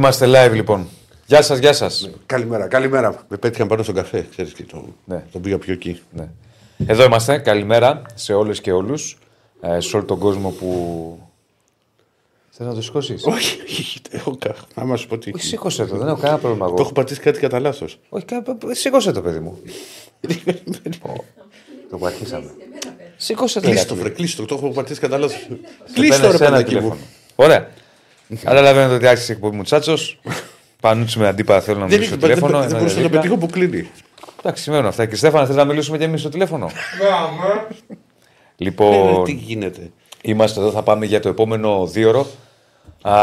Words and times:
Είμαστε 0.00 0.26
live 0.28 0.52
λοιπόν. 0.54 0.88
Γεια 1.26 1.42
σας, 1.42 1.58
γεια 1.58 1.72
σας. 1.72 2.10
Καλημέρα, 2.26 2.66
καλημέρα. 2.66 3.24
Με 3.28 3.36
πέτυχαν 3.36 3.68
πάνω 3.68 3.82
στον 3.82 3.94
καφέ, 3.94 4.26
ξέρεις 4.30 4.52
και 4.52 4.62
το, 4.62 4.84
Ναι. 5.04 5.24
τον 5.32 5.40
πήγα 5.42 5.58
πιο 5.58 5.72
εκεί. 5.72 6.00
Ναι. 6.12 6.28
Εδώ 6.86 7.04
είμαστε. 7.04 7.38
Καλημέρα 7.38 8.02
σε 8.14 8.32
όλες 8.34 8.60
και 8.60 8.72
όλους. 8.72 9.18
Ε, 9.60 9.80
σε 9.80 9.96
όλο 9.96 10.04
τον 10.04 10.18
κόσμο 10.18 10.50
που. 10.50 11.18
Θες 12.50 12.66
να 12.66 12.74
το 12.74 12.82
σηκώσεις; 12.82 13.24
Όχι, 13.26 13.60
όχι, 13.62 14.00
έχω 14.10 14.36
κα- 14.36 14.54
άμα 14.74 14.96
σου 14.96 15.06
πω 15.06 15.18
τι. 15.18 15.30
Όχι, 15.34 15.44
σήκωσε 15.46 15.84
το, 15.84 15.96
δεν 15.96 16.08
έχω 16.08 16.20
κανένα 16.20 16.38
πρόβλημα 16.38 16.66
εγώ. 16.66 16.74
Το 16.76 16.82
έχω 16.82 16.92
πατήσει 16.92 17.20
κάτι 17.20 17.38
κατά 17.40 17.60
λάθος. 17.60 17.98
Όχι, 18.08 18.24
κα- 18.24 18.42
σήκωσε 18.70 19.12
το, 19.12 19.20
παιδί 19.22 19.38
μου. 19.38 19.58
Ω, 21.02 21.12
το 21.90 21.96
που 21.98 22.06
αρχίσαμε. 22.06 22.50
Σήκωσε 23.16 23.60
το. 23.60 23.66
Κλείστο, 23.68 23.94
ρε, 23.94 24.00
βρε, 24.00 24.08
κλείστο, 24.10 24.44
το 24.44 24.54
έχω 24.54 24.68
πατήσει 24.70 25.00
κατά 25.00 25.18
λάθος. 25.18 25.38
Σε 25.40 25.58
Κλείστο, 25.94 26.20
παίρνει 26.20 26.36
ρε 26.38 26.44
ένα 26.44 26.50
παιδάκι 26.54 26.68
τηλέφωνο. 26.68 26.94
μου. 26.94 27.00
Ωραία. 27.36 27.68
Καταλαβαίνετε 28.44 28.94
ότι 28.94 29.06
άρχισε 29.06 29.32
η 29.32 29.34
εκπομπή 29.34 29.56
μου 29.56 29.62
τσάτσος. 29.62 30.20
Πανούτσι 30.80 31.18
με 31.18 31.26
αντίπα 31.28 31.60
θέλω 31.60 31.78
να 31.78 31.86
Δεν 31.86 31.98
μιλήσω 31.98 32.14
έχει- 32.14 32.20
στο 32.20 32.26
δεν 32.26 32.36
τηλέφωνο. 32.36 32.58
δεν 32.60 32.68
είναι 32.68 32.78
μπορούσα 32.78 32.94
να 32.96 33.02
το 33.02 33.06
δίπλα. 33.08 33.20
πετύχω 33.20 33.36
που 33.40 33.46
κλείνει. 33.52 33.90
Εντάξει, 34.40 34.62
σημαίνουν 34.62 34.86
αυτά. 34.86 35.06
Και 35.06 35.16
Στέφανα, 35.16 35.46
θες 35.46 35.56
να 35.56 35.64
μιλήσουμε 35.64 35.98
και 35.98 36.04
εμείς 36.04 36.20
στο 36.20 36.28
τηλέφωνο; 36.28 36.66
Ε, 36.66 36.70
ρε, 37.46 37.76
λοιπόν, 38.56 39.24
Τι 39.24 39.32
γίνεται. 39.32 39.90
είμαστε 40.22 40.60
εδώ, 40.60 40.70
θα 40.70 40.82
πάμε 40.82 41.06
για 41.06 41.20
το 41.20 41.28
επόμενο 41.28 41.86
δίωρο. 41.86 42.26
Α, 43.02 43.14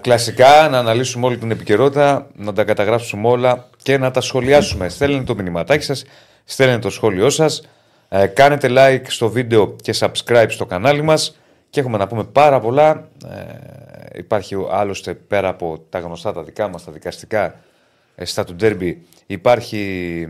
κλασικά 0.00 0.68
να 0.70 0.78
αναλύσουμε 0.78 1.26
όλη 1.26 1.36
την 1.36 1.50
επικαιρότητα, 1.50 2.26
να 2.34 2.52
τα 2.52 2.64
καταγράψουμε 2.64 3.28
όλα 3.28 3.68
και 3.82 3.98
να 3.98 4.10
τα 4.10 4.20
σχολιάσουμε. 4.20 4.88
Στέλνετε 4.88 5.24
το 5.24 5.34
μηνυματάκι 5.34 5.84
σας, 5.84 6.04
στέλνετε 6.44 6.78
το 6.78 6.90
σχόλιο 6.90 7.30
σας, 7.30 7.68
ε, 8.08 8.26
κάνετε 8.26 8.68
like 8.70 9.02
στο 9.08 9.28
βίντεο 9.30 9.76
και 9.82 9.94
subscribe 9.98 10.46
στο 10.48 10.66
κανάλι 10.66 11.02
μας 11.02 11.36
και 11.70 11.80
έχουμε 11.80 11.98
να 11.98 12.06
πούμε 12.06 12.24
πάρα 12.24 12.60
πολλά. 12.60 13.08
Ε, 13.28 14.18
υπάρχει 14.18 14.56
άλλωστε 14.70 15.14
πέρα 15.14 15.48
από 15.48 15.84
τα 15.88 15.98
γνωστά 15.98 16.32
τα 16.32 16.42
δικά 16.42 16.68
μας, 16.68 16.84
τα 16.84 16.92
δικαστικά, 16.92 17.60
ε, 18.14 18.24
στα 18.24 18.44
του 18.44 18.56
Derby 18.60 18.96
υπάρχει 19.26 20.22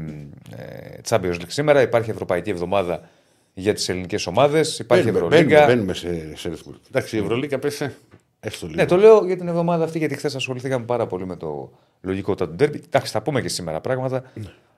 ε, 0.56 0.98
Champions 1.08 1.34
League 1.34 1.46
σήμερα, 1.46 1.80
υπάρχει 1.82 2.10
Ευρωπαϊκή 2.10 2.50
Εβδομάδα 2.50 3.08
για 3.54 3.74
τις 3.74 3.88
ελληνικές 3.88 4.26
ομάδες, 4.26 4.78
υπάρχει 4.78 5.10
Μπαίνουμε, 5.10 5.24
Ευρωλίγκα. 5.26 5.66
μπαίνουμε, 5.66 5.74
μπαίνουμε 5.74 5.94
σε, 5.94 6.36
σε 6.36 6.48
ρυθμό. 6.48 6.74
Εντάξει, 6.88 7.16
η 7.16 7.18
Ευρωλίκα 7.18 7.58
πέσε. 7.58 7.94
Έστω 8.40 8.66
λίγο. 8.66 8.78
Ναι, 8.78 8.86
το 8.86 8.96
λέω 8.96 9.24
για 9.24 9.36
την 9.36 9.48
εβδομάδα 9.48 9.84
αυτή, 9.84 9.98
γιατί 9.98 10.14
χθες 10.14 10.34
ασχοληθήκαμε 10.34 10.84
πάρα 10.84 11.06
πολύ 11.06 11.26
με 11.26 11.36
το 11.36 11.70
λογικότητα 12.00 12.48
του 12.48 12.54
ντέρμπι. 12.54 12.82
Εντάξει, 12.86 13.12
θα 13.12 13.22
πούμε 13.22 13.40
και 13.40 13.48
σήμερα 13.48 13.80
πράγματα, 13.80 14.22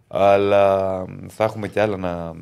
αλλά 0.08 1.04
θα 1.28 1.44
έχουμε 1.44 1.68
και 1.68 1.80
άλλα 1.80 1.96
να, 1.96 2.32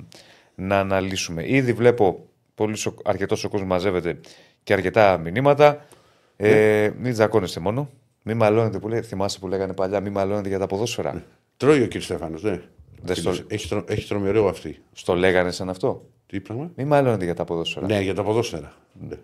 να 0.54 0.78
αναλύσουμε. 0.78 1.42
Ήδη 1.46 1.72
βλέπω 1.72 2.26
πολύ 2.58 2.76
αρκετός 3.04 3.44
ο 3.44 3.48
κόσμο 3.48 3.66
μαζεύεται 3.66 4.20
και 4.62 4.72
αρκετά 4.72 5.18
μηνύματα. 5.18 5.86
Ε, 6.36 6.90
μην 6.98 7.12
τζακώνεστε 7.12 7.60
μόνο. 7.60 7.90
Μην 8.22 8.36
μαλώνετε 8.36 8.78
που 8.78 8.88
λέει, 8.88 9.02
θυμάσαι 9.02 9.38
που 9.38 9.48
λέγανε 9.48 9.72
παλιά, 9.72 10.00
μην 10.00 10.12
μαλώνετε 10.12 10.48
για 10.48 10.58
τα 10.58 10.66
ποδόσφαιρα. 10.66 11.24
Τρώει 11.56 11.80
ο 11.82 11.84
κύριος 11.84 12.04
Στέφανος, 12.04 12.42
ναι. 12.42 12.60
Δεν 13.02 13.16
στο- 13.16 13.34
Έχει, 13.48 13.68
τρο... 13.68 13.84
έχει 13.88 14.08
τρομερό 14.08 14.48
αυτή. 14.48 14.82
Στο 14.92 15.14
λέγανε 15.14 15.50
σαν 15.50 15.68
αυτό. 15.68 16.04
Τι 16.26 16.40
πράγμα; 16.40 16.70
Μην 16.74 16.86
μαλώνετε 16.86 17.24
για 17.24 17.34
τα 17.34 17.44
ποδόσφαιρα. 17.44 17.86
Ναι, 17.86 18.00
για 18.00 18.14
τα 18.14 18.22
ποδόσφαιρα. 18.22 18.72
Ναι. 19.08 19.16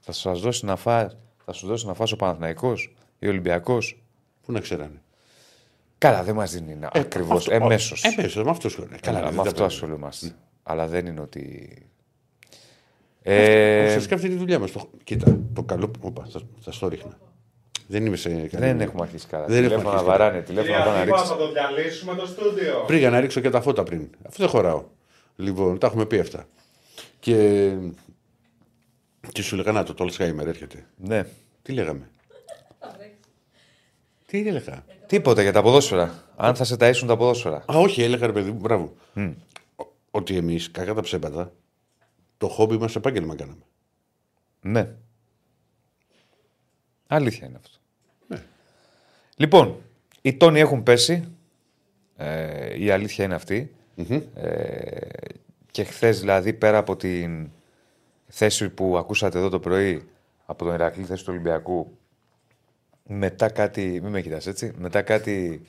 Θα 0.00 0.12
σας 0.12 0.40
δώσει 0.40 0.64
να 0.64 0.76
φας, 0.76 1.16
θα 1.44 1.52
σου 1.52 1.66
δώσει 1.66 1.86
να 1.86 1.94
φας 1.94 2.12
ο 2.12 2.16
Παναθηναϊκός 2.16 2.94
ή 3.18 3.26
ο 3.26 3.30
Ολυμπιακός. 3.30 4.02
Πού 4.46 4.52
να 4.52 4.60
ξέρανε; 4.60 5.02
Καλά, 5.98 6.22
δεν 6.22 6.34
μας 6.34 6.52
δίνει 6.52 6.78
ακριβώς. 6.92 7.48
Εμέσως. 7.48 8.02
Εμέσως, 8.04 8.44
με 8.44 8.50
αυτός 8.50 8.72
σχολείο. 8.72 8.96
Καλά, 9.00 9.20
δεν 9.22 9.28
με 9.28 9.34
τα 9.34 9.40
αυτό 9.40 9.50
παίρνω. 9.52 9.66
ασχολούμαστε. 9.66 10.34
Αλλά 10.62 10.86
δεν 10.86 11.06
είναι 11.06 11.20
ότι. 11.20 11.68
Ε... 13.26 13.82
Ε, 13.82 13.86
Ουσιαστικά 13.86 14.14
αυτή 14.14 14.26
είναι 14.26 14.34
η 14.34 14.38
δουλειά 14.38 14.58
μας. 14.58 14.72
Κοίτα, 15.04 15.38
το 15.54 15.62
καλό. 15.62 15.90
Οπα, 16.00 16.26
θα, 16.30 16.40
θα 16.60 16.72
στο 16.72 16.88
ρίχνα. 16.88 17.18
Δεν 17.86 18.06
είμαι 18.06 18.16
σε. 18.16 18.28
καλή 18.28 18.46
δεν 18.50 18.70
δουλειά. 18.70 18.84
έχουμε 18.84 19.02
αρχίσει 19.02 19.26
καλά. 19.26 19.46
Δεν 19.46 19.56
έχουμε 19.56 19.68
τηλέφωνα 19.68 19.90
αρχίσει 19.90 20.10
βαράνε, 20.10 20.40
τηλέφωνα 20.40 20.72
Κυρία 20.72 20.84
πάνε 20.84 20.98
να 20.98 21.04
Θήμα, 21.04 21.16
ρίξει. 21.16 21.32
θα 21.32 21.36
το 21.38 21.52
διαλύσουμε 21.52 22.14
το 22.14 22.26
στούντιο. 22.26 22.84
Πήγα 22.86 23.10
να 23.10 23.20
ρίξω 23.20 23.40
και 23.40 23.50
τα 23.50 23.60
φώτα 23.60 23.82
πριν. 23.82 24.08
Αυτό 24.26 24.42
δεν 24.42 24.48
χωράω. 24.48 24.84
Λοιπόν, 25.36 25.78
τα 25.78 25.86
έχουμε 25.86 26.06
πει 26.06 26.18
αυτά. 26.18 26.44
Και. 27.20 27.70
Τι 29.32 29.42
σου 29.42 29.56
λέγα, 29.56 29.72
να 29.72 29.82
το 29.82 29.94
Τόλσχάιμερ 29.94 30.46
έρχεται. 30.48 30.86
Ναι. 30.96 31.26
Τι 31.62 31.72
λέγαμε; 31.72 32.08
Τι 34.26 34.48
έλεγα; 34.48 34.84
Τίποτα 35.06 35.42
για 35.42 35.52
τα 35.52 35.62
ποδόσφαιρα. 35.62 36.22
Αν 36.36 36.54
θα 36.54 36.64
σε 36.64 36.76
ταΐσουν 36.80 37.04
τα 37.06 37.16
ποδόσφαιρα. 37.16 37.56
Α, 37.56 37.78
όχι, 37.78 38.02
έλεγα 38.02 38.26
ρε 38.26 38.32
παιδί 38.32 38.50
μου, 38.50 38.58
μπράβο. 38.60 38.94
Ο- 39.76 39.84
Ότι 40.10 40.36
εμείς, 40.36 40.70
κακά 40.70 40.94
τα 40.94 41.00
ψέματα, 41.00 41.52
το 42.38 42.48
χόμπι 42.48 42.76
μας 42.76 42.96
επάγγελμα 42.96 43.34
κάναμε. 43.34 43.62
Ναι. 44.60 44.94
Αλήθεια 47.06 47.46
είναι 47.46 47.56
αυτό. 47.56 47.78
Ναι. 48.28 48.42
Λοιπόν, 49.36 49.82
οι 50.22 50.34
τόνοι 50.34 50.60
έχουν 50.60 50.82
πέσει. 50.82 51.24
Ε, 52.16 52.82
η 52.82 52.90
αλήθεια 52.90 53.24
είναι 53.24 53.34
αυτή. 53.34 53.74
Ε, 54.34 55.08
και 55.70 55.84
χθες, 55.84 56.20
δηλαδή, 56.20 56.52
πέρα 56.52 56.78
από 56.78 56.96
την 56.96 57.50
θέση 58.28 58.68
που 58.68 58.98
ακούσατε 58.98 59.38
εδώ 59.38 59.48
το 59.48 59.60
πρωί 59.60 60.08
από 60.46 60.64
τον 60.64 60.74
Ηρακλή, 60.74 61.04
θέση 61.04 61.24
του 61.24 61.30
Ολυμπιακού, 61.32 61.98
μετά 63.06 63.48
κάτι. 63.48 64.00
Μην 64.02 64.10
με 64.10 64.20
κοιτάς 64.20 64.46
έτσι. 64.46 64.72
Μετά 64.78 65.02
κάτι 65.02 65.62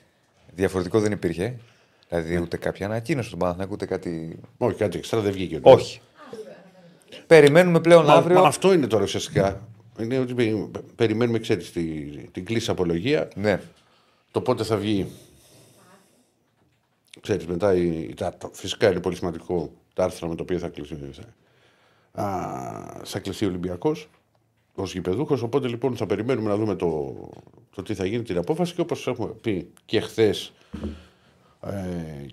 διαφορετικό 0.54 1.00
δεν 1.00 1.12
υπήρχε. 1.12 1.56
Δηλαδή, 2.08 2.36
ούτε 2.38 2.56
κάποια 2.56 2.86
ανακοίνωση 2.86 3.30
του 3.30 3.36
Παναθηναϊκού, 3.36 3.72
ούτε 3.72 3.86
κάτι. 3.86 4.38
Όχι, 4.58 4.76
κάτι 4.76 4.98
εξτρά 4.98 5.20
δεν 5.20 5.32
βγήκε. 5.32 5.60
Όχι. 5.62 6.00
Περιμένουμε 7.26 7.80
πλέον 7.80 8.04
Μα, 8.04 8.12
αύριο. 8.14 8.40
μα 8.40 8.46
αυτό 8.46 8.72
είναι 8.72 8.86
τώρα 8.86 9.02
ουσιαστικά. 9.04 9.68
Είναι 10.00 10.18
ότι 10.18 10.34
πε- 10.34 10.80
περιμένουμε, 10.96 11.38
ξέρεις, 11.38 11.72
την, 11.72 12.30
την 12.32 12.44
κλίση 12.44 12.70
απολογία. 12.70 13.28
Ναι. 13.34 13.60
Το 14.30 14.40
πότε 14.40 14.64
θα 14.64 14.76
βγει. 14.76 15.06
Ξέρεις, 17.20 17.46
μετά 17.46 17.74
η, 17.74 18.14
τα, 18.16 18.34
τα- 18.34 18.50
φυσικά 18.52 18.90
είναι 18.90 19.00
πολύ 19.00 19.16
σημαντικό 19.16 19.70
τα 19.94 20.04
άρθρα 20.04 20.28
με 20.28 20.34
τα 20.34 20.42
οποία 20.42 20.58
θα 20.58 20.68
κλείσει, 20.68 20.98
θα, 22.12 22.22
α, 22.22 23.00
θα 23.04 23.18
κλείσει 23.18 23.44
ο 23.44 23.48
Ολυμπιακός 23.48 24.08
ως 24.74 24.92
γηπεδούχος. 24.92 25.42
Οπότε 25.42 25.68
λοιπόν 25.68 25.96
θα 25.96 26.06
περιμένουμε 26.06 26.48
να 26.48 26.56
δούμε 26.56 26.74
το, 26.74 27.14
το 27.74 27.82
τι 27.82 27.94
θα 27.94 28.06
γίνει 28.06 28.22
την 28.22 28.38
απόφαση 28.38 28.74
και 28.74 28.80
όπως 28.80 29.06
έχουμε 29.06 29.28
πει 29.40 29.70
και 29.84 30.00
χθες 30.00 30.52
ε, 31.66 31.72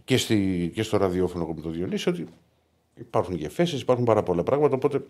και, 0.04 0.18
στη, 0.18 0.72
και 0.76 0.84
στο 0.84 0.98
ραδιόφωνο 0.98 1.46
με 1.56 1.62
τον 1.62 1.74
Διονύση 1.74 2.10
ότι 2.10 2.28
υπάρχουν 2.96 3.38
και 3.38 3.46
εφέσει, 3.46 3.76
υπάρχουν 3.76 4.06
πάρα 4.06 4.24
πολλά 4.24 4.44
πράγματα. 4.44 4.76
Οπότε 4.76 5.02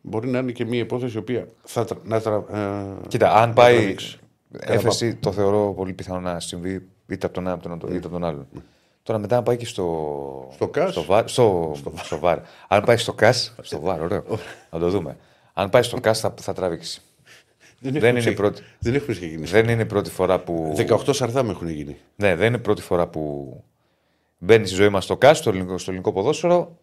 μπορεί 0.00 0.28
να 0.28 0.38
είναι 0.38 0.52
και 0.52 0.64
μια 0.64 0.78
υπόθεση 0.78 1.16
η 1.16 1.18
οποία 1.18 1.46
θα 1.64 1.84
τρα- 1.84 1.98
να 2.04 2.20
τρα, 2.20 2.44
ε, 2.52 3.06
Κοίτα, 3.08 3.34
αν 3.34 3.48
να 3.48 3.54
πάει 3.54 3.76
τραβήξει. 3.76 4.18
έφεση, 4.60 5.14
το 5.14 5.32
θεωρώ 5.32 5.72
πολύ 5.76 5.92
πιθανό 5.92 6.20
να 6.20 6.40
συμβεί 6.40 6.86
είτε 7.08 7.26
από 7.26 7.34
τον 7.34 7.46
ένα 7.46 7.56
είτε 7.58 7.68
από 7.68 7.78
τον- 7.86 7.88
είτε 7.96 8.06
από 8.06 8.08
τον 8.08 8.24
άλλον. 8.24 8.46
Τώρα 9.02 9.18
μετά, 9.18 9.36
αν 9.36 9.42
πάει 9.42 9.56
και 9.56 9.66
στο. 9.66 10.48
Στο 10.54 10.68
ΚΑΣ. 10.68 10.90
Στο, 10.90 11.04
βάρ, 11.04 11.28
στο, 11.28 11.74
στο 12.02 12.18
βάρ. 12.18 12.38
Αν 12.68 12.82
πάει 12.84 12.96
στο 12.96 13.12
ΚΑΣ. 13.12 13.54
Στο 13.62 13.80
βάρ, 13.80 14.00
ωραίο. 14.02 14.22
να 14.72 14.78
το 14.78 14.88
δούμε. 14.90 15.16
Αν 15.52 15.70
πάει 15.70 15.82
στο 15.82 16.00
ΚΑΣ, 16.00 16.20
θα, 16.20 16.34
θα 16.40 16.52
τραβήξει. 16.52 17.02
Δεν 17.80 17.94
έχουμε 17.94 18.08
είναι 18.08 18.18
η 18.18 18.20
ξε- 18.20 18.36
πρώτη. 18.36 18.62
Δεν 18.78 18.94
έχουμε 18.94 19.12
ξεκινήσει. 19.16 19.52
Δεν 19.52 19.68
είναι 19.68 19.82
η 19.82 19.86
πρώτη 19.86 20.10
φορά 20.10 20.38
που. 20.38 20.74
18 20.76 21.12
σαρδάμ 21.14 21.50
έχουν 21.50 21.68
γίνει. 21.68 21.96
Ναι, 22.16 22.34
δεν 22.36 22.46
είναι 22.46 22.56
η 22.56 22.60
πρώτη 22.60 22.82
φορά 22.82 23.06
που 23.06 23.54
μπαίνει 24.38 24.66
στη 24.66 24.74
ζωή 24.74 24.88
μας 24.88 25.04
στο 25.04 25.16
ΚΑΣ, 25.16 25.38
στο 25.38 25.50
ελληνικό, 25.50 25.78
στο 25.78 25.90
ελληνικό 25.90 26.12
ποδόσφαιρο. 26.12 26.76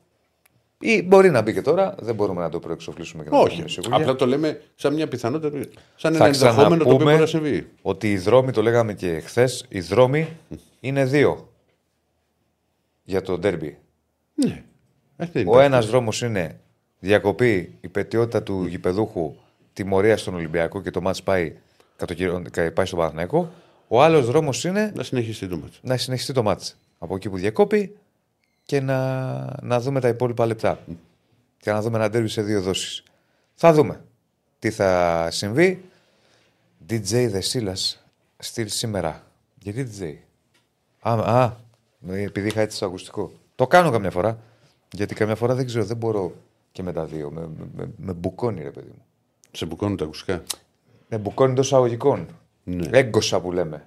Ή 0.83 1.01
μπορεί 1.03 1.29
να 1.29 1.41
μπει 1.41 1.53
και 1.53 1.61
τώρα. 1.61 1.95
Δεν 1.99 2.15
μπορούμε 2.15 2.41
να 2.41 2.49
το 2.49 2.59
προεξοφλήσουμε 2.59 3.23
και 3.23 3.29
να 3.29 3.35
το 3.37 3.41
Όχι. 3.43 3.55
πούμε 3.55 3.67
σίγουρα. 3.67 3.95
Απλά 3.95 4.15
το 4.15 4.25
λέμε 4.25 4.61
σαν 4.75 4.93
μια 4.93 5.07
πιθανότητα. 5.07 5.57
Σαν 5.95 6.13
Θα 6.13 6.17
ένα 6.17 6.25
ενδεχόμενο 6.25 6.59
το 6.59 6.73
οποίο 6.73 6.77
ξαναπούμε 6.77 7.03
μπορεί 7.03 7.19
να 7.19 7.25
συμβεί. 7.25 7.67
ότι 7.81 8.11
οι 8.11 8.17
δρόμοι, 8.17 8.51
το 8.51 8.61
λέγαμε 8.61 8.93
και 8.93 9.19
χθες, 9.19 9.65
οι 9.69 9.79
δρόμοι 9.79 10.27
είναι 10.79 11.05
δύο 11.05 11.49
για 13.03 13.21
το 13.21 13.37
ντέρμπι. 13.37 13.77
Ναι. 14.33 14.63
Ε, 15.17 15.25
δεν 15.25 15.29
Ο 15.35 15.39
υπάρχει. 15.39 15.65
ένας 15.65 15.87
δρόμος 15.87 16.21
είναι 16.21 16.59
διακοπή, 16.99 17.77
η 17.81 17.87
πετιότητα 17.87 18.43
του 18.43 18.65
γηπεδούχου, 18.65 19.35
τιμωρία 19.73 20.17
στον 20.17 20.33
Ολυμπιακό 20.35 20.81
και 20.81 20.91
το 20.91 21.01
μάτς 21.01 21.23
πάει, 21.23 21.53
κατοκυρω- 21.95 22.49
κα- 22.49 22.71
πάει 22.71 22.85
στον 22.85 22.99
Παναθηναϊκό. 22.99 23.51
Ο 23.87 24.03
άλλος 24.03 24.25
δρόμος 24.25 24.63
είναι 24.63 24.91
Να 24.95 25.03
συνεχίσει 25.03 25.47
το 25.47 25.57
μάτσο. 25.57 25.79
να 25.83 25.97
συνεχιστεί 25.97 26.33
το 26.33 26.43
μάτς 26.43 26.77
από 26.99 27.15
εκεί 27.15 27.29
που 27.29 27.37
διακόπη 27.37 27.95
και 28.65 28.81
να, 28.81 29.39
να 29.61 29.79
δούμε 29.79 29.99
τα 29.99 30.07
υπόλοιπα 30.07 30.45
λεπτά. 30.45 30.79
Και 31.57 31.71
να 31.71 31.81
δούμε 31.81 31.97
ένα 31.97 32.09
ντέρμπι 32.09 32.27
σε 32.27 32.41
δύο 32.41 32.61
δόσεις. 32.61 33.03
Θα 33.55 33.73
δούμε 33.73 34.01
τι 34.59 34.71
θα 34.71 35.27
συμβεί. 35.31 35.83
DJ 36.89 37.27
Δεσίλας 37.29 38.03
στυλ 38.37 38.67
σήμερα. 38.67 39.23
Γιατί 39.59 39.87
DJ. 39.99 40.15
Α, 40.99 41.13
α, 41.13 41.55
επειδή 42.09 42.47
είχα 42.47 42.61
έτσι 42.61 42.75
στο 42.77 42.85
ακουστικό. 42.85 43.31
Το 43.55 43.67
κάνω 43.67 43.91
καμιά 43.91 44.11
φορά. 44.11 44.39
Γιατί 44.91 45.15
καμιά 45.15 45.35
φορά 45.35 45.55
δεν 45.55 45.65
ξέρω, 45.65 45.83
δεν 45.85 45.97
μπορώ 45.97 46.33
και 46.71 46.83
με 46.83 46.91
τα 46.93 47.05
δύο. 47.05 47.31
Με, 47.31 47.41
με, 47.41 47.67
με, 47.75 47.89
με 47.97 48.13
μπουκώνει, 48.13 48.63
ρε 48.63 48.71
παιδί 48.71 48.89
μου. 48.95 49.05
Σε 49.51 49.65
μπουκώνουν 49.65 49.97
τα 49.97 50.03
ακουστικά; 50.03 50.43
Με 51.09 51.17
μπουκώνει 51.17 51.51
εντός 51.51 51.73
αγωγικών. 51.73 52.27
Ναι. 52.63 52.87
Έγκωσα 52.91 53.41
που 53.41 53.51
λέμε. 53.51 53.85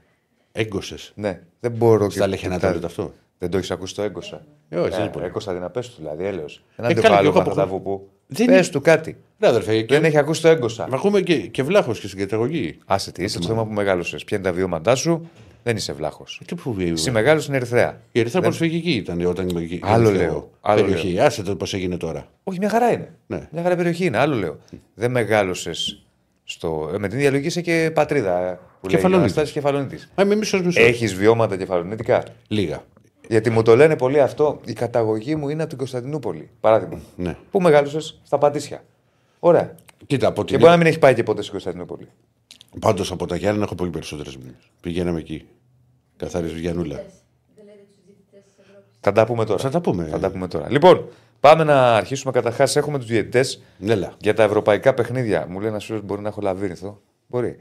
Έγκωσες. 0.52 1.12
Ναι, 1.14 1.42
δεν 1.60 1.72
μπορώ. 1.72 2.10
Στα 2.10 2.26
λέχια 2.26 2.58
τα- 2.58 2.72
να 2.72 2.80
το 2.80 2.86
αυτό; 2.86 3.12
Δεν 3.38 3.50
το 3.50 3.56
έχεις 3.56 3.70
ακούσει 3.70 3.94
το 3.94 4.02
έγκωσα. 4.02 4.44
Ε, 4.74 4.78
όχι, 4.78 4.90
δεν 4.90 5.00
είναι 5.00 5.08
πολύ. 5.10 5.24
Έγκωσα 5.24 5.52
την 5.52 5.62
απέστου, 5.64 5.94
δηλαδή, 5.98 6.24
έλεος. 6.24 6.62
Ε, 6.76 6.82
Έναν 6.82 6.94
καλά, 6.94 7.08
και 7.08 7.14
άλλο 7.14 7.28
εγώ 7.28 7.38
από 7.38 7.48
Παπαδαβού 7.48 7.82
που. 7.82 8.08
Δεν 8.26 8.46
Πες 8.46 8.56
είναι- 8.56 8.66
του 8.68 8.80
κάτι. 8.80 9.16
Ναι, 9.38 9.48
αδερφέ, 9.48 9.82
και... 9.82 9.94
Δεν 9.94 10.04
έχει 10.04 10.18
ακούσει 10.18 10.42
το 10.42 10.48
έγκοσα. 10.48 10.88
Μα 10.88 10.96
ακούμε 10.96 11.20
και, 11.20 11.36
και 11.36 11.62
βλάχος 11.62 12.00
και 12.00 12.06
στην 12.06 12.18
καταγωγή. 12.18 12.78
Άσε 12.86 13.12
τι, 13.12 13.24
είσαι 13.24 13.38
το 13.38 13.46
θέμα 13.46 13.66
που 13.66 13.72
μεγάλωσες. 13.72 14.24
Ποια 14.24 14.36
είναι 14.38 14.46
τα 14.46 14.52
βιώματά 14.52 14.94
σου, 14.94 15.28
δεν 15.62 15.76
είσαι 15.76 15.92
βλάχος. 15.92 16.40
Τι 16.46 16.54
που 16.54 16.74
βγαίνει. 16.74 16.90
Εσύ 16.90 17.10
μεγάλος 17.10 17.42
στην 17.42 17.54
Ερυθρέα. 17.54 18.00
Η 18.12 18.20
Ερυθρά 18.20 18.40
προσφυγική 18.40 18.90
ήταν 18.90 19.24
όταν 19.26 19.48
ήμουν 19.48 19.62
εκεί. 19.62 19.80
Άλλο 19.82 20.08
Ερυθρέα. 20.08 20.28
λέω, 20.28 20.50
άλλο 20.60 20.80
Περιοχή. 20.82 21.20
Άσε 21.20 21.42
το 21.42 21.56
πώς 21.56 21.74
έγινε 21.74 21.96
τώρα. 21.96 22.26
Όχι, 22.44 22.58
μια 22.58 22.68
χαρά 22.68 22.90
είναι. 22.92 23.14
Ναι. 23.26 23.48
Μια 23.50 23.62
χαρά 23.62 23.76
περιοχή 23.76 24.04
είναι. 24.06 24.18
Άλλο 24.18 24.34
λέω. 24.34 24.58
Δεν 24.94 25.10
μεγάλωσες 25.10 26.02
στο. 26.44 26.90
ε, 26.94 26.98
Με 26.98 27.08
την 27.08 27.18
ίδια 27.18 27.30
λογική 27.30 27.48
είσαι 27.48 27.60
και 27.60 27.90
πατρίδα. 27.94 28.38
ε, 28.50 28.58
Που 28.80 28.86
λέει 28.88 28.96
Κεφαλονίτης. 28.96 29.32
Αναστάσης 29.32 29.52
Κεφαλονίτης. 29.52 30.10
Μα 30.16 30.22
είμαι 30.24 30.34
μισός 30.34 30.62
μισός. 30.62 30.84
Έχεις 30.84 31.14
βιώματα 31.14 31.56
κεφαλονίτικα; 31.56 32.22
Λίγα. 32.48 32.84
Γιατί 33.28 33.50
μου 33.50 33.62
το 33.62 33.76
λένε 33.76 33.96
πολύ 33.96 34.20
αυτό. 34.20 34.60
Η 34.64 34.72
καταγωγή 34.72 35.34
μου 35.36 35.48
είναι 35.48 35.60
από 35.60 35.68
την 35.68 35.78
Κωνσταντινούπολη. 35.78 36.50
Παράδειγμα. 36.60 37.00
Ναι. 37.16 37.36
Πού 37.50 37.60
μεγάλωσες; 37.60 38.20
Στα 38.24 38.38
Πατήσια. 38.38 38.84
Ωραία. 39.38 39.74
Κοίτα, 40.06 40.28
από 40.28 40.40
Και 40.44 40.50
την. 40.50 40.58
μπορεί 40.58 40.70
να 40.70 40.76
μην 40.76 40.86
έχει 40.86 40.98
πάει 40.98 41.14
και 41.14 41.22
ποτέ 41.22 41.40
στην 41.40 41.52
Κωνσταντινούπολη. 41.52 42.08
Πάντως 42.80 43.12
από 43.12 43.26
τα 43.26 43.36
Γιάννενα 43.36 43.64
έχω 43.64 43.74
πολύ 43.74 43.90
περισσότερες 43.90 44.36
μήνε. 44.36 44.54
Πηγαίναμε 44.80 45.18
εκεί. 45.18 45.46
Καθαρίζει 46.16 46.58
Γιανούλα. 46.60 47.02
Θα 49.00 49.12
τα 49.12 49.24
πούμε 49.26 49.44
τώρα. 49.44 49.58
Θα 49.62 49.70
τα 49.70 49.80
πούμε. 49.80 50.04
Θα 50.04 50.18
τα 50.18 50.30
πούμε 50.30 50.48
τώρα. 50.48 50.70
Λοιπόν, 50.70 51.08
πάμε 51.40 51.64
να 51.64 51.96
αρχίσουμε. 51.96 52.32
Καταρχάς, 52.32 52.76
έχουμε 52.76 52.98
τους 52.98 53.06
διαιτητές 53.06 53.62
Έλα. 53.86 54.12
για 54.20 54.34
τα 54.34 54.42
ευρωπαϊκά 54.42 54.94
παιχνίδια. 54.94 55.46
Μου 55.48 55.60
λέει 55.60 55.68
ένας 55.68 55.84
φίλος 55.84 56.02
μπορεί 56.02 56.20
να 56.22 56.28
έχω 56.28 56.40
λαβύρινθο. 56.40 57.00
Μπορεί. 57.26 57.56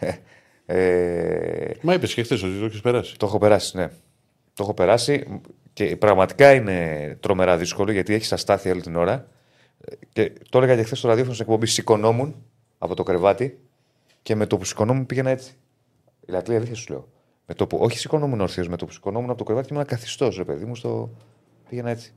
ε, 0.66 1.70
Μα 1.82 1.94
είπες 1.94 2.14
και 2.14 2.22
χθες 2.22 2.42
ότι 2.42 2.58
το 2.58 2.64
έχεις 2.64 2.80
περάσει. 2.80 3.16
το 3.18 3.26
έχω 3.26 3.38
περάσει, 3.38 3.76
ναι. 3.76 3.90
Το 4.54 4.62
έχω 4.62 4.74
περάσει 4.74 5.40
και 5.72 5.96
πραγματικά 5.96 6.52
είναι 6.54 7.16
τρομερά 7.20 7.56
δύσκολο 7.56 7.92
γιατί 7.92 8.14
έχεις 8.14 8.32
αστάθεια 8.32 8.72
όλη 8.72 8.80
την 8.80 8.96
ώρα. 8.96 9.28
Και 10.12 10.32
το 10.50 10.58
έλεγα 10.58 10.76
και 10.76 10.82
χθες 10.82 10.98
στο 10.98 11.08
ραδιόφωνο 11.08 11.34
σε 11.34 11.42
εκπομπή. 11.42 11.66
Σηκωνόμουν 11.66 12.34
από 12.78 12.94
το 12.94 13.02
κρεβάτι 13.02 13.58
και 14.22 14.34
με 14.34 14.46
το 14.46 14.56
που 14.58 14.64
σηκωνόμουν 14.64 15.06
πήγαινα 15.06 15.30
έτσι. 15.30 15.52
Δηλαδή, 16.20 16.56
αλήθεια 16.56 16.74
σου 16.74 16.92
λέω. 16.92 17.08
Με 17.46 17.54
το 17.54 17.66
που, 17.66 17.78
όχι 17.80 17.98
σηκωνόμουν 17.98 18.40
όρθιος, 18.40 18.68
με 18.68 18.76
το 18.76 18.86
που 18.86 18.92
σηκωνόμουν 18.92 19.28
από 19.28 19.38
το 19.38 19.44
κρεβάτι 19.44 19.72
ήμουν 19.72 19.84
καθιστός, 19.84 20.36
ρε 20.36 20.44
παιδί 20.44 20.64
μου, 20.64 20.76
στο. 20.76 21.10
Πήγαινα 21.68 21.90
έτσι. 21.90 22.12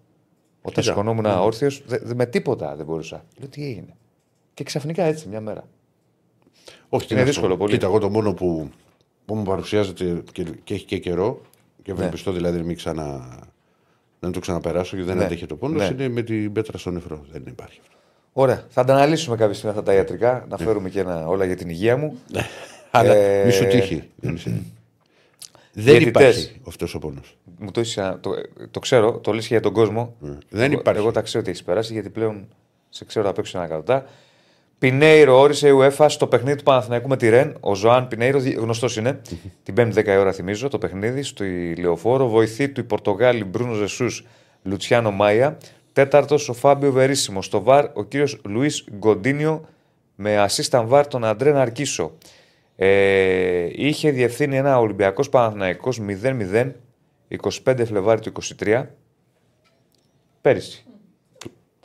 Όταν 0.61 0.83
Κοίτα. 0.83 0.95
σηκωνόμουν 0.95 1.25
όρθιος, 1.25 1.83
με 2.15 2.25
τίποτα 2.25 2.75
δεν 2.75 2.85
μπορούσα. 2.85 3.25
Λέω 3.37 3.47
τι 3.49 3.65
έγινε. 3.65 3.95
Και 4.53 4.63
ξαφνικά 4.63 5.03
έτσι 5.03 5.27
μια 5.27 5.41
μέρα. 5.41 5.67
Όχι, 6.89 7.07
τι 7.07 7.13
Είναι 7.13 7.21
αυτό. 7.21 7.33
δύσκολο 7.33 7.57
πολύ. 7.57 7.71
Κοίτα, 7.73 7.85
εγώ 7.85 7.99
το 7.99 8.09
μόνο 8.09 8.33
που, 8.33 8.69
που 9.25 9.35
μου 9.35 9.43
παρουσιάζεται 9.43 10.23
και, 10.31 10.43
και 10.63 10.73
έχει 10.73 10.85
και 10.85 10.97
καιρό 10.97 11.41
και 11.87 11.93
ευελπιστώ 11.93 12.31
δηλαδή 12.31 12.57
να 12.57 12.63
μην 12.63 12.75
ξανα. 12.75 13.03
Να 14.19 14.27
μην 14.27 14.31
το 14.31 14.39
ξαναπεράσω 14.39 14.95
γιατί 14.95 15.09
δεν 15.11 15.19
Ναι. 15.19 15.25
αντέχει 15.25 15.45
το 15.45 15.55
πόνο. 15.55 15.77
Ναι. 15.77 15.85
Είναι 15.85 16.07
με 16.07 16.21
την 16.21 16.51
πέτρα 16.51 16.77
στο 16.77 16.91
νεφρό. 16.91 17.25
Δεν 17.31 17.43
υπάρχει 17.47 17.79
αυτό. 17.81 17.95
Ωραία. 18.33 18.65
Θα 18.69 18.83
τα 18.83 18.93
αναλύσουμε 18.93 19.35
κάποια 19.35 19.53
στιγμή 19.53 19.69
αυτά 19.71 19.83
τα 19.83 19.93
ιατρικά, 19.93 20.45
να 20.49 20.57
φέρουμε 20.57 20.89
και 20.89 20.99
ένα, 20.99 21.27
όλα 21.27 21.45
για 21.45 21.55
την 21.55 21.69
υγεία 21.69 21.97
μου. 21.97 22.17
Αλλά 22.91 23.13
Ε, 23.15 23.45
μη 23.45 23.51
σου 23.51 23.67
τύχει. 23.67 24.03
Δεν 24.15 24.35
είσαι- 24.35 24.49
Δεν 25.73 25.83
Διαιτητές. 25.85 26.37
υπάρχει 26.37 26.61
αυτός 26.67 26.95
ο 26.95 26.99
πόνος. 26.99 27.37
Μου 27.59 27.71
το, 27.71 27.79
έχεις, 27.79 27.97
α- 27.97 28.19
το, 28.19 28.31
το 28.71 28.79
ξέρω, 28.79 29.19
το 29.19 29.33
λες 29.33 29.47
και 29.47 29.53
για 29.53 29.61
τον 29.61 29.73
κόσμο. 29.73 30.15
Δεν 30.49 30.71
εγώ, 30.71 30.79
υπάρχει. 30.79 30.99
Εγώ 31.01 31.11
τα 31.11 31.21
ξέρω 31.21 31.39
ότι 31.39 31.49
έχεις 31.49 31.63
περάσει 31.63 31.93
γιατί 31.93 32.09
πλέον 32.09 32.47
σε 32.89 33.05
ξέρω 33.05 33.29
απ' 33.29 33.37
έξω 33.37 33.57
ένα 33.57 33.67
κατωτά. 33.67 34.05
Πινέιρο 34.79 35.39
όρισε 35.39 35.67
η 35.67 35.71
UEFA 35.81 36.05
στο 36.09 36.27
παιχνίδι 36.27 36.57
του 36.57 36.63
Παναθηναϊκού 36.63 37.07
με 37.07 37.17
τη 37.17 37.29
Ρεν. 37.29 37.57
Ο 37.59 37.75
Ζωάν 37.75 38.07
Πινέιρο, 38.07 38.39
γνωστός 38.57 38.97
είναι. 38.97 39.21
την 39.63 39.75
5η 39.77 39.93
10 39.93 40.05
η 40.05 40.17
ώρα 40.17 40.31
θυμίζω 40.31 40.67
το 40.67 40.77
παιχνίδι 40.77 41.23
στο 41.23 41.43
Λεωφόρο. 41.77 42.27
Βοηθή 42.27 42.69
του 42.69 42.79
οι 42.79 42.83
Πορτογάλοι 42.83 43.43
Μπρούνο 43.43 43.73
Ζεσούς 43.73 44.25
Λουτσιάνο 44.63 45.11
Μάια. 45.11 45.57
Τέταρτος 45.93 46.49
ο 46.49 46.53
Φάμπιο 46.53 46.91
Βερίσιμος. 46.91 47.45
Στο 47.45 47.63
βαρ 47.63 47.85
ο 47.93 48.03
κύριος 48.03 48.41
Λουίς 48.45 48.85
Γκοντίνιο 48.97 49.65
με 50.15 50.37
ασίσταν 50.37 50.87
βαρ 50.87 51.07
τον 51.07 51.25
Αντρέ 51.25 51.51
Ναρκίσο. 51.51 52.17
Ε, 52.75 53.67
είχε 53.71 54.11
διευθύνει 54.11 54.57
ένα 54.57 54.79
Ολυμπιακός 54.79 55.29
Παναθηναϊκός 55.29 56.01
0-0 56.23 56.71
25 57.65 57.85
Φλεβάρι 57.85 58.21
του 58.21 58.31
23 58.59 58.85
πέρυσι. 60.41 60.86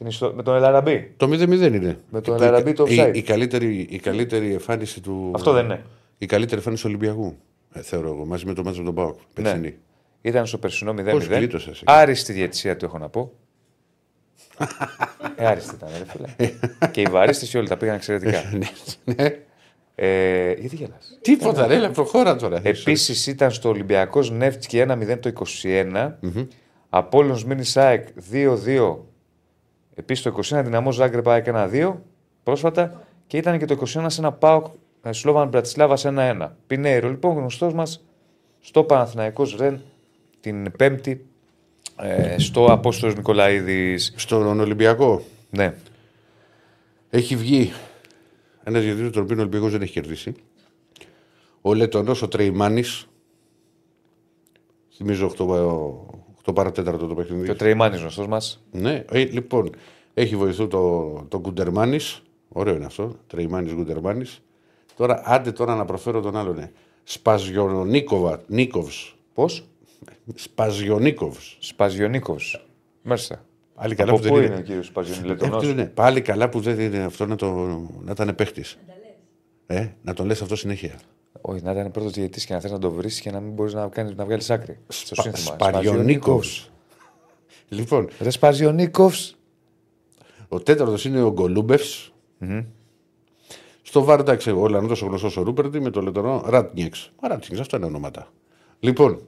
Την 0.02 0.10
ιστο... 0.10 0.32
Με 0.36 0.42
τον 0.42 0.54
Ελαραμπή. 0.54 1.12
Το 1.16 1.26
0-0 1.26 1.40
είναι. 1.50 1.98
Με 2.10 2.20
το 2.20 2.32
Η- 2.32 2.34
Ελαραμπή 2.34 2.72
το 2.72 2.84
η, 2.88 2.96
offside. 2.98 3.10
η, 3.16 3.22
καλύτερη, 3.22 3.86
η 3.90 3.98
καλύτερη 3.98 4.52
εμφάνιση 4.52 5.00
του. 5.00 5.30
Αυτό 5.34 5.52
δεν 5.52 5.64
είναι. 5.64 5.82
Η 6.18 6.26
καλύτερη 6.26 6.56
εμφάνιση 6.56 6.82
του 6.82 6.88
Ολυμπιακού. 6.94 7.36
Ε, 7.72 7.80
θεωρώ 7.82 8.08
εγώ. 8.08 8.24
Μαζί 8.24 8.46
με 8.46 8.54
το 8.54 8.62
μάτσο 8.62 8.78
με 8.80 8.84
τον 8.86 8.94
Πάοκ. 8.94 9.18
Περσινή. 9.34 9.60
Ναι. 9.60 9.72
Ήταν 10.20 10.46
στο 10.46 10.58
περσινό 10.58 10.94
0-0. 10.98 11.10
Πώς 11.10 11.26
γλίτωσες 11.26 11.74
εκεί. 11.76 11.82
Άριστη 11.86 12.32
διαιτησία 12.32 12.76
του 12.76 12.84
έχω 12.84 12.98
να 12.98 13.08
πω. 13.08 13.32
ε, 15.36 15.46
άριστη 15.46 15.74
ήταν, 15.74 15.88
ρε 15.98 16.04
φίλε. 16.06 16.52
και 16.90 17.00
οι 17.00 17.06
βαρίστες 17.10 17.54
όλοι 17.54 17.68
τα 17.68 17.76
πήγαν 17.76 17.94
εξαιρετικά. 17.94 18.42
Ναι. 19.04 19.36
ε, 19.94 20.52
γιατί 20.52 20.76
γελάς; 20.76 21.18
Τίποτα, 21.20 21.66
ρε, 21.66 21.88
προχώρα 21.88 22.36
τώρα. 22.36 22.60
Επίσης 22.62 23.26
ήταν 23.26 23.50
στο 23.50 23.68
Ολυμπιακός 23.68 24.30
Νεύτσκι 24.30 24.84
1-0 24.88 25.18
το 25.20 25.32
21. 25.62 26.12
Απόλλων 26.88 27.42
Μίνι 27.46 27.64
Σάεκ 27.64 28.06
2-2. 28.32 28.96
Επίσης 29.94 30.24
το 30.24 30.38
21 30.42 30.60
Δυναμό 30.64 30.92
Ζάγκρεπ 30.92 31.28
ΑΕΚ 31.28 31.46
1-2 31.48 31.94
πρόσφατα. 32.42 33.06
Και 33.26 33.36
ήταν 33.36 33.58
και 33.58 33.64
το 33.64 33.76
21 33.80 34.04
σε 34.06 34.20
ένα 34.20 34.32
Πάοκ 34.32 34.66
ε, 35.02 35.12
Σλόβαν 35.12 35.48
Μπρατισλάβας 35.48 36.04
1-1. 36.06 36.48
Πινέιρο 36.66 37.08
λοιπόν 37.08 37.36
γνωστός 37.36 37.74
μας 37.74 38.04
στο 38.60 38.84
Παναθηναϊκός 38.84 39.56
Ρεν 39.56 39.80
την 40.40 40.72
Πέμπτη 40.76 41.26
ε, 41.96 42.38
στο 42.38 42.64
Απόστολος 42.64 43.14
Νικολαίδη. 43.14 43.98
Στον 43.98 44.60
Ολυμπιακό 44.60 45.22
Ναι. 45.50 45.74
έχει 47.10 47.36
βγει 47.36 47.72
ένας 48.64 48.82
διαιτητής 48.82 49.10
τον 49.10 49.22
οποίο 49.22 49.36
ο 49.36 49.40
Ολυμπιακός 49.40 49.72
δεν 49.72 49.82
έχει 49.82 49.92
κερδίσει. 49.92 50.34
Ο 51.60 51.74
Λετωνός, 51.74 52.22
ο 52.22 52.28
Τρεϊμάνης. 52.28 53.06
Θυμίζω 54.96 55.26
8, 55.26 56.21
8 56.44 56.54
παρατέταρτο 56.54 57.06
το 57.06 57.14
παιχνίδι. 57.14 57.44
Και 57.44 57.50
ο 57.50 57.56
Τρεϊμάνης 57.56 58.00
γνωστός 58.00 58.26
μας. 58.26 58.64
Ναι, 58.70 59.04
ε, 59.10 59.24
λοιπόν, 59.24 59.70
έχει 60.14 60.36
βοηθού 60.36 60.68
το, 60.68 61.12
το 61.28 61.40
Γκουντερμάνης. 61.40 62.22
Ωραίο 62.48 62.74
είναι 62.74 62.84
αυτό. 62.84 63.16
Τρεϊμάνης 63.26 63.72
Γκουντερμάνης. 63.72 64.42
Τώρα, 64.96 65.22
άντε 65.24 65.52
τώρα 65.52 65.74
να 65.74 65.84
προφέρω 65.84 66.20
τον 66.20 66.36
άλλον. 66.36 66.54
Ναι. 66.54 66.70
Σπαζιονίκοβα. 67.04 68.42
Νίκοβς. 68.46 69.16
Πώς; 69.34 69.68
Σπαζιονίκοβς. 70.34 71.56
Σπαζιονίκο. 71.60 72.36
Μάλιστα. 73.02 73.44
Πάλι 73.74 73.94
καλά 73.94 74.10
Από 74.10 74.18
που 74.18 74.22
δεν 74.22 74.32
πού 74.32 74.38
είναι. 74.38 74.46
είναι 74.46 74.56
ο 74.56 74.62
κύριος 74.62 74.86
Σπαζιονίκο. 74.86 75.44
Ε, 75.44 75.48
αυτό 75.48 75.68
είναι. 75.68 75.84
Πάλι 75.84 76.20
καλά 76.20 76.48
που 76.48 76.60
δεν 76.60 76.80
είναι 76.80 76.98
αυτό 77.04 77.26
να, 77.26 77.36
το, 77.36 77.46
να 78.00 78.10
ήταν 78.10 78.34
παίχτη. 78.34 78.64
Ε, 79.66 79.88
να 80.02 80.14
τον 80.14 80.26
λες 80.26 80.42
αυτό 80.42 80.56
συνέχεια. 80.56 80.94
Όχι, 81.40 81.62
να 81.62 81.72
ήταν 81.72 81.90
πρώτος 81.90 82.12
διαιτή 82.12 82.46
και 82.46 82.52
να 82.54 82.60
θες 82.60 82.70
να 82.70 82.78
το 82.78 82.90
βρεις 82.90 83.20
και 83.20 83.30
να 83.30 83.40
μην 83.40 83.52
μπορείς 83.52 83.74
να, 83.74 83.88
κάνεις, 83.88 84.14
να 84.14 84.24
βγάλεις 84.24 84.50
άκρη. 84.50 84.78
Στο 84.88 85.14
Σπα- 85.14 85.22
σύνθημα. 85.22 85.54
Σπαριονίκοβ. 85.54 86.46
Λοιπόν, 87.68 88.08
Ρε 88.20 88.30
Σπαζιονίκοφ. 88.30 89.14
ο 90.48 90.60
τέταρτος 90.60 91.04
είναι 91.04 91.22
ο 91.22 91.32
γκολουμπεφ 91.32 91.82
Στο 93.82 94.04
βάρ, 94.04 94.20
εντάξει, 94.20 94.50
ο 94.50 94.60
Ολλανδός 94.60 95.02
ο 95.02 95.06
γνωστός 95.06 95.36
ο 95.36 95.42
Ρούπερντι 95.42 95.80
με 95.80 95.90
το 95.90 96.00
λετωνό 96.02 96.42
Ράτνιεξ. 96.46 97.12
Μα 97.22 97.28
Ράτνιεξ, 97.28 97.60
αυτά 97.60 97.76
είναι 97.76 97.86
ονόματα. 97.86 98.32
Λοιπόν, 98.80 99.20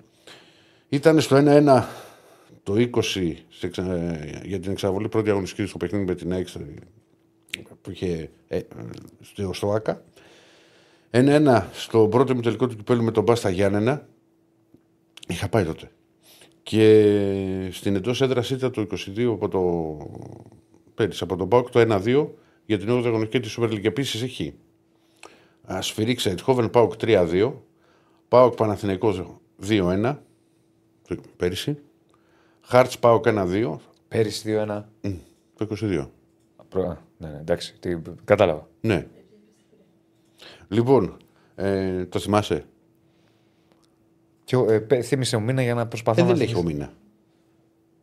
ήταν 0.88 1.20
στο 1.20 1.37
1-1 1.37 1.84
το 2.62 2.75
20 2.76 3.37
σε 3.49 3.66
εξα- 3.66 4.18
για 4.44 4.61
την 4.61 4.70
εξαβολή 4.70 5.08
πρώτη 5.08 5.30
αγωνιστική 5.30 5.66
στο 5.68 5.76
παιχνίδι 5.78 6.04
με 6.04 6.14
την 6.14 6.32
ΑΕΚ 6.32 6.49
που 7.82 7.90
είχε 7.90 8.30
ε, 8.49 8.61
στο, 9.20 9.52
στο 9.52 9.73
ΑΚΑ. 9.73 10.02
1-1 11.16 11.62
στο 11.73 12.09
πρώτο 12.09 12.33
ημιτελικό 12.33 12.66
του 12.66 12.76
κυπέλου 12.76 13.02
με 13.02 13.11
τον 13.11 13.23
Μπάστα 13.23 13.50
Γιάννενα. 13.50 14.09
Είχα 15.28 15.49
πάει 15.49 15.64
τότε. 15.64 15.90
Και 16.62 17.68
στην 17.73 17.94
εντός 17.94 18.21
έδραση 18.21 18.54
ήταν 18.54 18.73
το 18.73 18.87
22 18.90 19.25
από 19.33 19.49
το. 19.49 19.97
Πέρυσι 20.94 21.25
από 21.25 21.37
τον 21.37 21.49
Πάοκ 21.49 21.71
το 21.71 21.80
1-2 21.80 22.28
για 22.66 22.78
την 22.78 22.88
8η 22.90 23.04
αγωνιστική 23.06 23.49
τη 23.49 23.54
Super 23.59 23.71
League. 23.71 23.85
Επίσης 23.85 24.23
έχει 24.23 24.54
Σφυρίξα 25.78 26.30
Ετχόβεν 26.30 26.71
Πάοκ 26.71 26.92
3-2. 27.00 27.52
Πάοκ 28.28 28.54
Παναθηναϊκός 28.54 29.38
2-1. 29.68 30.16
Πέρυσι. 31.37 31.78
Χάρτς 32.61 32.99
Πάοκ 32.99 33.25
1-2. 33.28 33.76
Πέρυσι 34.09 34.64
2-1. 34.66 34.83
Το 35.56 35.66
22. 35.80 36.09
Προ... 36.68 36.99
Ναι, 37.18 37.28
ναι, 37.28 37.38
εντάξει. 37.38 37.76
Τι... 37.80 37.97
Κατάλαβα. 38.25 38.68
Ναι. 38.80 39.06
Λοιπόν, 40.74 41.16
ε, 41.54 42.04
το 42.04 42.18
θυμάσαι; 42.18 42.64
Και, 44.44 44.56
ε, 44.56 44.78
πέ- 44.78 45.04
θύμισε 45.04 45.36
μου 45.36 45.44
μήνα 45.44 45.62
για 45.62 45.74
να 45.74 45.86
προσπαθώ 45.86 46.20
Ε, 46.20 46.24
να 46.24 46.32
δεν 46.32 46.40
έχει 46.42 46.52
θυμηθώ. 46.54 46.68
ομίνα. 46.70 46.92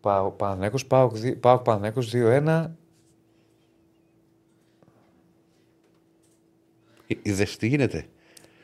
Πάω 0.02 0.32
Παναθηναϊκός, 0.32 0.86
Πάοκ 0.86 1.16
δι- 1.18 1.36
Πάοκ 1.36 1.62
Παναθηναϊκός 1.62 2.10
2-1. 2.10 2.76
Είδες 7.22 7.58
τι 7.58 7.68
γίνεται; 7.68 8.06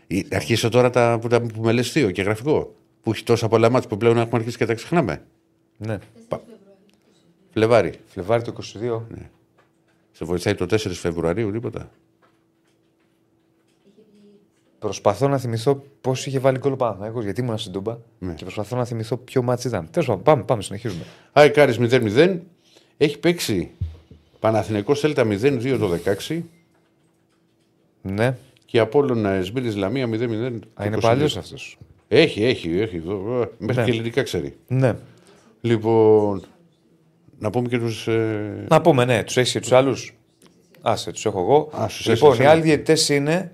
Ε, 0.07 0.19
Αρχίσω 0.31 0.69
τώρα 0.69 0.89
τα, 0.89 1.17
που, 1.21 1.27
τα, 1.27 1.41
που 1.41 1.61
με 1.61 1.71
λες 1.71 1.91
θείο 1.91 2.11
και 2.11 2.21
γραφικό. 2.21 2.75
Που 3.01 3.11
έχει 3.11 3.23
τόσα 3.23 3.47
πολλά 3.47 3.69
μάτια 3.69 3.89
που 3.89 3.97
πλέον 3.97 4.17
έχουμε 4.17 4.37
αρχίσει 4.37 4.57
και 4.57 4.65
τα 4.65 4.73
ξεχνάμε. 4.73 5.25
Ναι. 5.77 5.97
Φλεβάρι. 7.51 7.93
Φλεβάρι 8.05 8.41
το 8.43 8.53
22. 8.53 9.01
Ναι. 9.09 9.29
Σε 10.11 10.25
βοηθάει 10.25 10.55
το 10.55 10.65
4 10.65 10.77
Φεβρουαρίου, 10.77 11.51
τίποτα. 11.51 11.91
Προσπαθώ 14.79 15.27
να 15.27 15.37
θυμηθώ 15.37 15.83
πώς 16.01 16.25
είχε 16.25 16.39
βάλει 16.39 16.57
γκολ 16.57 16.71
ο 16.71 16.75
Παναθηναϊκός, 16.75 17.23
γιατί 17.23 17.41
ήμουν 17.41 17.57
στην 17.57 17.71
Τούμπα 17.71 17.97
Ναι. 18.19 18.33
και 18.33 18.43
προσπαθώ 18.43 18.75
να 18.75 18.85
θυμηθώ 18.85 19.17
ποιο 19.17 19.41
μάτσο 19.41 19.67
ήταν. 19.67 19.87
Τέλος 19.91 20.07
πάντων, 20.07 20.23
πάμε, 20.23 20.43
πάμε, 20.43 20.61
συνεχίζουμε. 20.61 21.03
Άι 21.31 21.49
Κάρις 21.51 21.77
0-0. 21.79 22.39
Έχει 22.97 23.19
παίξει 23.19 23.71
Παναθηναϊκός 24.39 24.99
Σέλτα 24.99 25.23
0-2 25.23 25.77
το 25.79 25.89
16 26.29 26.41
Ναι, 28.01 28.37
και 28.65 28.79
Απόλλωνα 28.79 29.29
Εσμύρης 29.29 29.75
Λαμία 29.75 30.07
0-0. 30.07 30.13
Α, 30.13 30.19
το 30.73 30.83
είναι 30.85 30.95
22. 30.97 30.99
παλιός 31.01 31.37
αυτός. 31.37 31.77
Έχει, 32.07 32.43
έχει, 32.43 32.79
έχει. 32.79 32.95
εδώ, 32.95 33.41
ε, 33.41 33.49
Μέχρι 33.57 33.75
Ναι. 33.81 33.83
και 33.83 33.91
ελληνικά 33.91 34.23
ξέρει. 34.23 34.55
Ναι. 34.67 34.95
Λοιπόν, 35.61 36.43
να 37.39 37.49
πούμε 37.49 37.67
και 37.67 37.77
τους... 37.79 38.07
Ε... 38.07 38.65
Να 38.69 38.81
πούμε, 38.81 39.05
ναι, 39.05 39.23
τους 39.23 39.37
έχεις 39.37 39.51
και 39.51 39.59
τους 39.59 39.71
άλλους. 39.71 40.15
Άσε, 40.81 41.11
τους 41.11 41.25
έχω 41.25 41.39
εγώ. 41.39 41.69
Α, 41.81 41.89
στους 41.89 42.05
λοιπόν, 42.07 42.27
έχεις 42.29 42.39
οι 42.39 42.41
εσένα. 42.41 42.49
άλλοι 42.51 42.61
διαιτητές 42.61 43.09
είναι 43.09 43.51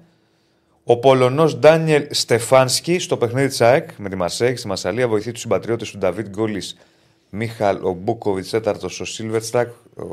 ο 0.84 0.98
Πολωνός 0.98 1.58
Ντάνιελ 1.60 2.08
Στεφάνσκι 2.12 3.00
στο 3.00 3.18
παιχνίδι 3.18 3.48
της 3.48 3.62
ΑΕΚ 3.62 3.90
με 3.98 4.10
τη 4.10 4.16
Μαρσέη 4.16 4.56
στη 4.56 4.68
Μασαλία. 4.68 5.08
Βοηθεί 5.08 5.32
τους 5.32 5.42
συμπατριώτες 5.42 5.92
του 5.92 5.98
Νταβίτ 5.98 6.28
Γκόλης 6.28 6.78
Μίχαλ, 7.30 7.84
ο 7.86 7.92
Μπούκοβιτ 7.92 8.46
τέταρτος, 8.50 9.00
ο 9.00 9.06
Σίλβερστακ, 9.06 9.70
ο, 9.96 10.04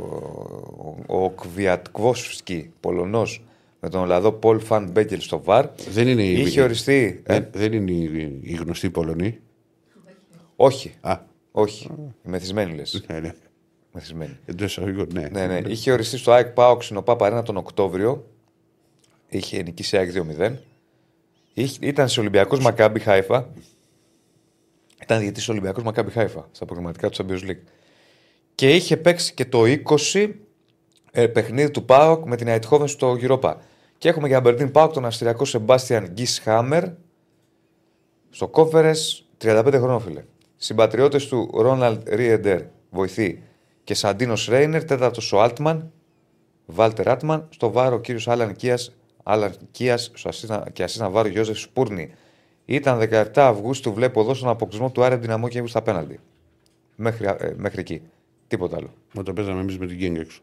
ο, 1.06 1.22
ο 1.24 1.30
Κβιατκόφσκι 1.30 2.72
Πολωνός 2.80 3.42
με 3.80 3.88
τον 3.88 4.00
Ολλανδό 4.00 4.32
Πολ 4.32 4.60
Φαν 4.60 4.90
Μπούκελ 4.90 5.20
στο 5.20 5.42
VAR. 5.42 5.66
Δεν 5.90 6.08
είναι 6.08 6.22
η... 6.22 6.40
Είχε 6.40 6.62
οριστεί. 6.62 7.22
ε, 7.26 7.32
Δεν, 7.34 7.48
δεν 7.52 7.72
είναι 7.72 7.90
η, 7.90 8.38
η 8.42 8.54
γνωστή 8.54 8.90
Πολωνή; 8.90 9.38
όχι, 10.56 10.94
Α, 11.00 11.18
όχι. 11.52 11.88
Η 12.26 12.28
μεθυσμένη 12.28 12.74
λες. 12.74 13.04
ναι, 13.08 13.18
ναι. 13.20 13.34
Μεθυσμένη. 13.92 14.38
Εντός 14.46 14.70
εισαγωγικών, 14.70 15.06
ναι. 15.12 15.28
Ναι, 15.32 15.46
ναι. 15.46 15.60
Είχε 15.68 15.92
οριστεί 15.92 16.16
στο 16.16 16.32
ΑΕΚ 16.32 16.46
ΠΑΟΚ 16.48 16.86
στην 16.86 17.01
OPAP 17.01 17.16
Arena 17.16 17.42
τον 17.42 17.56
Οκτώβριο. 17.56 18.24
Είχε 19.30 19.62
νικήσει 19.62 19.96
ΑΕΚ 19.96 20.10
2-0. 20.12 20.52
Είχε- 21.54 21.86
Ήταν 21.86 22.08
σε 22.08 22.20
Ολυμπιακό 22.20 22.58
Μακάμπι 22.60 23.00
Χάιφα. 23.00 23.48
Ήταν 25.02 25.18
διαιτητής 25.18 25.48
Ολυμπιακό 25.48 25.82
Μακάμπι 25.82 26.10
Χάιφα 26.10 26.48
στα 26.52 26.64
προγραμματικά 26.64 27.08
του 27.08 27.26
Champions 27.26 27.48
League. 27.50 27.62
Και 28.54 28.74
είχε 28.74 28.96
παίξει 28.96 29.34
και 29.34 29.44
το 29.44 29.64
20 29.66 30.34
ε, 31.12 31.26
παιχνίδι 31.26 31.70
του 31.70 31.84
Πάοκ 31.84 32.26
με 32.26 32.36
την 32.36 32.48
Αιτχόβεν 32.48 32.88
στο 32.88 33.16
Europa. 33.20 33.54
Και 33.98 34.08
έχουμε 34.08 34.28
για 34.28 34.36
Αμπερντίν 34.36 34.70
Πάοκ 34.70 34.92
τον 34.92 35.04
Αυστριακό 35.04 35.44
Σεμπάστιαν 35.44 36.08
Γκί 36.08 36.26
Χάμερ 36.26 36.84
στο 38.30 38.48
κόφερε 38.48 38.90
35 39.42 39.72
χρονών, 39.76 40.00
φίλε. 40.00 40.24
Συμπατριώτες 40.56 41.26
του 41.26 41.50
Ρόναλντ 41.54 42.08
Ρίεντερ 42.08 42.62
βοηθή 42.90 43.42
και 43.84 43.94
Σαντίνος 43.94 44.46
Ρέινερ, 44.48 44.84
τέταρτος 44.84 45.32
ο 45.32 45.44
Altman, 45.44 45.80
Βάλτερ 46.66 47.08
Άτμαν, 47.08 47.46
στο 47.50 47.70
βάρο 47.72 47.96
ο 47.96 48.00
κύριος 48.00 48.28
Άλαν 48.28 48.56
Κίας, 48.56 48.92
Άλαν 49.22 49.54
Κίας, 49.70 50.10
στο 50.14 50.28
ασίστα- 50.28 50.70
και 50.72 50.82
ασίστα 50.82 51.08
βάρο 51.10 51.28
Γιώζεφ 51.28 51.58
Σπούρνη. 51.58 52.14
Ήταν 52.64 52.98
17 52.98 53.46
Αυγούστου, 53.48 53.92
βλέπω 53.92 54.20
εδώ 54.20 54.34
στον 54.34 54.48
αποκλεισμό 54.48 54.90
του 54.90 55.02
Άρε 55.04 55.16
Δυναμό 55.16 55.44
και 55.48 55.52
έβγαλε 55.58 55.68
στα 55.68 55.82
πέναλτι. 55.82 56.20
Μέχρι, 56.96 57.26
ε, 57.26 57.52
μέχρι 57.56 57.80
εκεί. 57.80 58.02
Τίποτα 58.48 58.76
άλλο. 58.76 58.92
Όταν 59.14 59.34
παίζαμε 59.34 59.60
εμείς 59.60 59.78
με 59.78 59.86
την 59.86 59.96
Γκένγκ 59.96 60.16
έξω. 60.16 60.40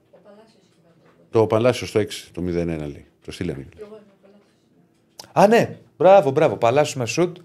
Το 1.30 1.48
Παλάσιος 1.48 1.90
στο 1.90 2.00
6, 2.00 2.30
το 2.32 2.42
0-1 2.42 2.78
λέει. 2.88 3.06
Το 3.26 3.32
στείλανε. 3.32 3.68
Α, 5.34 5.48
ναι. 5.48 5.78
Μπράβο, 5.98 6.32
μπράβο. 6.32 6.56
Παλάσιος 6.58 6.96
με 6.96 7.06
σουτ. 7.06 7.38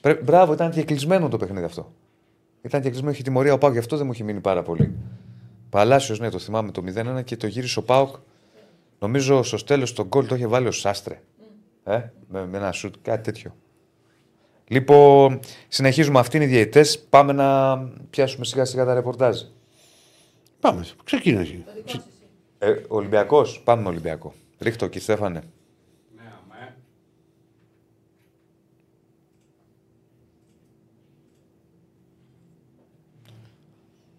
Πρέ- 0.00 0.22
Μπράβο, 0.24 0.52
ήταν 0.52 0.70
και 0.70 0.82
κλεισμένο 0.82 1.28
το 1.28 1.36
παιχνίδι 1.36 1.64
αυτό. 1.64 1.92
Ήταν 2.62 2.80
και 2.80 2.88
κλεισμένο, 2.88 3.12
είχε 3.12 3.22
τιμωρία 3.22 3.52
ο 3.52 3.58
Πάουκ, 3.58 3.72
γι' 3.72 3.78
αυτό 3.78 3.96
δεν 3.96 4.06
μου 4.06 4.12
έχει 4.12 4.22
μείνει 4.22 4.40
πάρα 4.40 4.62
πολύ. 4.62 4.92
Παλάσιος, 5.70 6.18
ναι, 6.18 6.30
το 6.30 6.38
θυμάμαι 6.38 6.70
το 6.70 6.82
0-1 6.82 7.22
και 7.24 7.36
το 7.36 7.46
γύρισε 7.46 7.78
ο 7.78 7.82
Πάουκ. 7.82 8.14
Νομίζω 8.98 9.42
στο 9.42 9.64
τέλος 9.64 9.92
τον 9.92 10.06
γκολ 10.06 10.26
το 10.26 10.34
είχε 10.34 10.46
βάλει 10.46 10.66
ο 10.66 10.72
Σάστρε. 10.72 11.22
Ε, 11.84 12.02
με, 12.28 12.46
με 12.46 12.56
ένα 12.56 12.72
σουτ, 12.72 12.94
κάτι 13.02 13.22
τέτοιο. 13.22 13.56
Λοιπόν, 14.68 15.40
συνεχίζουμε. 15.68 16.18
Αυτοί 16.18 16.36
είναι 16.36 16.44
οι 16.44 16.48
διαιτητές. 16.48 16.98
Πάμε 17.00 17.32
να 17.32 17.78
πιάσουμε 18.10 18.44
σιγά 18.44 18.64
σιγά 18.64 18.84
τα 18.84 18.94
ρεπορτάζ. 18.94 19.40
Πάμε, 20.60 20.84
ξεκίνησε. 21.04 21.64
Ε, 22.58 22.74
Ολυμπιακός, 22.88 23.60
πάμε 23.64 23.82
με 23.82 23.88
Ολυμπιακό. 23.88 24.34
Ρίχτω 24.58 24.84
εκεί, 24.84 25.00
Στέφανε. 25.00 25.42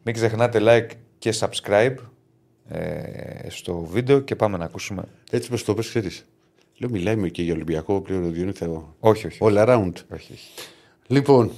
Μην 0.04 0.16
ξεχνάτε 0.16 0.60
like 0.62 0.90
και 1.18 1.34
subscribe 1.40 1.96
ε, 2.70 3.50
στο 3.50 3.80
βίντεο 3.80 4.20
και 4.20 4.36
πάμε 4.36 4.58
να 4.58 4.66
ακούσουμε. 4.66 5.04
Έτσι 5.32 5.50
πως 5.50 5.64
το 5.64 5.74
πες, 5.74 5.88
ξέρεις. 5.88 6.26
Λέω, 6.78 6.90
μιλάμε 6.90 7.30
και 7.30 7.42
για 7.42 7.54
Ολυμπιακό 7.54 8.02
πλέον 8.02 8.24
ο 8.24 8.30
Διονύη 8.30 8.54
Θεό. 8.54 8.96
Όχι, 9.00 9.28
όχι. 9.28 9.38
All 9.42 9.66
around. 9.66 9.94
όχι, 10.14 10.34
όχι. 10.34 10.48
Λοιπόν, 11.08 11.52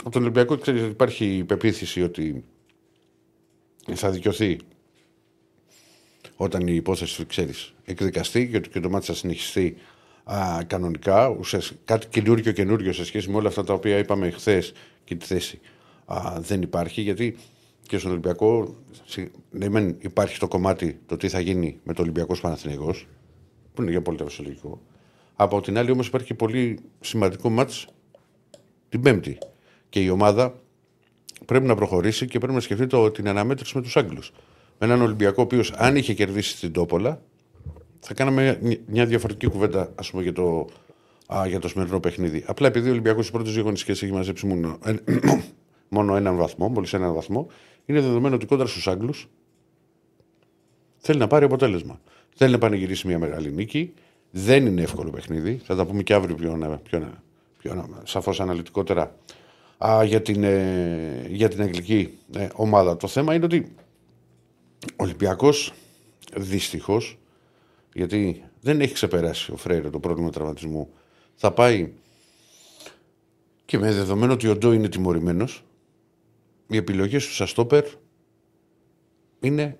από 0.00 0.10
τον 0.10 0.22
Ολυμπιακό 0.22 0.56
ξέρεις, 0.56 0.82
υπάρχει 0.82 1.36
η 1.36 1.44
πεποίθηση 1.44 2.02
ότι 2.02 2.44
θα 3.94 4.10
δικαιωθεί 4.10 4.58
όταν 6.36 6.66
η 6.66 6.74
υπόθεση, 6.74 7.26
ξέρεις, 7.26 7.74
εκδικαστεί 7.84 8.48
και, 8.48 8.56
ότι 8.56 8.68
και 8.68 8.80
το 8.80 8.90
μάτι 8.90 9.06
θα 9.06 9.14
συνεχιστεί 9.14 9.76
α, 10.24 10.64
κανονικά. 10.66 11.28
Ουσιαστικά, 11.28 11.80
κάτι 11.84 12.06
καινούριο 12.06 12.52
καινούριο 12.52 12.92
σε 12.92 13.04
σχέση 13.04 13.30
με 13.30 13.36
όλα 13.36 13.48
αυτά 13.48 13.64
τα 13.64 13.72
οποία 13.72 13.98
είπαμε 13.98 14.30
χθες 14.30 14.72
και 15.04 15.14
τη 15.14 15.26
θέση 15.26 15.60
α, 16.04 16.40
δεν 16.40 16.62
υπάρχει. 16.62 17.00
Γιατί 17.00 17.36
και 17.86 17.98
στον 17.98 18.10
Ολυμπιακό, 18.10 18.74
συ- 19.04 19.30
ναι, 19.50 19.68
μεν 19.68 19.96
υπάρχει 20.00 20.38
το 20.38 20.48
κομμάτι 20.48 21.00
το 21.06 21.16
τι 21.16 21.28
θα 21.28 21.40
γίνει 21.40 21.80
με 21.84 21.92
το 21.92 22.02
Ολυμπιακός 22.02 22.40
Παναθηναϊκός, 22.40 23.06
που 23.74 23.82
είναι 23.82 23.90
για 23.90 24.02
πολύ 24.02 24.18
φυσιολογικό. 24.24 24.80
Από 25.34 25.60
την 25.60 25.78
άλλη 25.78 25.90
όμως 25.90 26.06
υπάρχει 26.06 26.26
και 26.26 26.34
πολύ 26.34 26.78
σημαντικό 27.00 27.48
μάτς 27.50 27.86
την 28.88 29.00
Πέμπτη. 29.00 29.38
Και 29.88 30.00
η 30.00 30.08
ομάδα 30.08 30.54
πρέπει 31.46 31.66
να 31.66 31.74
προχωρήσει 31.74 32.26
και 32.26 32.38
πρέπει 32.38 32.54
να 32.54 32.60
σκεφτεί 32.60 32.86
το, 32.86 33.10
την 33.10 33.28
αναμέτρηση 33.28 33.76
με 33.76 33.82
τους 33.82 33.96
Άγγλους. 33.96 34.32
Με 34.78 34.86
έναν 34.86 35.02
Ολυμπιακό 35.02 35.34
ο 35.38 35.44
οποίος, 35.44 35.72
αν 35.76 35.96
είχε 35.96 36.14
κερδίσει 36.14 36.58
την 36.60 36.72
Τόπολα, 36.72 37.22
θα 38.00 38.14
κάναμε 38.14 38.58
μια- 38.62 38.78
μια 38.86 39.06
διαφορετική 39.06 39.46
κουβέντα 39.52 39.92
ας 39.94 40.10
πούμε, 40.10 40.22
για, 40.22 40.32
το, 40.32 40.68
α, 41.34 41.46
για 41.46 41.58
το 41.58 41.68
σημερινό 41.68 42.00
παιχνίδι. 42.00 42.44
Απλά 42.46 42.66
επειδή 42.66 42.88
ο 42.88 42.90
Ολυμπιακός 42.90 43.20
στις 43.24 43.36
πρώτες 43.36 43.52
δύο 43.52 43.60
αγωνιστικέ 43.62 43.92
έχει 43.92 44.12
μαζέψει 44.12 44.46
μόνο, 44.46 44.78
εν- 44.84 45.00
μόνο 45.88 46.16
έναν 46.16 46.36
βαθμό, 46.36 46.68
μόλις 46.68 46.92
έναν 46.92 47.14
βαθμό, 47.14 47.46
είναι 47.86 48.00
δεδομένο 48.00 48.34
ότι 48.34 48.46
κόντρα 48.46 48.66
στους 48.66 48.88
Άγγλους 48.88 49.28
θέλει 50.98 51.18
να 51.18 51.26
πάρει 51.26 51.44
αποτέλεσμα. 51.44 52.00
Θέλει 52.34 52.52
να 52.52 52.58
πανηγυρίσει 52.58 53.06
μια 53.06 53.18
μεγάλη 53.18 53.52
νίκη. 53.52 53.94
Δεν 54.30 54.66
είναι 54.66 54.82
εύκολο 54.82 55.10
παιχνίδι. 55.10 55.60
Θα 55.64 55.76
τα 55.76 55.86
πούμε 55.86 56.02
και 56.02 56.14
αύριο 56.14 56.34
πιο, 56.34 56.80
πιο, 56.82 57.12
πιο 57.58 57.88
σαφώς 58.04 58.40
αναλυτικότερα 58.40 59.16
α, 59.86 60.04
για, 60.04 60.22
την, 60.22 60.44
ε, 60.44 61.26
για 61.28 61.48
την 61.48 61.62
αγγλική 61.62 62.18
ε, 62.36 62.48
ομάδα. 62.54 62.96
Το 62.96 63.08
θέμα 63.08 63.34
είναι 63.34 63.44
ότι 63.44 63.74
ο 64.82 65.02
Ολυμπιακός 65.02 65.72
δυστυχώς 66.36 67.18
γιατί 67.92 68.42
δεν 68.60 68.80
έχει 68.80 68.92
ξεπεράσει 68.92 69.52
ο 69.52 69.56
Φρέιρε 69.56 69.90
το 69.90 69.98
πρόβλημα 69.98 70.30
τραυματισμού 70.30 70.88
θα 71.34 71.52
πάει 71.52 71.92
και 73.64 73.78
με 73.78 73.92
δεδομένο 73.92 74.32
ότι 74.32 74.48
ο 74.48 74.56
Ντό 74.56 74.72
είναι 74.72 74.88
τιμωρημένος 74.88 75.64
οι 76.72 76.76
επιλογές 76.78 77.26
του 77.26 77.32
Σαστόπερ 77.32 77.84
είναι 79.40 79.78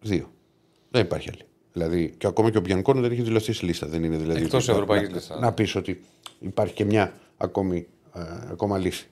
δύο. 0.00 0.30
Δεν 0.90 1.02
υπάρχει 1.04 1.28
άλλη. 1.32 1.42
Δηλαδή, 1.72 2.14
και 2.18 2.26
ακόμα 2.26 2.50
και 2.50 2.58
ο 2.58 2.60
Μπιανκόνο 2.60 3.00
δεν 3.00 3.10
έχει 3.10 3.22
δηλωθεί 3.22 3.52
στη 3.52 3.64
λίστα. 3.64 3.86
Δεν 3.86 4.04
είναι 4.04 4.16
δηλαδή. 4.16 4.42
Εκτός 4.42 4.62
ότι- 4.62 4.72
ευρωπαϊκής 4.72 5.08
να- 5.08 5.14
λίστας. 5.14 5.40
Να 5.40 5.52
πεις 5.52 5.74
ότι 5.74 6.00
υπάρχει 6.40 6.74
και 6.74 6.84
μια 6.84 7.12
ακόμη, 7.36 7.86
ε, 8.14 8.20
ακόμα 8.50 8.78
λύση. 8.78 9.08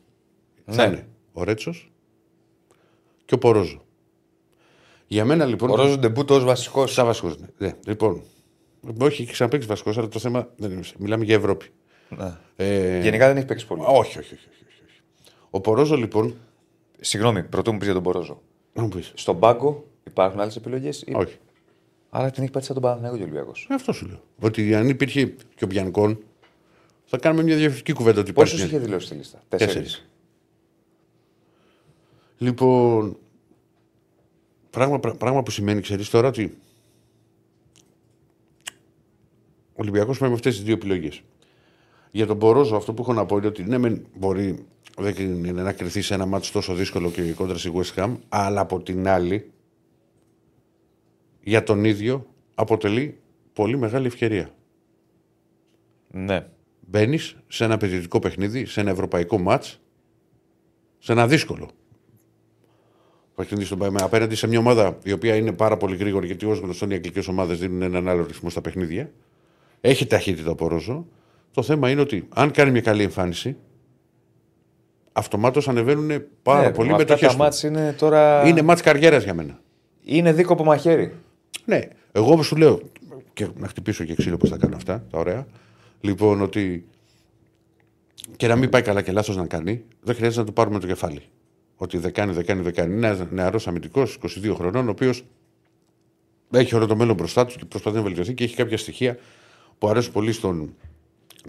Ναι. 0.65 0.75
Θα 0.75 0.85
είναι 0.85 1.07
ο 1.33 1.45
Ρέτσος 1.45 1.93
και 3.25 3.35
ο 3.35 3.39
Πορόζο. 3.39 3.83
Για 5.07 5.25
μένα 5.25 5.45
λοιπόν. 5.45 5.71
Ο 5.71 5.75
Ρόζο 5.75 5.99
Ντεμπούτο 5.99 6.35
ως 6.35 6.45
βασικός. 6.45 6.93
Σαν 6.93 7.07
βασικός. 7.07 7.39
Ναι. 7.39 7.47
ναι. 7.59 7.75
Λοιπόν. 7.87 8.23
Όχι, 9.01 9.23
έχει 9.23 9.33
ξαναπέξει 9.33 9.69
βασικός, 9.69 9.99
αλλά 9.99 10.09
το 10.09 10.19
θέμα 10.19 10.49
δεν 10.57 10.71
είναι. 10.71 10.83
Μιλάμε 10.99 11.25
για 11.25 11.35
Ευρώπη. 11.35 11.67
Ε, 12.57 13.01
Γενικά 13.03 13.27
δεν 13.27 13.37
έχει 13.37 13.47
παίξει 13.47 13.67
πολύ. 13.67 13.81
όχι, 13.87 14.19
όχι, 14.19 14.19
όχι, 14.35 14.35
όχι, 14.35 14.65
όχι. 14.87 15.01
Ο 15.51 15.61
Πορόζο 15.61 15.97
λοιπόν. 15.97 16.35
Συγγνώμη, 17.07 17.43
πρωτού 17.43 17.73
μου 17.73 17.77
πεις 17.79 17.87
για 17.87 17.95
τον 17.95 18.03
Πορόζο. 18.03 18.43
Να 18.73 18.83
μου 18.83 18.89
πεις. 18.89 19.13
Στον 19.15 19.39
πάγκο 19.39 19.85
υπάρχουν 20.07 20.41
άλλες 20.41 20.57
επιλογές. 20.57 21.05
Όχι. 21.13 21.37
Άρα 22.11 22.31
την 22.31 22.43
έχει 22.43 22.53
πάρει 22.53 22.65
σαν 22.65 22.75
τον 22.75 22.83
Παναθηναϊκό 22.83 23.17
και 23.17 23.23
ο 23.23 23.27
Ολυμπιακός. 23.27 23.67
Ε, 23.71 23.75
Αυτό 23.75 23.93
σου 23.93 24.07
λέω. 24.07 24.21
Ότι 24.41 24.75
αν 24.75 24.89
υπήρχε 24.89 25.25
και 25.55 25.65
ο 25.65 25.67
Μπιανκόν, 25.67 26.19
θα 27.05 27.19
κάνουμε 27.19 27.43
μια 27.43 27.57
διαφορετική 27.57 27.93
κουβέντα. 27.93 28.21
Ότι 28.21 28.31
υπάρχει 28.31 28.53
Πόσου 28.53 28.67
μια- 28.67 28.77
είχε 28.77 28.85
δηλώσει 28.85 29.07
στη 29.07 29.15
λίστα, 29.15 29.43
Τέσσερις. 29.49 29.75
Τέσσερις. 29.75 30.09
Λοιπόν, 32.39 33.17
πράγμα, 34.71 35.01
πρά- 35.01 35.15
πράγμα 35.17 35.43
που 35.43 35.51
σημαίνει, 35.51 35.81
ξέρεις 35.81 36.11
τώρα 36.11 36.29
ότι 36.29 36.57
ο 39.73 39.81
Ολυμπιακός 39.81 40.19
πάει 40.19 40.29
με 40.29 40.35
αυτές 40.35 40.55
τις 40.55 40.65
δύο 40.65 40.75
επιλογές. 40.75 41.23
Για 42.11 42.27
τον 42.27 42.39
Πορόζο, 42.39 42.77
αυτό 42.77 42.93
που 42.95 43.03
έχω 43.03 43.13
να 43.13 43.27
πω 43.27 43.37
είναι 43.37 43.47
ότι 43.47 43.63
ναι, 43.63 43.79
μεν 43.79 44.07
μπορεί 44.17 44.65
δεν 44.97 45.45
είναι 45.45 45.63
να 45.63 45.73
κρυθεί 45.73 46.03
σε 46.03 46.15
ένα 46.15 46.27
μάτσο 46.27 46.53
τόσο 46.53 46.75
δύσκολο 46.75 47.11
και 47.11 47.33
κόντρα 47.33 47.59
στη 47.59 47.73
West 47.75 48.03
Ham, 48.03 48.17
αλλά 48.29 48.61
από 48.61 48.81
την 48.81 49.09
άλλη 49.09 49.51
για 51.41 51.63
τον 51.63 51.85
ίδιο 51.85 52.27
αποτελεί 52.55 53.19
πολύ 53.53 53.79
μεγάλη 53.79 54.07
ευκαιρία. 54.07 54.55
Ναι. 56.11 56.47
Μπαίνεις 56.81 57.37
σε 57.49 57.65
ένα 57.65 57.75
απαιτητικό 57.75 58.19
παιχνίδι, 58.19 58.65
σε 58.65 58.81
ένα 58.81 58.91
ευρωπαϊκό 58.91 59.39
μάτς, 59.39 59.81
σε 60.99 61.13
ένα 61.13 61.27
δύσκολο 61.27 61.71
παιχνίδι 63.35 63.65
στον 63.65 63.79
Παϊμέ. 63.79 64.01
Απέναντι 64.03 64.35
σε 64.35 64.47
μια 64.47 64.59
ομάδα 64.59 64.99
η 65.05 65.13
οποία 65.13 65.37
είναι 65.37 65.53
πάρα 65.53 65.77
πολύ 65.77 65.97
γρήγορη, 65.97 66.27
γιατί 66.27 66.47
ω 66.47 66.53
γνωστόν 66.53 66.91
οι 66.91 66.95
αγγλικές 66.95 67.29
ομάδες 67.29 67.59
δίνουν 67.59 67.83
έναν 67.83 68.09
άλλο 68.09 68.27
ρυθμό 68.27 68.51
στα 68.51 68.61
παιχνίδια. 68.61 69.11
Έχει 69.81 70.07
ταχύτητα 70.07 70.51
ο 70.51 70.55
Πορόζο. 70.55 71.07
Το 71.51 71.63
θέμα 71.63 71.91
είναι 71.91 72.01
ότι 72.01 72.29
αν 72.35 72.51
κάνει 72.51 72.71
μια 72.71 72.81
καλή 72.81 73.03
εμφάνιση, 73.03 73.57
αυτομάτως 75.17 75.69
ανεβαίνουν 75.69 76.23
πάρα 76.43 76.63
ναι, 76.63 76.71
πολύ 76.71 76.91
αυτά 76.91 77.03
μετοχέ. 77.03 77.27
Τα 77.27 77.37
μάτς 77.37 77.63
είναι 77.63 77.95
τώρα. 77.99 78.47
Είναι 78.47 78.63
μάτς 78.63 78.81
καριέρας 78.81 79.25
για 79.25 79.35
μένα. 79.35 79.59
είναι 80.05 80.33
δίκοπο 80.33 80.65
μαχαίρι. 80.65 81.13
Ναι, 81.65 81.81
εγώ 82.13 82.33
όπω 82.33 82.43
σου 82.43 82.57
λέω. 82.57 82.81
Και 83.33 83.49
να 83.57 83.69
χτυπήσω 83.69 84.05
και 84.05 84.15
ξύλο 84.15 84.37
πώς 84.37 84.51
θα 84.51 84.57
κάνω 84.57 84.77
αυτά, 84.77 85.05
τα 85.11 85.19
ωραία. 85.19 85.47
Λοιπόν, 86.01 86.41
ότι. 86.41 86.85
και 88.37 88.47
να 88.47 88.57
μην 88.57 88.71
πάει 88.71 88.83
καλά 88.83 89.03
και 89.03 89.13
λάθος 89.13 89.37
να 89.37 89.47
κάνει, 89.47 89.85
δεν 90.03 90.15
χρειάζεται 90.15 90.41
να 90.41 90.47
του 90.47 90.53
πάρουμε 90.53 90.79
το 90.79 90.87
κεφάλι. 90.87 91.21
Ότι 91.77 91.99
δεν 91.99 92.13
κάνει, 92.13 92.33
δεν 92.33 92.47
κάνει, 92.47 92.63
δεν 92.63 92.75
κάνει. 92.75 92.95
Είναι 92.95 93.07
ένας 93.07 93.27
νεαρός 93.31 93.67
αμυντικός, 93.67 94.19
22 94.45 94.55
χρονών, 94.55 94.89
ο 94.89 94.91
οποίος 94.91 95.25
έχει 96.51 96.75
όλο 96.75 96.87
το 96.87 96.97
μέλλον 96.97 97.15
μπροστά 97.15 97.47
του 97.47 97.55
και 97.59 97.65
προσπαθεί 97.65 97.97
να 97.97 98.03
βελτιωθεί 98.03 98.35
και 98.35 98.45
έχει 98.45 98.57
κάποια 98.57 98.79
στοιχεία 98.79 99.19
που 99.79 99.89
αρέσουν 99.89 100.13
πολύ 100.13 100.33
στον 100.33 100.75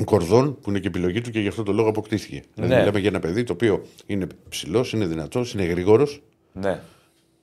Κορδόν, 0.04 0.60
που 0.60 0.70
είναι 0.70 0.80
και 0.80 0.88
επιλογή 0.88 1.22
του 1.22 1.32
και 1.32 1.40
γι' 1.40 1.48
αυτό 1.48 1.64
το 1.64 1.74
λόγο 1.74 1.90
αποκτήθηκε. 1.90 2.44
Δηλαδή, 2.54 2.76
μιλάμε 2.76 3.00
για 3.00 3.10
ένα 3.10 3.20
παιδί 3.20 3.44
το 3.44 3.54
οποίο 3.54 3.82
είναι 4.06 4.28
ψηλός, 4.50 4.94
είναι 4.94 5.06
δυνατός, 5.06 5.54
είναι 5.54 5.64
γρήγορος. 5.64 6.22
Ναι. 6.54 6.80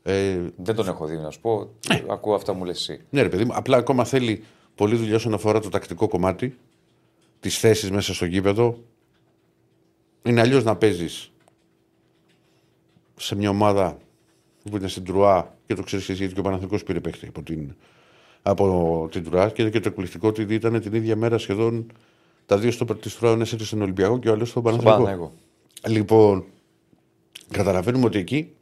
Ε, 0.02 0.40
Δεν 0.56 0.74
τον 0.74 0.88
έχω 0.88 1.06
δει 1.06 1.16
να 1.16 1.30
σου 1.30 1.40
πω. 1.40 1.70
Ακούω 2.10 2.34
αυτά 2.34 2.52
μου 2.52 2.64
λες 2.64 2.78
εσύ. 2.78 3.00
Ναι, 3.10 3.22
ρε 3.22 3.28
παιδί 3.28 3.44
μου, 3.44 3.52
απλά 3.54 3.76
ακόμα 3.76 4.04
θέλει 4.04 4.44
πολλή 4.74 4.96
δουλειά 4.96 5.14
όσον 5.14 5.34
αφορά 5.34 5.60
το 5.60 5.68
τακτικό 5.68 6.08
κομμάτι, 6.08 6.58
τις 7.40 7.58
θέσεις 7.58 7.90
μέσα 7.90 8.14
στο 8.14 8.24
γήπεδο. 8.24 8.78
Είναι 10.22 10.40
αλλιώς 10.40 10.64
να 10.64 10.76
παίζεις 10.76 11.32
σε 13.16 13.34
μια 13.36 13.50
ομάδα 13.50 13.98
που 14.70 14.76
είναι 14.76 14.88
στην 14.88 15.04
Τρουά 15.04 15.56
και 15.66 15.74
το 15.74 15.82
ξέρεις 15.82 16.10
γιατί 16.10 16.34
και 16.34 16.40
ο 16.40 16.42
Παναθηνικό 16.42 16.78
πήρε 16.84 17.00
παίχτη 17.00 17.26
από 17.26 17.42
την, 17.42 17.74
από 18.42 19.08
την 19.10 19.24
Τρουά 19.24 19.50
και, 19.50 19.70
και 19.70 19.80
το 19.80 19.88
εκπληκτικό 19.88 20.28
ότι 20.28 20.54
ήταν 20.54 20.80
την 20.80 20.94
ίδια 20.94 21.16
μέρα 21.16 21.38
σχεδόν 21.38 21.86
τα 22.46 22.58
δύο 22.58 22.70
στο 22.70 22.84
της 22.84 23.18
Τρουά, 23.18 23.30
ο 23.30 23.34
ένας 23.34 23.52
ήταν 23.52 23.66
στον 23.66 23.82
Ολυμπιακό 23.82 24.18
και 24.18 24.28
ο 24.28 24.32
άλλος 24.32 24.48
στον 24.48 24.62
Παναθηνικό. 24.62 24.96
Παναθηναϊκό. 24.96 25.32
Λοιπόν, 25.86 26.44
καταλαβαίνουμε 27.50 28.04
ότι 28.04 28.18
εκεί 28.18 28.52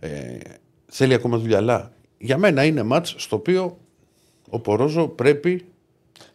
ε, 0.00 0.38
θέλει 0.86 1.14
ακόμα 1.14 1.38
δουλειά. 1.38 1.56
Αλλά 1.56 1.92
για 2.18 2.38
μένα 2.38 2.64
είναι 2.64 2.82
μάτς 2.82 3.14
στο 3.18 3.36
οποίο 3.36 3.78
ο 4.50 4.60
Πορόζο 4.60 5.08
πρέπει 5.08 5.64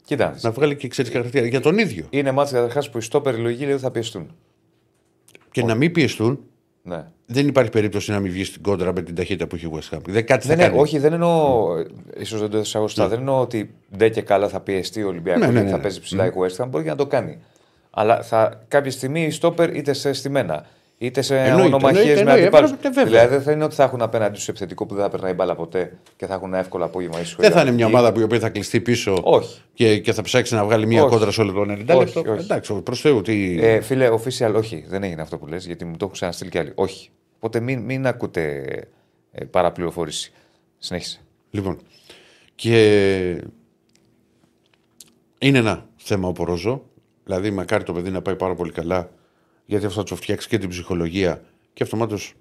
Κοίτα, 0.05 0.37
να 0.41 0.51
βγάλει 0.51 0.75
και 0.75 0.85
εξαιρετικά 0.85 1.17
χαρακτήρα 1.17 1.45
για 1.45 1.61
τον 1.61 1.77
ίδιο. 1.77 2.07
είναι 2.09 2.31
μάτς 2.31 2.51
καταρχάς 2.51 2.89
που 2.89 2.97
οι 2.97 3.01
στόπερ 3.01 3.37
λογική 3.37 3.63
λέει 3.63 3.73
ότι 3.73 3.81
θα 3.81 3.91
πιεστούν. 3.91 4.35
Και 5.51 5.63
να 5.63 5.75
μην 5.75 5.91
πιεστούν, 5.91 6.39
Ναι. 6.85 7.03
δεν 7.25 7.47
υπάρχει 7.47 7.71
περίπτωση 7.71 8.11
να 8.11 8.19
μην 8.19 8.31
βγει 8.31 8.43
στην 8.43 8.61
κόντρα 8.61 8.93
με 8.93 9.01
την 9.01 9.15
ταχύτητα 9.15 9.47
που 9.47 9.55
έχει 9.55 9.65
η 9.65 9.69
West 9.73 9.95
Ham. 9.95 9.99
Δεν, 10.07 10.25
κάτι 10.25 10.47
Δεν 10.47 10.57
θα 10.57 10.63
είναι, 10.63 10.71
κάνει. 10.71 10.81
όχι, 10.83 10.97
δεν 10.99 11.13
εννοώ. 11.13 11.67
ίσως 12.17 12.39
δεν 12.39 12.49
το 12.49 12.57
έθεσα 12.57 12.79
σωστά. 12.79 13.07
Δεν 13.07 13.19
εννοώ 13.19 13.39
ότι 13.39 13.73
ντε 13.97 14.09
και 14.09 14.21
καλά 14.21 14.47
θα 14.49 14.59
πιεστεί 14.59 15.03
ο 15.03 15.07
Ολυμπιακός 15.07 15.41
Ναι, 15.41 15.47
ναι, 15.47 15.51
γιατί 15.51 15.65
ναι, 15.65 15.71
θα 15.71 15.77
ναι. 15.77 15.81
παίζει 15.83 16.01
ψηλά 16.01 16.25
η 16.25 16.29
West 16.35 16.63
Ham. 16.63 16.67
Μπορεί 16.69 16.83
και 16.83 16.89
να 16.89 16.95
το 16.95 17.05
κάνει. 17.07 17.37
Αλλά 17.89 18.21
θα, 18.21 18.63
κάποια 18.67 18.91
στιγμή 18.91 19.23
οι 19.23 19.31
στόπερ 19.31 19.75
είτε 19.75 19.93
σε 19.93 20.13
στημένα 20.13 20.65
είτε 21.05 21.21
σε 21.21 21.37
Εννοείται, 21.39 21.65
ονομαχίες 21.65 22.03
εννοείται, 22.03 22.23
με 22.23 22.31
εννοείται, 22.31 22.57
αντιπάλους. 22.57 22.71
βέβαια. 22.81 23.03
Δηλαδή 23.05 23.27
δεν 23.35 23.41
θα 23.41 23.51
είναι 23.51 23.63
ότι 23.63 23.75
θα 23.75 23.83
έχουν 23.83 24.01
απέναντι 24.01 24.33
τους 24.33 24.47
επιθετικό 24.47 24.85
που 24.85 24.93
δεν 24.93 25.03
θα 25.03 25.09
περνάει 25.09 25.33
μπάλα 25.33 25.55
ποτέ 25.55 25.97
και 26.15 26.25
θα 26.25 26.33
έχουν 26.33 26.47
ένα 26.47 26.57
εύκολο 26.57 26.85
απόγευμα 26.85 27.19
ίσως. 27.19 27.35
Δεν 27.39 27.51
θα 27.51 27.61
είναι 27.61 27.71
μια 27.71 27.85
ομάδα 27.85 28.11
που 28.11 28.19
η 28.19 28.23
οποία 28.23 28.39
θα 28.39 28.49
κλειστεί 28.49 28.81
πίσω 28.81 29.19
Όχι. 29.23 29.61
και, 29.73 29.99
και 29.99 30.13
θα 30.13 30.21
ψάξει 30.21 30.53
να 30.55 30.65
βγάλει 30.65 30.85
μια 30.87 31.01
Όχι. 31.03 31.11
κόντρα 31.11 31.31
σε 31.31 31.41
όλο 31.41 31.51
το 31.51 31.61
90 31.61 31.65
Όχι, 31.67 32.15
λεπτό. 32.15 32.31
όχι. 32.31 32.43
Εντάξει, 32.43 32.73
προς 32.73 33.01
Θεού. 33.01 33.21
Τι... 33.21 33.59
Ε, 33.61 33.81
φίλε, 33.81 34.09
official, 34.09 34.53
όχι, 34.55 34.85
δεν 34.87 35.03
έγινε 35.03 35.21
αυτό 35.21 35.37
που 35.37 35.47
λες, 35.47 35.65
γιατί 35.65 35.85
μου 35.85 35.91
το 35.91 35.97
έχουν 36.01 36.13
ξαναστείλει 36.13 36.49
κι 36.49 36.57
άλλοι. 36.57 36.71
Όχι. 36.75 37.09
Οπότε 37.35 37.59
μην, 37.59 37.79
μην 37.79 38.07
ακούτε 38.07 38.63
ε, 39.31 39.43
παραπληροφόρηση. 39.45 40.31
Συνέχισε. 40.77 41.19
Λοιπόν, 41.49 41.79
και 42.55 42.77
είναι 45.39 45.57
ένα 45.57 45.85
θέμα 45.95 46.27
ο 46.27 46.31
Πορόζο. 46.31 46.83
Δηλαδή, 47.25 47.51
μακάρι 47.51 47.83
το 47.83 47.93
παιδί 47.93 48.09
να 48.09 48.21
πάει 48.21 48.35
πάρα 48.35 48.55
πολύ 48.55 48.71
καλά, 48.71 49.09
γιατί 49.65 49.85
αυτό 49.85 49.99
θα 49.99 50.05
του 50.05 50.15
φτιάξει 50.15 50.47
και 50.47 50.57
την 50.57 50.69
ψυχολογία 50.69 51.43
και 51.73 51.83
αυτομάτως 51.83 52.33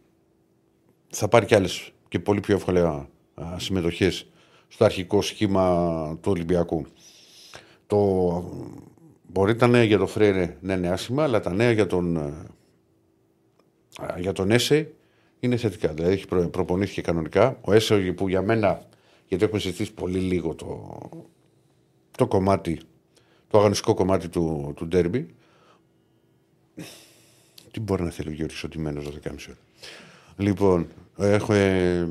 θα 1.09 1.29
πάρει 1.29 1.47
κι 1.47 1.55
άλλες 1.55 1.93
και 2.09 2.19
πολύ 2.19 2.41
πιο 2.41 2.55
εύκολα 2.55 3.09
συμμετοχές 3.57 4.27
στο 4.69 4.85
αρχικό 4.85 5.23
σχήμα 5.23 6.19
του 6.21 6.31
Ολυμπιακού. 6.31 6.87
Το, 7.87 7.99
μπορεί 9.23 9.57
τα 9.57 9.67
νέα 9.67 9.83
για 9.83 9.99
το 9.99 10.07
Φρέιρε 10.07 10.57
να 10.61 10.75
είναι 10.75 10.89
άσχημα, 10.89 11.23
αλλά 11.23 11.41
τα 11.41 11.53
νέα 11.53 11.71
για 11.71 11.87
τον, 11.87 12.17
ε, 12.17 12.47
Α, 14.01 14.15
για 14.19 14.33
τον 14.33 14.51
Έσε 14.51 14.93
είναι 15.41 15.57
θετικά. 15.57 15.93
Δηλαδή 15.93 16.13
έχει 16.13 16.27
προ, 16.27 16.49
προπονήθηκε 16.49 17.01
κανονικά. 17.01 17.59
Ο 17.61 17.73
Έσε 17.73 17.97
που 17.97 18.29
για 18.29 18.43
μένα, 18.43 18.83
γιατί 19.29 19.45
έχουμε 19.45 19.61
συζητήσει 19.61 19.93
πολύ 19.93 20.19
λίγο 20.19 20.55
το, 20.55 20.99
το 22.17 22.27
κομμάτι, 22.27 22.81
το 23.49 23.59
αγωνιστικό 23.59 23.95
κομμάτι 23.95 24.29
του, 24.29 24.73
του 24.77 24.87
ντέρμπι. 24.87 25.35
Τι 27.73 27.81
μπορεί 27.81 28.03
να 28.03 28.11
θέλει 28.11 28.29
ο 28.29 28.33
Γιώργος 28.33 28.65
ο 28.65 28.69
Τιμένος 28.69 29.07
12,5 29.07 29.15
ώρα. 29.25 29.59
Λοιπόν, 30.37 30.87
έχω, 31.17 31.53
ε, 31.53 32.09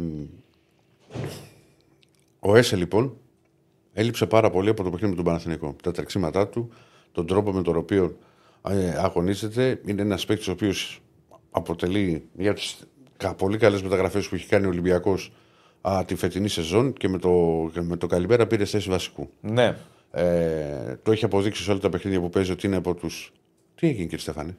ο 2.39 2.56
Έσε 2.56 2.76
λοιπόν 2.76 3.17
έλειψε 3.93 4.26
πάρα 4.26 4.50
πολύ 4.50 4.69
από 4.69 4.84
το 4.84 4.89
παιχνίδι 4.89 5.10
με 5.10 5.15
τον 5.15 5.26
Παναθηναϊκό. 5.26 5.76
Τα 5.84 5.91
τρεξίματά 5.91 6.47
του, 6.47 6.71
τον 7.12 7.28
τρόπο 7.28 7.52
με 7.52 7.62
τον 7.62 7.76
οποίο 7.76 8.17
ε, 8.67 8.89
αγωνίζεται, 8.97 9.82
είναι 9.86 10.02
ένας 10.02 10.26
παίκτης 10.26 10.47
ο 10.47 10.52
οποίος 10.52 11.02
αποτελεί 11.52 12.28
για 12.34 12.54
τις 12.54 12.78
πολύ 13.38 13.58
καλές 13.58 13.82
μεταγραφές 13.82 14.28
που 14.28 14.36
έχει 14.36 14.47
κάνει 14.47 14.65
ο 14.65 14.69
Ολυμπιακός 14.69 15.32
τη 16.06 16.15
φετινή 16.15 16.47
σεζόν 16.47 16.93
και 16.93 17.08
με 17.08 17.17
το, 17.17 17.69
και 17.74 17.82
με 17.82 17.97
το 17.97 18.08
Καλιμπέρα 18.08 18.47
πήρε 18.47 18.65
θέση 18.65 18.89
βασικού. 18.89 19.30
Ναι. 19.41 19.78
Ε, 20.12 20.95
το 21.04 21.12
έχει 21.12 21.26
αποδείξει 21.26 21.63
σε 21.63 21.71
όλα 21.71 21.80
τα 21.80 21.89
παιχνίδια 21.89 22.21
που 22.21 22.30
παίζει 22.30 22.52
ότι 22.52 22.67
είναι 22.67 22.76
από 22.76 22.93
του. 22.93 23.10
Τι 23.76 23.88
έγινε 23.88 24.04
κύριε 24.04 24.17
Στέφανε; 24.17 24.58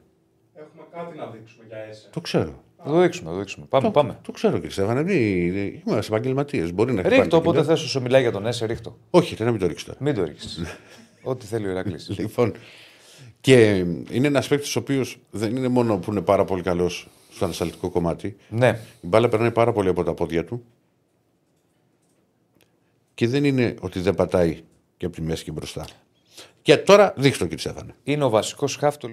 Έχουμε 0.95 1.15
κάτι 1.15 1.17
να 1.17 1.25
δείξουμε 1.27 1.63
για 1.67 1.77
ΕΣΕ. 1.77 2.09
Το 2.11 2.21
ξέρω. 2.21 2.63
Θα 2.77 2.91
το 2.91 2.99
δείξουμε, 2.99 3.27
θα 3.29 3.33
το 3.33 3.39
δείξουμε. 3.39 3.65
Πάμε, 3.69 3.91
πάμε. 3.91 4.19
Το 4.21 4.31
ξέρω 4.31 4.53
κύριε 4.53 4.69
Στέφανε. 4.69 5.03
Τι- 5.03 5.81
Είμαστε 5.85 6.13
επαγγελματίες. 6.15 6.73
Μπορεί 6.73 6.93
να 6.93 6.99
έχει 6.99 7.09
Ρίχτω 7.09 7.27
πάρει 7.27 7.41
όποτε 7.41 7.57
την- 7.59 7.67
θες 7.69 7.83
όσο 7.83 8.01
μιλάει 8.01 8.21
για 8.21 8.31
τον 8.31 8.45
Έσε, 8.45 8.65
ρίχτω. 8.65 8.97
Όχι, 9.09 9.35
δεν 9.35 9.45
να 9.45 9.51
μην 9.51 9.61
το 9.61 9.67
ρίξεις 9.67 9.85
τώρα. 9.87 9.97
Μην 10.01 10.13
το 10.15 10.23
ρίξεις. 10.23 10.61
Ό,τι 11.23 11.45
θέλει 11.45 11.67
ο 11.67 11.69
Ηρακλής. 11.69 12.09
Λοιπόν, 12.19 12.53
και 13.41 13.75
είναι 14.11 14.27
ένας 14.27 14.47
παίκτης 14.47 14.75
ο 14.75 14.79
οποίος 14.79 15.17
δεν 15.31 15.55
είναι 15.55 15.67
μόνο 15.67 15.97
που 15.97 16.11
είναι 16.11 16.21
πάρα 16.21 16.45
πολύ 16.45 16.61
καλός 16.61 17.07
στο 17.31 17.45
ανασταλτικό 17.45 17.89
κομμάτι. 17.89 18.35
ναι. 18.49 18.79
Η 19.01 19.07
μπάλα 19.07 19.29
περνάει 19.29 19.51
πάρα 19.51 19.71
πολύ 19.71 19.89
από 19.89 20.03
τα 20.03 20.13
πόδια 20.13 20.45
του. 20.45 20.63
Και 23.13 23.27
δεν 23.27 23.43
είναι 23.43 23.75
ότι 23.79 23.99
δεν 23.99 24.15
πατάει 24.15 24.61
και 24.97 25.05
από 25.05 25.15
τη 25.15 25.21
μέση 25.21 25.43
και 25.43 25.51
μπροστά. 25.51 25.85
Και 26.61 26.77
τώρα 26.77 27.13
δείχνω 27.17 27.47
κύριε 27.47 27.57
Στέφανε. 27.61 27.95
Είναι 28.03 28.23
ο 28.23 28.29
βασικός 28.29 28.75
χάφτο. 28.75 29.09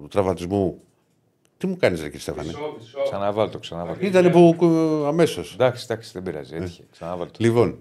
Του 0.00 0.08
τραυματισμού. 0.08 0.80
Τι 1.58 1.66
μου 1.66 1.76
κάνεις, 1.76 2.00
κύριε 2.00 2.18
Στέφανε; 2.18 2.46
Μισό, 2.46 2.74
μισό. 2.78 3.02
Ξαναβάλ 3.04 3.50
το, 3.50 3.58
ξαναβάλ 3.58 3.98
το. 3.98 4.06
Ήταν 4.06 4.30
που 4.30 4.56
αμέσως. 5.06 5.52
Εντάξει, 5.52 5.86
εντάξει, 5.88 6.10
δεν 6.12 6.22
πειράζει. 6.22 6.54
Έτυχε. 6.54 6.84
Ξαναβάλ 6.90 7.26
το. 7.26 7.36
Λοιπόν, 7.36 7.78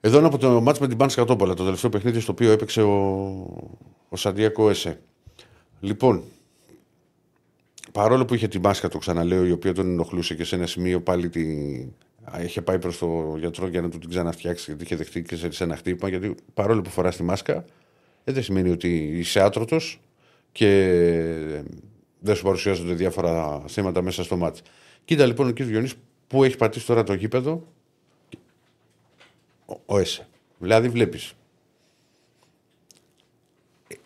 εδώ 0.00 0.18
είναι 0.18 0.26
από 0.26 0.38
το 0.38 0.60
μάτς 0.60 0.78
με 0.78 0.88
την 0.88 0.96
Πάνς 0.96 1.14
Κατόπολα, 1.14 1.54
το 1.54 1.64
τελευταίο 1.64 1.90
παιχνίδι 1.90 2.20
στο 2.20 2.32
οποίο 2.32 2.50
έπαιξε 2.50 2.82
ο, 2.82 2.94
ο 4.08 4.16
Σαντιακό 4.16 4.70
Εσέ. 4.70 5.00
Λοιπόν, 5.80 6.22
παρόλο 7.92 8.24
που 8.24 8.34
είχε 8.34 8.48
την 8.48 8.60
μάσκα, 8.60 8.88
το 8.88 8.98
ξαναλέω, 8.98 9.46
η 9.46 9.50
οποία 9.50 9.74
τον 9.74 9.86
ενοχλούσε 9.86 10.34
και 10.34 10.44
σε 10.44 10.54
ένα 10.54 10.66
σημείο 10.66 11.00
πάλι 11.00 11.28
τη... 11.28 11.42
α, 12.24 12.42
είχε 12.42 12.62
πάει 12.62 12.78
προς 12.78 12.98
το 12.98 13.34
γιατρό 13.38 13.66
για 13.66 13.80
να 13.80 13.88
του 13.88 13.98
την 13.98 14.08
ξαναφτιάξει, 14.08 14.64
γιατί 14.66 14.84
είχε 14.84 14.96
δεχτεί 14.96 15.22
και 15.22 15.36
σε 15.36 15.64
ένα 15.64 15.76
χτύπημα. 15.76 16.08
Γιατί 16.08 16.34
παρόλο 16.54 16.80
που 16.80 16.90
φορά 16.90 17.10
τη 17.10 17.22
μάσκα, 17.22 17.64
ε, 18.24 18.32
δεν 18.32 18.42
σημαίνει 18.42 18.70
ότι 18.70 18.96
είσαι 18.96 19.40
άτρωτος 19.40 20.00
και 20.58 21.62
δεν 22.18 22.34
σου 22.34 22.42
παρουσιάζονται 22.42 22.92
διάφορα 22.92 23.62
θέματα 23.66 24.02
μέσα 24.02 24.24
στο 24.24 24.36
μάτς. 24.36 24.62
Κοίτα 25.04 25.26
λοιπόν 25.26 25.48
ο 25.48 25.52
κ. 25.52 25.62
Διονύσης 25.62 25.98
που 26.26 26.44
έχει 26.44 26.56
πατήσει 26.56 26.86
τώρα 26.86 27.02
το 27.02 27.12
γήπεδο; 27.14 27.64
Ο- 29.66 29.80
ο 29.86 29.98
ΕΣΕ. 29.98 30.26
Δηλαδή 30.58 30.88
βλέπεις. 30.88 31.32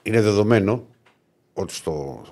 Είναι 0.02 0.20
δεδομένο 0.20 0.86
ότι 1.54 1.72
στο, 1.74 2.22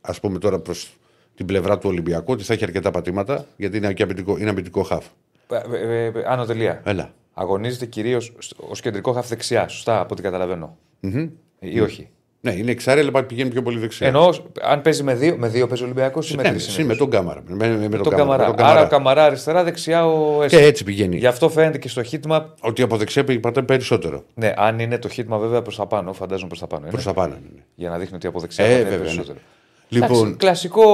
ας 0.00 0.20
πούμε 0.20 0.38
τώρα 0.38 0.58
προς 0.58 0.96
την 1.34 1.46
πλευρά 1.46 1.78
του 1.78 1.88
Ολυμπιακού 1.88 2.32
ότι 2.32 2.42
θα 2.44 2.52
έχει 2.52 2.64
αρκετά 2.64 2.90
πατήματα 2.90 3.46
γιατί 3.56 3.76
είναι, 3.76 3.92
και 3.92 4.02
αμυντικό, 4.02 4.38
είναι 4.38 4.50
αμυντικό 4.50 4.82
χαφ. 4.82 5.06
Ε, 5.48 5.76
ε, 5.76 6.04
ε, 6.06 6.22
Άνω 6.26 6.44
τελεία. 6.44 6.82
Έλα. 6.84 7.14
Αγωνίζεται 7.34 7.86
κυρίως 7.86 8.32
ως 8.56 8.80
κεντρικό 8.80 9.12
χάφ 9.12 9.28
δεξιά. 9.28 9.68
Σωστά, 9.68 10.00
από 10.00 10.12
ό,τι 10.12 10.22
καταλαβαίνω. 10.22 10.76
Ή 11.58 11.80
όχι. 11.80 12.08
Ναι, 12.44 12.52
είναι 12.52 12.70
εξάρι, 12.70 13.00
αλλά 13.00 13.24
πηγαίνει 13.24 13.50
πιο 13.50 13.62
πολύ 13.62 13.78
δεξιά. 13.78 14.06
Εννοώ, 14.06 14.30
αν 14.62 14.80
παίζει 14.82 15.02
με 15.02 15.14
δύο, 15.14 15.36
με 15.38 15.48
δύο 15.48 15.66
παίζει 15.66 15.82
ο 15.82 15.86
Ολυμπιακός 15.86 16.30
ή 16.30 16.36
με 16.36 16.42
ναι, 16.42 16.48
τρεις. 16.48 16.64
συν 16.64 16.86
με 16.86 16.94
τον 16.96 17.10
Κάμαρα. 17.10 17.42
Με, 17.46 17.68
με, 17.68 17.88
με 17.88 17.98
τον 17.98 18.12
Καμαρά. 18.12 18.48
με 18.48 18.54
τον 18.54 18.66
Άρα 18.66 18.82
ο 18.82 18.88
Καμαρά 18.88 19.24
αριστερά, 19.24 19.64
δεξιά 19.64 20.06
ο 20.06 20.42
Έσε. 20.42 20.56
Και 20.56 20.64
έτσι 20.64 20.84
πηγαίνει. 20.84 21.16
Γι' 21.16 21.26
αυτό 21.26 21.48
φαίνεται 21.48 21.78
και 21.78 21.88
στο 21.88 22.02
χίτμα. 22.02 22.54
Ότι 22.60 22.82
από 22.82 22.96
δεξιά 22.96 23.24
πατάει 23.40 23.64
περισσότερο. 23.64 24.24
Ναι, 24.34 24.52
αν 24.56 24.78
είναι 24.78 24.98
το 24.98 25.08
χίτμα 25.08 25.38
βέβαια 25.38 25.62
προς 25.62 25.76
τα 25.76 25.86
πάνω, 25.86 26.12
φαντάζομαι 26.12 26.48
προς 26.48 26.60
τα 26.60 26.66
πάνω. 26.66 26.82
Είναι. 26.82 26.90
Προς 26.92 27.04
τα 27.04 27.12
πάνω. 27.12 27.34
Ναι. 27.54 27.62
Για 27.74 27.88
να 27.90 27.98
δείχνει 27.98 28.16
ότι 28.16 28.26
από 28.26 28.40
δεξιά 28.40 28.64
Ε, 28.64 28.68
πατάει 28.68 28.82
βέβαια, 28.82 28.98
ναι. 28.98 29.04
περισσότερο. 29.04 29.38
Λοιπόν, 29.88 30.10
Εντάξει, 30.10 30.36
κλασικό. 30.36 30.84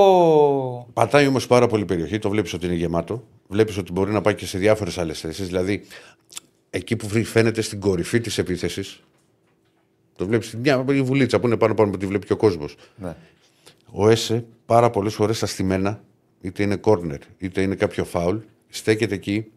πατάει 0.92 1.26
όμως 1.26 1.46
πάρα 1.46 1.66
πολύ 1.66 1.84
περιοχή. 1.84 2.18
Το 2.18 2.28
βλέπεις 2.28 2.52
ότι 2.52 2.66
είναι 2.66 2.74
γεμάτο. 2.74 3.22
Βλέπεις 3.48 3.78
ότι 3.78 3.92
μπορεί 3.92 4.12
να 4.12 4.20
πάει 4.20 4.34
και 4.34 4.46
σε 4.46 4.58
διάφορες 4.58 4.98
άλλες 4.98 5.20
θέσεις. 5.20 5.46
Δηλαδή, 5.46 5.84
εκεί 6.70 6.96
που 6.96 7.08
φαίνεται 7.08 7.60
στην 7.62 7.80
κορυφή 7.80 8.20
της 8.20 8.38
επίθεσης. 8.38 9.02
Το 10.18 10.26
βλέπεις 10.26 10.54
μια 10.56 10.84
η 10.88 11.02
βουλίτσα 11.02 11.40
που 11.40 11.46
είναι 11.46 11.56
πάνω 11.56 11.74
πάνω 11.74 11.90
που 11.90 11.96
τη 11.96 12.06
βλέπει 12.06 12.26
και 12.26 12.32
ο 12.32 12.36
κόσμος. 12.36 12.76
Ναι. 12.96 13.16
Ο 13.92 14.08
Έσε 14.08 14.44
πάρα 14.66 14.90
πολλές 14.90 15.14
φορές 15.14 15.36
στα 15.36 15.46
στημένα, 15.46 16.02
είτε 16.40 16.62
είναι 16.62 16.76
κόρνερ, 16.76 17.18
είτε 17.38 17.62
είναι 17.62 17.74
κάποιο 17.74 18.04
φάουλ, 18.04 18.36
στέκεται 18.68 19.14
εκεί 19.14 19.50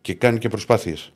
και 0.00 0.14
κάνει 0.14 0.38
και 0.38 0.48
προσπάθειες. 0.48 1.12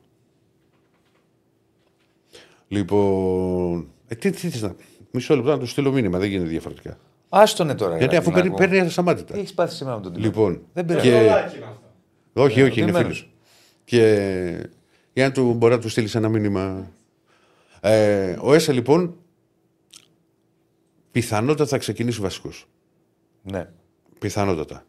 Λοιπόν. 2.69 3.89
Ε, 4.09 4.15
τι, 4.15 4.31
τι 4.31 4.49
θες 4.51 4.63
να. 4.63 4.75
Μισό 5.11 5.37
λεπτό 5.37 5.51
να 5.51 5.59
του 5.59 5.67
στείλω 5.67 5.93
μήνυμα, 5.93 6.19
δεν 6.19 6.29
γίνεται 6.29 6.49
διαφορετικά. 6.49 6.99
Άστονε 7.29 7.75
τώρα. 7.75 7.97
Γιατί 7.97 8.13
ρε, 8.13 8.19
αφού 8.19 8.29
να 8.31 8.35
παίρνει, 8.35 8.51
ακούω. 8.51 8.67
παίρνει 8.67 8.87
ασταμάτητα. 8.87 9.33
Τι 9.33 9.39
έχεις 9.39 9.55
πάθει 9.55 9.75
σήμερα 9.75 9.97
με 9.97 10.03
τον 10.03 10.13
τηλέφωνο. 10.13 10.49
Λοιπόν, 10.49 10.67
Δεν 10.73 10.85
πειράζει. 10.85 11.09
και... 11.09 11.19
Ρολάκι 11.19 11.57
είναι 11.57 11.65
αυτά. 11.67 11.81
όχι, 12.33 12.63
όχι, 12.63 12.81
είναι 12.81 12.91
Ρωτημένος. 12.91 13.17
φίλος. 13.19 13.31
Και 13.85 14.69
για 15.13 15.25
να 15.25 15.33
του 15.33 15.53
μπορεί 15.53 15.75
να 15.75 15.81
του 15.81 15.89
στείλεις 15.89 16.15
ένα 16.15 16.29
μήνυμα; 16.29 16.91
Ε, 17.89 18.37
ο 18.41 18.55
Έσε 18.55 18.73
λοιπόν 18.73 19.17
πιθανότατα 21.11 21.67
θα 21.67 21.79
ξεκινήσει 21.79 22.21
βασικός. 22.21 22.69
Ναι. 23.43 23.69
Πιθανότατα. 24.19 24.85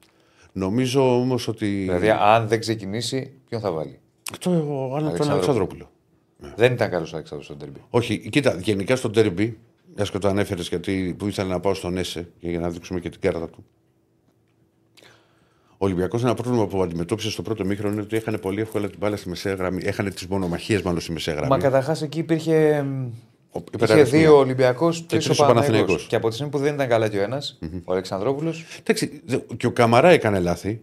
Νομίζω 0.51 1.19
όμως 1.19 1.47
ότι. 1.47 1.67
Δηλαδή, 1.67 2.09
αν 2.09 2.47
δεν 2.47 2.59
ξεκινήσει, 2.59 3.33
ποιον 3.49 3.61
θα 3.61 3.71
βάλει; 3.71 3.99
Το, 4.39 4.51
ο, 4.51 4.95
Αλε- 4.95 5.17
τον 5.17 5.31
Αλεξανδρόπουλο. 5.31 5.91
Δεν 6.55 6.73
ήταν 6.73 6.89
καλός 6.89 7.13
ο 7.13 7.15
Αλεξάνδρου 7.15 7.45
στον 7.45 7.57
τερμπι. 7.57 7.79
Όχι, 7.89 8.29
κοίτα, 8.29 8.57
γενικά 8.59 8.95
στο 8.95 9.09
τέρμπι, 9.09 9.59
μιας 9.95 10.11
και 10.11 10.17
το 10.17 10.27
ανέφερες 10.27 10.67
γιατί 10.67 11.15
που 11.17 11.27
ήθελα 11.27 11.47
να 11.49 11.59
πάω 11.59 11.73
στον 11.73 11.97
Έσε 11.97 12.31
και 12.39 12.49
για 12.49 12.59
να 12.59 12.69
δείξουμε 12.69 12.99
και 12.99 13.09
την 13.09 13.19
κάρτα 13.19 13.49
του. 13.49 13.65
Ο 15.79 15.85
Ολυμπιακός 15.85 16.23
ένα 16.23 16.33
πρόβλημα 16.33 16.67
που 16.67 16.81
αντιμετώπισε 16.81 17.31
στο 17.31 17.41
πρώτο 17.41 17.65
μήχρονο 17.65 17.93
είναι 17.93 18.01
ότι 18.01 18.15
έχανε 18.15 18.37
πολύ 18.37 18.61
εύκολα 18.61 18.87
την 18.87 18.97
μπάλα 18.99 19.17
στη 19.17 19.29
μεσαία 19.29 19.53
γραμμή. 19.53 19.81
Έχανε 19.85 20.09
τις 20.09 20.27
μονομαχίες 20.27 20.81
μάλλον 20.81 20.99
στη 21.01 21.11
μεσαία 21.11 21.33
γραμμή. 21.33 21.49
Μα 21.49 21.57
καταρχάς 21.57 22.01
εκεί 22.01 22.19
υπήρχε. 22.19 22.85
Ο- 23.51 23.59
Είχε 23.59 23.63
υπεραριθμία. 23.73 24.19
δύο 24.21 24.37
Ολυμπιακούς, 24.37 25.05
τρεις 25.05 25.25
τρεις 25.25 25.39
ο 25.39 25.43
ο 25.43 25.47
Παναθηναϊκός. 25.47 25.79
Παναθηναϊκός. 25.79 26.07
Και 26.07 26.15
από 26.15 26.27
τη 26.27 26.33
στιγμή 26.33 26.51
που 26.51 26.57
δεν 26.57 26.73
ήταν 26.73 26.87
καλά 26.87 27.07
και 27.09 27.17
ο 27.17 27.21
ένας, 27.21 27.59
ο 27.85 27.91
Αλεξανδρόπουλο. 27.91 28.53
Εντάξει, 28.79 29.21
δε- 29.25 29.39
και 29.57 29.67
ο 29.67 29.71
Καμαρά 29.71 30.09
έκανε 30.09 30.39
λάθη. 30.39 30.81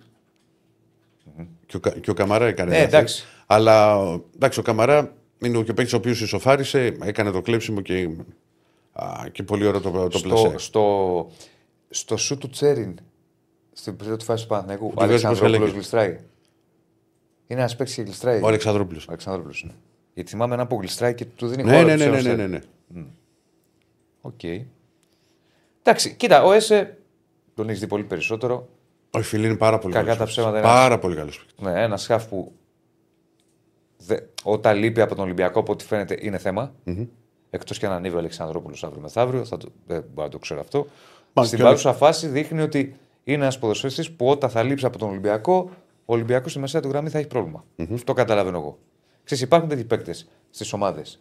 Και, 1.67 1.77
ο, 1.77 1.81
Κα- 1.81 1.91
και 1.99 2.11
ο 2.11 2.15
Καμαρά 2.15 2.47
έκανε 2.47 2.71
Ε, 2.71 2.75
λάθη. 2.79 2.87
εντάξει. 2.97 3.25
Αλλά 3.47 3.99
εντάξει, 4.35 4.59
ο 4.61 4.63
Καμαρά 4.63 5.13
είναι 5.39 5.63
και 5.63 5.71
ο 5.71 5.75
παίκτης 5.75 5.93
ο 5.93 5.97
οποίος 5.97 6.21
ισοφάρισε, 6.21 6.97
έκανε 7.03 7.31
το 7.31 7.41
κλέψιμο 7.41 7.81
και, 7.81 8.09
α, 8.93 9.07
και 9.33 9.43
πολύ 9.43 9.67
ωραίο 9.67 9.81
το, 9.81 9.91
το 10.09 10.21
πλασέ. 10.21 10.47
Στο, 10.49 10.59
στο, 10.59 11.31
στο 11.91 12.17
σου 12.17 12.39
του 12.39 12.49
Τσέριν, 12.49 12.95
στην 13.77 13.97
πρώτη 13.97 14.25
φάση 14.25 14.43
του 14.43 14.49
Παναθηναϊκού, 14.49 14.87
ο 14.87 14.89
Του 14.89 14.95
βγάζει 14.95 15.11
Αλεξανδρόπουλο 15.13 15.59
πως 15.65 15.73
γλιστράει. 15.73 16.09
Είναι 17.47 17.61
ένας 17.61 17.77
παίκτης 17.77 17.95
και 17.97 18.03
γλιστράει. 18.03 18.43
Ο 18.43 18.47
Αλεξανδρόπουλο. 18.47 18.99
Ο 19.01 19.05
Αλεξανδρόπουλο. 19.09 19.55
Ναι. 19.65 19.73
Γιατί 20.15 20.31
θυμάμαι 20.31 20.55
ένα 20.55 20.67
που 20.67 20.77
γλιστράει 20.81 21.15
και 21.15 21.25
του 21.25 21.47
δίνει 21.47 21.63
Ναι, 21.63 21.73
χώρο. 21.75 21.87
ναι, 21.87 21.93
του 21.93 21.99
ναι, 21.99 22.05
ναι, 22.05 22.11
Σέρος 22.21 22.25
ναι, 22.27 22.35
Τσέριν. 22.35 22.51
ναι, 22.51 22.59
ναι. 23.01 23.05
Οκ. 24.21 24.43
Εντάξει, 25.83 26.15
κοίτα, 26.15 26.45
ο 26.45 26.53
Έσε 26.53 26.99
τον 27.55 27.69
έχεις 27.69 27.81
δει 27.81 27.87
πολύ 27.87 28.05
περισσότερο. 28.05 28.69
Ο 29.11 29.23
φίλο 29.23 29.47
είναι 29.47 29.57
πάρα 29.57 29.79
πολύ 29.79 29.93
Κακά 29.95 30.05
καλός 30.05 30.19
τα 30.19 30.25
παίκτης. 30.25 30.41
ψέματα 30.43 30.59
είναι 30.59 30.67
Πάρα 30.77 30.99
πολύ 30.99 31.17
καλός. 31.17 31.47
Ναι, 31.61 31.83
ένας 31.83 32.03
σκάφ 32.03 32.27
που 32.29 32.53
δε, 33.97 34.17
όταν 34.43 34.77
λείπει 34.79 35.01
από 35.01 35.15
τον 35.15 35.25
Ολυμπιακό, 35.25 35.61
από 35.61 35.73
ό,τι 35.73 35.85
φαίνεται, 35.85 36.17
είναι 36.21 36.39
θέμα. 36.39 36.75
Εκτός 37.51 37.79
και 37.79 37.87
αν 37.87 37.93
ανέβει 37.93 38.15
ο 38.15 38.19
Αλεξανδρόπουλο 38.19 38.77
αύριο 38.83 39.01
μεθαύριο, 39.03 39.45
θα 39.45 39.57
το, 39.57 39.69
δεν 39.87 40.05
μπορώ 40.15 40.27
να 40.27 40.33
το 40.33 40.39
ξέρω 40.39 40.61
αυτό. 40.61 40.87
Μα 41.33 41.45
Στην 41.45 41.59
και 41.59 41.65
παρούσα 41.65 41.93
φάση 41.93 42.27
δείχνει 42.27 42.61
ότι 42.61 42.97
είναι 43.25 43.43
ένας 43.43 43.59
ποδοσφαιριστής 43.59 44.11
που 44.11 44.27
όταν 44.29 44.51
θα 44.51 44.63
λείψει 44.63 44.87
από 44.87 44.99
τον 44.99 45.09
Ολυμπιακό, 45.09 45.71
ο 46.05 46.13
Ολυμπιακός 46.15 46.51
στη 46.51 46.61
μεσαία 46.61 46.81
του 46.81 46.89
γραμμή 46.89 47.09
θα 47.09 47.19
έχει 47.19 47.27
πρόβλημα. 47.27 47.65
Αυτό 47.95 48.13
καταλαβαίνω 48.13 48.59
εγώ. 48.59 48.79
Ξέρεις, 49.25 49.43
υπάρχουν 49.45 49.69
τέτοιοι 49.69 49.85
παίκτες 49.85 50.29
στις 50.51 50.73
ομάδες. 50.73 51.21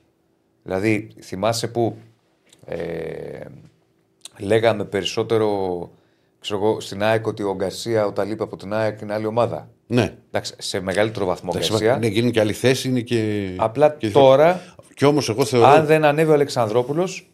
Δηλαδή, 0.64 1.10
θυμάσαι 1.22 1.68
που 1.68 1.98
ε, 2.66 3.40
λέγαμε 4.40 4.86
περισσότερο 4.86 5.90
ξέρω 6.40 6.60
εγώ, 6.60 6.80
στην 6.80 7.04
ΑΕΚ 7.04 7.28
ότι 7.28 7.44
ο 7.44 7.56
Γκαρσία 7.56 8.06
όταν 8.06 8.28
λείπει 8.28 8.44
από 8.44 8.58
την 8.58 8.74
ΑΕΚ 8.74 9.02
είναι 9.02 9.14
άλλη 9.14 9.26
ομάδα. 9.26 9.70
Ναι. 9.88 10.14
Εντάξει, 10.28 10.54
σε 10.58 10.80
μεγαλύτερο 10.80 11.26
βαθμό 11.26 11.50
Εντάξει, 11.54 11.70
Γκαρσία. 11.72 11.98
ναι, 11.98 12.08
γίνει 12.08 12.32
και 12.32 12.40
άλλη 12.40 12.54
θέση. 12.54 12.88
Είναι 12.90 13.00
και... 13.02 13.50
Απλά 13.58 13.90
και... 13.90 14.10
τώρα, 14.10 14.62
Και 14.94 15.06
όμως 15.06 15.30
εγώ 15.30 15.46
θεωρώ. 15.46 15.68
αν 15.68 15.86
δεν 15.86 16.04
ανέβει 16.06 16.30
ο 16.30 16.34
Αλεξανδρόπουλος, 16.34 17.32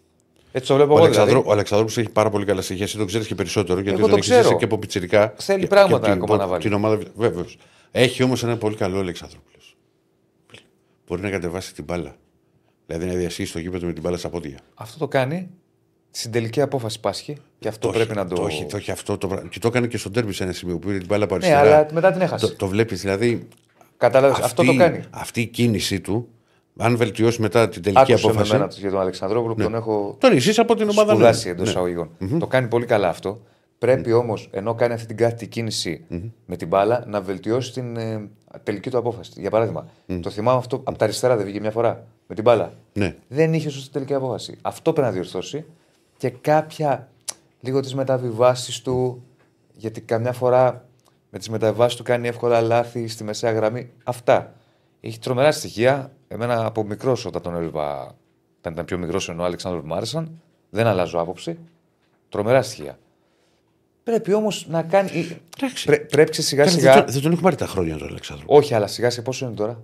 έτσι 0.52 0.68
το 0.68 0.76
βλέπω 0.76 0.92
Ο 0.94 0.96
εγώ. 0.96 1.04
Αλεξανδρό, 1.04 1.32
Δηλαδή, 1.34 1.50
ο 1.50 1.52
Αλεξανδρόπουλος 1.52 1.98
έχει 2.06 2.10
πάρα 2.14 2.30
πολύ 2.30 2.46
καλά 2.46 2.62
στοιχεία. 2.62 2.84
Εσύ 2.84 2.98
το 2.98 3.06
ξέρεις 3.06 3.28
και 3.28 3.36
περισσότερο 3.36 3.80
γιατί 3.80 3.90
Εγώ 3.90 4.00
τον 4.00 4.10
το 4.10 4.16
έχεις 4.16 4.28
ζήσει 4.30 4.40
ξέρω. 4.42 4.58
και 4.58 4.64
από 4.66 4.78
πιτσυρικά. 4.78 5.34
Θέλει 5.38 5.60
Και- 5.60 5.68
πράγματα 5.68 6.06
και 6.06 6.12
από 6.12 6.24
ακόμα 6.24 6.38
να 6.40 6.48
βάλει. 6.48 6.62
Την 6.62 6.74
ομάδα, 6.74 7.00
Βέβαιω. 7.16 7.46
Έχει 7.92 8.24
όμως 8.24 8.44
ένα 8.44 8.58
πολύ 8.58 8.76
καλό 8.76 9.00
Αλεξανδρόπουλο. 9.00 9.56
Μπορεί 11.08 11.22
να 11.22 11.30
κατεβάσει 11.30 11.74
την 11.74 11.84
μπάλα. 11.84 12.16
Δηλαδή 12.86 13.06
να 13.06 13.14
διασχίσει 13.14 13.54
το 13.54 13.60
γήπεδο 13.60 13.86
με 13.86 13.94
την 13.94 14.02
μπάλα 14.02 14.18
στα 14.18 14.30
πόδια. 14.30 14.58
αυτό 14.76 14.98
το 14.98 15.08
κάνει. 15.08 15.50
Στην 16.12 16.32
τελική 16.32 16.62
απόφαση 16.62 17.00
πάσχει 17.00 17.38
και 17.60 17.68
αυτό 17.68 17.88
Το 17.88 17.94
πρέπει 17.94 18.10
έχει- 18.12 18.20
να 18.20 18.28
το. 18.28 18.36
Το 18.36 18.46
έχει, 18.46 18.66
το 18.66 18.78
έχει 18.78 18.92
αυτό. 18.92 19.18
Το... 19.18 19.28
πρά- 19.28 19.50
Και 19.50 19.60
το 19.60 19.68
έκανε 19.68 19.88
και 19.88 19.98
στον 19.98 20.12
τέρμι 20.12 20.34
σε 20.34 20.44
ένα 20.44 20.52
σημείο 20.52 20.78
που 20.80 20.88
πήρε 20.88 20.98
την 20.98 21.08
μπάλα 21.08 21.24
από 21.24 21.38
ναι, 21.38 21.46
αριστερά. 21.46 21.76
αλλά 21.78 21.88
μετά 21.94 22.12
την 22.12 22.22
έχασε. 22.22 22.48
Το, 22.48 22.56
το 22.56 22.68
βλέπεις 22.68 23.02
δηλαδή. 23.02 23.48
Κατάλαβες. 23.98 24.40
Αυτό 24.46 24.64
το 24.64 24.76
κάνει. 24.76 25.00
Αυτή 25.10 25.42
η 25.42 25.46
κίνησή 25.46 26.00
του, 26.02 26.28
αν 26.78 26.98
βελτιώσει 26.98 27.42
μετά 27.42 27.70
την 27.70 27.82
τελική 27.82 28.02
Άκουσε 28.02 28.26
με 28.26 28.32
απόφαση. 28.32 28.52
μένα 28.54 28.68
για 28.72 28.90
τον 28.90 29.00
Αλεξανδρόπουλο 29.00 29.56
που 29.56 29.62
τον 29.62 29.76
έχω 29.76 30.16
Τον 30.20 30.32
έχεις 30.32 30.60
από 30.60 30.76
την 30.76 30.90
ομάδα 30.90 31.12
σπουδάσει 31.12 31.46
ναι. 31.46 31.52
εντός 31.52 31.64
Ναι. 31.66 31.70
εισαγωγικών. 31.72 32.10
Το 32.40 32.48
κάνει 32.48 32.68
πολύ 32.68 32.86
καλά 32.86 33.10
αυτό. 33.10 33.42
Πρέπει 33.78 34.12
όμως, 34.14 34.48
ενώ 34.52 34.74
κάνει 34.76 34.94
αυτή 34.94 35.06
την 35.08 35.18
κάθετη 35.18 35.48
κίνηση 35.48 36.06
με 36.46 36.56
την 36.56 36.68
μπάλα, 36.68 37.04
να 37.08 37.22
βελτιώσει 37.22 37.72
την 37.74 37.98
ε, 37.98 38.30
τελική 38.64 38.90
του 38.90 38.98
απόφαση. 38.98 39.32
Για 39.36 39.50
παράδειγμα, 39.50 39.88
το 40.22 40.30
θυμάμαι 40.30 40.58
αυτό 40.58 40.76
από 40.84 40.98
τα 40.98 41.04
αριστερά 41.06 41.36
δεν 41.36 41.46
βγήκε 41.46 41.60
μια 41.60 41.72
φορά 41.72 42.06
με 42.28 42.36
την 42.36 42.44
μπάλα. 42.44 42.74
Ναι. 42.94 43.16
Δεν 43.28 43.54
είχε 43.54 43.70
σωστή 43.70 43.92
τελική 43.92 44.14
απόφαση. 44.14 44.58
Αυτό 44.62 44.94
πρέπει 44.94 45.08
να 45.08 45.14
διορθώσει 45.14 45.66
και 46.18 46.30
κάποια 46.30 47.10
λίγο 47.60 47.80
τις 47.80 47.96
μεταβιβάσεις 47.96 48.82
του. 48.82 49.24
Γιατί 49.74 50.02
καμιά 50.02 50.32
φορά 50.34 50.86
με 51.30 51.38
τις 51.38 51.50
μεταβιβάσεις 51.50 51.98
του 51.98 52.04
κάνει 52.04 52.28
εύκολα 52.28 52.62
λάθη 52.62 53.08
στη 53.08 53.24
μεσαία 53.24 53.52
γραμμή. 53.52 53.90
Αυτά. 54.04 54.54
Έχει 55.02 55.20
τρομερά 55.20 55.52
στοιχεία. 55.52 56.12
Εμένα 56.32 56.66
από 56.66 56.84
μικρός 56.84 57.26
όταν 57.26 57.42
τον 57.42 57.56
έβλεπα, 57.56 58.16
όταν 58.60 58.74
ήταν 58.74 58.86
πιο 58.86 58.98
μικρός 58.98 59.30
ενώ 59.30 59.42
ο 59.42 59.46
Αλεξάνδρου 59.46 59.82
που 59.82 59.88
μου 59.88 59.94
άρεσαν, 59.94 60.42
δεν 60.70 60.88
αλλάζω 60.88 61.20
άποψη. 61.20 61.58
Τρομερά 62.30 62.62
στοιχεία. 62.62 63.00
Πρέπει 64.04 64.34
όμως 64.34 64.68
να 64.68 64.84
κάνει. 64.84 65.40
Εντάξει. 65.58 65.86
Πρέ, 65.86 66.00
πρέπει 66.00 66.32
και 66.32 66.42
σιγά 66.42 66.64
Καλά, 66.64 66.78
σιγά. 66.78 66.94
Δεν, 66.94 67.04
τον, 67.04 67.14
δεν 67.14 67.22
τον 67.22 67.32
έχω 67.32 67.42
πάρει 67.42 67.56
τα 67.56 67.66
χρόνια 67.66 67.98
τον 67.98 68.08
Αλεξάνδρο. 68.08 68.46
Όχι, 68.50 68.74
αλλά 68.74 68.88
σιγά 68.88 69.10
σε 69.10 69.22
πόσο 69.22 69.46
είναι 69.46 69.56
τώρα; 69.56 69.84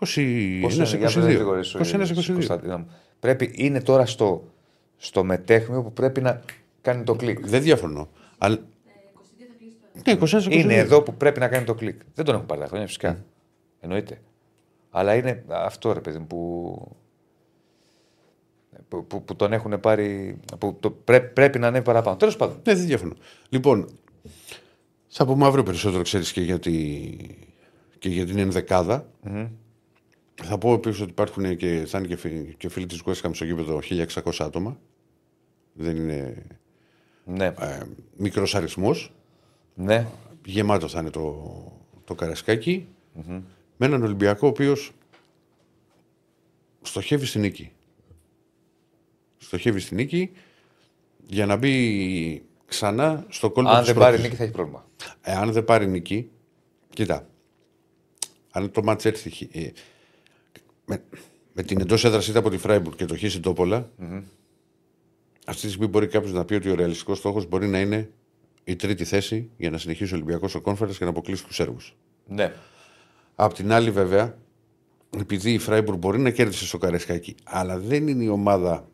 Πόσο 0.00 0.20
είναι, 0.20 0.60
για 0.96 1.10
να 1.14 1.20
μην 1.20 1.34
γρηγορήσω, 1.34 1.78
21-22. 1.78 2.32
Κωνσταντίνα 2.32 2.78
μου. 2.78 2.90
Πρέπει, 3.20 3.52
είναι 3.54 3.80
τώρα 3.80 4.06
στο, 4.06 4.44
στο 4.96 5.24
μετέχμιο 5.24 5.82
που 5.82 5.92
πρέπει 5.92 6.20
να 6.20 6.40
κάνει 6.82 7.04
το 7.04 7.14
κλικ. 7.14 7.46
Δεν 7.46 7.62
διαφωνώ. 7.62 8.08
Αλλά... 8.38 8.58
Ναι, 10.06 10.18
21-22. 10.20 10.46
Είναι 10.50 10.74
εδώ 10.74 11.02
που 11.02 11.14
πρέπει 11.14 11.40
να 11.40 11.48
κάνει 11.48 11.64
το 11.64 11.74
κλικ. 11.74 12.00
Δεν 12.14 12.24
τον 12.24 12.34
έχουν 12.34 12.46
πάρει 12.46 12.60
τα 12.60 12.66
χρόνια, 12.66 12.86
φυσικά. 12.86 13.24
Εννοείται. 13.80 14.20
Αλλά 14.90 15.14
είναι 15.14 15.44
αυτό 15.48 15.92
ρε 15.92 16.00
παιδί 16.00 16.18
μου 16.18 16.26
που, 16.26 16.96
που, 18.88 19.06
που, 19.06 19.24
που 19.24 19.36
τον 19.36 19.52
έχουν 19.52 19.80
πάρει. 19.80 20.38
που 20.58 20.76
το 20.80 20.90
πρέ, 20.90 21.20
πρέπει 21.20 21.58
να 21.58 21.66
ανέβει 21.66 21.84
παραπάνω. 21.84 22.16
Τέλος 22.16 22.36
πάντων. 22.36 22.60
Ναι, 22.66 22.74
δεν 22.74 22.86
διαφωνώ. 22.86 23.14
Λοιπόν, 23.48 23.88
θα 25.08 25.26
πούμε 25.26 25.46
αύριο 25.46 25.62
περισσότερο, 25.62 26.02
ξέρεις 26.02 26.32
και 26.32 26.40
για, 26.40 26.58
τη... 26.58 27.06
και 27.98 28.08
για 28.08 28.26
την 28.26 28.38
ενδεκάδα. 28.38 29.06
Θα 30.42 30.58
πω 30.58 30.72
επίσης 30.72 31.00
ότι 31.00 31.10
υπάρχουν 31.10 31.56
και, 31.56 31.84
θα 31.86 31.98
είναι 31.98 32.06
και, 32.06 32.16
φι- 32.16 32.56
και 32.56 32.68
φίλοι 32.68 32.86
της 32.86 33.02
West 33.04 33.20
Ham 33.26 33.30
στο 33.32 33.44
γήπεδο 33.44 33.80
1600 33.90 34.30
άτομα. 34.38 34.78
Δεν 35.72 35.96
είναι 35.96 36.46
Ναι. 37.24 37.46
ε, 37.46 37.80
μικρός 38.16 38.54
αριθμός. 38.54 39.12
ναι. 39.74 40.06
Γεμάτο 40.44 40.88
θα 40.88 41.00
είναι 41.00 41.10
το, 41.10 41.52
το 42.04 42.14
καρασκακι 42.14 42.88
Με 43.80 43.86
έναν 43.86 44.02
Ολυμπιακό 44.02 44.46
ο 44.46 44.50
οποίος 44.50 44.92
στοχεύει 46.82 47.26
στην 47.26 47.40
νίκη. 47.40 47.72
Στοχεύει 49.38 49.80
στην 49.80 49.96
νίκη 49.96 50.30
για 51.26 51.46
να 51.46 51.56
μπει 51.56 52.42
ξανά 52.66 53.26
στο 53.28 53.50
κόλπο 53.50 53.70
Αν 53.70 53.78
της 53.78 53.86
δεν 53.86 53.96
πάρει 53.96 54.06
πρώτης. 54.10 54.22
νίκη 54.24 54.36
θα 54.36 54.42
έχει 54.42 54.52
πρόβλημα. 54.52 54.86
Εάν 55.20 55.52
δεν 55.52 55.64
πάρει 55.64 55.86
νίκη, 55.86 56.30
κοίτα. 56.90 57.28
Αν 58.50 58.70
το 58.70 58.82
μάτς 58.82 59.04
έρθει. 59.04 59.48
ε, 59.52 59.70
με, 60.84 61.02
με 61.52 61.62
την 61.62 61.80
εντός 61.80 62.04
έδρας 62.04 62.28
είτε 62.28 62.38
από 62.38 62.50
τη 62.50 62.58
Φράιμπουργκ 62.58 62.96
και 62.96 63.04
το 63.04 63.16
χ 63.16 63.36
τοπολα 63.40 63.90
αυτή 65.46 65.60
τη 65.62 65.68
στιγμή 65.68 65.86
μπορεί 65.86 66.06
κάποιος 66.06 66.32
να 66.32 66.44
πει 66.44 66.54
ότι 66.54 66.70
ο 66.70 66.74
ρεαλιστικός 66.74 67.18
στόχος 67.18 67.46
μπορεί 67.46 67.66
να 67.66 67.80
είναι 67.80 68.10
η 68.64 68.76
τρίτη 68.76 69.04
θέση 69.04 69.50
για 69.56 69.70
να 69.70 69.78
συνεχίσει 69.78 70.12
ο 70.12 70.16
Ολυμπιακός 70.16 70.54
ο 70.54 70.60
Κόνφερε 70.60 70.92
και 70.92 71.04
να 71.04 71.10
αποκλείσει 71.10 71.44
τους 71.44 71.54
Σέρβους. 71.54 71.96
Ναι. 72.26 72.52
Απ' 73.40 73.52
την 73.52 73.72
άλλη, 73.72 73.90
βέβαια, 73.90 74.38
επειδή 75.18 75.52
η 75.52 75.58
Φράιμπουργκ 75.58 75.98
μπορεί 75.98 76.18
να 76.18 76.30
κέρδισε 76.30 76.66
στο 76.66 76.78
Καρεσκάκι, 76.78 77.34
αλλά 77.44 77.78
δεν 77.78 78.08
είναι 78.08 78.24
η 78.24 78.28
ομάδα 78.28 78.88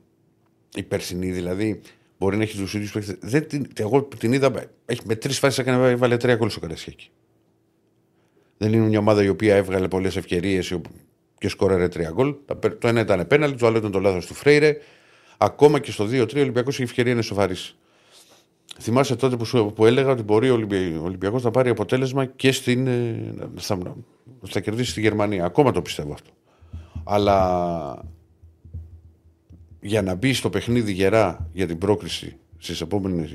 η 0.74 0.82
περσινή, 0.82 1.30
δηλαδή 1.30 1.80
μπορεί 2.18 2.36
να 2.36 2.42
έχει 2.42 2.58
τους 2.58 2.74
ίδιους 2.74 2.92
παίχτε. 2.92 3.18
Εγώ 3.76 4.02
την 4.02 4.32
είδα, 4.32 4.52
έχει, 4.84 5.00
με 5.04 5.14
τρεις 5.14 5.38
φάσεις 5.38 5.58
έκανε, 5.58 5.90
έβαλε 5.90 6.16
τρία 6.16 6.34
γκολ 6.34 6.50
στο 6.50 6.60
Καρεσκάκι. 6.60 7.10
Δεν 8.56 8.72
είναι 8.72 8.86
μια 8.86 8.98
ομάδα 8.98 9.22
η 9.22 9.28
οποία 9.28 9.56
έβγαλε 9.56 9.88
πολλές 9.88 10.16
ευκαιρίες 10.16 10.78
και 11.38 11.48
σκόραρε 11.48 11.88
τρία 11.88 12.10
γκολ. 12.10 12.34
Το 12.78 12.88
ένα 12.88 13.00
ήταν 13.00 13.26
πέναλτι, 13.26 13.58
το 13.58 13.66
άλλο 13.66 13.76
ήταν 13.76 13.90
το 13.90 14.00
λάθος 14.00 14.26
του 14.26 14.34
Φρέιρε. 14.34 14.76
Ακόμα 15.38 15.78
και 15.78 15.90
στο 15.90 16.04
2-3 16.04 16.36
ο 16.36 16.40
Ολυμπιακός 16.40 16.78
η 16.78 16.82
ευκαιρία 16.82 17.12
είναι 17.12 17.22
σοβαρής. 17.22 17.76
Θυμάσαι 18.80 19.16
τότε 19.16 19.36
που, 19.36 19.44
σου, 19.44 19.72
που 19.74 19.86
έλεγα 19.86 20.10
ότι 20.10 20.22
μπορεί 20.22 20.50
ο 20.50 20.54
Ολυμπιακός 21.02 21.42
να 21.42 21.50
πάρει 21.50 21.68
αποτέλεσμα 21.68 22.24
και 22.24 22.52
στην, 22.52 22.86
ε, 22.86 23.34
στα, 23.56 23.96
θα 24.42 24.60
κερδίσει 24.60 24.90
στη 24.90 25.00
Γερμανία. 25.00 25.44
Ακόμα 25.44 25.72
το 25.72 25.82
πιστεύω 25.82 26.12
αυτό. 26.12 26.30
Αλλά 27.04 28.04
για 29.80 30.02
να 30.02 30.14
μπει 30.14 30.32
στο 30.32 30.50
παιχνίδι 30.50 30.92
γερά 30.92 31.48
για 31.52 31.66
την 31.66 31.78
πρόκριση 31.78 32.36
στις 32.58 32.80
επόμενες, 32.80 33.34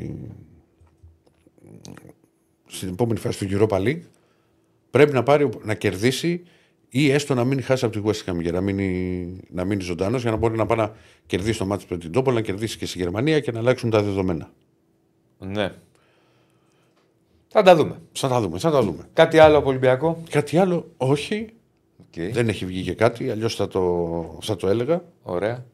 στην 2.65 2.89
επόμενη 2.89 3.19
φάση 3.19 3.47
του 3.47 3.57
Europa 3.59 3.77
League 3.77 4.01
πρέπει 4.91 5.13
να, 5.13 5.23
πάρει, 5.23 5.49
να 5.63 5.73
κερδίσει 5.73 6.43
ή 6.89 7.11
έστω 7.11 7.33
να 7.33 7.43
μην 7.43 7.63
χάσει 7.63 7.85
από 7.85 8.01
τη 8.01 8.03
West 8.05 8.31
Ham 8.31 8.41
για 8.41 8.51
να 8.51 8.61
μείνει, 8.61 9.39
να 9.49 9.65
μείνει 9.65 9.81
ζωντανός 9.81 10.21
για 10.21 10.31
να 10.31 10.37
μπορεί 10.37 10.57
να 10.57 10.65
πάει 10.65 10.77
να 10.77 10.95
κερδίσει 11.25 11.57
το 11.59 11.65
μάτι 11.65 11.85
με 11.89 11.97
την 11.97 12.11
Τόπολα, 12.11 12.35
να 12.35 12.41
κερδίσει 12.41 12.77
και 12.77 12.85
στη 12.85 12.97
Γερμανία 12.97 13.39
και 13.39 13.51
να 13.51 13.59
αλλάξουν 13.59 13.89
τα 13.89 14.01
δεδομένα. 14.01 14.51
Ναι. 15.37 15.73
Θα 17.51 17.61
τα 17.61 17.75
δούμε. 17.75 18.01
Θα 18.11 18.27
τα 18.27 18.41
δούμε, 18.41 18.59
θα 18.59 18.71
τα 18.71 18.81
δούμε. 18.81 19.09
Κάτι 19.13 19.37
άλλο 19.37 19.57
από 19.57 19.69
Ολυμπιακό; 19.69 20.23
Κάτι 20.29 20.57
άλλο, 20.57 20.91
όχι. 20.97 21.49
Okay. 22.15 22.29
Δεν 22.31 22.47
έχει 22.49 22.65
βγει 22.65 22.81
και 22.81 22.93
κάτι, 22.93 23.29
αλλιώς 23.29 23.55
θα 23.55 23.67
το, 23.67 24.37
θα 24.41 24.55
το 24.55 24.67
έλεγα. 24.67 25.01
Ωραία. 25.21 25.65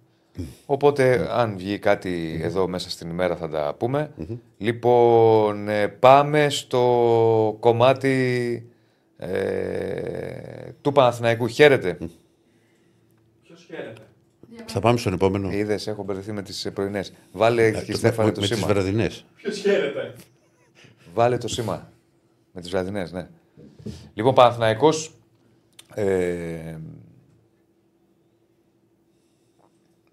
Οπότε, 0.66 1.28
αν 1.32 1.58
βγει 1.58 1.80
κάτι 1.80 2.40
εδώ 2.44 2.68
μέσα 2.68 2.90
στην 2.90 3.10
ημέρα 3.10 3.36
θα 3.36 3.50
τα 3.50 3.76
πούμε. 3.78 4.12
Λοιπόν, 4.58 5.70
ε, 5.70 5.88
πάμε 5.88 6.50
στο 6.50 7.58
κομμάτι 7.60 8.70
ε, 9.18 10.72
του 10.82 10.92
Παναθηναϊκού. 10.92 11.48
Χαίρετε. 11.48 11.98
Ποιος 13.44 13.66
χαίρεται; 13.68 14.02
Θα 14.66 14.80
πάμε 14.80 14.98
στον 14.98 15.14
επόμενο. 15.14 15.52
Είδες, 15.52 15.88
έχω 15.88 16.04
μπερδευτεί 16.04 16.32
με 16.32 16.42
τις 16.42 16.70
πρωινές. 16.74 17.14
Βάλε 17.32 17.72
και 17.72 17.92
το, 17.92 17.98
Στέφανε 17.98 18.32
το 18.32 18.40
με 18.42 18.46
σήμα. 18.46 18.60
τις 18.60 18.68
βραδινές. 18.68 19.26
Ποιος 19.36 19.58
χαίρεται; 19.58 20.14
Βάλε 21.16 21.38
το 21.38 21.48
σήμα. 21.48 21.92
Με 22.52 22.62
τις 22.62 22.70
βραδινές, 22.70 23.12
ναι. 23.12 23.30
Λοιπόν, 24.14 24.34
Παναθηναϊκός 24.34 25.16
ε, 25.94 26.78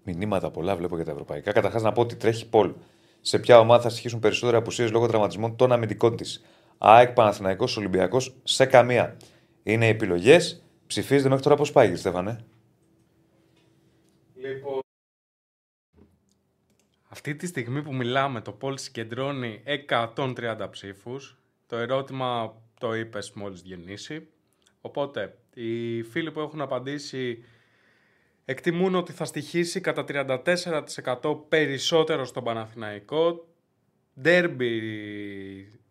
μηνύματα 0.03 0.51
πολλά 0.51 0.75
βλέπω 0.75 0.95
για 0.95 1.05
τα 1.05 1.11
ευρωπαϊκά. 1.11 1.51
Καταρχάς 1.51 1.81
να 1.81 1.91
πω 1.91 2.01
ότι 2.01 2.15
τρέχει 2.15 2.49
Πολ. 2.49 2.73
Σε 3.21 3.39
ποια 3.39 3.59
ομάδα 3.59 3.81
θα 3.81 3.89
στοιχήσουν 3.89 4.19
περισσότερα 4.19 4.57
απουσίες 4.57 4.91
λόγω 4.91 5.07
τραυματισμών 5.07 5.55
των 5.55 5.71
αμυντικών 5.71 6.15
της; 6.15 6.43
ΑΕΚ, 6.77 7.11
Παναθηναϊκός, 7.13 7.77
Ολυμπιακός, 7.77 8.35
σε 8.43 8.65
καμία. 8.65 9.17
Είναι 9.63 9.87
επιλογές. 9.87 10.63
Ψηφίζετε 10.87 11.29
μέχρι 11.29 11.43
τώρα 11.43 11.55
πώς 11.55 11.71
πάει, 11.71 11.85
κύριε 11.85 11.99
Στέφανε. 11.99 12.45
Λοιπόν, 14.35 14.81
Αυτή 17.25 17.37
τη 17.37 17.47
στιγμή 17.47 17.81
που 17.81 17.95
μιλάμε, 17.95 18.41
το 18.41 18.51
Πολ 18.51 18.77
συγκεντρώνει 18.77 19.63
130 19.89 20.67
ψήφους. 20.71 21.37
Το 21.67 21.75
ερώτημα 21.77 22.55
το 22.79 22.95
είπες 22.95 23.31
μόλις 23.31 23.61
γεννήσει. 23.61 24.27
Οπότε, 24.81 25.37
οι 25.53 26.01
φίλοι 26.03 26.31
που 26.31 26.39
έχουν 26.39 26.61
απαντήσει 26.61 27.43
εκτιμούν 28.45 28.95
ότι 28.95 29.11
θα 29.11 29.25
στοιχήσει 29.25 29.81
κατά 29.81 30.05
34% 30.07 31.35
περισσότερο 31.49 32.25
στον 32.25 32.43
Παναθηναϊκό. 32.43 33.47
Ντέρμπι 34.21 34.81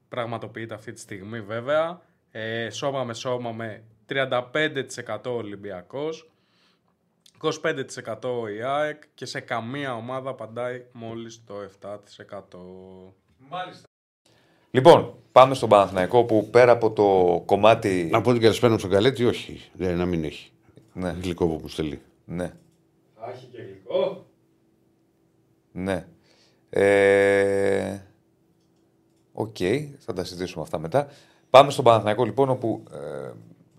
πραγματοποιείται 0.09 0.75
αυτή 0.75 0.93
τη 0.93 1.01
στιγμή 1.01 1.41
βέβαια. 1.41 2.03
Ε, 2.31 2.71
σώμα 2.71 3.05
με 3.05 3.15
σώμα 3.15 3.53
με 3.53 3.83
35% 4.09 5.21
Ολυμπιακός. 5.25 6.32
25% 7.43 8.51
η 8.57 8.63
ΑΕΚ 8.63 9.03
και 9.15 9.27
σε 9.27 9.41
καμία 9.41 9.95
ομάδα 9.95 10.31
απαντάει 10.31 10.85
μόλις 10.93 11.45
το 11.47 11.55
7%. 11.81 11.97
Μάλιστα. 13.51 13.87
Λοιπόν, 14.71 15.15
πάμε 15.33 15.55
στον 15.55 15.69
Παναθηναϊκό 15.69 16.25
που 16.25 16.49
πέρα 16.51 16.73
από 16.73 16.91
το 16.93 17.43
κομμάτι. 17.47 18.09
Να 18.11 18.21
πω 18.21 18.33
την 18.33 18.41
καλησπέρα 18.41 18.73
μου 18.73 18.79
στον 18.79 18.91
Καλέτη, 18.91 19.25
όχι. 19.25 19.71
Δεν, 19.73 19.97
να 19.97 20.07
μην 20.07 20.25
έχει. 20.25 20.51
Ναι, 20.93 21.11
Γλυκό 21.23 21.47
που 21.47 21.59
μου 21.63 21.69
στέλνει. 21.69 22.01
ναι, 22.25 22.53
θα 23.15 23.31
έχει 23.31 23.47
και 23.47 23.63
γλυκό. 23.63 24.27
ναι. 25.73 26.07
Ε, 26.71 27.99
Οκ, 29.33 29.57
θα 29.99 30.13
τα 30.13 30.25
συζητήσουμε 30.25 30.63
αυτά 30.63 30.79
μετά. 30.79 31.09
Πάμε 31.51 31.71
στον 31.71 31.85
Παναθηναϊκό 31.85 32.25
λοιπόν, 32.25 32.49
όπου 32.51 32.83
ε, 32.93 33.31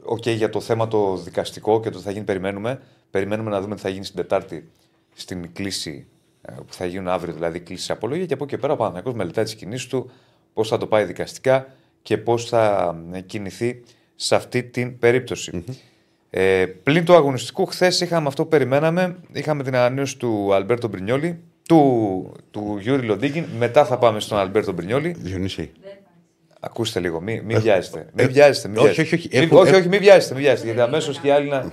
οκ, 0.06 0.28
για 0.28 0.50
το 0.50 0.60
θέμα 0.60 0.88
το 0.88 1.18
δικαστικό 1.18 1.80
και 1.80 1.90
το 1.90 1.98
τι 1.98 2.04
θα 2.04 2.12
γίνει, 2.12 2.26
περιμένουμε. 2.26 2.82
Περιμένουμε 3.12 3.50
να 3.50 3.62
δούμε 3.62 3.76
τι 3.76 3.82
θα 3.82 3.90
γίνει 3.90 4.06
στην 4.06 4.18
Τετάρτη 4.18 4.70
στην 5.14 5.54
κλήση 5.54 6.06
ε, 6.42 6.54
που 6.68 6.74
θα 6.74 6.86
γίνουν 6.86 7.08
αύριο, 7.08 7.34
δηλαδή 7.34 7.60
κλήση 7.60 7.92
απολογία. 7.92 8.26
Και 8.26 8.34
από 8.34 8.44
εκεί 8.44 8.54
και 8.54 8.62
πέρα 8.62 8.74
ο 8.74 8.76
Παναθηναϊκός 8.76 9.14
μελετάει 9.14 9.44
τις 9.44 9.56
κινήσεις 9.56 9.88
του, 9.88 10.12
πώς 10.54 10.68
θα 10.68 10.78
το 10.78 10.88
πάει 10.88 11.04
δικαστικά 11.04 11.68
και 12.02 12.18
πώς 12.18 12.46
θα 12.46 12.96
ε, 13.12 13.22
κινηθεί 13.22 13.84
σε 14.16 14.36
αυτή 14.36 14.64
την 14.64 15.00
περιπτωση 15.00 15.64
Ε, 16.30 16.66
πλην 16.66 17.06
του 17.06 17.16
αγωνιστικού, 17.16 17.66
χθες 17.66 18.02
είχαμε 18.02 18.28
αυτό 18.28 18.44
που 18.44 18.50
περιμέναμε. 18.50 19.16
Είχαμε 19.34 19.64
την 19.64 19.76
ανανέωση 19.76 20.18
του 20.18 20.54
Αλμπέρτο 20.54 20.88
Μπρινιόλη, 20.88 21.40
του, 21.68 22.32
του 22.52 22.78
Γιούρι 22.82 23.06
Λοντίγκιν. 23.06 23.46
Μετά 23.58 23.86
θα 23.86 23.98
πάμε 23.98 24.20
στον 24.20 24.38
Αλμπέρτο 24.38 24.72
Μπρινιόλη. 24.72 25.16
Διονύση. 25.20 25.72
Ακούστε 26.66 27.00
λίγο, 27.00 27.22
μην 27.22 27.44
μη 27.46 27.56
βιάζεστε. 27.56 28.10
Μην 28.14 28.28
βιάζεστε. 28.32 28.68
Μην 28.68 28.78
όχι, 28.78 28.86
βιάζεστε. 28.88 29.16
όχι, 29.16 29.16
όχι. 29.16 29.30
Μην- 29.38 29.44
Έχω- 29.44 29.60
όχι, 29.60 29.70
έχω- 29.70 29.78
όχι, 29.80 29.88
μην 29.88 30.00
βιάζεστε, 30.00 30.34
μην 30.34 30.44
βιάζεστε. 30.44 30.66
Γιατί 30.68 30.82
αμέσως 30.82 31.20
και 31.20 31.28
οι 31.28 31.32
άλλοι 31.32 31.50
να. 31.50 31.72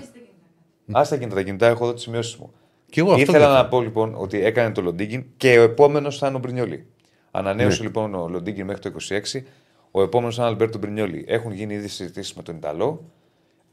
Άστα 0.93 1.17
κινητά 1.17 1.35
τα 1.35 1.43
κινητά, 1.43 1.67
έχω 1.67 1.85
εδώ 1.85 1.95
τις 1.95 2.03
σημειώσεις 2.03 2.37
μου. 2.37 2.53
Και 2.91 3.01
εγώ 3.01 3.09
αυτό 3.11 3.23
Ήθελα 3.23 3.39
δεν 3.39 3.49
να 3.55 3.59
έχω. 3.61 3.69
πω 3.69 3.81
λοιπόν 3.81 4.15
ότι 4.19 4.45
έκανε 4.45 4.73
το 4.75 4.83
Λοντίγκιν 4.83 5.25
και 5.37 5.59
ο 5.59 5.63
επόμενος 5.63 6.19
θα 6.19 6.27
είναι 6.27 6.37
ο 6.37 6.39
Μπρινιόλη. 6.39 6.87
Ανανέωσε 7.31 7.79
Ναι. 7.81 7.87
λοιπόν 7.87 8.15
ο 8.15 8.29
Λοντίγκιν 8.29 8.67
μέχρι 8.67 8.81
το 8.81 8.89
26. 8.89 9.45
Ο 9.91 10.03
επόμενος 10.03 10.35
θα 10.35 10.43
είναι 10.43 10.51
ο 10.51 10.53
Αλμπέρτο 10.53 10.79
Μπρινιόλη. 10.79 11.25
Έχουν 11.29 11.53
γίνει 11.53 11.75
ήδη 11.75 11.89
συζητήσεις 11.89 12.35
με 12.35 12.43
τον 12.43 12.57
Ιταλό. 12.57 13.11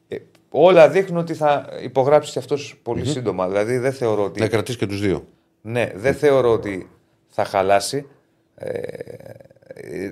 Ε, 0.08 0.15
όλα 0.49 0.89
δείχνουν 0.89 1.19
ότι 1.19 1.34
θα 1.34 1.65
υπογράψει 1.84 2.32
και 2.32 2.39
αυτός 2.39 2.80
πολύ 2.84 3.06
σύντομα. 3.06 3.47
Δηλαδή 3.47 3.77
δεν 3.77 3.93
θεωρώ 3.93 4.23
ότι. 4.23 4.39
Να 4.39 4.47
κρατήσει 4.47 4.77
και 4.77 4.86
τους 4.86 5.01
δύο. 5.01 5.27
Ναι, 5.62 5.91
δεν 5.95 6.13
θεωρώ 6.13 6.51
ότι 6.51 6.89
θα 7.27 7.43
χαλάσει. 7.45 8.08
Ε, 8.56 8.69
ε, 8.69 9.34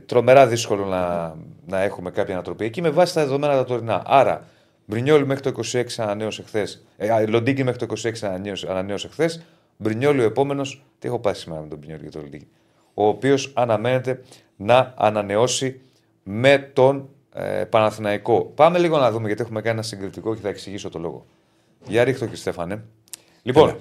τρομερά 0.05 0.47
δύσκολο 0.47 0.85
να, 0.85 1.35
να 1.67 1.81
έχουμε 1.81 2.11
κάποια 2.11 2.33
ανατροπή 2.33 2.65
εκεί 2.65 2.81
με 2.81 2.89
βάση 2.89 3.13
τα 3.13 3.21
δεδομένα 3.21 3.53
τα 3.53 3.63
τωρινά. 3.63 4.01
Άρα, 4.05 4.45
Μπρινιόλι 4.85 5.25
μέχρι 5.25 5.51
το 5.51 5.61
26 5.71 5.83
ανανέωσε 5.97 6.43
χθες. 6.43 6.85
Ε, 6.97 7.09
α, 7.09 7.27
Λοντίκι 7.27 7.63
μέχρι 7.63 7.85
το 7.87 7.95
26 8.03 8.11
ανανέωσε, 8.21 8.67
ανανέωσε 8.71 9.07
χθες. 9.07 9.41
Μπρινιόλι 9.77 10.19
ο 10.21 10.23
επόμενος. 10.23 10.83
Τι 10.99 11.07
έχω 11.07 11.19
πάει 11.19 11.33
σήμερα 11.33 11.61
με 11.61 11.67
τον 11.67 11.77
Μπρινιόλι 11.77 12.03
και 12.03 12.09
τον 12.09 12.21
Λοντίκι. 12.21 12.47
Ο 12.93 13.07
οποίος 13.07 13.51
αναμένεται 13.55 14.21
να 14.55 14.93
ανανεώσει 14.97 15.81
με 16.23 16.57
τον 16.73 17.09
ε, 17.33 17.63
Παναθηναϊκό. 17.69 18.51
Πάμε 18.55 18.79
λίγο 18.79 18.97
να 18.97 19.11
δούμε 19.11 19.27
γιατί 19.27 19.41
έχουμε 19.41 19.61
κάνει 19.61 19.73
ένα 19.77 19.83
συγκριτικό 19.85 20.35
και 20.35 20.41
θα 20.41 20.49
εξηγήσω 20.49 20.89
το 20.89 20.99
λόγο. 20.99 21.25
Για 21.87 22.03
ρίχτω 22.03 22.19
κύριε 22.25 22.39
Στέφανε. 22.39 22.83
Λοιπόν, 23.43 23.69
Έλα. 23.69 23.77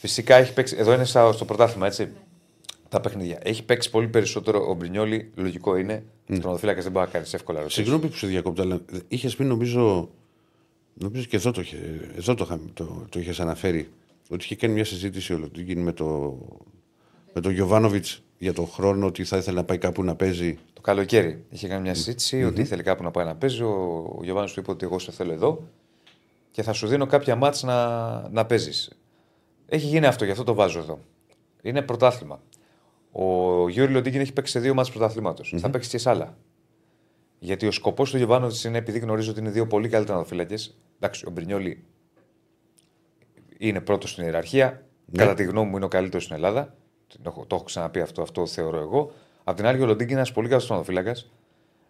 Φυσικά 0.00 0.36
έχει 0.36 0.52
παίξει. 0.52 0.76
Εδώ 0.78 0.92
είναι 0.92 1.04
στα- 1.04 1.32
στο 1.32 1.44
πρωτάθλημα, 1.44 1.86
έτσι. 1.86 2.12
Τα 2.90 3.00
παιχνίδια. 3.00 3.38
Έχει 3.42 3.64
παίξει 3.64 3.90
πολύ 3.90 4.08
περισσότερο 4.08 4.68
ο 4.70 4.74
Μπρινιόλη, 4.74 5.30
λογικό 5.34 5.76
είναι. 5.76 6.02
Mm. 6.28 6.38
Τροματοφύλακα 6.40 6.82
δεν 6.82 6.92
μπορεί 6.92 7.04
να 7.06 7.10
κάνεις 7.12 7.34
εύκολα 7.34 7.58
ερωτήσει. 7.58 7.82
Συγγνώμη 7.82 8.06
που 8.08 8.16
σε 8.16 8.26
διακόπτω, 8.26 8.62
αλλά 8.62 8.80
είχες 9.08 9.36
πει 9.36 9.44
νομίζω. 9.44 10.08
Νομίζω 10.94 11.24
και 11.24 11.36
εδώ 11.36 11.50
το, 11.50 11.60
είχε- 11.60 12.10
εδώ 12.16 12.34
το, 12.34 12.44
είχα- 12.44 12.60
το, 12.74 13.06
το 13.08 13.18
είχες 13.20 13.40
αναφέρει. 13.40 13.88
Ότι 14.30 14.44
είχε 14.44 14.56
κάνει 14.56 14.74
μια 14.74 14.84
συζήτηση 14.84 15.34
ολοκλήρη 15.34 15.76
με 15.76 15.92
το, 15.92 16.38
με 17.32 17.40
τον 17.40 17.52
Γιωβάνοβιτς 17.52 18.22
για 18.38 18.52
τον 18.52 18.66
χρόνο 18.68 19.06
ότι 19.06 19.24
θα 19.24 19.36
ήθελε 19.36 19.56
να 19.56 19.64
πάει 19.64 19.78
κάπου 19.78 20.04
να 20.04 20.14
παίζει. 20.14 20.58
Το 20.72 20.80
καλοκαίρι 20.80 21.44
είχε 21.50 21.68
κάνει 21.68 21.82
μια 21.82 21.94
συζήτηση 21.94 22.44
ότι 22.44 22.60
ήθελε 22.60 22.82
κάπου 22.82 23.02
να 23.02 23.10
πάει 23.10 23.24
να 23.24 23.34
παίζει. 23.34 23.62
Ο, 23.62 23.70
ο 24.18 24.24
Γιωβάνος 24.24 24.52
του 24.52 24.60
είπε 24.60 24.70
ότι 24.70 24.84
εγώ 24.84 24.98
σε 24.98 25.12
θέλω 25.12 25.32
εδώ 25.32 25.62
και 26.50 26.62
θα 26.62 26.72
σου 26.72 26.86
δίνω 26.86 27.06
κάποια 27.06 27.36
μάτς 27.36 27.62
να, 27.62 28.28
να 28.28 28.46
παίζεις. 28.46 28.90
Έχει 29.68 29.86
γίνει 29.86 30.06
αυτό, 30.06 30.24
γι' 30.24 30.30
αυτό 30.30 30.44
το 30.44 30.54
βάζω 30.54 30.78
εδώ. 30.78 30.98
Είναι 31.62 31.82
πρωτάθλημα. 31.82 32.40
Ο 33.12 33.68
Γιώργο 33.68 33.92
Λοντίγκιν 33.92 34.20
έχει 34.20 34.32
παίξει 34.32 34.52
σε 34.52 34.60
δύο 34.60 34.74
μάτς 34.74 34.90
πρωταθλήματος. 34.90 35.54
Θα 35.58 35.70
παίξει 35.70 35.90
και 35.90 35.98
σε 35.98 36.10
άλλα. 36.10 36.36
Γιατί 37.38 37.66
ο 37.66 37.70
σκοπός 37.70 38.10
του 38.10 38.16
Γιωβάνοβιτς 38.16 38.64
είναι 38.64 38.78
επειδή 38.78 38.98
γνωρίζω 38.98 39.30
ότι 39.30 39.40
είναι 39.40 39.50
δύο 39.50 39.66
πολύ 39.66 39.88
καλύτερα 39.88 40.16
νοδοφύλακε. 40.16 40.54
Εντάξει, 40.96 41.26
ο 41.26 41.30
Μπρινιόλη 41.30 41.84
είναι 43.58 43.80
πρώτος 43.80 44.10
στην 44.10 44.24
ιεραρχία. 44.24 44.84
Κατά 45.12 45.34
τη 45.34 45.44
γνώμη 45.44 45.70
μου 45.70 45.76
είναι 45.76 45.84
ο 45.84 45.88
καλύτερος 45.88 46.24
στην 46.24 46.36
Ελλάδα. 46.36 46.74
Το 47.06 47.18
έχω, 47.26 47.46
το 47.46 47.54
έχω 47.54 47.64
ξαναπεί 47.64 48.00
αυτό, 48.00 48.22
αυτό 48.22 48.46
θεωρώ 48.46 48.78
εγώ. 48.78 49.12
Απ' 49.44 49.56
την 49.56 49.66
άλλη, 49.66 49.82
ο 49.82 49.86
Λοντίνγκ 49.86 50.08
είναι 50.08 50.18
ένας 50.18 50.32
πολύ 50.32 50.48
καλός 50.48 50.66
τερματοφύλακα. 50.66 51.16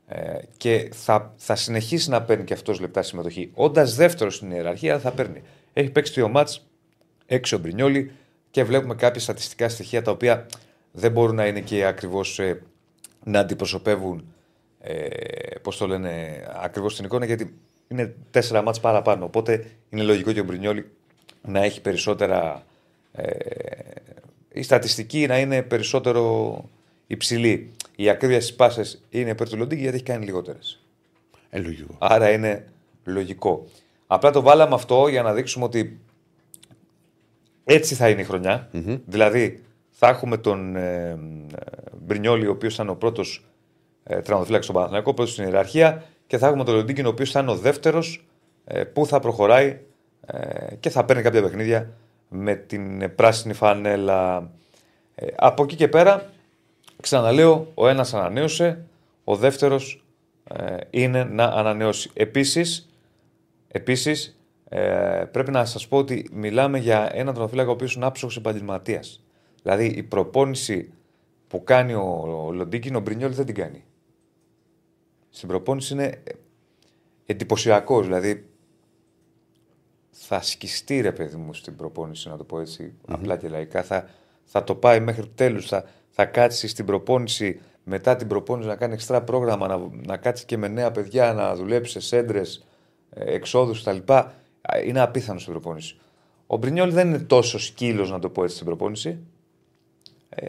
Ε, 0.06 0.38
και 0.56 0.90
θα, 0.92 1.32
θα 1.36 1.56
συνεχίσει 1.56 2.10
να 2.10 2.22
παίρνει 2.22 2.44
και 2.44 2.52
αυτός 2.52 2.80
λεπτά 2.80 3.02
συμμετοχή. 3.02 3.50
Όντας 3.54 3.94
δεύτερος 3.94 4.34
στην 4.34 4.50
ιεραρχία, 4.50 4.98
θα 4.98 5.10
παίρνει. 5.10 5.42
Έχει 5.72 5.90
παίξει 5.90 6.12
δύο 6.12 6.28
μάτς, 6.28 6.66
έξω 7.26 7.56
ο 7.56 7.58
Μπρινιόλη 7.58 8.12
και 8.50 8.64
βλέπουμε 8.64 8.94
κάποια 8.94 9.20
στατιστικά 9.20 9.68
στοιχεία 9.68 10.02
τα 10.02 10.10
οποία 10.10 10.46
δεν 10.92 11.12
μπορούν 11.12 11.34
να 11.34 11.46
είναι 11.46 11.60
και 11.60 11.84
ακριβώς 11.84 12.38
ε, 12.38 12.62
να 13.24 13.40
αντιπροσωπεύουν 13.40 14.24
ε, 14.80 15.08
πώς 15.62 15.76
το 15.76 15.86
λένε, 15.86 16.42
ακριβώς 16.62 16.96
την 16.96 17.04
εικόνα 17.04 17.24
γιατί 17.24 17.54
είναι 17.88 18.14
τέσσερα 18.30 18.62
μάτς 18.62 18.80
παραπάνω. 18.80 19.24
Οπότε 19.24 19.66
είναι 19.90 20.02
λογικό 20.02 20.32
και 20.32 20.40
ο 20.40 20.44
Μπρινιόλη 20.44 20.90
να 21.42 21.62
έχει 21.62 21.80
περισσότερα. 21.80 22.64
Ε, 23.12 23.28
η 24.52 24.62
στατιστική 24.62 25.26
να 25.26 25.38
είναι 25.38 25.62
περισσότερο 25.62 26.54
υψηλή. 27.06 27.70
Η 27.96 28.08
ακρίβεια 28.08 28.40
στι 28.40 28.52
πάσες 28.52 29.02
είναι 29.10 29.30
υπέρ 29.30 29.48
του 29.48 29.56
Λοντίνγκη 29.56 29.82
γιατί 29.82 29.96
έχει 29.96 30.04
κάνει 30.04 30.24
λιγότερες. 30.24 30.80
Ε, 31.50 31.58
λογικό. 31.58 31.94
Άρα 31.98 32.30
είναι 32.30 32.66
λογικό. 33.04 33.66
Απλά 34.06 34.30
το 34.30 34.40
βάλαμε 34.40 34.74
αυτό 34.74 35.08
για 35.08 35.22
να 35.22 35.32
δείξουμε 35.32 35.64
ότι 35.64 36.00
έτσι 37.64 37.94
θα 37.94 38.08
είναι 38.08 38.20
η 38.20 38.24
χρονια 38.24 38.68
Δηλαδή 39.06 39.62
θα 40.02 40.08
έχουμε 40.08 40.36
τον 40.36 40.76
ε, 40.76 41.08
ε, 41.10 41.16
Μπρινιόλη, 42.00 42.46
ο 42.46 42.50
οποίος 42.50 42.74
ήταν 42.74 42.88
ο 42.88 42.94
πρώτος 42.94 43.44
ε, 44.02 44.20
τραυματοφύλακας 44.20 44.64
στον 44.64 44.74
Παναθηναϊκό, 44.76 45.14
πρώτος 45.14 45.32
στην 45.32 45.44
ιεραρχία, 45.44 46.04
και 46.26 46.38
θα 46.38 46.46
έχουμε 46.46 46.64
τον 46.64 46.74
Λοντίνκιν, 46.74 47.06
ο 47.06 47.08
οποίος 47.08 47.30
θα 47.30 47.40
είναι 47.40 47.50
ο 47.50 47.56
δεύτερος 47.56 48.26
ε, 48.64 48.84
που 48.84 49.06
θα 49.06 49.20
προχωράει 49.20 49.80
ε, 50.26 50.74
και 50.80 50.90
θα 50.90 51.04
παίρνει 51.04 51.22
κάποια 51.22 51.42
παιχνίδια 51.42 51.90
με 52.28 52.54
την 52.54 53.02
ε, 53.02 53.08
πράσινη 53.08 53.54
φανέλα. 53.54 54.50
Ε, 55.14 55.26
από 55.36 55.62
εκεί 55.62 55.76
και 55.76 55.88
πέρα, 55.88 56.30
ξαναλέω, 57.00 57.70
ο 57.74 57.88
ένας 57.88 58.14
ανανέωσε, 58.14 58.84
ο 59.24 59.36
δεύτερος 59.36 60.04
ε, 60.44 60.76
είναι 60.90 61.24
να 61.24 61.44
ανανεώσει. 61.44 62.10
Επίσης, 62.14 62.88
επίσης, 63.68 64.40
ε, 64.68 65.24
πρέπει 65.30 65.50
να 65.50 65.64
σας 65.64 65.88
πω 65.88 65.96
ότι 65.96 66.30
μιλάμε 66.32 66.78
για 66.78 66.98
έναν 66.98 67.24
τραυματοφύλακα 67.24 67.68
ο 67.68 67.72
οποίος 67.72 67.94
είναι 67.94 68.06
άψογος 68.06 68.36
επαγγελματίας. 68.36 69.24
Δηλαδή 69.62 69.86
η 69.86 70.02
προπόνηση 70.02 70.92
που 71.48 71.64
κάνει 71.64 71.94
ο, 71.94 72.44
ο 72.46 72.52
Λοντίκιν, 72.52 72.94
ο 72.96 73.00
Μπρινιόλ 73.00 73.32
δεν 73.32 73.46
την 73.46 73.54
κάνει. 73.54 73.84
Στην 75.30 75.48
προπόνηση 75.48 75.92
είναι 75.92 76.22
εντυπωσιακός. 77.26 78.04
Δηλαδή 78.04 78.48
θα 80.10 80.42
σκιστεί 80.42 81.00
ρε 81.00 81.12
παιδί 81.12 81.36
μου 81.36 81.54
στην 81.54 81.76
προπόνηση, 81.76 82.28
να 82.28 82.36
το 82.36 82.44
πω 82.44 82.60
ετσι 82.60 82.94
απλά 83.06 83.36
και 83.36 83.48
λαϊκά. 83.48 83.82
Θα, 83.82 84.08
θα 84.44 84.64
το 84.64 84.74
πάει 84.74 85.00
μέχρι 85.00 85.28
τέλου. 85.28 85.62
Θα, 85.62 85.84
θα 86.08 86.24
κάτσει 86.24 86.68
στην 86.68 86.84
προπόνηση 86.84 87.60
μετά 87.84 88.16
την 88.16 88.26
προπόνηση 88.26 88.68
να 88.68 88.76
κάνει 88.76 88.92
εξτρά 88.92 89.22
πρόγραμμα, 89.22 89.66
να, 89.66 89.88
να 90.06 90.16
κάτσει 90.16 90.44
και 90.44 90.56
με 90.56 90.68
νέα 90.68 90.90
παιδιά, 90.90 91.32
να 91.32 91.54
δουλέψει 91.54 92.00
σε 92.00 92.16
έντρες, 92.16 92.66
εξόδους 93.10 93.82
κτλ. 93.82 94.12
Είναι 94.86 95.00
απίθανο 95.00 95.38
στην 95.38 95.52
προπόνηση. 95.52 95.98
Ο 96.46 96.56
Μπρινιόλ 96.56 96.92
δεν 96.92 97.08
είναι 97.08 97.18
τόσο 97.18 97.58
σκύλος, 97.58 98.10
να 98.10 98.18
το 98.18 98.28
πω 98.30 98.42
έτσι, 98.42 98.54
στην 98.54 98.66
προπόνηση. 98.66 99.18
Ε, 100.34 100.46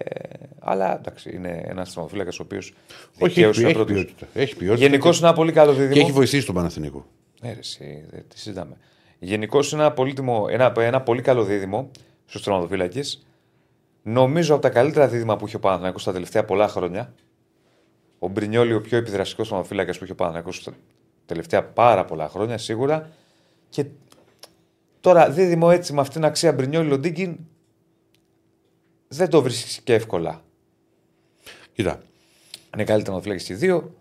αλλά 0.60 0.96
εντάξει, 0.96 1.36
είναι 1.36 1.64
ένας 1.68 1.94
θεματοφύλακα 1.94 2.30
ο 2.34 2.44
οποίος. 2.44 2.74
Όχι, 3.20 3.42
έχει, 3.42 3.64
έχει, 3.64 3.74
ποιότητα. 3.74 4.28
έχει 4.34 4.56
ποιότητα. 4.56 4.88
Γενικώς 4.88 5.18
είναι 5.20 5.28
ένα 5.28 5.36
πολύ 5.36 5.52
καλό 5.52 5.74
δίδυμο. 5.74 5.94
Και 5.94 6.00
έχει 6.00 6.12
βοηθήσει 6.12 6.46
τον 6.46 6.56
Παναθηνικό. 6.56 7.06
Ναι, 7.42 7.54
ρε, 7.54 7.60
εσύ, 7.60 8.06
δεν 8.10 8.24
τη 8.28 8.40
συζητάμε. 8.40 8.78
Γενικώς 9.20 9.72
είναι 9.72 9.82
ένα, 9.82 9.92
πολύτιμο, 9.92 10.48
ένα, 10.50 10.74
ένα 10.78 11.02
πολύ 11.02 11.22
καλό 11.22 11.44
δίδυμο 11.44 11.92
στους 12.26 12.44
τερματοφύλακε. 12.44 13.02
Νομίζω 14.04 14.54
από 14.54 14.62
τα 14.62 14.70
καλύτερα 14.70 15.08
δίδυμα 15.08 15.36
που 15.36 15.48
είχε 15.48 15.56
ο 15.56 15.60
Παναθηναϊκός 15.60 16.04
τα 16.04 16.12
τελευταία 16.12 16.46
πολλά 16.46 16.68
χρόνια. 16.68 17.14
Ο 18.20 18.28
Μπρινιόλη, 18.28 18.74
ο 18.74 18.82
πιο 18.82 18.98
επιδραστικός 18.98 19.48
τερματοφύλακα 19.48 19.92
που 19.92 20.04
είχε 20.04 20.12
ο 20.12 20.16
Παναθηναϊκός 20.16 20.64
τα 20.64 20.74
τελευταία 21.26 21.64
πάρα 21.64 22.06
πολλά 22.06 22.30
χρόνια 22.30 22.58
σίγουρα. 22.58 23.10
Και 23.70 23.86
τώρα 25.00 25.30
δίδυμο 25.30 25.70
έτσι 25.72 25.94
με 25.94 26.02
αυτήν 26.02 26.16
την 26.16 26.30
αξία 26.30 26.54
Μπρινιόλη 26.54 26.88
Λοντίγκιν 26.90 27.38
δεν 29.12 29.30
το 29.30 29.42
βρίσκεις 29.42 29.82
και 29.84 29.94
εύκολα. 29.94 30.44
Κοίτα. 31.74 32.02
Είναι 32.74 32.84
καλύτερα 32.84 33.16
να 33.16 33.22
φυλάξει 33.22 33.46
και 33.46 33.56
δύο. 33.56 33.96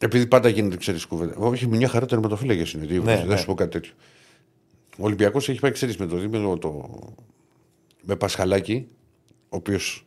Επειδή 0.00 0.26
πάντα 0.26 0.48
γίνεται, 0.48 0.76
ξέρεις 0.76 1.04
κουβέντα. 1.06 1.36
Όχι, 1.36 1.66
μια 1.66 1.88
χαρά 1.88 2.06
τερματοφύλακες 2.06 2.72
είναι. 2.72 2.84
Ναι, 2.84 3.16
δεν 3.16 3.26
ναι. 3.26 3.36
σου 3.36 3.46
πω 3.46 3.54
κάτι 3.54 3.70
τέτοιο. 3.70 3.92
Ο 4.98 5.04
Ολυμπιακός 5.04 5.48
έχει 5.48 5.60
πάει, 5.60 5.70
ξέρεις, 5.70 5.96
με 5.96 6.06
το 6.06 6.16
δίμηνο 6.16 6.58
το. 6.58 6.98
με 8.02 8.16
Πασχαλάκη, 8.16 8.86
ο 9.48 9.56
οποίος 9.56 10.06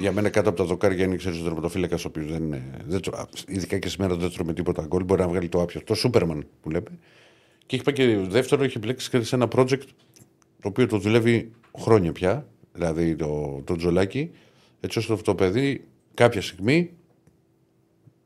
για 0.00 0.12
μένα 0.12 0.28
κάτω 0.28 0.48
από 0.48 0.58
τα 0.58 0.64
δοκάρια 0.64 1.04
είναι 1.04 1.16
ξέρεις, 1.16 1.40
ο 1.40 1.42
τερματοφύλακας, 1.42 2.04
ο 2.04 2.08
οποίος 2.08 2.26
δεν 2.30 2.42
είναι. 2.42 2.62
Δεν, 2.86 3.00
τρο- 3.00 3.28
ειδικά 3.46 3.78
και 3.78 3.88
σήμερα 3.88 4.16
δεν 4.16 4.32
τρώμε 4.32 4.52
τίποτα 4.52 4.84
γκολ. 4.86 5.04
Μπορεί 5.04 5.20
να 5.20 5.28
βγάλει 5.28 5.48
το 5.48 5.62
άπιο. 5.62 5.82
Το 5.84 5.94
Σούπερμαν 5.94 6.46
που 6.62 6.70
λέμε. 6.70 6.98
Και 7.66 7.76
έχει 7.76 7.84
πάει 7.84 7.94
και 7.94 8.16
δεύτερο, 8.16 8.64
έχει 8.64 8.78
μπλέξει 8.78 9.10
και 9.10 9.22
σε 9.22 9.34
ένα 9.34 9.48
project 9.52 9.82
το 10.60 10.68
οποίο 10.68 10.86
το 10.86 10.98
δουλεύει 10.98 11.50
χρόνια 11.78 12.12
πια. 12.12 12.46
Δηλαδή 12.72 13.16
το, 13.16 13.60
το 13.64 13.76
τζολάκι. 13.76 14.30
Έτσι 14.80 14.98
ώστε 14.98 15.12
αυτό 15.12 15.24
το 15.24 15.34
παιδί 15.34 15.84
κάποια 16.14 16.42
στιγμή 16.42 16.90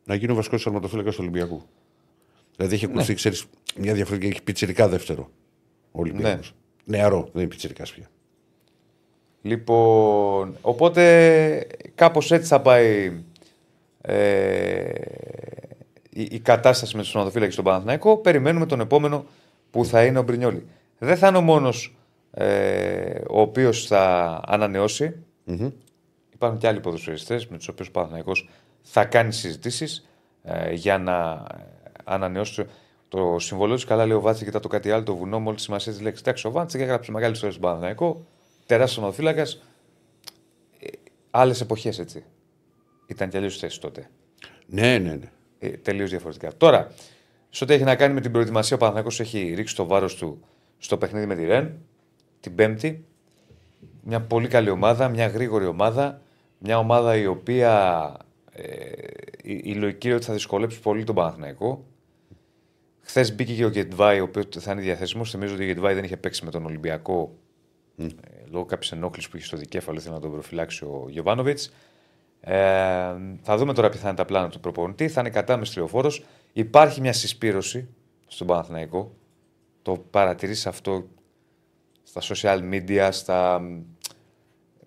να 0.05 0.15
γίνει 0.15 0.33
ο 0.33 0.35
βασικός 0.35 0.63
τερματοφύλακας 0.63 1.15
του 1.15 1.21
Ολυμπιακού. 1.23 1.63
Δηλαδή 2.57 2.75
έχει 2.75 2.85
ακουστεί, 2.85 3.15
ξέρεις, 3.15 3.45
μια 3.77 3.95
διαφορετική. 3.95 4.31
Έχει 4.31 4.43
πιτσιρικά 4.43 4.89
δεύτερο. 4.89 5.31
Ο 5.93 6.01
Ολυμπιακός. 6.01 6.55
Νεαρό, 6.85 7.29
δεν 7.33 7.43
είναι 7.43 7.51
πιτσιρικά 7.51 7.83
πια. 7.83 8.11
Λοιπόν, 9.43 10.57
οπότε 10.61 11.67
κάπως 11.95 12.33
έτσι 12.33 12.49
θα 12.49 12.61
πάει 12.61 13.13
ε, 14.01 14.91
η, 16.11 16.29
η 16.31 16.39
κατάσταση 16.39 16.97
με 16.97 17.03
τους 17.03 17.11
τερματοφύλακες 17.11 17.53
στον 17.53 17.65
Παναθηναϊκό. 17.65 18.17
Περιμένουμε 18.17 18.67
τον 18.67 18.81
επόμενο 18.81 19.27
που 19.71 19.85
θα 19.85 20.05
είναι 20.05 20.19
ο 20.19 20.23
Μπρινιόλη. 20.23 20.67
Δεν 20.99 21.17
θα 21.17 21.29
είναι 21.29 21.37
ο 21.37 21.41
μόνος 21.41 21.96
ε, 22.39 23.21
ο 23.31 23.41
οποίος 23.41 23.87
θα 23.87 24.41
ανανεωσει 24.47 25.25
Υπάρχουν 26.37 26.59
και 26.59 26.67
άλλοι 26.67 26.81
ποδοσφαιριστές 26.81 27.47
με 27.47 27.57
τους 27.57 27.69
οποίους 27.69 27.89
ο 27.89 27.91
Παναθηναϊκός 27.91 28.49
θα 28.83 29.05
κάνει 29.05 29.33
συζητήσεις 29.33 30.09
ε, 30.43 30.73
για 30.73 30.99
να 30.99 31.47
ανανεώσει 32.05 32.65
το 33.09 33.37
συμβολό 33.39 33.77
του. 33.77 33.87
Καλά 33.87 34.07
λέει 34.07 34.17
ο 34.17 34.21
Βάτση, 34.21 34.45
κοιτά 34.45 34.61
το 34.61 34.69
κάτι 34.69 34.91
άλλο, 34.91 35.03
το 35.03 35.17
βουνό, 35.17 35.41
μόλις 35.41 35.63
σημασία 35.63 35.93
της 35.93 36.01
λέξης. 36.01 36.21
Εντάξει, 36.21 36.47
ο 36.47 36.51
Βάτση 36.51 36.79
έγραψε 36.79 37.13
μεγάλη 37.13 37.33
ιστορία 37.33 37.55
στον 37.55 37.65
Παναθηναϊκό, 37.69 38.27
τεράστιος 38.67 39.05
ονοφύλακα. 39.05 39.47
Άλλες 41.31 41.61
εποχές 41.61 41.99
έτσι. 41.99 42.25
Ήταν 43.07 43.29
κι 43.29 43.37
αλλιώς 43.37 43.59
θέση 43.59 43.81
τότε. 43.81 44.11
Ναι, 44.67 44.99
ναι, 44.99 45.15
ναι. 45.15 45.31
Ε, 45.59 45.69
Τελείως 45.69 46.11
διαφορετικά. 46.11 46.57
Τώρα, 46.57 46.93
σε 47.51 47.65
ό,τι 47.65 47.75
έχει 47.75 47.85
να 47.85 47.97
κάνει 47.97 48.15
με 48.15 48.21
την 48.21 48.33
προετοιμασία, 48.33 48.77
ο 48.77 48.79
Παναθηναϊκός 48.79 49.21
έχει 49.21 49.55
ρίξει 49.55 49.77
το 49.77 49.87
βάρος 49.87 50.15
του 50.15 50.45
στο 50.79 50.97
παιχνίδι 50.97 51.27
με 51.27 51.35
τη 51.35 51.45
Ρεν 51.45 51.79
την 52.41 52.55
Πέμπτη. 52.55 53.05
Μια 54.03 54.21
πολύ 54.21 54.49
καλή 54.49 54.71
ομάδα, 54.71 55.09
μια 55.09 55.27
γρήγορη 55.27 55.67
ομάδα. 55.67 56.21
Μια 56.59 56.79
ομάδα 56.79 57.17
η 57.17 57.27
οποία 57.27 58.15
ε, 58.53 58.65
η, 59.43 59.61
η 59.65 59.75
λογική 59.75 60.07
είναι 60.07 60.17
ότι 60.17 60.25
θα 60.25 60.33
δυσκολέψει 60.33 60.81
πολύ 60.81 61.05
τον 61.05 61.15
Παναθηναϊκό. 61.15 61.85
Χθες 63.01 63.35
μπήκε 63.35 63.55
και 63.55 63.65
ο 63.65 63.69
Γετβάη, 63.69 64.21
ο 64.21 64.23
οποίος 64.23 64.47
θα 64.59 64.73
είναι 64.73 64.81
διαθέσιμος. 64.81 65.31
Θυμίζω 65.31 65.55
ότι 65.55 65.63
ο 65.63 65.67
Γετβάη 65.67 65.95
δεν 65.95 66.05
είχε 66.05 66.17
παίξει 66.17 66.45
με 66.45 66.51
τον 66.51 66.65
Ολυμπιακό 66.65 67.37
ε, 67.97 68.07
λόγω 68.51 68.65
κάποια 68.65 68.91
ενόχλησης 68.97 69.31
που 69.31 69.37
είχε 69.37 69.47
στο 69.47 69.57
δικέφαλο. 69.57 69.99
Ήθελε 69.99 70.15
να 70.15 70.21
τον 70.21 70.33
προφυλάξει 70.33 70.85
ο 70.85 71.07
Γιωβάνοβιτς. 71.09 71.73
Ε, 72.41 72.57
θα 73.43 73.57
δούμε 73.57 73.73
τώρα 73.73 73.89
ποια 73.89 74.01
θα 74.01 74.09
είναι 74.09 74.17
τα 74.17 74.25
πλάνα 74.25 74.49
του 74.49 74.61
προπονητή. 74.61 75.09
Θα 75.09 75.21
είναι 75.21 75.31
κατά 75.31 75.59
τριοφόρο. 75.59 76.11
Υπάρχει 76.53 77.01
μια 77.01 77.13
συσπήρωση 77.13 77.89
στον 78.27 78.47
Παναθηναϊκό. 78.47 79.15
Το 79.83 80.05
παρατηρείς 80.11 80.67
αυτό 80.67 81.09
στα 82.21 82.35
social 82.35 82.61
media, 82.73 83.09
στα, 83.13 83.61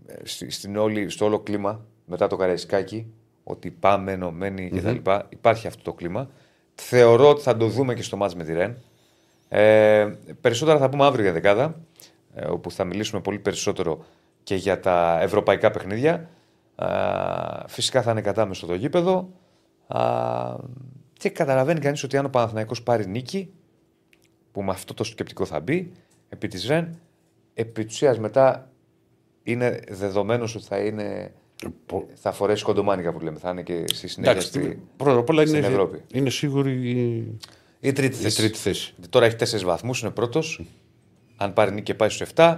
ε, 0.07 0.13
στη- 0.23 0.49
στην 0.49 0.77
όλη, 0.77 1.09
στο 1.09 1.25
όλο 1.25 1.39
κλίμα 1.39 1.85
μετά 2.05 2.27
το 2.27 2.35
Καραϊσκάκι, 2.35 3.13
ότι 3.43 3.71
πάμε 3.71 4.11
ενωμένοι 4.11 4.69
κτλ. 4.69 4.95
Υπάρχει 5.29 5.67
αυτό 5.67 5.83
το 5.83 5.93
κλίμα. 5.93 6.29
Θεωρώ 6.75 7.29
ότι 7.29 7.41
θα 7.41 7.57
το 7.57 7.67
δούμε 7.67 7.93
και 7.93 8.01
στο 8.01 8.17
μάτς 8.17 8.35
με 8.35 8.43
τη 8.43 8.53
Ρεν. 8.53 8.77
Ε, 9.49 10.07
περισσότερα 10.41 10.77
θα 10.77 10.89
πούμε 10.89 11.05
αύριο 11.05 11.23
για 11.23 11.33
δεκάδα, 11.33 11.79
ε, 12.33 12.47
όπου 12.47 12.71
θα 12.71 12.83
μιλήσουμε 12.83 13.21
πολύ 13.21 13.39
περισσότερο 13.39 14.05
και 14.43 14.55
για 14.55 14.79
τα 14.79 15.19
ευρωπαϊκά 15.21 15.71
παιχνίδια. 15.71 16.29
Α, 16.75 16.87
φυσικά 17.67 18.01
θα 18.01 18.11
είναι 18.11 18.21
κατάμεσο 18.21 18.65
το 18.65 18.73
γήπεδο. 18.73 19.29
Α, 19.87 20.55
και 21.13 21.29
καταλαβαίνει 21.29 21.79
κανείς 21.79 22.03
ότι 22.03 22.17
αν 22.17 22.25
ο 22.25 22.29
Παναθηναϊκός 22.29 22.83
πάρει 22.83 23.07
νίκη, 23.07 23.53
που 24.51 24.63
με 24.63 24.71
αυτό 24.71 24.93
το 24.93 25.03
σκεπτικό 25.03 25.45
θα 25.45 25.59
μπει, 25.59 25.91
επί 26.29 26.47
της 26.47 26.67
Ρεν, 26.67 26.99
επί 27.59 27.85
της 27.85 27.93
ουσίας 27.95 28.19
μετά 28.19 28.71
είναι 29.43 29.79
δεδομένος 29.89 30.55
ότι 30.55 30.65
θα 30.65 30.77
είναι. 30.77 31.33
Πο- 31.85 32.07
Θα 32.13 32.31
φορέσει 32.31 32.63
κοντομάνικα 32.63 33.11
που 33.11 33.19
λέμε. 33.19 33.39
Θα 33.39 33.49
είναι 33.49 33.61
και 33.63 33.83
στη 33.93 34.07
συνέχεια 34.07 34.31
Εντάξει, 34.31 34.47
στη, 34.47 34.81
πρώτα 34.97 35.19
απ' 35.19 35.29
όλα 35.29 35.45
στην 35.45 35.57
είναι, 35.57 35.67
Ευρώπη. 35.67 36.01
είναι 36.13 36.29
σίγουρη 36.29 36.89
η, 36.89 37.37
η 37.79 37.91
τρίτη 37.91 38.15
η 38.17 38.19
θέση. 38.21 38.37
τρίτη 38.37 38.57
θέση. 38.57 38.93
Τώρα 39.09 39.25
έχει 39.25 39.35
τέσσερις 39.35 39.63
βαθμούς, 39.65 40.01
είναι 40.01 40.11
πρώτος. 40.11 40.61
αν 41.37 41.53
πάρει 41.53 41.71
νίκη 41.71 41.83
και 41.83 41.93
πάει 41.93 42.09
στους 42.09 42.29
7 42.35 42.57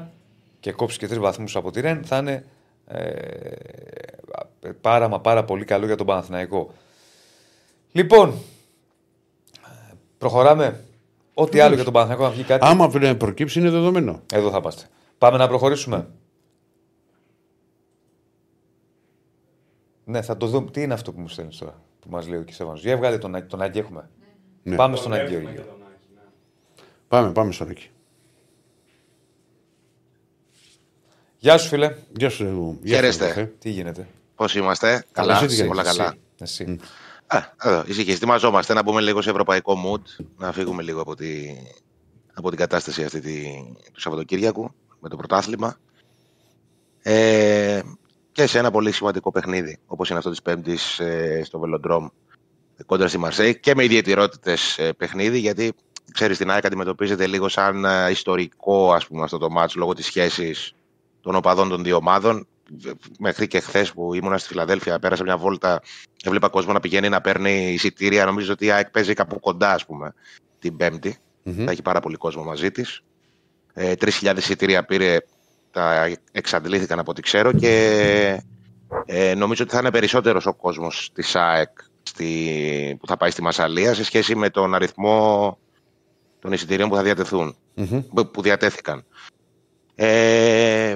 και 0.59 0.71
κόψει 0.71 0.97
και 0.97 1.07
3 1.07 1.17
βαθμούς 1.19 1.55
από 1.55 1.71
τη 1.71 1.81
Ρεν, 1.81 2.03
θα 2.03 2.17
είναι 2.17 2.45
ε, 2.87 2.99
πάρα 4.81 5.07
μα 5.07 5.19
πάρα 5.19 5.43
πολύ 5.45 5.65
καλό 5.65 5.85
για 5.85 5.95
τον 5.95 6.05
Παναθηναϊκό. 6.05 6.73
Λοιπόν, 7.91 8.33
προχωράμε. 10.17 10.79
Ό,τι 11.33 11.59
άλλο 11.59 11.75
για 11.75 11.83
τον 11.83 11.93
Παναθηναϊκό 11.93 12.25
να 12.27 12.31
βγει 12.33 12.43
κάτι. 12.43 12.65
Άμα 12.65 12.89
πρέπει 12.89 13.15
προκύψει 13.15 13.59
είναι 13.59 13.69
δεδομένο. 13.69 14.21
Εδώ 14.33 14.49
θα 14.51 14.61
πάστε. 14.61 14.85
Πάμε 15.17 15.37
να 15.37 15.47
προχωρήσουμε. 15.47 16.07
Ναι, 20.05 20.21
θα 20.21 20.37
το 20.37 20.47
δούμε. 20.47 20.71
Τι 20.71 20.81
είναι 20.81 20.93
αυτό 20.93 21.11
που 21.13 21.19
μου 21.21 21.27
στέλνεις 21.27 21.57
τώρα, 21.57 21.81
που 21.99 22.09
μας 22.09 22.27
λέει 22.27 22.39
ο 22.39 22.43
Κισέβανο. 22.43 22.77
Για 22.77 22.97
βγάλε 22.97 23.17
τον, 23.17 23.35
Άκη- 23.35 23.49
τον 23.49 23.61
Άκη, 23.61 23.79
έχουμε. 23.79 24.09
Ναι. 24.63 24.75
Πάμε 24.75 24.95
στον 24.95 25.13
Άκη 25.13 25.21
Έχουμε 25.23 25.39
Γεωργίου. 25.39 25.61
και 25.61 25.67
τον 25.67 25.81
Άκη, 25.87 26.07
ναι. 26.15 26.21
Πάμε, 27.07 27.31
πάμε 27.31 27.51
στον 27.51 27.69
εκεί. 27.69 27.89
Γεια 31.37 31.57
σου, 31.57 31.67
φίλε. 31.67 31.95
Γεια 32.17 32.29
σου, 32.29 32.79
γεια 32.83 32.95
Χαίρεστε. 32.95 33.23
σου, 33.27 33.33
Ροφέ. 33.33 33.51
Τι 33.59 33.69
γίνεται; 33.69 34.07
Πώς 34.35 34.55
είμαστε, 34.55 35.05
καλά, 35.11 35.35
εσύ 35.35 35.45
τι 35.45 35.55
κάνεις, 35.55 35.71
όλα 35.71 35.81
Εσύ. 35.81 35.97
καλά. 35.97 36.15
Εσύ. 36.39 36.79
Α, 37.33 37.43
εδώ, 37.63 37.83
ησυχία. 37.87 38.13
Ετοιμαζόμαστε 38.13 38.73
να 38.73 38.83
μπούμε 38.83 39.01
λίγο 39.01 39.21
σε 39.21 39.29
ευρωπαϊκό 39.29 39.77
mood, 39.85 40.23
να 40.37 40.51
φύγουμε 40.51 40.83
λίγο 40.83 41.01
από, 41.01 41.15
τη, 41.15 41.57
από 42.33 42.49
την 42.49 42.57
κατάσταση 42.57 43.03
αυτή 43.03 43.19
τη, 43.19 43.43
του 43.93 44.01
Σαββατοκύριακου 44.01 44.71
με 44.99 45.09
το 45.09 45.15
πρωτάθλημα. 45.15 45.77
Ε, 47.01 47.81
και 48.31 48.45
σε 48.47 48.59
ένα 48.59 48.71
πολύ 48.71 48.91
σημαντικό 48.91 49.31
παιχνίδι, 49.31 49.77
όπως 49.85 50.09
είναι 50.09 50.17
αυτό 50.17 50.29
της 50.29 50.41
Πέμπτης 50.41 50.99
ε, 50.99 51.41
στο 51.43 51.59
Βελοντρόμ 51.59 52.07
κόντρα 52.85 53.07
στη 53.07 53.17
Μαρσέη 53.17 53.59
και 53.59 53.75
με 53.75 53.83
ιδιαιτερότητες 53.83 54.77
ε, 54.77 54.93
παιχνίδι, 54.93 55.39
γιατί 55.39 55.73
ξέρεις 56.13 56.37
την 56.37 56.51
ΑΕΚ 56.51 56.65
αντιμετωπίζεται 56.65 57.27
λίγο 57.27 57.47
σαν 57.47 57.85
ε, 57.85 58.09
ιστορικό 58.09 58.93
ας 58.93 59.07
πούμε 59.07 59.23
αυτό 59.23 59.37
το 59.37 59.49
μάτς 59.49 59.75
λόγω 59.75 59.93
της 59.93 60.05
σχέσης 60.05 60.73
των 61.21 61.35
οπαδών 61.35 61.69
των 61.69 61.83
δύο 61.83 61.95
ομάδων. 61.95 62.47
Μέχρι 63.19 63.47
και 63.47 63.59
χθες 63.59 63.91
που 63.93 64.13
ήμουνα 64.13 64.37
στη 64.37 64.47
Φιλαδέλφια, 64.47 64.99
πέρασα 64.99 65.23
μια 65.23 65.37
βόλτα 65.37 65.81
έβλεπα 66.23 66.49
κόσμο 66.49 66.73
να 66.73 66.79
πηγαίνει 66.79 67.09
να 67.09 67.21
παίρνει 67.21 67.71
εισιτήρια. 67.73 68.25
Νομίζω 68.25 68.51
ότι 68.51 68.65
η 68.65 68.71
ΑΕΚ 68.71 68.89
παίζει 68.89 69.13
κάπου 69.13 69.39
κοντά, 69.39 69.73
ας 69.73 69.85
πούμε, 69.85 70.13
την 70.59 70.77
Πέμπτη. 70.77 71.17
Μμμ. 71.43 71.65
Θα 71.65 71.71
έχει 71.71 71.81
πάρα 71.81 71.99
πολύ 71.99 72.15
κόσμο 72.15 72.43
μαζί 72.43 72.71
της. 72.71 73.01
Ε, 73.73 73.93
3.000 73.99 74.37
εισιτήρια 74.37 74.85
πήρε, 74.85 75.17
τα 75.71 76.09
εξαντλήθηκαν 76.31 76.99
από 76.99 77.11
ό,τι 77.11 77.21
ξέρω 77.21 77.51
και 77.51 78.41
ε, 79.05 79.33
νομίζω 79.35 79.63
ότι 79.63 79.73
θα 79.73 79.79
είναι 79.79 79.91
περισσότερος 79.91 80.45
ο 80.45 80.53
κόσμος 80.53 81.09
της 81.13 81.35
ΑΕΚ 81.35 81.69
στη, 82.03 82.97
που 82.99 83.07
θα 83.07 83.17
πάει 83.17 83.31
στη 83.31 83.41
Μασαλία 83.41 83.93
σε 83.93 84.03
σχέση 84.03 84.35
με 84.35 84.49
τον 84.49 84.75
αριθμό 84.75 85.57
των 86.39 86.51
εισιτηρίων 86.51 86.89
που 86.89 86.95
θα 86.95 87.03
διατεθούν, 87.03 87.55
Μμμ. 87.75 88.01
που- 88.13 88.27
που 88.31 88.41
διατέθηκαν. 88.41 89.05
Ε, 89.95 90.95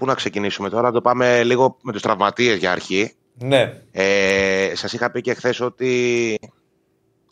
πού 0.00 0.06
να 0.06 0.14
ξεκινήσουμε 0.14 0.68
τώρα, 0.68 0.82
να 0.82 0.92
το 0.92 1.00
πάμε 1.00 1.42
λίγο 1.44 1.76
με 1.82 1.92
τους 1.92 2.02
τραυματίες 2.02 2.56
για 2.58 2.72
αρχή. 2.72 3.12
Ναι. 3.34 3.82
Ε, 3.92 4.72
σας 4.74 4.92
είχα 4.92 5.10
πει 5.10 5.20
και 5.20 5.34
χθες 5.34 5.60
ότι 5.60 6.38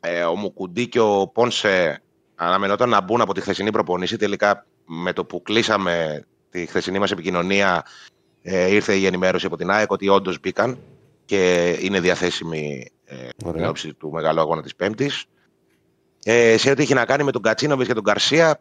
ε, 0.01 0.23
ο 0.23 0.37
Μουκουντή 0.37 0.89
και 0.89 1.01
ο 1.01 1.29
Πόνσε 1.29 2.03
αναμενόταν 2.35 2.89
να 2.89 3.01
μπουν 3.01 3.21
από 3.21 3.35
τη 3.35 3.41
χθεσινή 3.41 3.71
προπονήση. 3.71 4.17
Τελικά 4.17 4.67
με 4.85 5.13
το 5.13 5.25
που 5.25 5.43
κλείσαμε 5.43 6.25
τη 6.51 6.67
χθεσινή 6.67 6.99
μας 6.99 7.11
επικοινωνία 7.11 7.85
ε, 8.43 8.75
ήρθε 8.75 8.95
η 8.95 9.07
ενημέρωση 9.07 9.47
από 9.47 9.57
την 9.57 9.71
ΑΕΚ 9.71 9.91
ότι 9.91 10.09
όντως 10.09 10.41
μπήκαν 10.41 10.79
και 11.25 11.71
είναι 11.81 12.01
διαθέσιμοι 12.01 12.91
ε, 13.05 13.29
Ωραία. 13.45 13.63
εν 13.63 13.69
ώψη 13.69 13.95
του 13.95 14.11
μεγάλου 14.11 14.41
αγώνα 14.41 14.63
της 14.63 14.75
Πέμπτης. 14.75 15.25
Ε, 16.25 16.57
σε 16.57 16.71
ό,τι 16.71 16.83
έχει 16.83 16.95
να 16.95 17.05
κάνει 17.05 17.23
με 17.25 17.33
τον 17.33 17.43
Κατσίνοβιτς 17.43 17.89
και 17.89 17.95
τον 17.95 18.05
Καρσία 18.05 18.61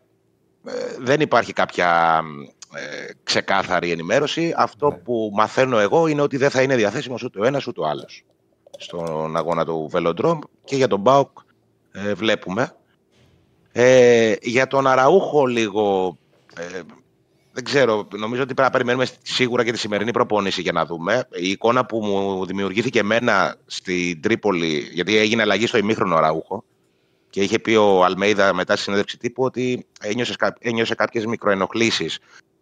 ε, 0.65 0.71
δεν 0.99 1.21
υπάρχει 1.21 1.53
κάποια 1.53 2.21
ε, 2.73 3.11
ξεκάθαρη 3.23 3.91
ενημέρωση. 3.91 4.53
Αυτό 4.57 4.89
Ναι. 4.89 4.95
που 4.95 5.31
μαθαίνω 5.33 5.79
εγώ 5.79 6.07
είναι 6.07 6.21
ότι 6.21 6.37
δεν 6.37 6.49
θα 6.49 6.61
είναι 6.61 6.75
διαθέσιμος 6.75 7.23
ούτε 7.23 7.39
ο 7.39 7.45
ένας 7.45 7.67
ούτε 7.67 7.81
ο 7.81 7.85
άλλος 7.87 8.23
στον 8.77 9.35
αγώνα 9.37 9.65
του 9.65 9.87
Βελοντρόμ 9.91 10.39
και 10.63 10.75
για 10.75 10.87
τον 10.87 10.99
Μπάουκ 10.99 11.29
ε, 11.91 12.13
βλέπουμε. 12.13 12.75
Ε, 13.71 14.33
για 14.41 14.67
τον 14.67 14.87
Αραούχο 14.87 15.45
λίγο 15.45 16.17
ε, 16.57 16.81
δεν 17.51 17.63
ξέρω, 17.65 18.07
νομίζω 18.17 18.41
ότι 18.41 18.53
πρέπει 18.53 18.61
να 18.61 18.77
περιμένουμε 18.77 19.05
σίγουρα 19.23 19.63
και 19.63 19.71
τη 19.71 19.77
σημερινή 19.77 20.11
προπόνηση 20.11 20.61
για 20.61 20.71
να 20.71 20.85
δούμε. 20.85 21.27
Η 21.35 21.49
εικόνα 21.49 21.85
που 21.85 21.99
μου 22.05 22.45
δημιουργήθηκε 22.45 22.99
εμένα 22.99 23.55
στην 23.65 24.21
Τρίπολη, 24.21 24.89
γιατί 24.93 25.17
έγινε 25.17 25.41
αλλαγή 25.41 25.67
στο 25.67 25.77
ημίχρονο 25.77 26.15
Αραούχο 26.15 26.63
και 27.29 27.41
είχε 27.41 27.59
πει 27.59 27.75
ο 27.75 28.03
Αλμέιδα 28.03 28.53
μετά 28.53 28.73
στη 28.73 28.83
συνέντευξη 28.83 29.17
τύπου 29.17 29.43
ότι 29.43 29.85
ένιωσε, 30.01 30.33
κα- 30.37 30.57
ένιωσε 30.59 30.95
κάποιες 30.95 31.25
μικροενοχλήσεις. 31.25 32.19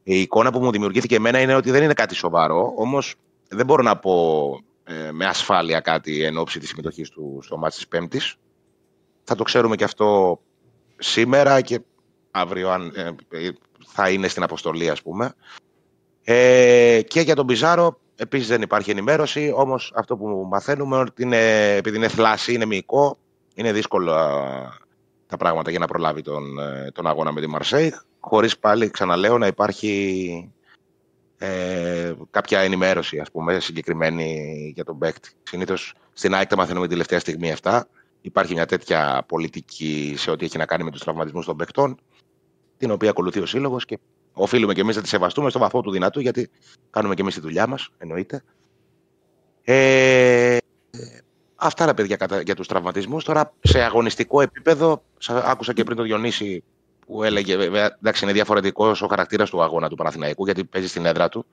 Η 0.08 0.22
εικόνα 0.22 0.52
που 0.52 0.60
μου 0.60 0.72
δημιουργήθηκε 0.72 1.16
εμένα 1.16 1.40
είναι 1.40 1.56
ότι 1.56 1.72
δεν 1.72 1.84
είναι 1.84 1.94
κάτι 1.94 2.16
σοβαρό, 2.16 2.74
όμως 2.76 3.16
δεν 3.48 3.66
μπορώ 3.66 3.84
να 3.84 3.98
πω 3.98 4.44
ε, 4.84 5.12
με 5.12 5.26
ασφάλεια 5.26 5.80
κάτι 5.80 6.24
εν 6.24 6.38
ώψη 6.38 6.60
της 6.60 6.70
συμμετοχής 6.70 7.10
του 7.10 7.40
στο 7.42 7.58
μάτς 7.58 7.76
της 7.76 7.88
Πέμπτης. 7.88 8.36
Θα 9.24 9.36
το 9.36 9.44
ξέρουμε 9.44 9.76
και 9.76 9.84
αυτό 9.84 10.40
σήμερα 10.98 11.62
και 11.62 11.80
αύριο 12.32 12.70
αν 12.70 12.92
ε, 12.96 13.12
ε, 13.30 13.50
θα 13.86 14.10
είναι 14.10 14.28
στην 14.28 14.44
αποστολή 14.44 14.90
ας 14.90 15.02
πούμε. 15.02 15.34
Ε, 16.24 17.02
και 17.08 17.22
για 17.22 17.36
τον 17.36 17.46
Πιζάρο 17.46 18.00
επίσης 18.16 18.48
δεν 18.48 18.62
υπάρχει 18.62 18.92
ενημέρωση, 18.92 19.52
όμως 19.56 19.92
αυτό 19.96 20.18
που 20.18 20.48
μαθαίνουμε 20.50 20.98
ότι 20.98 21.24
είναι, 21.24 21.72
επειδή 21.76 21.98
είναι 21.98 22.08
θλάση, 22.08 22.54
είναι 22.54 22.66
μυϊκό, 22.66 23.18
είναι 23.56 23.72
δύσκολο 23.72 24.12
α, 24.12 24.34
τα 25.28 25.38
πράγματα 25.38 25.70
για 25.70 25.80
να 25.80 25.88
προλάβει 25.88 26.22
τον, 26.22 26.60
ε, 26.60 26.92
τον 26.94 27.08
αγώνα 27.08 27.32
με 27.32 27.42
τη 27.42 27.48
Μαρσέη, 27.48 27.94
χωρίς 28.28 28.58
πάλι, 28.60 28.90
ξαναλέω, 28.90 29.38
να 29.38 29.48
υπάρχει 29.48 30.52
ε, 31.38 32.14
κάποια 32.32 32.60
ενημέρωση, 32.60 33.20
ας 33.20 33.32
πούμε, 33.32 33.60
συγκεκριμένη 33.60 34.72
για 34.76 34.84
τον 34.84 34.98
παίκτη. 34.98 35.30
Συνήθως 35.44 35.94
στην 36.14 36.34
ΑΕΚ 36.34 36.48
τα 36.48 36.56
μαθαίνουμε 36.56 36.82
την 36.82 36.92
τελευταία 36.92 37.20
στιγμή 37.20 37.52
αυτά. 37.52 37.88
Υπάρχει 38.22 38.54
μια 38.54 38.66
τέτοια 38.66 39.24
πολιτική 39.28 40.14
σε 40.18 40.32
ό,τι 40.32 40.46
έχει 40.46 40.58
να 40.58 40.66
κάνει 40.66 40.84
με 40.84 40.92
τους 40.92 41.02
τραυματισμούς 41.02 41.46
των 41.46 41.58
παικτών, 41.58 41.98
την 42.78 42.92
οποία 42.92 43.10
ακολουθεί 43.10 43.40
ο 43.40 43.46
Σύλλογος 43.46 43.86
και 43.86 44.00
οφείλουμε 44.34 44.74
και 44.74 44.82
εμείς 44.82 44.96
να 44.96 45.02
τη 45.02 45.08
σεβαστούμε 45.08 45.50
στο 45.50 45.60
βαθμό 45.60 45.82
του 45.82 45.92
δυνατού, 45.92 46.20
γιατί 46.20 46.50
κάνουμε 46.90 47.14
και 47.16 47.22
εμείς 47.22 47.34
τη 47.34 47.40
δουλειά 47.40 47.68
μας, 47.68 47.90
εννοείται. 47.98 48.44
Ε, 49.64 50.58
αυτά, 51.56 51.86
ρε 51.86 51.94
παιδιά, 51.94 52.16
κατά- 52.16 52.42
για 52.42 52.56
τους 52.56 52.68
τραυματισμούς. 52.68 53.24
Τώρα, 53.24 53.54
σε 53.62 53.82
αγωνιστικό 53.82 54.42
επίπεδο, 54.42 55.04
σα- 55.18 55.50
άκουσα 55.52 55.74
και 55.74 55.84
πριν 55.84 55.98
το 55.98 56.04
Διονύση 56.04 56.64
που 57.08 57.24
έλεγε, 57.24 57.58
βέβαια, 57.58 57.96
εντάξει, 58.02 58.24
είναι 58.24 58.34
διαφορετικός 58.34 59.02
ο 59.02 59.08
χαρακτήρας 59.08 59.50
του 59.50 59.62
αγώνα 59.64 59.90
του 59.90 59.96
Παναθηναϊκού, 59.96 60.46
γιατί 60.46 60.64
παίζει 60.64 60.88
στην 60.88 61.06
έδρα 61.06 61.30
του. 61.30 61.46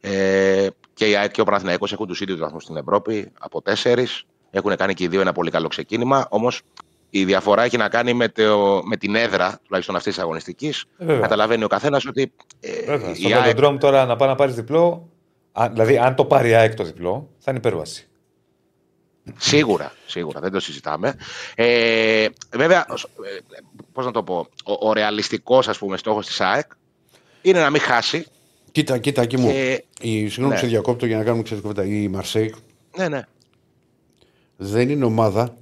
Ε, 0.00 0.66
και 0.94 1.08
η 1.08 1.16
ΑΕΚ 1.16 1.30
και 1.30 1.40
ο 1.40 1.44
Παναθηναϊκός 1.44 1.92
έχουν 1.92 2.06
τους 2.06 2.20
ίδιους 2.20 2.38
βαθμούς 2.38 2.62
στην 2.62 2.76
Ευρώπη, 2.76 3.32
από 3.38 3.62
τέσσερις. 3.62 4.24
Έχουν 4.50 4.76
κάνει 4.76 4.94
και 4.94 5.04
οι 5.04 5.08
δύο 5.08 5.20
ένα 5.20 5.32
πολύ 5.32 5.50
καλό 5.50 5.68
ξεκίνημα. 5.68 6.26
Όμως 6.30 6.62
η 7.10 7.24
διαφορά 7.24 7.62
έχει 7.62 7.76
να 7.76 7.88
κάνει 7.88 8.12
με, 8.14 8.28
το, 8.28 8.80
με 8.84 8.96
την 8.96 9.14
έδρα, 9.14 9.58
τουλάχιστον 9.64 9.96
αυτής 9.96 10.14
της 10.14 10.22
αγωνιστικής. 10.22 10.84
Ε, 10.98 11.04
βέβαια. 11.04 11.20
Καταλαβαίνει 11.20 11.64
ο 11.64 11.68
καθένας 11.68 12.06
ότι. 12.06 12.32
Ε, 12.60 12.84
Βέβαια. 12.84 13.10
η 13.10 13.14
Στο 13.14 13.38
ΑΕΚ 13.38 13.56
Velodrome 13.58 13.76
τώρα 13.80 14.04
να 14.06 14.16
πάει 14.16 14.28
να 14.28 14.34
πάρει 14.34 14.52
διπλό. 14.52 15.08
αν- 15.52 15.72
δηλαδή, 15.72 15.98
αν 15.98 16.14
το 16.14 16.24
πάρει 16.24 16.48
η 16.48 16.54
ΑΕΚ 16.54 16.74
το 16.74 16.84
διπλό, 16.84 17.28
θα 17.38 17.50
είναι 17.50 17.58
υπέρβαση. 17.58 18.07
Σίγουρα, 19.36 19.92
σίγουρα, 20.06 20.40
δεν 20.40 20.50
το 20.52 20.60
συζητάμε. 20.60 21.14
Ε, 21.54 22.26
βέβαια, 22.56 22.86
ε, 22.90 22.94
πώς 23.92 24.04
να 24.04 24.10
το 24.10 24.22
πω, 24.22 24.48
ο, 24.64 24.88
ο 24.88 24.92
ρεαλιστικός 24.92 25.68
ας 25.68 25.78
πούμε 25.78 25.96
στόχος 25.96 26.26
της 26.26 26.40
ΑΕΚ 26.40 26.70
είναι 27.42 27.60
να 27.60 27.70
μην 27.70 27.80
χάσει. 27.80 28.26
Κοίτα, 28.72 28.98
κοίτα, 28.98 29.22
εκεί 29.22 29.36
μου. 29.36 29.50
Και, 29.50 29.84
Η, 30.00 30.18
συγγνώμη 30.28 30.52
Ναι. 30.52 30.58
σε 30.58 30.66
διακόπτω 30.66 31.06
για 31.06 31.16
να 31.16 31.24
κάνουμε 31.24 31.42
ξέρεις 31.42 31.62
κουβέντα. 31.62 31.84
Η 31.84 32.08
Μαρσέικ 32.08 32.54
ναι, 32.96 33.08
ναι. 33.08 33.22
δεν 34.56 34.88
είναι 34.88 35.04
ομάδα. 35.04 35.56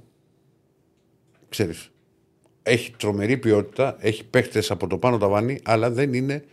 Ξέρεις. 1.49 1.89
Έχει 2.63 2.91
τρομερή 2.97 3.37
ποιότητα, 3.37 3.95
έχει 3.99 4.23
παίχτες 4.25 4.71
από 4.71 4.87
το 4.87 4.97
πάνω 4.97 5.17
ταβάνι, 5.17 5.59
αλλά 5.63 5.89
δεν 5.91 6.13
είναι. 6.13 6.43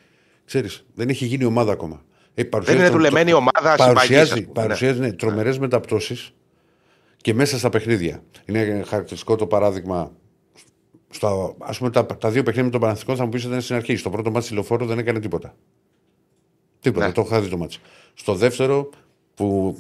Ξέρεις, 0.45 0.85
δεν 0.95 1.09
έχει 1.09 1.27
γίνει 1.27 1.45
ομάδα 1.45 1.73
ακόμα. 1.73 2.03
Έχει 2.35 2.49
Δεν 2.49 2.49
παρουσιάσει 2.49 2.79
είναι 2.81 2.89
τρο- 2.89 3.01
δουλεμένη 3.01 3.31
τρο- 3.31 3.39
ομάδα 3.39 3.71
συμπαγής, 3.71 3.81
ας 3.81 3.95
Παρουσιάζει, 3.95 4.31
πούμε, 4.31 4.41
ναι. 4.47 4.53
παρουσιάζει 4.53 5.01
ναι, 5.01 5.13
τρομερέ 5.13 5.59
μεταπτώσεις 5.59 6.33
και 7.25 7.35
μέσα 7.35 7.59
στα 7.59 7.69
παιχνίδια. 7.69 8.23
Είναι 8.47 8.83
χαρακτηριστικό 8.87 9.37
το 9.37 9.47
παράδειγμα. 9.47 10.13
Στο, 11.11 11.57
ας 11.59 11.79
πούμε, 11.79 11.91
τα, 11.91 12.07
τα 12.07 12.31
δύο 12.31 12.43
παιχνίδια 12.43 12.65
με 12.65 12.71
τον 12.71 12.81
Παναθηνικό 12.81 13.17
θα 13.17 13.25
μου 13.25 13.29
πεις 13.29 13.41
ότι 13.41 13.51
ήταν 13.51 13.63
στην 13.63 13.75
αρχή. 13.77 13.97
Στο 13.97 14.11
πρώτο 14.11 14.31
μάτι 14.31 14.47
τηλεφόρο 14.47 14.87
δεν 14.87 14.99
έκανε 14.99 15.21
τίποτα. 15.21 15.55
Τίποτα, 16.81 17.07
Ναι. 17.07 17.13
το 17.13 17.21
έχω 17.21 17.41
δει 17.41 17.49
το 17.49 17.57
μάτι. 17.57 17.77
Στο 18.15 18.35
δεύτερο 18.35 18.91
που 19.35 19.77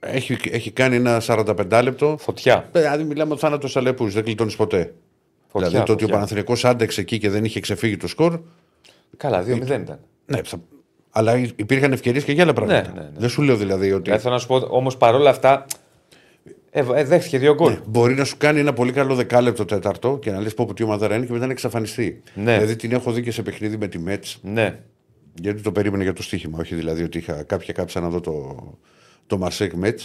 έχει, 0.00 0.36
έχει 0.50 0.70
κάνει 0.70 0.96
ένα 0.96 1.20
45 1.26 1.80
λεπτό. 1.82 2.16
Φωτιά. 2.20 2.68
Δηλαδή, 2.72 3.04
μιλάμε 3.04 3.32
ότι 3.32 3.40
θάνατος 3.40 3.76
αλεπού, 3.76 4.08
δεν 4.08 4.24
κλειτώνεις 4.24 4.56
ποτέ. 4.56 4.94
Φωτιά, 5.46 5.68
δηλαδή, 5.68 5.86
το 5.86 5.92
ότι 5.92 6.02
ο 6.02 6.06
φωτιά. 6.06 6.14
Παναθηναϊκός 6.14 6.64
άντεξε 6.64 7.00
εκεί 7.00 7.18
και 7.18 7.30
δεν 7.30 7.44
είχε 7.44 7.60
ξεφύγει 7.60 7.96
το 7.96 8.06
σκορ. 8.08 8.40
Καλά, 9.16 9.42
2-0 9.42 9.46
ήταν. 9.46 9.98
Ναι, 10.26 10.42
θα... 10.42 10.56
αλλά 11.10 11.36
υπήρχαν 11.38 11.92
ευκαιρίες 11.92 12.24
και 12.24 12.32
για 12.32 12.42
άλλα 12.42 12.52
πράγματα. 12.52 12.92
ναι, 12.94 13.00
ναι. 13.00 13.10
Δεν 13.16 13.28
σου 13.28 13.42
λέω 13.42 13.56
δηλαδή 13.56 13.92
ότι. 13.92 14.02
Δηλαδή, 14.02 14.22
θέλω 14.22 14.34
να 14.34 14.40
σου 14.40 14.46
πω 14.46 14.56
όμως 14.56 14.96
παρόλα 14.96 15.30
αυτά. 15.30 15.66
Ε, 16.76 16.84
ε, 16.94 17.04
δέχτηκε 17.04 17.38
δύο 17.38 17.54
γκολ. 17.54 17.72
Ναι, 17.72 17.80
μπορεί 17.86 18.14
να 18.14 18.24
σου 18.24 18.36
κάνει 18.36 18.60
ένα 18.60 18.72
πολύ 18.72 18.92
καλό 18.92 19.14
δεκάλεπτο 19.14 19.64
τέταρτο 19.64 20.18
και 20.18 20.30
να 20.30 20.40
λες 20.40 20.54
πω 20.54 20.64
που 20.64 20.74
τι 20.74 20.82
ομάδα 20.82 21.14
είναι 21.16 21.26
και 21.26 21.32
μετά 21.32 21.46
να 21.46 21.52
εξαφανιστεί. 21.52 22.22
Ναι. 22.34 22.52
Δηλαδή 22.52 22.76
την 22.76 22.92
έχω 22.92 23.12
δει 23.12 23.22
και 23.22 23.30
σε 23.30 23.42
παιχνίδι 23.42 23.76
με 23.76 23.88
τη 23.88 23.98
Μέτς. 23.98 24.38
Ναι. 24.42 24.80
Γιατί 25.34 25.62
το 25.62 25.72
περίμενε 25.72 26.02
για 26.02 26.12
το 26.12 26.22
στοίχημα. 26.22 26.58
Όχι 26.58 26.74
δηλαδή 26.74 27.02
ότι 27.02 27.18
είχα 27.18 27.42
κάποια 27.42 27.72
κάψα 27.72 28.00
να 28.00 28.08
δω 28.08 28.20
το, 28.20 28.56
το 29.26 29.38
Μαρσέκ 29.38 29.72
Μέτ. 29.72 30.00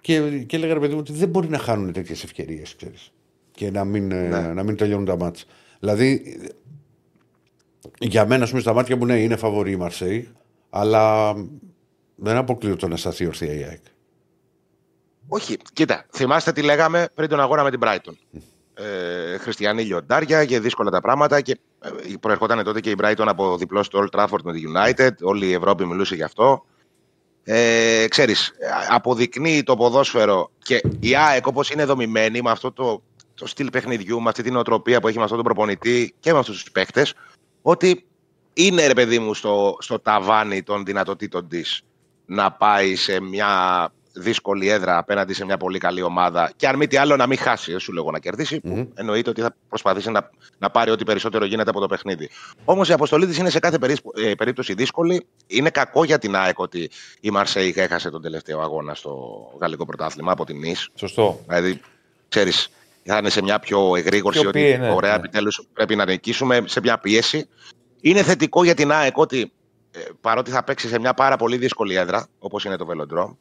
Και, 0.00 0.20
και 0.46 0.56
έλεγα 0.56 0.74
ρε 0.74 0.80
παιδί 0.80 0.92
μου 0.92 0.98
ότι 1.00 1.12
δεν 1.12 1.28
μπορεί 1.28 1.48
να 1.48 1.58
χάνουν 1.58 1.92
τέτοιες 1.92 2.24
ευκαιρίες, 2.24 2.74
ξέρεις. 2.76 3.12
Και 3.50 3.70
να 3.70 3.84
μην, 3.84 4.10
ε, 4.10 4.52
να 4.54 4.62
μην 4.62 4.76
τελειώνουν 4.76 5.04
τα 5.04 5.16
μάτια. 5.16 5.44
Δηλαδή, 5.80 6.22
για 7.98 8.26
μένα, 8.26 8.42
ας 8.42 8.48
πούμε, 8.48 8.62
στα 8.62 8.72
μάτια 8.72 8.96
μου 8.96 9.06
ναι, 9.06 9.20
είναι 9.20 9.36
φαβορή 9.36 9.72
η 9.72 9.76
Μαρσέη, 9.76 10.28
αλλά 10.70 11.34
δεν 12.16 12.36
αποκλείω 12.36 12.76
το 12.76 12.88
να 12.88 12.96
σταθεί 12.96 13.26
ορθία 13.26 13.54
η 13.54 13.62
ΑΕΚ. 13.62 13.82
Όχι, 15.28 15.56
κοίτα, 15.72 16.06
θυμάστε 16.12 16.52
τι 16.52 16.62
λέγαμε 16.62 17.08
πριν 17.14 17.28
τον 17.28 17.40
αγώνα 17.40 17.62
με 17.62 17.70
την 17.70 17.80
Brighton. 17.82 18.12
Ε, 18.74 19.38
Χριστιανοί 19.38 19.82
λιοντάρια 19.82 20.44
και 20.44 20.60
δύσκολα 20.60 20.90
τα 20.90 21.00
πράγματα 21.00 21.40
και 21.40 21.58
ε, 21.80 21.90
προερχόταν 22.20 22.64
τότε 22.64 22.80
και 22.80 22.90
η 22.90 22.96
Brighton 23.02 23.24
από 23.26 23.56
διπλό 23.56 23.82
στο 23.82 24.04
Old 24.04 24.18
Trafford 24.18 24.42
με 24.44 24.52
τη 24.52 24.62
United, 24.74 25.10
όλη 25.22 25.46
η 25.46 25.52
Ευρώπη 25.52 25.86
μιλούσε 25.86 26.14
γι' 26.14 26.22
αυτό. 26.22 26.64
Ε, 27.44 28.06
ξέρεις, 28.08 28.52
αποδεικνύει 28.90 29.62
το 29.62 29.76
ποδόσφαιρο 29.76 30.50
και 30.58 30.82
η 31.00 31.16
ΑΕΚ 31.16 31.46
όπως 31.46 31.70
είναι 31.70 31.84
δομημένη 31.84 32.42
με 32.42 32.50
αυτό 32.50 32.72
το, 32.72 33.02
το 33.34 33.46
στυλ 33.46 33.70
παιχνιδιού, 33.70 34.20
με 34.20 34.28
αυτή 34.28 34.42
την 34.42 34.56
οτροπία 34.56 35.00
που 35.00 35.08
έχει 35.08 35.16
με 35.16 35.22
αυτόν 35.22 35.38
τον 35.38 35.46
προπονητή 35.46 36.14
και 36.20 36.32
με 36.32 36.38
αυτούς 36.38 36.62
τους 36.62 36.72
παίχτες, 36.72 37.14
ότι 37.62 38.06
είναι 38.52 38.86
ρε 38.86 38.94
παιδί 38.94 39.18
μου 39.18 39.34
στο, 39.34 39.76
στο 39.80 39.98
ταβάνι 39.98 40.62
των 40.62 40.84
δυνατοτήτων 40.84 41.48
της 41.48 41.82
να 42.26 42.52
πάει 42.52 42.96
σε 42.96 43.20
μια 43.20 43.92
δύσκολη 44.12 44.68
έδρα 44.68 44.98
απέναντι 44.98 45.32
σε 45.32 45.44
μια 45.44 45.56
πολύ 45.56 45.78
καλή 45.78 46.02
ομάδα 46.02 46.52
και 46.56 46.68
αν 46.68 46.76
μη 46.76 46.86
τι 46.86 46.96
άλλο 46.96 47.16
να 47.16 47.26
μην 47.26 47.38
χάσει, 47.38 47.70
δεν 47.70 47.80
σου 47.80 47.92
λέω 47.92 48.10
να 48.10 48.18
κερδίσει, 48.18 48.60
που 48.60 48.90
εννοείται 48.94 49.30
ότι 49.30 49.40
θα 49.40 49.54
προσπαθήσει 49.68 50.10
να, 50.10 50.30
να 50.58 50.70
πάρει 50.70 50.90
ό,τι 50.90 51.04
περισσότερο 51.04 51.44
γίνεται 51.44 51.70
από 51.70 51.80
το 51.80 51.86
παιχνίδι. 51.86 52.30
Όμως 52.64 52.88
η 52.88 52.92
αποστολή 52.92 53.26
της 53.26 53.38
είναι 53.38 53.50
σε 53.50 53.58
κάθε 53.58 53.78
περίπ- 53.78 54.18
ε, 54.18 54.34
περίπτωση 54.34 54.74
δύσκολη. 54.74 55.26
Είναι 55.46 55.70
κακό 55.70 56.04
για 56.04 56.18
την 56.18 56.36
ΑΕΚ 56.36 56.58
ότι 56.58 56.90
η 57.20 57.30
Μαρσέη 57.30 57.74
έχασε 57.76 58.10
τον 58.10 58.22
τελευταίο 58.22 58.60
αγώνα 58.60 58.94
στο 58.94 59.42
γαλλικό 59.60 59.84
πρωτάθλημα 59.84 60.32
από 60.32 60.44
την 60.44 60.58
Νης. 60.58 60.88
Σωστό. 60.94 61.40
Δηλαδή, 61.46 61.80
ξέρεις, 62.28 62.68
θα 63.04 63.16
είναι 63.16 63.30
σε 63.30 63.42
μια 63.42 63.58
πιο 63.58 63.96
εγρήγορση 63.96 64.40
Πιο 64.40 64.48
ότι 64.48 64.58
πίεση, 64.58 64.78
ναι, 64.78 64.90
ωραία, 64.90 65.10
ναι. 65.10 65.16
επιτέλους 65.16 65.62
πρέπει 65.72 65.96
να 65.96 66.04
νικήσουμε 66.04 66.62
σε 66.66 66.80
μια 66.80 66.98
πίεση. 66.98 67.48
Είναι 68.00 68.22
θετικό 68.22 68.64
για 68.64 68.74
την 68.74 68.92
ΑΕΚ 68.92 69.16
ότι 69.16 69.52
ε, 69.94 70.00
παρότι 70.20 70.50
θα 70.50 70.64
παίξει 70.64 70.88
σε 70.88 70.98
μια 70.98 71.14
πάρα 71.14 71.36
πολύ 71.36 71.56
δύσκολη 71.56 71.94
έδρα, 71.94 72.26
όπως 72.38 72.64
είναι 72.64 72.76
το 72.76 72.86
Velodrome, 72.90 73.36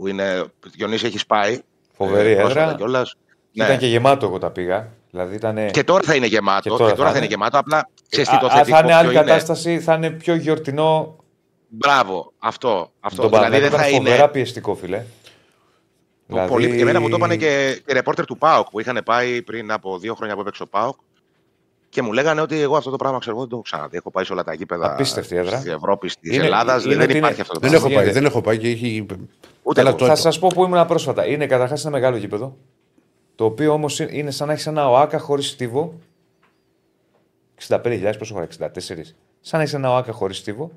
που 0.00 0.06
είναι. 0.06 0.44
Διονύση 0.76 1.06
έχεις 1.06 1.26
πάει. 1.26 1.58
Φοβερή 1.92 2.30
έδρα. 2.32 2.74
Κιόλας; 2.76 3.16
Ναι. 3.52 3.64
Ήταν 3.64 3.78
και 3.78 3.86
γεμάτο 3.86 4.26
εγώ 4.26 4.38
τα 4.38 4.50
πήγα. 4.50 4.88
Δηλαδή 5.10 5.34
ήταν. 5.34 5.70
Και 5.70 5.84
τώρα 5.84 6.02
θα 6.02 6.14
είναι 6.14 6.26
γεμάτο. 6.26 6.60
Και 6.62 6.68
Και 6.70 6.76
τώρα 6.76 6.90
τώρα, 6.94 6.96
θα 6.96 7.04
θα 7.04 7.16
είναι 7.16 7.18
είναι. 7.26 7.34
γεμάτο. 7.34 7.58
Απλά 7.58 7.88
ξέρεις 8.08 8.28
τι 8.28 8.36
Α, 8.36 8.38
το 8.38 8.46
α, 8.46 8.50
θετικό. 8.50 8.76
θα 8.76 8.82
είναι 8.82 8.94
άλλη 8.94 9.08
ποιο 9.08 9.20
είναι. 9.20 9.28
κατάσταση, 9.30 9.80
θα 9.80 9.94
είναι 9.94 10.10
πιο 10.10 10.34
γιορτινό. 10.34 11.16
Μπράβο, 11.68 12.32
αυτό. 12.38 12.92
αυτό. 13.00 13.20
Τον 13.22 13.30
δηλαδή 13.30 13.46
Παναγιώτο 13.50 13.76
δεν 13.76 13.80
θα 13.80 13.88
ήταν 13.88 14.00
είναι. 14.00 14.10
φοβερά 14.10 14.28
πιεστικό, 14.30 14.74
φιλέ. 14.74 15.02
Το 16.28 16.44
Πολύ... 16.48 16.80
Εμένα 16.80 17.00
μου 17.00 17.08
το 17.08 17.16
είπανε 17.16 17.36
και 17.36 17.68
οι 17.86 17.92
ρεπόρτερ 17.92 18.24
του 18.24 18.38
ΠΑΟΚ 18.38 18.70
που 18.70 18.80
είχαν 18.80 19.00
πάει 19.04 19.42
πριν 19.42 19.72
από 19.72 19.98
δύο 19.98 20.14
χρόνια 20.14 20.34
που 20.34 20.40
έπαιξε 20.40 20.62
ο 20.62 20.66
ΠΑΟΚ 20.66 20.96
και 21.90 22.02
μου 22.02 22.12
λέγανε 22.12 22.40
ότι 22.40 22.60
εγώ 22.60 22.76
αυτό 22.76 22.90
το 22.90 22.96
πράγμα 22.96 23.18
ξέρω 23.18 23.32
εγώ 23.36 23.40
δεν 23.40 23.50
το 23.50 23.56
έχω 23.56 23.64
ξαναδεί. 23.64 23.96
Έχω 23.96 24.10
πάει 24.10 24.24
σε 24.24 24.32
όλα 24.32 24.44
τα 24.44 24.54
γήπεδα 24.54 24.92
Απίστευτη 24.92 25.36
έδρα. 25.36 25.56
της 25.60 25.72
Ευρώπης, 25.72 26.16
της 26.18 26.34
Είναι- 26.36 26.44
Ελλάδας. 26.44 26.84
είναι 26.84 26.94
Δεν 26.94 27.02
ότι 27.02 27.16
υπάρχει 27.16 27.32
είναι- 27.32 27.42
αυτό 27.42 27.54
το 27.54 27.60
Δεν 27.60 27.70
πράγμα. 27.70 27.86
έχω 27.86 27.94
πάει, 27.94 28.04
γίνεται. 28.04 28.20
δεν 28.20 28.30
έχω 28.30 28.40
πάει 28.40 28.58
και 28.58 28.68
έχει. 28.68 29.06
Ούτε 29.62 29.78
Καλά, 29.80 29.88
εγώ. 29.88 29.98
το 29.98 30.04
Θα 30.04 30.10
έπα. 30.12 30.20
σας 30.20 30.38
πω 30.38 30.48
που 30.54 30.64
ήμουν 30.64 30.86
πρόσφατα. 30.86 31.26
Είναι 31.26 31.46
καταρχάς 31.46 31.82
ένα 31.82 31.90
μεγάλο 31.90 32.16
γήπεδο. 32.16 32.56
Το 33.34 33.44
οποίο 33.44 33.72
όμως 33.72 33.98
είναι 33.98 34.30
σαν 34.30 34.46
να 34.46 34.52
έχεις 34.52 34.66
ένα 34.66 34.88
ΟΑΚΑ 34.90 35.18
χωρίς 35.18 35.48
στίβο. 35.48 35.94
65.000, 37.54 38.14
πόσο 38.18 38.32
χωράει, 38.32 38.48
64. 38.48 39.14
Σαν 39.40 39.58
να 39.58 39.60
έχεις 39.60 39.74
ένα 39.74 39.90
ΟΑΚΑ 39.92 40.12
χωρίς 40.12 40.36
στίβο. 40.36 40.70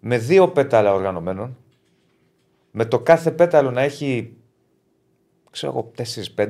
Με 0.00 0.18
δύο 0.18 0.48
πέταλα 0.48 0.94
οργανωμένων. 0.94 1.56
Με 2.70 2.84
το 2.84 2.98
κάθε 2.98 3.30
πέταλο 3.30 3.70
να 3.70 3.80
έχει. 3.80 4.32
Ξέρω 5.50 5.72
εγώ, 5.72 5.92
4-5 6.36 6.48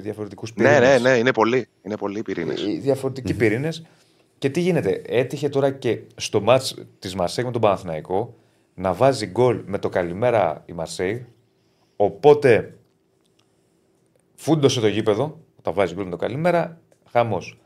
διαφορετικούς 0.00 0.54
Ναι, 0.54 0.78
ναι, 0.78 0.98
ναι, 0.98 1.10
είναι 1.16 1.32
πολύ. 1.32 1.66
Είναι 1.82 1.96
πολύ 1.96 2.22
πυρήνες. 2.22 2.62
οι 2.62 2.78
διαφορετικοί 2.78 3.34
πυρήνες. 3.34 3.82
Και 4.38 4.50
τι 4.50 4.60
γίνεται, 4.60 5.02
έτυχε 5.06 5.48
τώρα 5.48 5.70
και 5.70 6.00
στο 6.16 6.40
μάτς 6.40 6.74
της 6.98 7.14
Μαρσέη 7.14 7.44
με 7.44 7.50
τον 7.50 7.60
Παναθηναϊκό 7.60 8.34
να 8.74 8.92
βάζει 8.92 9.26
γκολ 9.26 9.62
με 9.66 9.78
το 9.78 9.88
καλημέρα 9.88 10.62
η 10.66 10.72
Μαρσέη. 10.72 11.26
Οπότε 11.96 12.78
φούντωσε 14.34 14.80
το 14.80 14.86
γήπεδο, 14.88 15.40
όταν 15.58 15.74
βάζει 15.74 15.94
γκολ 15.94 16.04
με 16.04 16.10
το 16.10 16.16
καλημέρα, 16.16 16.80
χαμός. 17.10 17.58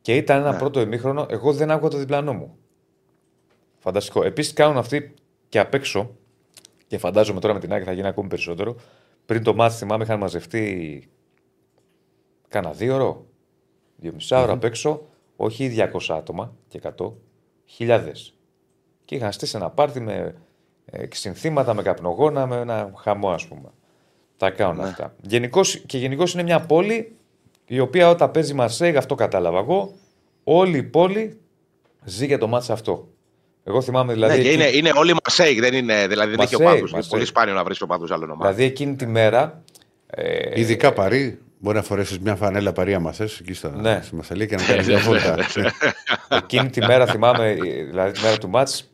Και 0.00 0.16
ήταν 0.16 0.38
ένα 0.40 0.56
πρώτο 0.56 0.80
ημίχρονο, 0.80 1.26
εγώ 1.30 1.52
δεν 1.52 1.70
άκουγα 1.70 1.90
το 1.90 1.98
διπλανό 1.98 2.32
μου. 2.32 2.56
Φανταστικό. 3.78 4.24
Επίσης 4.24 4.52
κάνουν 4.52 4.76
αυτοί 4.76 5.14
και 5.48 5.58
απ' 5.58 5.74
έξω, 5.74 6.16
και 6.86 6.98
φαντάζομαι 6.98 7.40
τώρα 7.40 7.54
με 7.54 7.60
την 7.60 7.72
άκρη 7.72 7.84
θα 7.84 7.92
γίνει 7.92 8.06
ακόμη 8.06 8.28
περισσότερο. 8.28 8.76
Πριν 9.28 9.42
το 9.42 9.54
μάτς 9.54 9.76
θυμάμαι 9.76 10.04
είχαν 10.04 10.18
μαζευτεί 10.18 11.08
κάνα 12.48 12.72
δύο 12.72 12.94
ώρο, 12.94 13.26
δύο 13.96 14.12
μισά 14.12 14.42
ώρα 14.42 14.52
απ' 14.52 14.64
έξω, 14.64 15.02
όχι 15.36 15.74
200 15.76 16.14
άτομα 16.16 16.54
και 16.68 16.80
100, 16.98 17.12
χιλιάδες. 17.64 18.34
Και 19.04 19.14
είχαν 19.14 19.32
στήσει 19.32 19.56
ένα 19.56 19.70
πάρτι 19.70 20.00
με 20.00 20.34
ε, 20.84 21.06
συνθήματα, 21.12 21.74
με 21.74 21.82
καπνογόνα, 21.82 22.46
με 22.46 22.56
ένα 22.56 22.92
χαμό, 22.96 23.30
ας 23.30 23.46
πούμε. 23.46 23.68
Τα 24.36 24.50
κάνουν 24.50 24.80
αυτά. 24.80 25.14
Γενικώς, 25.20 25.78
και 25.78 25.98
γενικώς 25.98 26.34
είναι 26.34 26.42
μια 26.42 26.60
πόλη 26.60 27.16
η 27.66 27.80
οποία 27.80 28.08
όταν 28.08 28.30
παίζει 28.30 28.54
Μαρσέγ, 28.54 28.96
αυτό 28.96 29.14
κατάλαβα 29.14 29.58
εγώ, 29.58 29.94
όλη 30.44 30.78
η 30.78 30.82
πόλη 30.82 31.40
ζει 32.04 32.26
για 32.26 32.38
το 32.38 32.46
ματς 32.46 32.70
αυτό. 32.70 33.08
Εγώ 33.68 33.82
θυμάμαι 33.82 34.12
δηλαδή. 34.12 34.36
Ναι, 34.36 34.42
και 34.42 34.48
εκεί- 34.48 34.56
είναι, 34.56 34.68
είναι 34.76 34.92
όλοι 34.94 35.12
Μαρσέιγ, 35.24 35.60
δεν 35.60 35.74
είναι, 35.74 36.06
δηλαδή 36.06 36.30
δεν 36.30 36.40
έχει 36.40 36.52
Μαρσέιγ, 36.54 36.60
οπαδούς. 36.60 36.80
Είναι 36.80 36.90
Μαρσέιγ. 36.92 37.10
πολύ 37.12 37.24
σπάνιο 37.24 37.54
να 37.54 37.64
βρεις 37.64 37.80
οπαδού 37.80 38.14
άλλων 38.14 38.30
ομάδων. 38.30 38.54
δηλαδή 38.54 38.72
εκείνη 38.72 38.96
τη 38.96 39.06
μέρα. 39.06 39.62
Ε, 40.06 40.60
Ειδικά 40.60 40.92
παρή, 40.92 41.38
μπορεί 41.58 41.76
να 41.76 41.82
φορέσεις 41.82 42.18
μια 42.18 42.36
φανέλα 42.36 42.72
παρή 42.72 42.94
άμα 42.94 43.12
θες, 43.12 43.38
εκεί 43.38 43.52
στα, 43.52 43.70
Ναι. 43.80 44.00
στη 44.04 44.14
Μασαλία 44.14 44.46
και 44.46 44.56
να 44.56 44.62
κάνεις 44.68 44.86
μια 44.86 44.98
βόλτα. 44.98 45.36
Εκείνη 46.28 46.70
τη 46.70 46.80
μέρα 46.80 47.06
θυμάμαι, 47.06 47.50
ε, 47.50 47.84
δηλαδή 47.84 48.12
τη 48.12 48.20
μέρα 48.22 48.38
του 48.38 48.48
μάτς, 48.48 48.90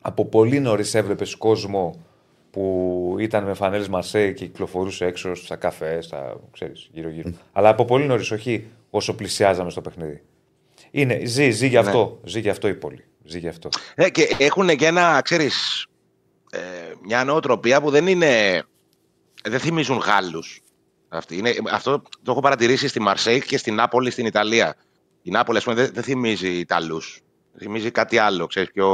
από 0.00 0.24
πολύ 0.26 0.60
νωρίς 0.60 0.94
έβλεπες 0.94 1.34
κόσμο 1.36 2.04
που 2.50 3.16
ήταν 3.18 3.44
με 3.44 3.54
φανέλες 3.54 3.88
Μαρσέη 3.88 4.34
και 4.34 4.44
κυκλοφορούσε 4.46 5.04
έξω 5.04 5.34
στα 5.34 5.56
καφέ, 5.56 6.00
στα 6.00 6.40
ξέρεις, 6.52 6.88
γύρω-γύρω. 6.92 7.30
Αλλά 7.52 7.68
από 7.68 7.84
πολύ 7.84 8.04
νωρίς, 8.06 8.30
όχι 8.30 8.66
όσο 8.90 9.14
πλησιάζαμε 9.14 9.70
στο 9.70 9.80
παιχνίδι. 9.80 10.22
Είναι, 10.90 11.20
ζει, 11.24 11.50
ζει 11.50 11.66
γι' 11.66 11.76
αυτό. 11.76 12.20
Ζει 12.24 12.40
γι' 12.40 12.48
αυτό 12.48 12.68
η 12.68 12.74
πόλη. 12.74 13.04
Ζει 13.28 13.38
γι' 13.38 13.48
αυτό. 13.48 13.68
Ναι, 13.96 14.08
και 14.08 14.34
έχουν 14.38 14.68
και 14.76 14.86
ένα, 14.86 15.20
ξέρεις, 15.24 15.86
ε, 16.50 16.58
μια 17.04 17.24
νοοτροπία 17.24 17.80
που 17.80 17.90
δεν 17.90 18.06
είναι, 18.06 18.62
δεν 19.44 19.60
θυμίζουν 19.60 19.96
Γάλλους. 19.96 20.60
Αυτή. 21.08 21.36
Είναι, 21.36 21.54
αυτό 21.72 22.02
το 22.22 22.30
έχω 22.30 22.40
παρατηρήσει 22.40 22.88
στη 22.88 23.00
Μαρσέιγ 23.00 23.44
και 23.46 23.58
στην 23.58 23.74
Νάπολη 23.74 24.10
στην 24.10 24.26
Ιταλία. 24.26 24.74
Η 25.22 25.30
Νάπολη, 25.30 25.58
ας 25.58 25.64
πούμε, 25.64 25.76
δεν, 25.76 25.90
δεν 25.92 26.02
θυμίζει 26.02 26.48
Ιταλούς. 26.48 27.20
Θυμίζει 27.58 27.90
κάτι 27.90 28.18
άλλο, 28.18 28.46
ξέρεις, 28.46 28.70
πιο 28.72 28.88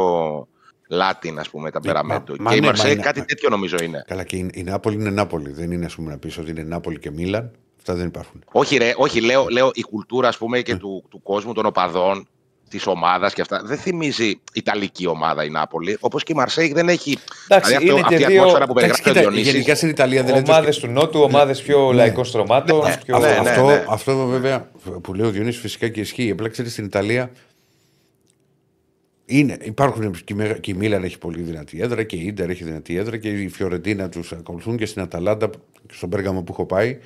Λάτιν, 0.89 1.39
ας 1.39 1.51
πούμε, 1.51 1.71
ταμπεραμέντο. 1.71 2.35
μα- 2.39 2.43
μα 2.45 2.51
Και 2.51 2.57
η 2.57 2.61
ναι, 2.61 2.67
μα 2.67 2.73
Μαρσέιγ 2.73 2.93
είναι- 2.95 3.03
κάτι 3.03 3.19
μα- 3.19 3.25
τέτοιο 3.25 3.49
νομίζω 3.49 3.77
είναι. 3.83 4.05
Καλά, 4.07 4.25
και 4.25 4.37
η, 4.37 4.51
η 4.55 4.63
Νάπολη 4.63 4.95
είναι 4.97 5.11
Νάπολη. 5.11 5.51
Δεν 5.53 5.71
είναι, 5.73 5.85
ας 5.85 5.95
πούμε, 5.95 6.11
να 6.11 6.19
πεις 6.19 6.39
ότι 6.39 6.51
είναι 6.51 6.63
Νάπολη 6.63 6.99
και 6.99 7.11
Μίλαν. 7.11 7.51
Αυτά 7.79 7.95
δεν 7.95 8.07
υπάρχουν. 8.07 8.45
Όχι, 8.53 8.77
ρε, 8.77 8.93
όχι 8.97 9.21
λέω, 9.21 9.47
λέω 9.49 9.71
η 9.75 9.83
κουλτούρα 9.83 10.29
ας 10.29 10.39
πούμε, 10.39 10.61
και 10.63 10.77
του, 10.77 11.05
του 11.11 11.23
κόσμου 11.23 11.53
των 11.53 11.67
οπαδών 11.67 12.29
της 12.77 12.87
ομάδας 12.87 13.35
και 13.35 13.41
αυτά. 13.41 13.63
Δεν 13.65 13.79
θυμίζει 13.79 14.41
Ιταλική 14.53 15.07
ομάδα 15.07 15.45
η 15.45 15.51
Νάπολη. 15.51 15.97
Όπως 16.01 16.23
και 16.23 16.33
η 16.33 16.37
Μαρσέικ 16.37 16.73
δεν 16.75 16.89
έχει. 16.89 17.19
Εντάξει, 17.49 17.69
δηλαδή, 17.77 17.91
είναι 17.91 18.01
αυτή 18.01 18.17
και 18.17 18.23
η 18.23 18.27
δύο- 18.27 18.39
ατμόσφαιρα 18.41 18.67
που 18.67 18.79
Εντάξει, 18.79 19.03
περιγράφει 19.03 19.09
ο 19.09 19.13
κοίτα, 19.13 19.21
Διονύσης, 19.31 19.53
γενικά 19.53 19.75
στην 19.75 19.89
Ιταλία 19.89 20.23
δεν 20.23 20.35
είναι 20.37 20.45
Ομάδες 20.49 20.79
του 20.79 20.87
Νότου, 20.87 21.21
ομάδες 21.21 21.63
πιο 21.63 21.93
λαϊκών 21.93 22.25
στρωμάτων. 22.25 22.81
πιο... 23.05 23.19
Ναι, 23.19 23.27
ναι, 23.27 23.33
αυτό, 23.49 23.67
ναι. 23.67 23.85
αυτό 23.89 24.27
βέβαια 24.27 24.71
που 25.03 25.15
λέει 25.15 25.27
ο 25.27 25.31
Διονύσης 25.31 25.61
φυσικά 25.61 25.89
και 25.89 26.01
ισχύει. 26.01 26.31
Απλά 26.31 26.49
ξέρετε 26.49 26.73
στην 26.73 26.85
Ιταλία 26.85 27.31
είναι, 29.27 29.57
υπάρχουν 29.63 30.11
και 30.13 30.33
η 30.33 30.35
Μεγα- 30.35 30.59
και 30.59 30.71
η 30.71 30.75
Μίλαν 30.75 31.05
έχει 31.05 31.19
πολύ 31.19 31.41
δυνατή 31.43 31.81
έδρα 31.81 32.03
και 32.03 32.17
η 32.17 32.27
Ίντερ 32.27 32.51
έχει 32.51 32.65
δυνατή 32.65 32.97
έδρα 32.97 33.17
και 33.17 33.29
η 33.29 33.49
Φιωρεντίνα 33.49 34.09
τους 34.09 34.33
ακολουθούν 34.33 34.77
και 34.77 34.87
στην 34.87 35.03
Αταλάντα 35.03 35.51
και 35.87 35.95
στον 35.95 36.09
Πέργαμο 36.09 36.43
που 36.43 36.53
έχω 36.53 36.65
πάει. 36.67 36.99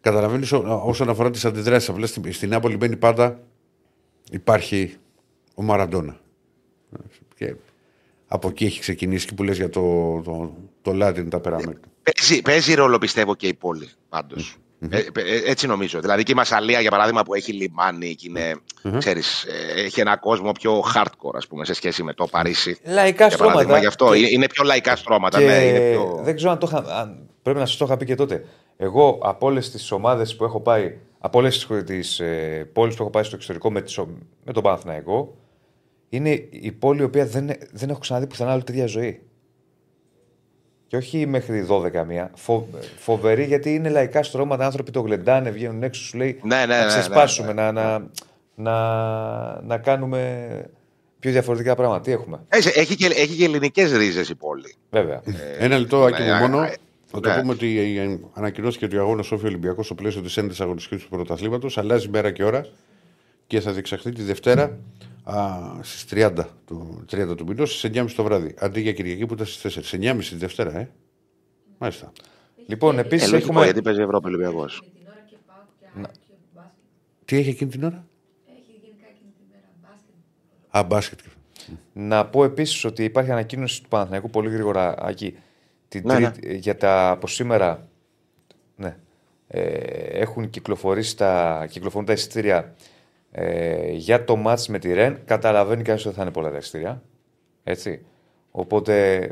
Καταλαβαίνεις 0.00 0.52
όσον 0.84 1.08
αφορά 1.08 1.30
τις 1.30 1.44
αντιδράσεις. 1.44 1.88
Απλά 1.88 2.06
στην, 2.06 2.32
στην 2.32 2.48
Νάπολη 2.48 2.76
μπαίνει 2.76 2.96
πάντα 2.96 3.38
υπάρχει 4.32 4.96
ο 5.54 5.62
Μαραντόνα. 5.62 6.16
Και 7.36 7.54
από 8.26 8.48
εκεί 8.48 8.64
έχει 8.64 8.80
ξεκινήσει 8.80 9.26
και 9.26 9.34
που 9.34 9.42
λες 9.42 9.56
για 9.56 9.68
το, 9.68 10.20
το, 10.24 10.54
το 10.82 11.06
Latin 11.06 11.26
τα 11.30 11.40
περάμετρα. 11.40 11.80
Παίζει, 12.02 12.42
παίζει 12.42 12.74
ρόλο 12.74 12.98
πιστεύω 12.98 13.34
και 13.34 13.46
η 13.46 13.54
πόλη 13.54 13.88
πάντως. 14.08 14.56
Ε, 14.90 14.96
ε, 14.98 15.50
έτσι 15.50 15.66
νομίζω. 15.66 16.00
Δηλαδή 16.00 16.22
και 16.22 16.32
η 16.32 16.34
Μασαλία 16.34 16.80
για 16.80 16.90
παράδειγμα 16.90 17.22
που 17.22 17.34
έχει 17.34 17.52
λιμάνι 17.52 18.14
και 18.14 18.28
είναι, 18.28 18.54
ξέρεις, 18.98 19.44
ε, 19.44 19.80
έχει 19.80 20.00
ένα 20.00 20.16
κόσμο 20.16 20.52
πιο 20.52 20.84
hardcore 20.94 21.34
ας 21.34 21.46
πούμε 21.46 21.64
σε 21.64 21.74
σχέση 21.74 22.02
με 22.02 22.12
το 22.14 22.26
Παρίσι. 22.26 22.78
Λαϊκά 22.84 23.26
Για 23.26 23.36
παράδειγμα 23.36 23.60
στρώματα. 23.62 23.78
γι' 23.78 23.86
αυτό. 23.86 24.10
Και- 24.12 24.18
Είναι- 24.18 24.28
Είναι 24.30 24.46
πιο 24.46 24.64
λαϊκά 24.64 24.96
στρώματα. 24.96 25.38
Και 25.38 25.44
Ναι, 25.44 25.64
είναι 25.64 25.90
πιο... 25.90 26.20
δεν 26.22 26.36
ξέρω 26.36 26.50
αν 26.50 26.58
το 26.58 26.66
είχα. 26.70 27.00
Αν, 27.00 27.28
πρέπει 27.42 27.58
να 27.58 27.66
σας 27.66 27.76
το 27.76 27.84
είχα 27.84 27.96
πει 27.96 28.04
και 28.04 28.14
τότε. 28.14 28.44
Εγώ 28.76 29.18
από 29.22 29.46
όλες 29.46 29.70
τις 29.70 29.90
ομάδες 29.90 30.36
που 30.36 30.44
έχω 30.44 30.60
πάει, 30.60 30.96
από 31.24 31.38
όλες 31.38 31.66
τις 31.86 32.20
ε, 32.20 32.68
πόλεις 32.72 32.94
που 32.96 33.02
έχω 33.02 33.10
πάει 33.10 33.22
στο 33.22 33.34
εξωτερικό 33.36 33.70
με, 33.70 33.80
τις, 33.82 33.98
ο- 33.98 34.08
με 34.44 34.52
τον 34.52 34.62
Παναθηναϊκό, 34.62 35.36
είναι 36.08 36.30
η 36.50 36.72
πόλη 36.72 37.00
η 37.00 37.04
οποία 37.04 37.26
δεν, 37.26 37.50
δεν 37.72 37.90
έχω 37.90 37.98
ξαναδεί 37.98 38.26
πουθενά 38.26 38.52
άλλη 38.52 38.62
τέτοια 38.62 38.86
ζωή. 38.86 39.20
Και 40.86 40.96
όχι 40.96 41.26
μέχρι 41.26 41.66
12 41.70 42.04
μία. 42.06 42.30
Φο, 42.34 42.66
φοβερή 42.98 43.44
γιατί 43.44 43.74
είναι 43.74 43.88
λαϊκά 43.88 44.22
στρώματα, 44.22 44.64
άνθρωποι 44.64 44.90
το 44.90 45.00
γλεντάνε, 45.00 45.50
βγαίνουν 45.50 45.82
έξω, 45.82 46.02
σου 46.02 46.16
λέει 46.16 46.40
Ναι, 46.42 46.56
ναι, 46.56 46.66
ναι, 46.66 46.74
να 46.74 46.80
ναι, 46.80 46.86
ξεσπάσουμε, 46.86 47.52
ναι, 47.52 47.70
να, 47.70 47.72
να, 47.72 48.06
να, 48.54 49.62
να 49.62 49.78
κάνουμε 49.78 50.46
πιο 51.18 51.30
διαφορετικά 51.30 51.74
πράγματα. 51.74 52.00
Τι 52.00 52.12
έχουμε, 52.12 52.40
Έχει, 52.48 52.78
έχει, 52.78 52.94
και, 52.96 53.06
έχει 53.06 53.36
και 53.36 53.44
ελληνικές 53.44 53.92
ρίζες 53.92 54.28
η 54.28 54.34
πόλη. 54.34 54.74
βέβαια. 54.90 55.22
Ένα 55.58 55.78
λεπτό, 55.78 56.02
Άκη 56.04 56.22
ναι, 56.22 56.32
μου, 56.32 56.38
μόνο. 56.48 56.68
Ναι. 57.20 57.20
Να 57.20 57.20
το 57.20 57.28
Ναι. 57.34 57.40
πούμε 57.40 57.52
ότι 57.52 57.78
ε, 57.98 58.18
ανακοινώθηκε 58.32 58.84
ότι 58.84 58.96
ο 58.96 59.00
αγώνας 59.00 59.30
Όφη 59.32 59.46
Ολυμπιακός 59.46 59.84
στο 59.86 59.94
πλαίσιο 59.94 60.22
της 60.22 60.36
ένδυσης 60.36 60.60
αγωνιστικής 60.60 61.02
του 61.04 61.08
πρωταθλήματος 61.10 61.78
αλλάζει 61.78 62.08
μέρα 62.08 62.30
και 62.30 62.44
ώρα 62.44 62.66
και 63.46 63.60
θα 63.60 63.72
διεξαχθεί 63.72 64.12
τη 64.12 64.22
Δευτέρα 64.22 64.78
στις 65.80 66.04
30 66.10 66.32
του, 66.66 67.04
30 67.10 67.36
του 67.36 67.44
μηνός 67.46 67.78
στις 67.78 67.90
9.30 67.94 68.06
το 68.16 68.22
βράδυ. 68.22 68.54
Αντί 68.58 68.80
για 68.80 68.92
Κυριακή 68.92 69.26
που 69.26 69.34
ήταν 69.34 69.46
στις 69.46 69.90
4. 69.90 69.96
9.30 70.00 70.28
τη 70.28 70.34
Δευτέρα, 70.36 70.78
ε. 70.78 70.90
Μάλιστα. 71.78 72.12
Λοιπόν, 72.66 72.98
Ε, 72.98 73.00
επίσης 73.00 73.30
λογικό, 73.30 73.50
έχουμε. 73.50 73.64
γιατί 73.64 73.82
παίζει 73.82 74.00
Ευρώπη 74.00 74.26
Ολυμπιακός. 74.26 74.82
την 74.98 75.06
ώρα 75.06 75.24
και 75.30 75.36
πάω 75.46 75.56
και 75.80 75.86
ΑΕΚ 75.96 76.06
και 76.12 76.34
μπάσκετ. 76.54 76.72
Τι 77.24 77.36
έχει 77.36 77.48
εκείνη 77.48 77.70
την 77.70 77.84
ώρα; 77.84 78.06
Έχει 78.46 78.78
γενικά 78.82 79.06
εκείνη 79.10 79.30
την 79.36 79.46
μέρα 79.50 79.68
μπάσκετ. 79.82 80.14
Α, 80.76 80.82
μπάσκετ. 80.82 81.18
Να 81.92 82.26
πω 82.26 82.44
επίσης 82.44 82.84
ότι 82.84 83.04
υπάρχει 83.04 83.30
ανακοίνωση 83.30 83.82
του 83.82 83.88
Παναθηναϊκού 83.88 84.30
πολύ 84.30 84.48
γρήγορα 84.50 84.94
εκεί. 85.08 85.34
Την 85.92 86.02
Ναι, 86.04 86.18
ναι. 86.18 86.30
τρίτη, 86.30 86.56
Για 86.56 86.76
τα 86.76 87.10
από 87.10 87.26
σήμερα. 87.26 87.88
Ναι. 88.76 88.96
Ε, 89.46 89.60
έχουν 90.20 90.50
κυκλοφορήσει 90.50 91.16
τα, 91.16 91.66
κυκλοφορούν 91.70 92.06
τα 92.06 92.12
εισιτήρια 92.12 92.74
ε, 93.30 93.90
για 93.90 94.24
το 94.24 94.36
μάτς 94.36 94.68
με 94.68 94.78
τη 94.78 94.92
Ρεν. 94.92 95.18
Καταλαβαίνει 95.24 95.82
κανείς 95.82 96.00
ότι 96.00 96.08
δεν 96.08 96.18
θα 96.18 96.22
είναι 96.22 96.32
πολλά 96.32 96.50
τα 96.50 96.56
εισιτήρια. 96.56 97.02
Έτσι. 97.64 98.04
Οπότε 98.50 99.26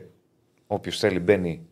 όποιος 0.66 0.98
θέλει 0.98 1.18
μπαίνει, 1.18 1.66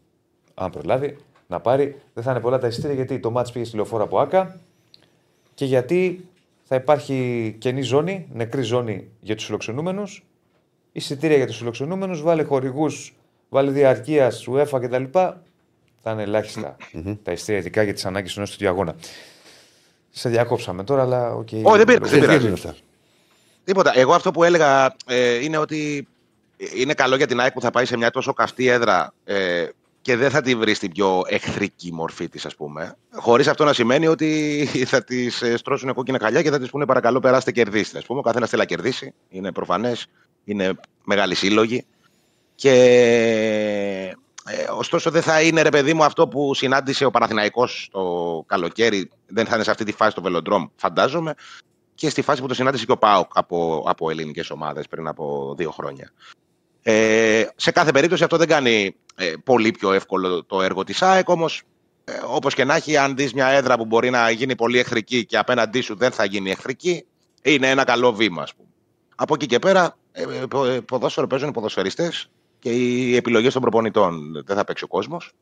αν 0.54 0.70
προλάβει, 0.70 1.16
να 1.46 1.60
πάρει. 1.60 1.96
Δεν 2.14 2.24
θα 2.24 2.30
είναι 2.30 2.40
πολλά 2.40 2.58
τα 2.58 2.66
εισιτήρια 2.66 2.94
γιατί 2.94 3.18
το 3.18 3.30
μάτς 3.30 3.52
πήγε 3.52 3.64
στη 3.64 3.76
λεωφόρα 3.76 4.02
από 4.04 4.18
Άκα 4.18 4.60
και 5.54 5.64
γιατί 5.64 6.28
θα 6.62 6.76
υπάρχει 6.76 7.56
κενή 7.58 7.82
ζώνη, 7.82 8.28
νεκρή 8.32 8.62
ζώνη 8.62 9.10
για 9.20 9.36
τους 9.36 9.44
φιλοξενούμενους 9.44 10.26
εισιτήρια 10.92 11.36
για 11.36 11.46
τους 11.46 11.56
φιλοξενούμενους, 11.56 12.22
βάλε 12.22 12.42
χορηγούς, 12.42 13.14
βάλε 13.48 13.70
διαρκεία, 13.70 14.32
UEFA 14.46 14.80
κτλ. 14.80 15.04
Θα 16.02 16.10
είναι 16.10 16.22
ελάχιστα 16.22 16.76
τα 17.22 17.32
εισιτήρια 17.32 17.60
ειδικά 17.60 17.82
για 17.82 17.94
τις 17.94 18.04
ανάγκες 18.06 18.32
του 18.32 18.40
νέου 18.40 18.48
του 18.58 18.68
αγώνα. 18.68 18.94
Σε 20.10 20.28
διακόψαμε 20.28 20.84
τώρα, 20.84 21.02
αλλά 21.02 21.34
οκ. 21.34 21.48
Όχι, 21.62 21.76
δεν 21.76 21.86
πειράζει, 21.86 22.10
δεν 22.10 22.20
Τι 22.20 22.26
πειράζει. 22.26 22.44
είναι 22.44 22.54
αυτά. 22.54 22.74
Τίποτα. 23.64 23.98
Εγώ 23.98 24.14
αυτό 24.14 24.30
που 24.30 24.44
έλεγα 24.44 24.96
ε, 25.06 25.34
είναι 25.44 25.56
ότι 25.56 26.08
είναι 26.74 26.94
καλό 26.94 27.16
για 27.16 27.26
την 27.26 27.40
ΑΕΚ 27.40 27.52
που 27.52 27.60
θα 27.60 27.70
πάει 27.70 27.84
σε 27.84 27.96
μια 27.96 28.10
τόσο 28.10 28.32
καυτή 28.32 28.66
έδρα 28.66 29.12
ε, 29.24 29.66
και 30.00 30.16
δεν 30.16 30.30
θα 30.30 30.40
τη 30.40 30.54
βρει 30.54 30.74
στην 30.74 30.92
πιο 30.92 31.22
εχθρική 31.26 31.92
μορφή 31.92 32.28
της, 32.28 32.46
ας 32.46 32.54
πούμε. 32.54 32.96
Χωρίς 33.14 33.48
αυτό 33.48 33.64
να 33.64 33.72
σημαίνει 33.72 34.06
ότι 34.06 34.64
θα 34.90 35.04
τη 35.04 35.30
στρώσουν 35.56 35.94
κόκκινα 35.94 36.18
χαλιά 36.22 36.42
και 36.42 36.50
θα 36.50 36.58
τη 36.58 36.68
πούνε 36.68 36.86
παρακαλώ 36.86 37.20
περάστε 37.20 37.52
κερδίστε. 37.52 37.98
Α 37.98 38.02
πούμε. 38.06 38.18
Ο 38.18 38.22
καθένας 38.22 38.48
θέλει 38.48 38.60
να 38.60 38.68
κερδίσει. 38.68 39.14
Είναι 39.28 39.52
προφανές. 39.52 40.06
Είναι 40.44 40.74
μεγάλη 41.04 41.34
σύλλογη. 41.34 41.84
Και 42.60 42.72
ε, 44.44 44.70
ωστόσο 44.76 45.10
δεν 45.10 45.22
θα 45.22 45.42
είναι 45.42 45.62
ρε 45.62 45.68
παιδί 45.68 45.94
μου 45.94 46.04
αυτό 46.04 46.28
που 46.28 46.54
συνάντησε 46.54 47.04
ο 47.04 47.10
Παναθηναϊκός 47.10 47.88
το 47.92 48.44
καλοκαίρι. 48.46 49.10
Δεν 49.26 49.46
θα 49.46 49.54
είναι 49.54 49.64
σε 49.64 49.70
αυτή 49.70 49.84
τη 49.84 49.92
φάση 49.92 50.14
το 50.14 50.22
Βελοντρόμ, 50.22 50.66
φαντάζομαι 50.76 51.34
και 51.94 52.10
στη 52.10 52.22
φάση 52.22 52.40
που 52.40 52.46
το 52.46 52.54
συνάντησε 52.54 52.84
και 52.84 52.92
ο 52.92 52.96
ΠΑΟΚ 52.96 53.30
από, 53.34 53.84
από 53.86 54.10
ελληνικές 54.10 54.50
ομάδες 54.50 54.88
πριν 54.88 55.06
από 55.06 55.54
δύο 55.56 55.70
χρόνια. 55.70 56.12
Ε, 56.82 57.46
σε 57.56 57.70
κάθε 57.70 57.90
περίπτωση 57.90 58.24
αυτό 58.24 58.36
δεν 58.36 58.48
κάνει 58.48 58.96
ε, 59.14 59.32
πολύ 59.44 59.70
πιο 59.70 59.92
εύκολο 59.92 60.44
το 60.44 60.62
έργο 60.62 60.84
της 60.84 61.02
ΑΕΚ, 61.02 61.28
όμως 61.28 61.62
ε, 62.04 62.12
όπως 62.26 62.54
και 62.54 62.64
να 62.64 62.74
έχει, 62.74 62.96
αν 62.96 63.16
δεις 63.16 63.32
μια 63.32 63.46
έδρα 63.46 63.76
που 63.76 63.84
μπορεί 63.84 64.10
να 64.10 64.30
γίνει 64.30 64.54
πολύ 64.54 64.78
εχθρική 64.78 65.26
και 65.26 65.38
απέναντί 65.38 65.80
σου 65.80 65.96
δεν 65.96 66.10
θα 66.10 66.24
γίνει 66.24 66.50
εχθρική, 66.50 67.04
είναι 67.42 67.70
ένα 67.70 67.84
καλό 67.84 68.12
βήμα, 68.12 68.42
ας 68.42 68.54
πούμε. 68.54 68.68
Από 69.14 69.34
εκεί 69.34 69.46
και 69.46 69.58
πέρα, 69.58 69.96
ε, 70.12 70.22
ε, 70.22 70.46
πο- 70.46 70.64
ε, 70.64 70.80
ποδόσφαιρο 70.80 71.26
παίζουν 71.26 71.48
οι 71.48 71.52
ποδοσφαιριστές 71.52 72.30
και 72.58 72.70
οι 72.70 73.16
επιλογές 73.16 73.52
των 73.52 73.62
προπονητών. 73.62 74.42
Δεν 74.46 74.56
θα 74.56 74.64
παίξει 74.64 74.84
ο 74.84 74.86
κόσμος. 74.86 75.32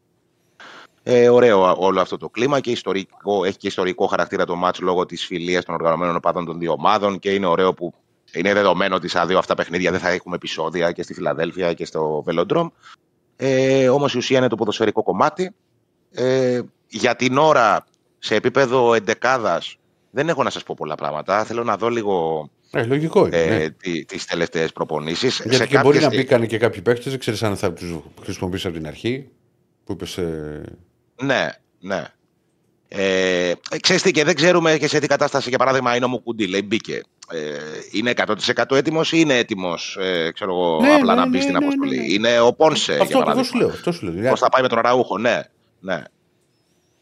Ε, 1.02 1.28
ωραίο 1.28 1.74
όλο 1.78 2.00
αυτό 2.00 2.16
το 2.16 2.28
κλίμα 2.28 2.60
και 2.60 2.70
ιστορικό, 2.70 3.44
έχει 3.44 3.56
και 3.56 3.66
ιστορικό 3.66 4.06
χαρακτήρα 4.06 4.44
το 4.44 4.56
μάτς 4.56 4.80
λόγω 4.80 5.06
της 5.06 5.26
φιλίας 5.26 5.64
των 5.64 5.74
οργανωμένων 5.74 6.16
οπαδών 6.16 6.44
των 6.44 6.58
δύο 6.58 6.72
ομάδων 6.72 7.18
και 7.18 7.34
είναι 7.34 7.46
ωραίο 7.46 7.74
που 7.74 7.94
είναι 8.32 8.52
δεδομένο 8.52 8.94
ότι 8.94 9.08
στα 9.08 9.26
δύο 9.26 9.38
αυτά 9.38 9.54
παιχνίδια 9.54 9.90
δεν 9.90 10.00
θα 10.00 10.08
έχουμε 10.08 10.36
επεισόδια 10.36 10.92
και 10.92 11.02
στη 11.02 11.14
Φιλαδέλφια 11.14 11.72
και 11.72 11.84
στο 11.84 12.22
Βελοντρόμ. 12.24 12.68
Ε, 13.36 13.88
όμως 13.88 14.14
η 14.14 14.18
ουσία 14.18 14.38
είναι 14.38 14.48
το 14.48 14.56
ποδοσφαιρικό 14.56 15.02
κομμάτι. 15.02 15.54
Ε, 16.10 16.60
για 16.88 17.16
την 17.16 17.38
ώρα, 17.38 17.84
σε 18.18 18.34
επίπεδο 18.34 18.94
εντεκάδας, 18.94 19.76
δεν 20.10 20.28
έχω 20.28 20.42
να 20.42 20.50
σας 20.50 20.62
πω 20.62 20.74
πολλά 20.78 20.94
πράγματα. 20.94 21.44
Θέλω 21.44 21.64
να 21.64 21.76
δω 21.76 21.88
λίγο 21.88 22.48
Ε, 22.70 22.84
λογικό 22.84 23.26
είναι. 23.26 23.36
ε, 23.36 23.58
ναι. 23.58 23.70
τι, 23.70 24.04
τις 24.04 24.24
τελευταίες 24.26 24.72
προπονήσεις. 24.72 25.36
Γιατί 25.40 25.56
σε 25.56 25.66
και 25.66 25.78
μπορεί 25.80 25.96
να 25.96 26.02
κάποιες- 26.02 26.22
μπήκαν 26.22 26.46
και 26.46 26.58
κάποιοι 26.58 26.80
παίχτε, 26.82 27.10
δεν 27.10 27.18
ξέρεις 27.18 27.42
αν 27.42 27.56
θα 27.56 27.72
τους 27.72 27.94
χρησιμοποιήσει 28.22 28.66
από 28.66 28.76
την 28.76 28.86
αρχή. 28.86 29.28
Που 29.84 29.92
είπες. 29.92 30.18
Ε... 30.18 30.62
Ναι, 31.22 31.48
ναι. 31.80 32.04
Ε, 32.88 33.52
ξέρεις 33.80 34.02
τι, 34.02 34.10
και 34.10 34.24
δεν 34.24 34.34
ξέρουμε 34.34 34.76
και 34.78 34.88
σε 34.88 34.98
τι 34.98 35.06
κατάσταση, 35.06 35.48
για 35.48 35.58
παράδειγμα, 35.58 35.96
είναι 35.96 36.04
ο 36.04 36.08
Μουκουντή. 36.08 36.46
Λέει, 36.46 36.62
μπήκε. 36.64 37.00
Ε, 37.30 37.38
είναι 37.92 38.12
100% 38.16 38.76
έτοιμος 38.76 39.12
ή 39.12 39.16
είναι 39.20 39.38
έτοιμος, 39.38 39.96
ε, 40.00 40.30
ξέρω 40.34 40.50
εγώ, 40.52 40.80
Ναι, 40.80 40.94
απλά 40.94 41.14
ναι, 41.14 41.20
να 41.20 41.26
μπει 41.28 41.36
ναι, 41.36 41.42
στην 41.42 41.52
ναι, 41.52 41.58
ναι, 41.58 41.64
αποστολή; 41.66 41.98
ναι. 41.98 42.12
Είναι 42.12 42.40
ο 42.40 42.52
Πόνσε, 42.54 42.92
για 42.92 43.02
Αυτό, 43.02 43.18
αυτό 43.18 43.18
παράδειγμα. 43.18 43.44
σου 43.48 43.56
λέω. 43.56 43.68
Αυτό 43.68 43.92
σου 43.92 44.06
λέω. 44.12 44.30
Πώς 44.30 44.40
θα 44.40 44.48
πάει 44.48 44.62
με 44.62 44.68
τον 44.68 44.78
Αραούχο, 44.78 45.18
ναι. 45.18 45.40
ναι. 45.80 46.02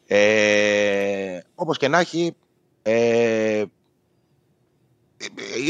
Ε, 0.07 1.39
Όπως 1.55 1.79
και 1.79 1.89
να 1.89 1.99
έχει, 1.99 2.35
ε, 2.83 3.62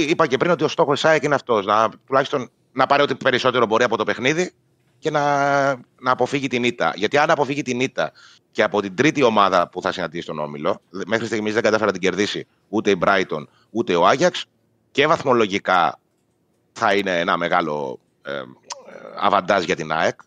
είπα 0.09 0.27
και 0.27 0.37
πριν 0.37 0.51
ότι 0.51 0.65
ο 0.65 0.69
στόχος 0.69 1.01
της 1.01 1.11
ΑΕΚ 1.11 1.23
είναι 1.23 1.35
αυτός. 1.35 1.67
Να, 1.67 1.89
τουλάχιστον 2.07 2.51
να 2.73 2.87
πάρει 2.87 3.03
ό,τι 3.03 3.15
περισσότερο 3.15 3.67
μπορεί 3.67 3.85
από 3.85 3.97
το 3.97 4.05
παιχνίδι 4.05 4.53
και 4.99 5.11
να, 5.11 5.67
να 5.75 6.11
αποφύγει 6.11 6.47
την 6.47 6.65
ήττα. 6.65 6.93
Γιατί 6.97 7.19
αν 7.19 7.31
αποφύγει 7.31 7.63
την 7.63 7.81
ήττα 7.81 8.13
και 8.51 8.63
από 8.63 8.81
την 8.81 8.95
τρίτη 8.97 9.23
ομάδα 9.23 9.69
που 9.69 9.83
θα 9.83 9.93
συναντήσει 9.93 10.23
στον 10.23 10.39
Όμιλο, 10.39 10.81
μέχρι 11.07 11.27
στιγμής 11.27 11.53
δεν 11.53 11.63
κατάφερα 11.63 11.87
να 11.87 11.93
την 11.93 12.01
κερδίσει 12.01 12.47
ούτε 12.69 12.91
η 12.91 12.99
Brighton 13.05 13.45
ούτε 13.71 13.95
ο 13.95 14.07
Άγιαξ 14.07 14.45
και 14.91 15.07
βαθμολογικά 15.07 15.99
θα 16.73 16.95
είναι 16.95 17.21
ένα 17.21 17.37
μεγάλο 17.37 17.99
ε, 18.23 18.33
ε, 18.33 18.43
αβαντάζ 19.17 19.65
για 19.65 19.77
την 19.77 19.93
ΑΕΚ, 19.93 20.21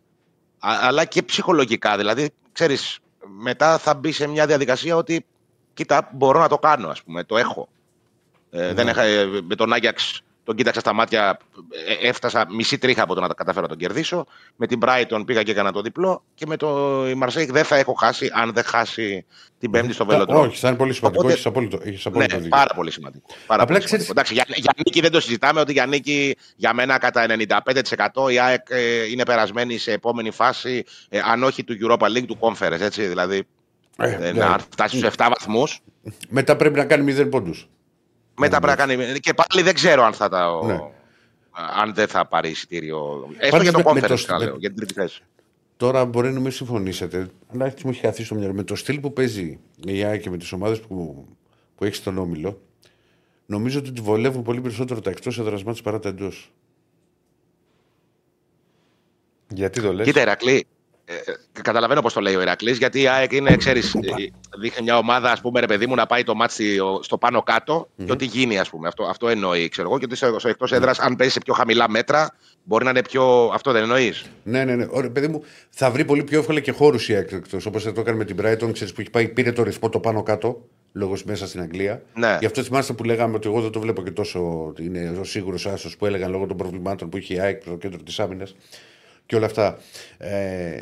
α- 0.59 0.79
αλλά 0.81 1.05
και 1.05 1.23
ψυχολογικά. 1.23 1.97
Δηλαδή, 1.97 2.31
ξέρεις, 2.51 2.99
μετά 3.27 3.77
θα 3.77 3.93
μπει 3.93 4.11
σε 4.11 4.27
μια 4.27 4.45
διαδικασία 4.45 4.95
ότι 4.95 5.25
κοίτα, 5.73 6.09
μπορώ 6.13 6.39
να 6.39 6.47
το 6.47 6.57
κάνω, 6.57 6.89
ας 6.89 7.03
πούμε, 7.03 7.23
το 7.23 7.37
έχω. 7.37 7.67
Ε, 8.57 8.73
δεν 8.73 8.87
έχα, 8.87 9.01
ε, 9.03 9.25
με 9.47 9.55
τον 9.55 9.73
Άγιαξ 9.73 10.21
τον 10.43 10.55
κοίταξα 10.55 10.79
στα 10.79 10.93
μάτια, 10.93 11.37
ε, 12.01 12.07
έφτασα 12.07 12.45
μισή 12.49 12.77
τρίχα 12.77 13.03
από 13.03 13.13
το 13.15 13.21
να 13.21 13.27
τα 13.27 13.33
καταφέρω 13.33 13.61
να 13.61 13.67
τον 13.67 13.77
κερδίσω. 13.77 14.25
Με 14.55 14.67
την 14.67 14.79
Brighton 14.85 15.21
πήγα 15.25 15.43
και 15.43 15.51
έκανα 15.51 15.71
το 15.71 15.81
διπλό 15.81 16.23
και 16.35 16.45
με 16.45 16.57
το 16.57 16.67
η 17.09 17.19
Marseille 17.23 17.47
δεν 17.49 17.63
θα 17.63 17.75
έχω 17.75 17.93
χάσει 17.93 18.29
αν 18.33 18.53
δεν 18.53 18.63
χάσει 18.63 19.25
την 19.59 19.71
Πέμπτη 19.71 19.93
στο 19.93 20.05
Βελοντρόμ. 20.05 20.47
Όχι, 20.47 20.57
θα 20.57 20.67
είναι 20.67 20.77
πολύ 20.77 20.93
σημαντικό. 20.93 21.19
Οπότε- 21.21 21.33
Έχεις 21.35 21.45
απόλυτο, 21.49 21.79
έχεις 21.83 22.05
Ναι, 22.05 22.11
απόλυτο 22.11 22.35
δίκιο. 22.35 22.49
πάρα 22.49 22.73
πολύ 22.75 22.91
σημαντικό. 22.91 23.25
Πάρα 23.47 23.63
Απλά 23.63 23.65
πολύ 23.75 23.85
ξέρεις- 23.85 24.05
σημαντικό. 24.05 24.33
Εντάξει, 24.33 24.33
για, 24.53 24.61
για 24.63 24.73
νίκη 24.85 25.01
δεν 25.01 25.11
το 25.11 25.19
συζητάμε 25.19 25.59
ότι 25.59 25.71
για 25.71 25.85
νίκη 25.85 26.35
για 26.55 26.73
μένα 26.73 26.97
κατά 26.97 27.25
95% 27.27 28.29
η 28.31 28.39
ΑΕΚ 28.39 28.65
ε, 28.69 29.03
είναι 29.11 29.23
περασμένη 29.25 29.77
σε 29.77 29.91
επόμενη 29.91 30.31
φάση, 30.31 30.83
ε, 31.09 31.19
αν 31.25 31.43
όχι 31.43 31.63
του 31.63 31.75
Europa 31.81 32.05
League, 32.07 32.25
του 32.27 32.37
Conference. 32.39 32.79
Έτσι, 32.79 33.05
δηλαδή, 33.05 33.43
Ε, 33.97 34.09
ε, 34.11 34.17
ναι. 34.31 34.31
να 34.31 34.57
φτάσει 34.71 34.97
στους 34.97 35.07
7 35.17 35.27
βαθμούς. 35.29 35.79
Μετά 36.29 36.55
πρέπει 36.55 36.77
να 36.77 36.85
κάνει 36.85 37.03
0 37.03 37.29
πόντους. 37.29 37.67
Μετά 38.37 38.59
πρέπει 38.59 38.79
να 38.79 38.85
κάνει. 38.85 39.19
Και 39.19 39.33
πάλι 39.33 39.61
δεν 39.63 39.73
ξέρω 39.73 40.03
αν, 40.03 40.13
θα 40.13 40.29
τα, 40.29 40.65
Ναι. 40.65 40.79
αν 41.81 41.93
δεν 41.93 42.07
θα 42.07 42.25
πάρει 42.27 42.49
εισιτήριο. 42.49 43.27
Έστω 43.37 43.49
Πάντως 43.57 43.61
για 43.63 43.71
το 43.71 43.77
με- 43.93 43.93
με 43.93 43.99
Conference, 44.07 44.09
το- 44.09 44.17
θα 44.17 44.37
με- 44.37 44.45
λέω, 44.45 44.55
για 44.57 44.67
την 44.69 44.77
τρίτη 44.77 44.93
θέση. 44.93 45.21
Τώρα 45.77 46.05
μπορεί 46.05 46.31
να 46.31 46.39
μην 46.39 46.51
συμφωνήσετε, 46.51 47.27
αλλά 47.53 47.65
έτσι 47.65 47.85
μου 47.85 47.91
έχει 47.91 47.99
χαθεί 48.01 48.23
στο 48.23 48.35
μυαλό. 48.35 48.53
Με 48.53 48.63
το 48.63 48.75
στυλ 48.75 48.99
που 48.99 49.13
παίζει 49.13 49.59
η 49.85 50.03
ΑΕΚ 50.03 50.21
και 50.21 50.29
με 50.29 50.37
τις 50.37 50.51
ομάδες 50.51 50.79
που, 50.79 51.25
που 51.75 51.83
έχει 51.85 51.95
στον 51.95 52.17
όμιλο, 52.17 52.61
νομίζω 53.45 53.79
ότι 53.79 53.91
τη 53.91 54.01
βολεύουν 54.01 54.43
πολύ 54.43 54.61
περισσότερο 54.61 54.99
τα 55.01 55.09
εκτός 55.09 55.39
έδρα 55.39 55.57
μάτς 55.65 55.81
παρά 55.81 55.99
τα 55.99 56.09
εντός. 56.09 56.51
Γιατί 59.49 59.81
το 59.81 59.93
λες; 59.93 60.05
Κοίτα, 60.05 60.19
Ερακλή, 60.19 60.67
ε, 61.09 61.61
καταλαβαίνω 61.61 62.01
πώς 62.01 62.13
το 62.13 62.21
λέει 62.21 62.35
ο 62.35 62.41
Ηρακλής, 62.41 62.77
γιατί 62.77 63.01
η 63.01 63.07
ΑΕΚ 63.07 63.31
είναι, 63.31 63.55
ξέρεις, 63.55 63.95
δείχνει 64.59 64.83
μια 64.83 64.97
ομάδα, 64.97 65.31
ας 65.31 65.41
πούμε, 65.41 65.59
ρε 65.59 65.65
παιδί 65.65 65.87
μου, 65.87 65.95
να 65.95 66.05
πάει 66.05 66.23
το 66.23 66.35
μάτι 66.35 66.77
στο 67.01 67.17
πάνω 67.17 67.41
κάτω 67.41 67.87
και 68.05 68.11
ό,τι 68.11 68.25
γίνει, 68.25 68.59
ας 68.59 68.69
πούμε. 68.69 68.87
Αυτό, 68.87 69.03
αυτό 69.03 69.27
εννοεί, 69.27 69.69
ξέρω 69.69 69.89
εγώ. 69.89 69.99
Και 69.99 70.05
ότι 70.05 70.15
στο, 70.15 70.39
στο 70.39 70.49
εκτός 70.49 70.71
έδρας, 70.71 70.99
αν 70.99 71.15
πέσει 71.15 71.29
σε 71.29 71.39
πιο 71.39 71.53
χαμηλά 71.53 71.89
μέτρα, 71.89 72.35
μπορεί 72.63 72.83
να 72.83 72.89
είναι 72.89 73.01
πιο. 73.01 73.51
Αυτό 73.53 73.71
δεν 73.71 73.81
εννοείς; 73.81 74.25
Ναι, 74.43 74.63
ναι, 74.63 74.75
ναι. 74.75 74.87
Ωραία, 74.89 75.11
παιδί 75.11 75.27
μου, 75.27 75.43
θα 75.69 75.91
βρει 75.91 76.05
πολύ 76.05 76.23
πιο 76.23 76.39
εύκολα 76.39 76.59
και 76.59 76.71
χώρους 76.71 77.09
η 77.09 77.15
ΑΕΚ 77.15 77.31
εκτός. 77.31 77.65
Όπως 77.65 77.83
το 77.83 77.93
έκανε 77.97 78.17
με 78.17 78.25
την 78.25 78.37
Brighton, 78.41 78.73
ξέρεις 78.73 78.93
που 78.93 79.01
έχει 79.01 79.09
πάει, 79.09 79.27
πήρε 79.27 79.51
το 79.51 79.63
ρεσπό 79.63 79.89
το 79.89 79.99
πάνω 79.99 80.23
κάτω, 80.23 80.61
λόγω 80.91 81.15
μέσα 81.25 81.47
στην 81.47 81.61
Αγγλία. 81.61 82.01
Ναι. 82.13 82.37
Γι' 82.39 82.45
αυτό 82.45 82.63
θυμάστε 82.63 82.93
που 82.93 83.03
λέγαμε 83.03 83.35
ότι 83.35 83.47
εγώ 83.47 83.61
δεν 83.61 83.71
το 83.71 83.79
βλέπω 83.79 84.03
και 84.03 84.11
τόσο. 84.11 84.65
ότι 84.67 84.83
Είναι 84.83 85.17
ο 85.19 85.23
σίγουρος 85.23 85.65
άσος 85.65 85.97
που 85.97 86.05
έλεγαν 86.05 86.31
λόγω 86.31 86.45
των 86.45 86.57
προβλημάτων 86.57 87.09
που 87.09 87.17
είχε 87.17 87.33
η 87.33 87.39
ΑΕΚ 87.39 87.61
στο 87.61 87.75
κέντρο 87.75 87.99
της 88.03 88.19
άμυνας 88.19 88.55
και 89.27 89.35
όλα 89.35 89.45
αυτά. 89.45 89.77
Ε, 90.17 90.81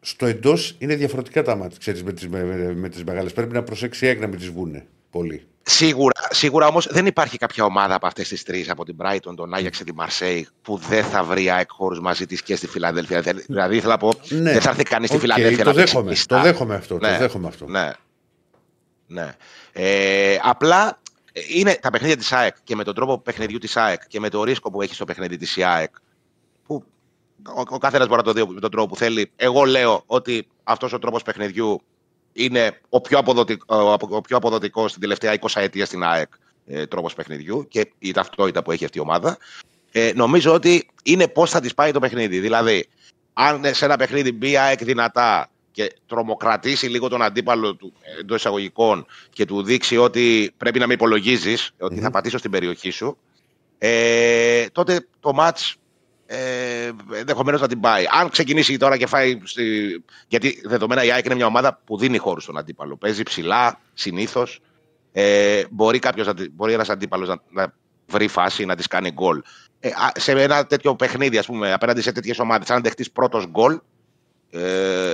στο 0.00 0.26
εντός 0.26 0.76
είναι 0.78 0.94
διαφορετικά 0.94 1.42
τα 1.42 1.56
ματς 1.56 1.76
ξέρεις, 1.78 2.02
με 2.04 2.12
τις 2.12 2.28
με, 2.28 2.44
με 2.74 2.88
τις 2.88 3.04
μεγάλες. 3.04 3.32
Πρέπει 3.32 3.52
να 3.54 3.62
προσέξει 3.62 4.04
η 4.04 4.08
ΑΕΚ 4.08 4.20
να 4.20 4.26
μην 4.26 4.38
τις 4.38 4.48
βούνε 4.48 4.86
πολύ. 5.10 5.46
Σίγουρα, 5.62 6.20
σίγουρα 6.30 6.66
όμως 6.66 6.88
δεν 6.90 7.06
υπάρχει 7.06 7.38
κάποια 7.38 7.64
ομάδα 7.64 7.94
από 7.94 8.06
αυτές 8.06 8.28
τις 8.28 8.42
τρεις, 8.42 8.70
από 8.70 8.84
την 8.84 8.96
Brighton, 9.02 9.34
τον 9.36 9.54
Άγιαξ 9.54 9.78
και 9.78 9.84
τη 9.84 9.94
Μαρσέη, 9.94 10.48
που 10.62 10.76
δεν 10.76 11.04
θα 11.04 11.24
βρει 11.24 11.50
ΑΕΚ 11.50 11.70
χώρους 11.70 12.00
μαζί 12.00 12.26
της 12.26 12.42
και 12.42 12.56
στη 12.56 12.66
Φιλαδέλφια. 12.66 13.20
Δηλαδή, 13.20 13.80
θέλω 13.80 13.92
να 13.92 13.98
πω, 13.98 14.12
Ναι. 14.28 14.52
δεν 14.52 14.60
θα 14.60 14.70
έρθει 14.70 14.82
κανείς 14.82 15.08
στη 15.08 15.16
Οκ, 15.16 15.22
Φιλαδέλφια 15.22 15.64
το 15.64 15.70
να 15.70 15.76
παίξει 15.76 15.92
δέχομαι, 15.92 16.10
κλειστά. 16.10 16.36
το 16.36 16.42
δέχομαι 16.42 16.74
αυτό, 16.74 16.98
το 16.98 17.06
Ναι, 17.06 17.18
δέχομαι 17.18 17.48
αυτό. 17.48 17.66
Ναι. 17.66 17.90
ναι. 19.06 19.34
Ε, 19.72 20.36
απλά 20.42 21.00
ε, 21.32 21.40
είναι 21.48 21.78
τα 21.82 21.90
παιχνίδια 21.90 22.16
της 22.16 22.32
ΑΕΚ 22.32 22.54
και 22.64 22.76
με 22.76 22.84
τον 22.84 22.94
τρόπο 22.94 23.18
παιχνιδιού 23.18 23.58
της 23.58 23.76
ΑΕΚ 23.76 24.00
και 24.08 24.20
με 24.20 24.28
το 24.28 24.44
ρίσκο 24.44 24.70
που 24.70 24.82
έχει 24.82 24.94
στο 24.94 25.04
παιχνίδι 25.04 25.36
της 25.36 25.58
ΑΕΚ. 25.58 25.94
Που 27.42 27.52
ο, 27.56 27.62
ο 27.68 27.78
καθένας 27.78 28.06
μπορεί 28.06 28.18
να 28.24 28.32
το 28.32 28.32
δει 28.32 28.52
με 28.52 28.60
τον 28.60 28.70
τρόπο 28.70 28.88
που 28.88 28.96
θέλει. 28.96 29.30
Εγώ 29.36 29.64
λέω 29.64 30.02
ότι 30.06 30.46
αυτός 30.64 30.92
ο 30.92 30.98
τρόπος 30.98 31.22
παιχνιδιού 31.22 31.82
είναι 32.32 32.80
ο 32.88 33.00
πιο, 33.00 33.18
αποδοτικ, 33.18 33.62
ο, 33.72 33.92
απο- 33.92 34.16
ο 34.16 34.20
πιο 34.20 34.36
αποδοτικός 34.36 34.90
στην 34.90 35.02
τελευταία 35.02 35.38
20 35.40 35.46
ετία 35.54 35.86
στην 35.86 36.02
ΑΕΚ 36.02 36.28
ε, 36.66 36.86
τρόπος 36.86 37.14
παιχνιδιού 37.14 37.66
και 37.68 37.92
η 37.98 38.12
ταυτότητα 38.12 38.62
που 38.62 38.72
έχει 38.72 38.84
αυτή 38.84 38.98
η 38.98 39.00
ομάδα. 39.00 39.38
Ε, 39.92 40.12
νομίζω 40.14 40.52
ότι 40.52 40.88
είναι 41.02 41.28
πώς 41.28 41.50
θα 41.50 41.60
της 41.60 41.74
πάει 41.74 41.92
το 41.92 42.00
παιχνίδι. 42.00 42.38
Δηλαδή, 42.38 42.86
αν 43.32 43.74
σε 43.74 43.84
ένα 43.84 43.96
παιχνίδι 43.96 44.32
μπει 44.32 44.50
η 44.50 44.56
ΑΕΚ 44.56 44.84
δυνατά 44.84 45.48
και 45.72 45.94
τρομοκρατήσει 46.06 46.86
λίγο 46.86 47.08
τον 47.08 47.22
αντίπαλο 47.22 47.74
του 47.74 47.92
εντός 48.20 48.36
εισαγωγικών 48.36 49.06
και 49.30 49.44
του 49.44 49.62
δείξει 49.62 49.96
ότι 49.96 50.52
πρέπει 50.56 50.78
να 50.78 50.86
με 50.86 50.92
υπολογίζεις, 50.94 51.70
ότι 51.78 52.00
θα 52.00 52.10
πατήσω 52.10 52.38
στην 52.38 52.50
περιοχή 52.50 52.90
σου, 52.90 53.16
ε, 53.78 54.66
τότε 54.72 55.06
το 55.20 55.32
μάτς 55.32 55.76
ε, 56.26 56.90
ενδεχομένως 57.14 57.60
να 57.60 57.68
την 57.68 57.80
πάει. 57.80 58.04
Αν 58.20 58.28
ξεκινήσει 58.28 58.76
τώρα 58.76 58.96
και 58.96 59.06
φάει. 59.06 59.40
Στη... 59.44 59.64
Γιατί 60.28 60.60
δεδομένα 60.64 61.04
η 61.04 61.12
ΑΕΚ 61.12 61.24
είναι 61.24 61.34
μια 61.34 61.46
ομάδα 61.46 61.80
που 61.84 61.98
δίνει 61.98 62.18
χώρου 62.18 62.40
στον 62.40 62.58
αντίπαλο. 62.58 62.96
Παίζει 62.96 63.22
ψηλά 63.22 63.80
συνήθως. 63.94 64.60
Ε, 65.12 65.62
μπορεί 65.70 65.98
κάποιος, 65.98 66.26
να 66.26 66.34
τη- 66.34 66.50
μπορεί 66.50 66.72
ένας 66.72 66.90
αντίπαλος 66.90 67.28
να, 67.28 67.36
να 67.50 67.72
βρει 68.06 68.28
φάση 68.28 68.64
να 68.64 68.76
της 68.76 68.86
κάνει 68.86 69.10
γκολ. 69.10 69.42
Ε, 69.80 69.88
α, 69.88 70.12
σε 70.14 70.32
ένα 70.32 70.66
τέτοιο 70.66 70.94
παιχνίδι, 70.96 71.38
ας 71.38 71.46
πούμε, 71.46 71.72
απέναντι 71.72 72.00
σε 72.00 72.12
τέτοιες 72.12 72.38
ομάδες, 72.38 72.70
αν 72.70 72.82
δεχτείς 72.82 73.10
πρώτος 73.10 73.46
γκολ, 73.46 73.80
ε, 74.50 75.12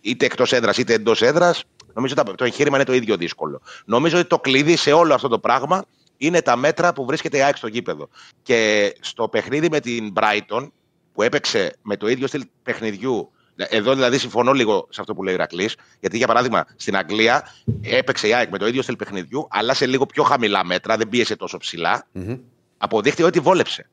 είτε 0.00 0.24
εκτός 0.24 0.52
έδρας 0.52 0.78
είτε 0.78 0.92
εντός 0.92 1.22
έδρας, 1.22 1.64
νομίζω 1.94 2.14
ότι 2.18 2.34
το 2.34 2.44
εγχείρημα 2.44 2.76
είναι 2.76 2.84
το 2.84 2.92
ίδιο 2.92 3.16
δύσκολο. 3.16 3.60
Νομίζω 3.84 4.18
ότι 4.18 4.28
το 4.28 4.38
κλειδί 4.38 4.76
σε 4.76 4.92
όλο 4.92 5.14
αυτό 5.14 5.28
το 5.28 5.38
πράγμα 5.38 5.84
είναι 6.18 6.42
τα 6.42 6.56
μέτρα 6.56 6.92
που 6.92 7.04
βρίσκεται 7.04 7.36
η 7.36 7.42
ΑΕΚ 7.42 7.56
στο 7.56 7.66
γήπεδο. 7.66 8.08
Και 8.42 8.92
στο 9.00 9.28
παιχνίδι 9.28 9.68
με 9.70 9.80
την 9.80 10.12
Brighton, 10.16 10.68
που 11.12 11.22
έπαιξε 11.22 11.76
με 11.82 11.96
το 11.96 12.08
ίδιο 12.08 12.26
στυλ 12.26 12.44
παιχνιδιού. 12.62 13.32
Εδώ 13.56 13.94
δηλαδή 13.94 14.18
συμφωνώ 14.18 14.52
λίγο 14.52 14.86
σε 14.90 15.00
αυτό 15.00 15.14
που 15.14 15.22
λέει 15.22 15.32
ο 15.32 15.36
Ηρακλής, 15.36 15.76
γιατί 16.00 16.16
για 16.16 16.26
παράδειγμα 16.26 16.66
στην 16.76 16.96
Αγγλία 16.96 17.54
έπαιξε 17.82 18.28
η 18.28 18.34
ΑΕΚ 18.34 18.50
με 18.50 18.58
το 18.58 18.66
ίδιο 18.66 18.82
στυλ 18.82 18.96
παιχνιδιού, 18.96 19.46
αλλά 19.50 19.74
σε 19.74 19.86
λίγο 19.86 20.06
πιο 20.06 20.22
χαμηλά 20.22 20.64
μέτρα, 20.64 20.96
δεν 20.96 21.08
πίεσε 21.08 21.36
τόσο 21.36 21.56
ψηλά. 21.56 22.06
Μμμ. 22.12 22.38
Αποδείχτηκε 22.78 23.26
ότι 23.26 23.40
βόλεψε. 23.40 23.88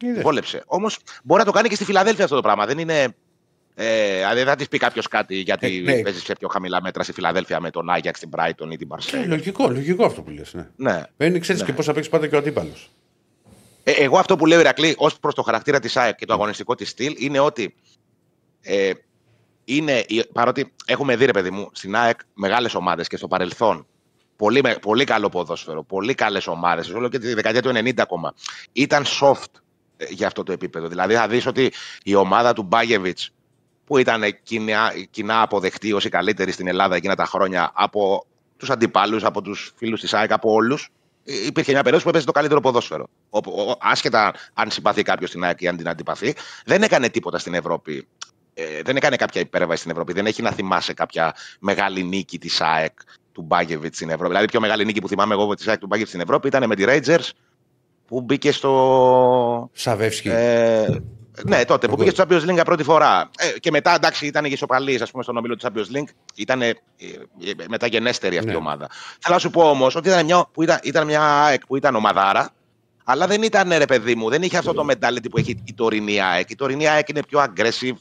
Είδες. 0.00 0.22
Βόλεψε. 0.22 0.62
Όμως 0.66 0.98
μπορεί 1.22 1.40
να 1.40 1.46
το 1.46 1.52
κάνει 1.52 1.68
και 1.68 1.74
στη 1.74 1.84
Φιλαδέλφια 1.84 2.24
αυτό 2.24 2.36
το 2.36 2.42
πράγμα. 2.42 2.66
Δεν 2.66 2.78
είναι. 2.78 3.14
Ε, 3.78 4.14
δηλαδή 4.16 4.36
δεν 4.38 4.46
θα 4.46 4.56
της 4.56 4.68
πει 4.68 4.78
κάποιος 4.78 5.08
κάτι 5.08 5.36
γιατί 5.36 5.76
Ε, 5.86 5.92
ναι. 5.94 6.02
παίζεις 6.02 6.22
σε 6.22 6.32
πιο 6.38 6.48
χαμηλά 6.48 6.82
μέτρα 6.82 7.02
στη 7.02 7.12
Φιλαδέλφια 7.12 7.60
με 7.60 7.70
τον 7.70 7.90
Άγιαξ, 7.90 8.20
την 8.20 8.28
Brighton 8.36 8.70
ή 8.70 8.76
την 8.76 8.88
Ε, 8.90 8.94
Barcelona. 8.96 9.26
λογικό, 9.26 9.68
λογικό 9.70 10.04
αυτό 10.04 10.22
που 10.22 10.30
λες, 10.30 10.54
ναι. 10.54 10.68
Ναι. 10.76 11.02
Δεν 11.16 11.40
ξέρεις 11.40 11.60
Ναι. 11.60 11.66
και 11.66 11.72
πώς 11.72 11.84
θα 11.86 11.92
παίξει 11.92 12.10
πάντα 12.10 12.26
και 12.26 12.34
ο 12.34 12.38
αντίπαλος. 12.38 12.90
Ε, 13.82 13.90
εγώ 13.92 14.18
αυτό 14.18 14.36
που 14.36 14.46
λέω 14.46 14.60
Ηρακλή 14.60 14.94
ως 14.98 15.18
προς 15.18 15.34
το 15.34 15.42
χαρακτήρα 15.42 15.80
της 15.80 15.96
ΑΕΚ 15.96 16.16
και 16.16 16.26
το 16.26 16.32
αγωνιστικό 16.32 16.74
της 16.74 16.88
στυλ 16.88 17.14
είναι 17.18 17.38
ότι 17.38 17.74
ε, 18.62 18.90
είναι, 19.64 20.04
η- 20.08 20.26
παρότι 20.32 20.72
έχουμε 20.86 21.16
δει, 21.16 21.24
ρε 21.24 21.32
παιδί 21.32 21.50
μου, 21.50 21.68
στην 21.72 21.96
ΑΕΚ 21.96 22.18
μεγάλες 22.34 22.74
ομάδες 22.74 23.08
και 23.08 23.16
στο 23.16 23.28
παρελθόν 23.28 23.86
πολύ, 24.36 24.60
με- 24.62 24.74
πολύ 24.80 25.04
καλό 25.04 25.28
ποδόσφαιρο, 25.28 25.84
πολύ 25.84 26.14
καλές 26.14 26.46
ομάδες, 26.46 26.88
όλο 26.88 27.08
και 27.08 27.18
τη 27.18 27.34
δεκαετία 27.34 27.62
του 27.62 27.68
90 27.74 28.02
ακόμα. 28.02 28.34
Ήταν 28.72 29.04
soft 29.20 29.50
ε, 29.96 30.04
για 30.10 30.26
αυτό 30.26 30.42
το 30.42 30.52
επίπεδο. 30.52 30.88
Δηλαδή 30.88 31.14
θα 31.14 31.28
δεις 31.28 31.46
ότι 31.46 31.72
η 32.02 32.14
ομάδα 32.14 32.52
του 32.52 32.62
Μπάγεβιτς, 32.62 33.30
που 33.86 33.98
ήταν 33.98 34.22
κοινά, 34.42 34.92
κοινά 35.10 35.42
αποδεκτή 35.42 35.92
ως 35.92 36.04
η 36.04 36.08
καλύτερη 36.08 36.52
στην 36.52 36.66
Ελλάδα 36.66 36.96
εκείνα 36.96 37.14
τα 37.14 37.24
χρόνια 37.24 37.70
από 37.74 38.26
τους 38.56 38.70
αντιπάλους, 38.70 39.24
από 39.24 39.42
τους 39.42 39.72
φίλους 39.76 40.00
της 40.00 40.14
ΑΕΚ, 40.14 40.32
από 40.32 40.52
όλους, 40.52 40.90
υπήρχε 41.24 41.72
μια 41.72 41.82
περίοδο 41.82 42.04
που 42.04 42.08
έπαιζε 42.08 42.26
το 42.26 42.32
καλύτερο 42.32 42.60
ποδόσφαιρο. 42.60 43.06
Ο, 43.30 43.38
ο, 43.38 43.76
άσχετα 43.80 44.34
αν 44.54 44.70
συμπαθεί 44.70 45.02
κάποιος 45.02 45.30
στην 45.30 45.44
ΑΕΚ 45.44 45.60
ή 45.60 45.68
αν 45.68 45.76
την 45.76 45.88
αντιπαθεί, 45.88 46.34
δεν 46.64 46.82
έκανε 46.82 47.08
τίποτα 47.08 47.38
στην 47.38 47.54
Ευρώπη. 47.54 48.06
Ε, 48.54 48.82
δεν 48.82 48.96
έκανε 48.96 49.16
κάποια 49.16 49.40
υπέρβαση 49.40 49.78
στην 49.78 49.90
Ευρώπη. 49.90 50.12
Δεν 50.12 50.26
έχει 50.26 50.42
να 50.42 50.50
θυμάσαι 50.50 50.92
κάποια 50.92 51.34
μεγάλη 51.60 52.02
νίκη 52.02 52.38
της 52.38 52.60
ΑΕΚ 52.60 52.98
του 53.32 53.42
Μπάγκεβιτς 53.42 53.96
στην 53.96 54.08
Ευρώπη. 54.08 54.28
Δηλαδή, 54.28 54.44
η 54.44 54.48
πιο 54.48 54.60
μεγάλη 54.60 54.84
νίκη 54.84 55.00
που 55.00 55.08
θυμάμαι 55.08 55.34
εγώ 55.34 55.54
της 55.54 55.68
ΑΕΚ 55.68 55.78
του 55.78 55.86
Μπάγκεβιτς 55.86 56.10
στην 56.10 56.22
Ευρώπη 56.22 56.48
ήταν 56.48 56.66
με 56.66 56.74
τη 56.74 56.84
Rangers 56.86 57.30
που 58.06 58.20
μπήκε 58.20 58.52
στο. 58.52 59.70
Σαβεύσκι. 59.72 60.28
Ε, 60.28 60.86
ναι, 61.44 61.64
τότε 61.64 61.86
που 61.86 61.92
Εγώ. 61.92 62.02
πήγε 62.02 62.10
στο 62.10 62.24
Champions 62.28 62.50
League 62.50 62.54
για 62.54 62.64
πρώτη 62.64 62.82
φορά. 62.82 63.30
Ε, 63.38 63.58
και 63.58 63.70
μετά, 63.70 63.94
εντάξει, 63.94 64.26
ήταν 64.26 64.44
και 64.44 64.52
ισοπαλής, 64.52 65.00
ας 65.02 65.10
πούμε, 65.10 65.22
στον 65.22 65.36
ομίλο 65.36 65.56
του 65.56 65.66
Champions 65.66 65.96
League. 65.96 66.08
Ήταν 66.34 66.62
ε, 66.62 66.68
ε, 66.68 66.74
μεταγενέστερη 67.68 68.36
αυτή 68.36 68.48
Ναι. 68.48 68.54
η 68.54 68.58
ομάδα. 68.58 68.88
Θέλω 69.20 69.34
να 69.34 69.38
σου 69.40 69.50
πω 69.50 69.70
όμως 69.70 69.94
ότι 69.94 70.08
ήταν 70.08 70.24
μια, 70.24 70.46
που 70.52 70.62
ήταν, 70.62 70.78
ήταν 70.82 71.06
μια 71.06 71.22
ΑΕΚ 71.22 71.66
που 71.66 71.76
ήταν 71.76 71.94
ομαδάρα, 71.94 72.50
αλλά 73.04 73.26
δεν 73.26 73.42
ήταν 73.42 73.68
ρε 73.76 73.84
παιδί 73.84 74.14
μου, 74.14 74.28
δεν 74.30 74.42
είχε 74.42 74.56
αυτό 74.58 74.72
το 74.72 74.86
mentality 74.90 75.30
που 75.30 75.38
έχει 75.38 75.62
η 75.64 75.74
τωρινή 75.74 76.20
ΑΕΚ. 76.20 76.50
Η 76.50 76.54
τωρινή 76.54 76.88
ΑΕΚ 76.88 77.08
είναι 77.08 77.22
πιο 77.28 77.44
aggressive, 77.44 77.96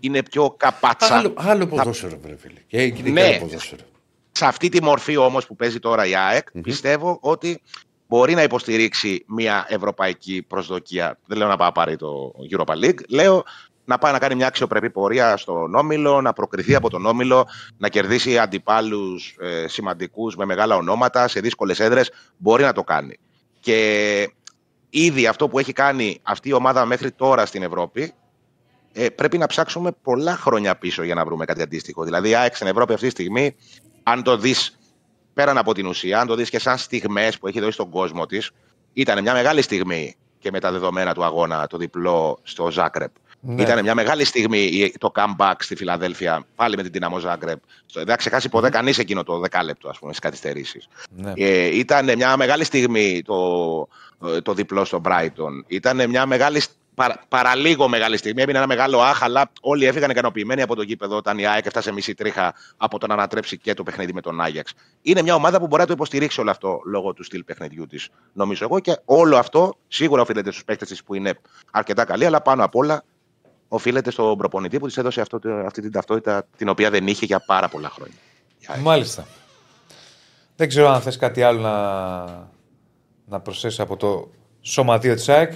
είναι 0.00 0.22
πιο 0.22 0.54
καπάτσα. 0.56 1.16
Άλλο, 1.16 1.32
άλλο 1.36 1.66
ποδόσφαιρο, 1.66 2.18
βρε 2.22 2.36
φίλε. 2.36 2.60
Και 2.66 2.82
είναι 2.82 3.10
Ναι. 3.10 3.20
και 3.20 3.26
άλλο 3.26 3.38
ποδόσφαιρο. 3.46 3.80
Σε 4.32 4.44
αυτή 4.46 4.68
τη 4.68 4.82
μορφή 4.82 5.16
όμως 5.16 5.46
που 5.46 5.56
παίζει 5.56 5.78
τώρα 5.78 6.06
η 6.06 6.16
ΑΕΚ, 6.16 6.48
πιστεύω 6.62 7.18
ότι 7.20 7.62
μπορεί 8.08 8.34
να 8.34 8.42
υποστηρίξει 8.42 9.24
μια 9.26 9.66
ευρωπαϊκή 9.68 10.42
προσδοκία. 10.48 11.18
Δεν 11.26 11.38
λέω 11.38 11.48
να 11.48 11.56
πάει 11.56 11.66
να 11.66 11.72
πάρει 11.72 11.96
το 11.96 12.32
Europa 12.50 12.84
League. 12.84 12.98
Λέω 13.08 13.44
να 13.84 13.98
πάει 13.98 14.12
να 14.12 14.18
κάνει 14.18 14.34
μια 14.34 14.46
αξιοπρεπή 14.46 14.90
πορεία 14.90 15.36
στον 15.36 15.74
Όμιλο, 15.74 16.20
να 16.20 16.32
προκριθεί 16.32 16.74
από 16.74 16.90
τον 16.90 17.06
Όμιλο, 17.06 17.46
να 17.78 17.88
κερδίσει 17.88 18.38
αντιπάλους 18.38 19.36
ε, 19.40 19.68
σημαντικούς 19.68 20.36
με 20.36 20.44
μεγάλα 20.44 20.76
ονόματα 20.76 21.28
σε 21.28 21.40
δύσκολες 21.40 21.80
έδρες. 21.80 22.10
Μπορεί 22.36 22.62
να 22.62 22.72
το 22.72 22.82
κάνει. 22.82 23.18
Και 23.60 24.30
ήδη 24.90 25.26
αυτό 25.26 25.48
που 25.48 25.58
έχει 25.58 25.72
κάνει 25.72 26.20
αυτή 26.22 26.48
η 26.48 26.52
ομάδα 26.52 26.84
μέχρι 26.84 27.10
τώρα 27.10 27.46
στην 27.46 27.62
Ευρώπη 27.62 28.12
ε, 28.92 29.08
πρέπει 29.08 29.38
να 29.38 29.46
ψάξουμε 29.46 29.90
πολλά 30.02 30.36
χρόνια 30.36 30.76
πίσω 30.76 31.02
για 31.02 31.14
να 31.14 31.24
βρούμε 31.24 31.44
κάτι 31.44 31.62
αντίστοιχο. 31.62 32.04
Δηλαδή, 32.04 32.28
η 32.28 32.34
ΑΕΚ 32.34 32.54
στην 32.54 32.66
Ευρώπη 32.66 32.92
αυτή 32.92 33.04
τη 33.04 33.10
στιγμή, 33.10 33.56
αν 34.02 34.22
το 34.22 34.36
δεις 34.36 34.78
πέραν 35.36 35.58
από 35.58 35.74
την 35.74 35.86
ουσία, 35.86 36.20
αν 36.20 36.26
το 36.26 36.34
δεις 36.34 36.50
και 36.50 36.58
σαν 36.58 36.78
στιγμές 36.78 37.38
που 37.38 37.46
έχει 37.46 37.60
δώσει 37.60 37.72
στον 37.72 37.90
κόσμο 37.90 38.26
της, 38.26 38.50
ήταν 38.92 39.22
μια 39.22 39.32
μεγάλη 39.32 39.62
στιγμή 39.62 40.16
και 40.38 40.50
με 40.50 40.60
τα 40.60 40.72
δεδομένα 40.72 41.14
του 41.14 41.24
αγώνα, 41.24 41.66
το 41.66 41.76
διπλό 41.76 42.38
στο 42.42 42.70
Ζάκρεπ. 42.70 43.10
Ναι. 43.40 43.62
Ήταν 43.62 43.82
μια 43.82 43.94
μεγάλη 43.94 44.24
στιγμή 44.24 44.58
η- 44.58 44.94
το 44.98 45.12
comeback 45.14 45.52
στη 45.58 45.76
Φιλαδέλφια, 45.76 46.46
πάλι 46.54 46.76
με 46.76 46.82
την 46.82 46.92
Δυναμό 46.92 47.18
Ζάγκρεπ. 47.18 47.58
Δεν 47.92 48.06
θα 48.06 48.16
ξεχάσει 48.16 48.48
ποτέ 48.48 48.68
κανείς 48.68 48.98
εκείνο 48.98 49.22
το 49.22 49.38
δεκάλεπτο, 49.38 49.88
ας 49.88 49.98
πούμε, 49.98 50.12
στις 50.12 50.24
καθυστερήσεις. 50.24 50.88
Ναι. 51.16 51.32
Ε, 51.36 51.76
ήταν 51.78 52.12
μια 52.16 52.36
μεγάλη 52.36 52.64
στιγμή 52.64 53.22
το, 53.24 53.88
ε, 54.26 54.40
το 54.40 54.54
διπλό 54.54 54.84
στο 54.84 55.00
Brighton. 55.04 55.52
Ήταν 55.66 56.08
μια 56.08 56.26
μεγάλη, 56.26 56.60
σ- 56.60 56.70
παρα, 56.96 57.22
παραλίγο 57.28 57.88
μεγάλη 57.88 58.16
στιγμή. 58.16 58.42
Έμεινε 58.42 58.58
ένα 58.58 58.66
μεγάλο 58.66 59.00
άχ, 59.00 59.22
αλλά 59.22 59.50
όλοι 59.60 59.84
έφυγαν 59.86 60.10
ικανοποιημένοι 60.10 60.62
από 60.62 60.74
το 60.74 60.82
γήπεδο 60.82 61.16
όταν 61.16 61.38
η 61.38 61.46
ΑΕΚ 61.46 61.66
έφτασε 61.66 61.92
μισή 61.92 62.14
τρίχα 62.14 62.54
από 62.76 62.98
το 62.98 63.06
να 63.06 63.14
ανατρέψει 63.14 63.58
και 63.58 63.74
το 63.74 63.82
παιχνίδι 63.82 64.12
με 64.12 64.20
τον 64.20 64.40
Άγιαξ. 64.40 64.72
Είναι 65.02 65.22
μια 65.22 65.34
ομάδα 65.34 65.58
που 65.58 65.66
μπορεί 65.66 65.80
να 65.80 65.86
το 65.86 65.92
υποστηρίξει 65.92 66.40
όλο 66.40 66.50
αυτό 66.50 66.80
λόγω 66.84 67.12
του 67.12 67.22
στυλ 67.24 67.44
παιχνιδιού 67.44 67.86
της, 67.86 68.08
νομίζω 68.32 68.64
εγώ. 68.64 68.78
Και 68.80 68.98
όλο 69.04 69.36
αυτό 69.36 69.74
σίγουρα 69.88 70.22
οφείλεται 70.22 70.50
στους 70.50 70.64
παίκτες 70.64 70.88
της 70.88 71.02
που 71.04 71.14
είναι 71.14 71.38
αρκετά 71.70 72.04
καλοί, 72.04 72.26
αλλά 72.26 72.42
πάνω 72.42 72.64
απ' 72.64 72.74
όλα 72.76 73.04
οφείλεται 73.68 74.10
στον 74.10 74.38
προπονητή 74.38 74.78
που 74.78 74.86
της 74.86 74.96
έδωσε 74.96 75.20
αυτό, 75.20 75.38
το- 75.38 75.50
αυτή 75.66 75.80
την 75.80 75.92
ταυτότητα 75.92 76.46
την 76.56 76.68
οποία 76.68 76.90
δεν 76.90 77.06
είχε 77.06 77.24
για 77.26 77.40
πάρα 77.46 77.68
πολλά 77.68 77.88
χρόνια. 77.88 78.14
Η 78.58 78.64
ΑΕΚ. 78.68 78.80
Μάλιστα. 78.82 79.26
Δεν 80.56 80.68
ξέρω 80.68 80.88
αν 80.88 81.00
θες 81.00 81.16
κάτι 81.16 81.42
άλλο 81.42 81.60
να, 81.60 82.24
να 83.26 83.40
προσθέσεις 83.40 83.80
από 83.80 83.96
το 83.96 84.30
σωματείο 84.60 85.14
της 85.14 85.28
ΑΕΚ. 85.28 85.52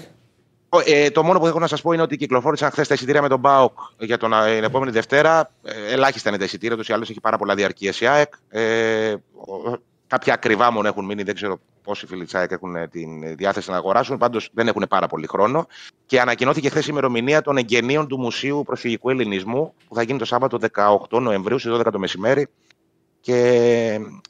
Ε, 0.87 1.11
το 1.11 1.23
μόνο 1.23 1.39
που 1.39 1.47
έχω 1.47 1.59
να 1.59 1.66
σας 1.66 1.83
πω 1.83 1.93
είναι 1.93 2.03
ότι 2.03 2.16
κυκλοφόρησαν 2.16 2.71
χθες 2.71 2.89
τα 2.89 2.95
εισιτήρια 2.95 3.23
με 3.23 3.29
τον 3.29 3.39
Μπάουκ 3.39 3.79
για 3.99 4.16
τον, 4.16 4.33
ε, 4.33 4.55
την 4.55 4.64
επόμενη 4.64 4.91
Δευτέρα. 4.91 5.51
Ε, 5.62 5.93
ελάχιστα 5.93 6.29
είναι 6.29 6.39
τα 6.39 6.45
εισιτήρια 6.45 6.77
τους, 6.77 6.89
ή 6.89 6.93
άλλω 6.93 7.03
έχει 7.03 7.21
πάρα 7.21 7.37
πολλά 7.39 7.55
διαρκεία 7.55 7.93
η 8.01 8.07
ΑΕΚ. 8.07 8.33
Ε, 8.49 9.12
ο- 9.12 9.79
κάποια 10.07 10.33
ακριβά 10.35 10.71
μόνο 10.73 10.89
έχουν 10.89 11.05
μείνει, 11.05 11.23
δεν 11.23 11.35
ξέρω 11.35 11.59
πόσοι 11.83 12.07
φίλοι 12.07 12.25
της 12.25 12.35
ΑΕΚ 12.35 12.51
έχουν 12.51 12.77
ε, 12.77 12.89
την 12.89 13.37
διάθεση 13.37 13.71
να 13.71 13.77
αγοράσουν. 13.77 14.18
Πάντως 14.18 14.51
δεν 14.53 14.68
έχουν 14.68 14.87
πάρα 14.89 15.07
πολύ 15.07 15.27
χρόνο. 15.27 15.66
Και 16.07 16.21
ανακοινώθηκε 16.21 16.68
χθες 16.68 16.85
η 16.85 16.89
ημερομηνία 16.91 17.43
των 17.43 17.57
εγγενείων 17.57 18.09
του 18.09 18.18
Μουσείου 18.18 18.62
Προσφυγικού 18.66 19.11
Ελληνισμού, 19.11 19.75
που 19.89 19.95
θα 19.95 20.03
γίνει 20.03 20.18
το 20.18 20.25
Σάββατο 20.25 20.59
18 21.09 21.21
Νοεμβρίου 21.21 21.59
στις 21.59 21.73
12 21.73 21.93
το 21.93 21.99
μεσημέρι. 21.99 22.47
Και 23.21 23.35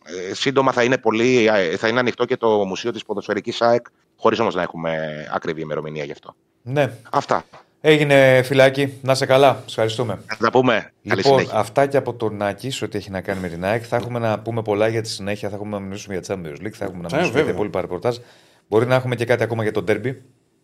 ε, 0.02 0.34
σύντομα 0.34 0.72
θα 0.72 0.82
είναι, 0.84 0.98
πολύ, 0.98 1.46
ε, 1.46 1.76
θα 1.76 1.88
είναι 1.88 1.98
ανοιχτό 1.98 2.24
και 2.24 2.36
το 2.36 2.64
Μουσείο 2.64 2.92
της 2.92 3.04
Ποδοσφαιρικής 3.04 3.62
ΑΕΚ, 3.62 3.86
χωρίς 4.20 4.38
όμως 4.38 4.54
να 4.54 4.62
έχουμε 4.62 4.98
ακριβή 5.34 5.60
ημερομηνία 5.60 6.04
γι' 6.04 6.12
αυτό. 6.12 6.34
Ναι. 6.62 6.92
Αυτά. 7.10 7.44
Έγινε 7.80 8.42
φυλάκι. 8.44 8.98
Να 9.02 9.14
σε 9.14 9.26
καλά. 9.26 9.52
Σας 9.60 9.68
ευχαριστούμε. 9.68 10.18
Θα 10.26 10.36
τα 10.36 10.50
πούμε. 10.50 10.72
Καλή 10.72 11.22
Λοιπόν, 11.22 11.38
συνέχεια. 11.38 11.58
αυτά 11.58 11.86
και 11.86 11.96
από 11.96 12.14
τον 12.14 12.36
Νάκη, 12.36 12.70
σε 12.70 12.84
ό,τι 12.84 12.98
έχει 12.98 13.10
να 13.10 13.20
κάνει 13.20 13.40
με 13.40 13.48
την 13.48 13.64
ΑΕΚ. 13.64 13.84
Θα 13.86 13.96
έχουμε 13.96 14.18
να 14.18 14.38
πούμε 14.40 14.62
πολλά 14.62 14.88
για 14.88 15.02
τη 15.02 15.08
συνέχεια. 15.08 15.48
Θα 15.48 15.54
έχουμε 15.54 15.70
να 15.70 15.84
μιλήσουμε 15.84 16.14
για 16.18 16.22
Champions 16.36 16.66
League, 16.66 16.70
θα 16.70 16.84
έχουμε 16.84 17.00
να 17.02 17.08
μιλήσουμε 17.08 17.16
για 17.20 17.30
τα 17.30 17.30
βέβαια. 17.32 17.52
υπόλοιπα 17.52 17.80
ρεπορτάζ. 17.80 18.16
Μπορεί 18.68 18.86
να 18.86 18.94
έχουμε 18.94 19.14
και 19.14 19.24
κάτι 19.24 19.42
ακόμα 19.42 19.62
για 19.62 19.72
τον 19.72 19.84
Derby 19.88 20.14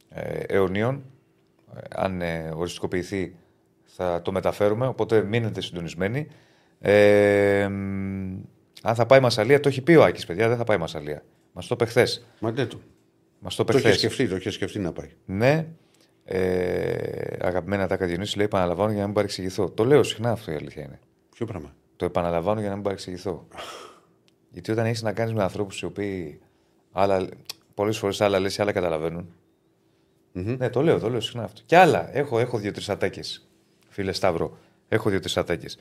ε, 0.09 0.39
αιωνίων. 0.47 1.03
Ε, 1.77 1.81
αν 1.95 2.21
ε, 2.23 2.51
οριστικοποιηθεί, 2.55 3.35
θα 3.85 4.23
το 4.23 4.33
μεταφέρουμε. 4.33 4.87
Οπότε 4.87 5.23
μείνετε 5.23 5.61
συντονισμένοι. 5.61 6.27
Ε, 6.81 7.69
μ, 7.69 8.39
αν 8.83 8.95
θα 8.95 9.07
πάει 9.07 9.21
Μασαλία, 9.21 9.61
το 9.61 9.69
έχει 9.69 9.83
πει 9.83 9.95
ο 9.95 10.05
Άκης, 10.05 10.27
παιδιά, 10.27 10.49
δεν 10.49 10.57
θα 10.57 10.65
πάει 10.65 10.77
Μασαλία. 10.77 11.23
Μας 11.53 11.67
το 11.67 11.75
είπε 11.75 11.85
χθες. 11.91 12.27
Μα 12.39 12.51
ναι, 12.51 12.67
το. 12.67 12.79
Μας 13.39 13.55
το 13.55 13.63
είπε 13.63 13.73
Το 13.73 13.79
είχε 13.79 13.89
χθες. 13.89 14.01
σκεφτεί, 14.01 14.29
το 14.29 14.37
είχε 14.37 14.51
σκεφτεί 14.51 14.79
να 14.79 14.93
πάει. 14.93 15.11
Ναι. 15.25 15.67
Ε, 16.25 17.37
αγαπημένα 17.41 17.87
τα 17.87 17.97
Διονύση 17.97 18.37
λέει 18.37 18.47
επαναλαμβάνω 18.47 18.91
για 18.91 19.01
να 19.01 19.05
μην 19.07 19.15
παρεξηγηθώ. 19.15 19.71
Το 19.71 19.85
λέω 19.85 20.03
συχνά 20.03 20.31
αυτό 20.31 20.53
η 20.53 20.55
αλήθεια 20.55 20.83
είναι. 20.83 20.99
Ποιο 21.37 21.47
πράγμα; 21.47 21.75
Το 21.97 22.05
επαναλαμβάνω 22.05 22.61
για 22.61 22.69
να 22.69 22.75
μην 22.75 22.85
παρεξηγηθώ. 22.85 23.47
Γιατί 24.53 24.71
όταν 24.71 24.87
έχεις 24.87 25.03
να 25.03 25.13
κάνεις 25.13 25.33
με 25.33 25.43
ανθρώπους 25.43 25.81
οι 25.81 25.85
οποίοι 25.85 26.41
πολλές 27.75 27.99
φορές 27.99 28.21
άλλα 28.21 28.39
λες, 28.39 28.61
άλλα 28.61 28.73
καταλαβαίνουν. 28.73 29.29
Ναι, 30.33 30.71
το 30.71 30.83
λέω, 30.83 30.99
το 30.99 31.11
λέω 31.11 31.21
συχνά 31.21 31.43
αυτό. 31.43 31.61
Και 31.67 31.77
άλλα. 31.77 32.17
Έχω, 32.17 32.39
έχω 32.39 32.59
δύο-τρει 32.59 32.85
ατάκες. 32.89 33.49
Φίλε 33.89 34.13
Σταύρο, 34.13 34.59
έχω 34.89 35.11
δύο-τρει 35.11 35.33
ατάκες. 35.37 35.79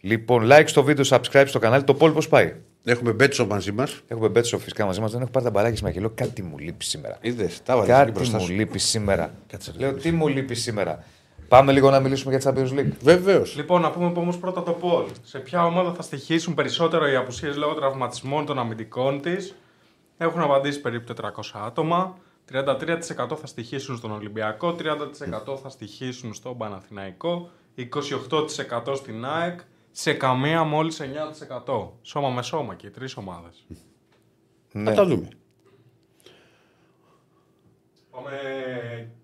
Λοιπόν, 0.00 0.48
like 0.52 0.64
στο 0.66 0.82
βίντεο, 0.82 1.04
subscribe 1.08 1.44
στο 1.46 1.58
κανάλι. 1.58 1.84
Το 1.84 1.94
πόλ 1.94 2.12
πώς 2.12 2.28
πάει; 2.28 2.54
Έχουμε 2.88 3.12
μπέτσο 3.12 3.46
μαζί 3.46 3.72
μας. 3.72 4.00
Έχουμε 4.08 4.28
μπέτσο 4.28 4.58
φυσικά 4.58 4.84
μαζί 4.86 5.00
μας. 5.00 5.12
Δεν 5.12 5.20
έχω 5.20 5.30
πάρει 5.30 5.44
τα 5.44 5.50
μπαλάκια 5.50 5.80
με 5.82 6.00
λέω 6.00 6.10
κάτι 6.14 6.42
μου 6.42 6.58
λείπει 6.58 6.84
σήμερα. 6.84 7.18
Είδες, 7.20 7.62
τα 7.62 7.76
βάλε 7.76 7.86
εκεί 7.92 7.98
Κάτι 7.98 8.10
μπροστά 8.10 8.38
μου 8.38 8.44
σου. 8.44 8.52
λείπει 8.52 8.78
σήμερα. 8.78 9.34
Κάτσε 9.46 9.72
να 9.74 9.80
Λέω 9.80 9.92
δεις. 9.92 10.02
τι 10.02 10.10
μου 10.10 10.28
λείπει 10.28 10.54
σήμερα. 10.54 11.04
Πάμε 11.48 11.72
λίγο 11.72 11.90
να 11.90 12.00
μιλήσουμε 12.00 12.36
για 12.36 12.52
Champions 12.54 12.78
League. 12.78 12.92
Βεβαίως. 13.02 13.56
Λοιπόν, 13.56 13.80
να 13.80 13.90
πούμε 13.90 14.12
όμως 14.16 14.38
πρώτα 14.38 14.62
το 14.62 14.72
Πολ. 14.72 15.04
Σε 15.22 15.38
ποια 15.38 15.64
ομάδα 15.64 15.92
θα 15.94 16.02
στοιχήσουν 16.02 16.54
περισσότερο 16.54 17.08
οι 17.08 17.14
απουσίες 17.16 17.56
λόγω 17.56 17.74
τραυματισμών 17.74 18.46
των 18.46 18.58
αμυντικών 18.58 19.20
της; 19.20 19.54
Έχουν 20.18 20.40
απαντήσει 20.40 20.80
περίπου 20.80 21.14
400 21.22 21.60
άτομα. 21.66 22.16
33% 22.52 23.36
θα 23.40 23.46
στοιχήσουν 23.46 23.96
στον 23.96 24.10
Ολυμπιακό, 24.10 24.72
30% 24.78 25.56
θα 25.62 25.68
στοιχήσουν 25.68 26.34
στον 26.34 26.56
Παναθηναϊκό, 26.56 27.50
28% 27.76 28.96
στην 28.96 29.24
ΑΕΚ, 29.24 29.60
σε 30.00 30.12
καμία 30.12 30.64
μόλις 30.64 31.00
9%. 31.66 31.88
Σώμα 32.02 32.28
με 32.28 32.42
σώμα 32.42 32.74
και 32.74 32.86
οι 32.86 32.90
τρεις 32.90 33.16
ομάδες. 33.16 33.66
Ναι. 34.72 34.90
Θα 34.90 34.96
τα 34.96 35.06
δούμε. 35.06 35.28
Πάμε 38.10 38.30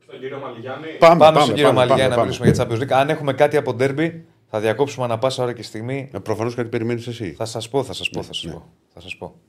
στον 0.02 0.18
κύριο 0.18 0.38
Μαλιγιάννη. 0.38 0.96
Πάμε, 0.98 1.18
Πάμε, 1.18 1.40
στον 1.40 1.54
κύριο 1.54 1.72
Μαλιγιά 1.72 1.96
πάμε, 1.96 2.08
να 2.08 2.14
πάμε. 2.14 2.22
μιλήσουμε 2.22 2.50
για 2.50 2.66
Champions 2.66 2.82
League. 2.82 2.92
Αν 2.92 3.08
έχουμε 3.08 3.32
κάτι 3.32 3.56
από 3.56 3.76
ντέρμπι, 3.78 4.20
θα 4.46 4.60
διακόψουμε 4.60 5.04
ανα 5.04 5.18
πάσα 5.18 5.42
ώρα 5.42 5.52
και 5.52 5.62
στιγμή. 5.62 6.10
Ε, 6.12 6.18
Προφανώς 6.18 6.54
κάτι 6.54 6.68
περιμένεις 6.68 7.06
εσύ. 7.06 7.32
Θα 7.32 7.44
σας 7.44 7.68
πω, 7.68 7.84
θα 7.84 7.92
σας 7.92 8.10
πω, 8.10 8.22
θα 8.22 8.32
σας 8.32 8.44
ναι. 8.44 8.52
πω. 8.52 8.72
Θα 8.88 9.00
σας 9.00 9.16
πω. 9.16 9.40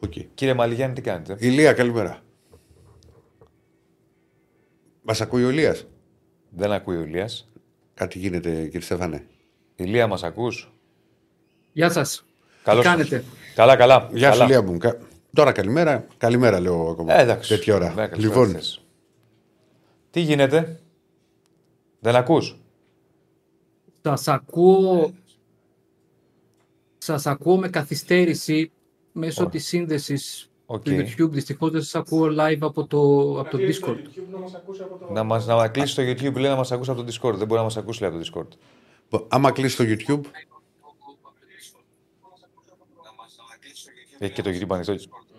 Οκ. 0.00 0.12
Κύριε 0.34 0.54
Μαλιγιάννη, 0.54 0.94
τι 0.94 1.00
κάνετε; 1.00 1.36
Ηλία, 1.38 1.72
καλημέρα. 1.72 2.18
Μας 5.02 5.20
ακούει 5.20 5.44
ο 5.44 5.50
Ηλίας; 5.50 5.86
Δεν 6.50 6.72
ακούει 6.72 6.96
ο 6.96 7.02
Ηλίας. 7.02 7.50
Κάτι 7.94 8.18
γίνεται, 8.18 8.64
κύριε 8.64 8.80
Στεφανέ. 8.80 9.29
Ηλία, 9.82 10.06
μας 10.06 10.22
ακούς; 10.22 10.72
Γεια 11.72 11.90
σας. 11.90 12.24
Καλώς 12.64 12.82
Τι 12.84 12.90
κάνετε; 12.90 13.24
Καλά, 13.54 13.76
καλά. 13.76 14.08
Γεια 14.12 14.32
σου, 14.32 14.38
καλά. 14.38 14.44
Ηλία 14.44 14.62
μου. 14.62 14.78
Κα- 14.78 14.98
Τώρα 15.34 15.52
καλημέρα. 15.52 16.06
Καλημέρα, 16.16 16.60
λέω 16.60 16.88
ακόμα. 16.90 17.18
Ε, 17.18 17.22
εντάξει. 17.22 17.48
Τέτοια 17.48 17.74
ώρα. 17.74 17.88
Ναι, 17.94 18.06
καλησπέρα 18.06 18.40
λοιπόν, 18.40 18.48
θες. 18.54 18.84
Τι 20.10 20.20
γίνεται; 20.20 20.80
Δεν 22.00 22.16
ακούς; 22.16 22.58
Σας 24.02 24.28
ακούω, 24.28 25.12
σας 26.98 27.26
ακούω 27.26 27.56
με 27.56 27.68
καθυστέρηση 27.68 28.70
μέσω 29.12 29.46
της 29.46 29.66
σύνδεσης 29.66 30.50
Οκ. 30.66 30.82
του 30.82 30.90
YouTube. 30.90 31.30
Δυστυχώς 31.30 31.70
δεν 31.70 31.82
σας 31.82 31.94
ακούω 31.94 32.26
live 32.38 32.58
από 32.60 32.86
το, 32.86 32.98
από 33.40 33.50
το 33.50 33.58
Discord. 33.58 33.96
να 34.32 34.38
μας 34.38 34.54
ακούσει 34.54 34.82
από 34.82 34.96
το... 35.06 35.12
Να, 35.12 35.22
μας, 35.22 35.46
να 35.46 35.68
κλείσει 35.68 35.94
το 35.94 36.02
YouTube, 36.02 36.34
λέει 36.34 36.50
να 36.50 36.56
μας 36.56 36.72
ακούσει 36.72 36.90
από 36.90 37.02
το 37.02 37.12
Discord. 37.12 37.34
Δεν 37.34 37.46
μπορεί 37.46 37.58
να 37.58 37.62
μας 37.62 37.76
ακούσει 37.76 38.02
λέει, 38.02 38.10
από 38.10 38.18
το 38.24 38.30
Discord. 38.34 38.56
Άμα 39.28 39.52
κλείσει 39.52 39.76
το 39.76 39.84
YouTube, 39.86 40.30
Έχει 44.22 44.32
και 44.32 44.42
το 44.42 44.50
YouTube 44.50 44.74
ανοιχτό. 44.74 44.94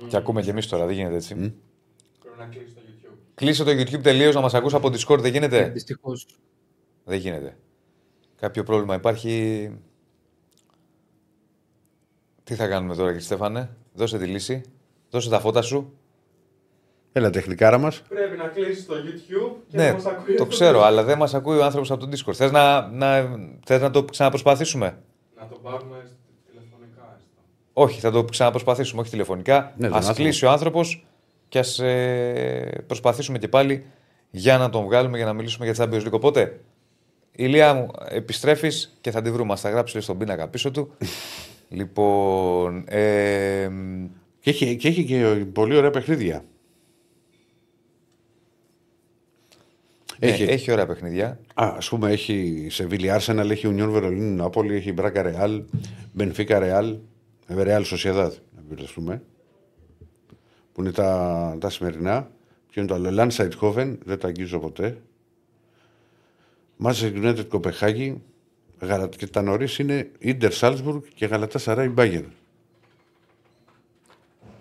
Και 0.08 0.18
ακούμε 0.18 0.42
και 0.42 0.50
εμείς 0.50 0.68
τώρα, 0.68 0.86
δεν 0.86 0.96
γίνεται 0.96 1.16
έτσι. 1.16 1.36
Πρέπει 1.36 2.38
να 2.38 2.46
κλείσει 2.46 2.74
το 2.74 2.82
YouTube. 2.86 3.18
Κλείσε 3.36 3.64
το 3.64 3.72
YouTube 3.72 4.02
τελείως 4.02 4.36
να 4.36 4.42
μας 4.42 4.54
ακούσει 4.54 4.76
από 4.76 4.88
Discord, 4.88 5.20
δεν 5.20 5.32
γίνεται; 5.32 5.70
Δυστυχώς. 5.70 6.26
Δεν 7.04 7.20
γίνεται. 7.20 7.58
Κάποιο 8.36 8.64
πρόβλημα 8.64 8.96
υπάρχει. 8.96 9.72
Τι 12.44 12.56
θα 12.56 12.68
κάνουμε 12.68 12.96
τώρα, 12.96 13.08
κύριε 13.08 13.26
Στέφανε; 13.26 13.78
Δώσε 13.94 14.18
τη 14.18 14.26
λύση. 14.26 14.62
Δώσε 15.10 15.30
τα 15.30 15.40
φώτα 15.40 15.62
σου. 15.62 15.94
Έλα 17.12 17.30
τεχνικάρα 17.30 17.78
μας. 17.78 18.01
Πρέπει 18.09 18.38
να 18.38 18.47
κλείσεις 18.47 18.86
το 18.86 18.93
YouTube 18.93 19.55
και 19.68 19.78
ναι, 19.78 19.88
να 19.88 19.93
μας 19.93 20.05
ακούει 20.05 20.36
το 20.36 20.43
από 20.43 20.51
ξέρω, 20.51 20.82
αλλά 20.84 21.03
δεν 21.03 21.18
μας 21.18 21.34
ακούει 21.34 21.57
ο 21.57 21.64
άνθρωπος 21.64 21.91
από 21.91 22.05
το 22.07 22.09
Discord. 22.12 22.34
Θες 22.34 22.51
να, 22.51 22.88
να, 22.88 23.30
θες 23.66 23.82
να 23.82 23.89
το 23.91 24.03
ξαναπροσπαθήσουμε; 24.03 24.97
Να 25.39 25.47
το 25.47 25.55
πάρουμε 25.64 25.97
τηλεφωνικά. 26.49 27.16
έστω. 27.18 27.41
Όχι, 27.74 27.99
θα 27.99 28.12
το 28.12 28.24
ξαναπροσπαθήσουμε, 28.24 29.01
όχι 29.01 29.09
τηλεφωνικά. 29.09 29.74
Ναι, 29.78 29.88
τον 29.88 29.97
ας 29.97 30.07
άνθρωπο. 30.07 30.22
κλείσει 30.24 30.45
ο 30.45 30.49
άνθρωπος 30.49 31.05
και 31.49 31.59
ας 31.59 31.80
ε, 31.80 32.84
προσπαθήσουμε 32.88 33.38
και 33.38 33.47
πάλι 33.47 33.86
για 34.30 34.57
να 34.57 34.70
τον 34.70 34.84
βγάλουμε 34.84 35.18
για 35.18 35.26
να 35.26 35.34
μιλήσουμε 35.34 35.66
για 35.72 35.86
Champions 35.86 36.01
League. 36.07 36.12
Οπότε, 36.12 36.59
Ηλία 37.32 37.74
μου, 37.74 37.91
επιστρέφεις 38.09 38.97
και 39.01 39.12
θα 39.12 39.22
τη 39.22 39.32
βρούμε. 39.32 39.55
Θα 39.55 39.70
γράψει 39.70 40.01
στον 40.01 40.18
πίνακα 40.18 40.47
πίσω 40.47 40.72
του. 40.72 40.91
λοιπόν. 41.70 42.84
Ε, 42.88 43.70
Και 44.39 44.49
έχει, 44.49 44.76
και 44.76 44.88
έχει 44.88 45.03
και 45.05 45.45
πολύ 45.53 45.76
ωραία 45.76 45.89
παιχνίδια. 45.89 46.43
Έχει. 50.28 50.34
Έχει, 50.34 50.46
Ναι, 50.46 50.52
έχει 50.52 50.72
ωραία 50.72 50.86
παιχνίδια. 50.86 51.40
Α 51.54 51.74
ας 51.78 51.90
πούμε, 51.90 52.12
έχει 52.12 52.68
Σεβίλη 52.70 53.10
Άρσεναλ, 53.10 53.50
έχει 53.50 53.68
Ουνιόν 53.68 53.92
Βερολίνου 53.92 54.36
Νάπολη, 54.36 54.76
έχει 54.76 54.94
Μπράγκα 54.94 55.22
Ρεάλ, 55.22 55.64
Μπενφίκα 56.14 56.60
Ρεάλ, 56.60 56.98
Ρεάλ 57.48 57.84
Σοσιεδάδ, 57.86 58.34
να 58.56 58.62
μπερδευτούμε. 58.68 59.22
Που 60.74 60.82
είναι 60.82 60.92
τα, 60.92 61.56
τα 61.60 61.70
σημερινά. 61.70 62.32
Ποιο 62.72 62.82
είναι 62.82 62.90
το 62.92 62.96
άλλο, 62.98 63.12
Λανς 63.12 63.54
Αϊντχόφεν, 63.54 64.00
δεν 64.06 64.20
τα 64.20 64.28
αγγίζω 64.28 64.60
ποτέ. 64.60 64.98
Μάντσεστερ 66.78 67.12
United 67.16 67.46
Κοπεχάγη, 67.48 68.22
Γαλα- 68.80 69.08
και 69.08 69.28
τα 69.28 69.42
νωρίς 69.42 69.80
είναι 69.80 70.12
Ιντερ 70.20 70.52
Σάλτσμπουργκ 70.52 71.02
και 71.16 71.26
Γαλατασαράι 71.26 71.88
Μπάγερν. 71.89 72.24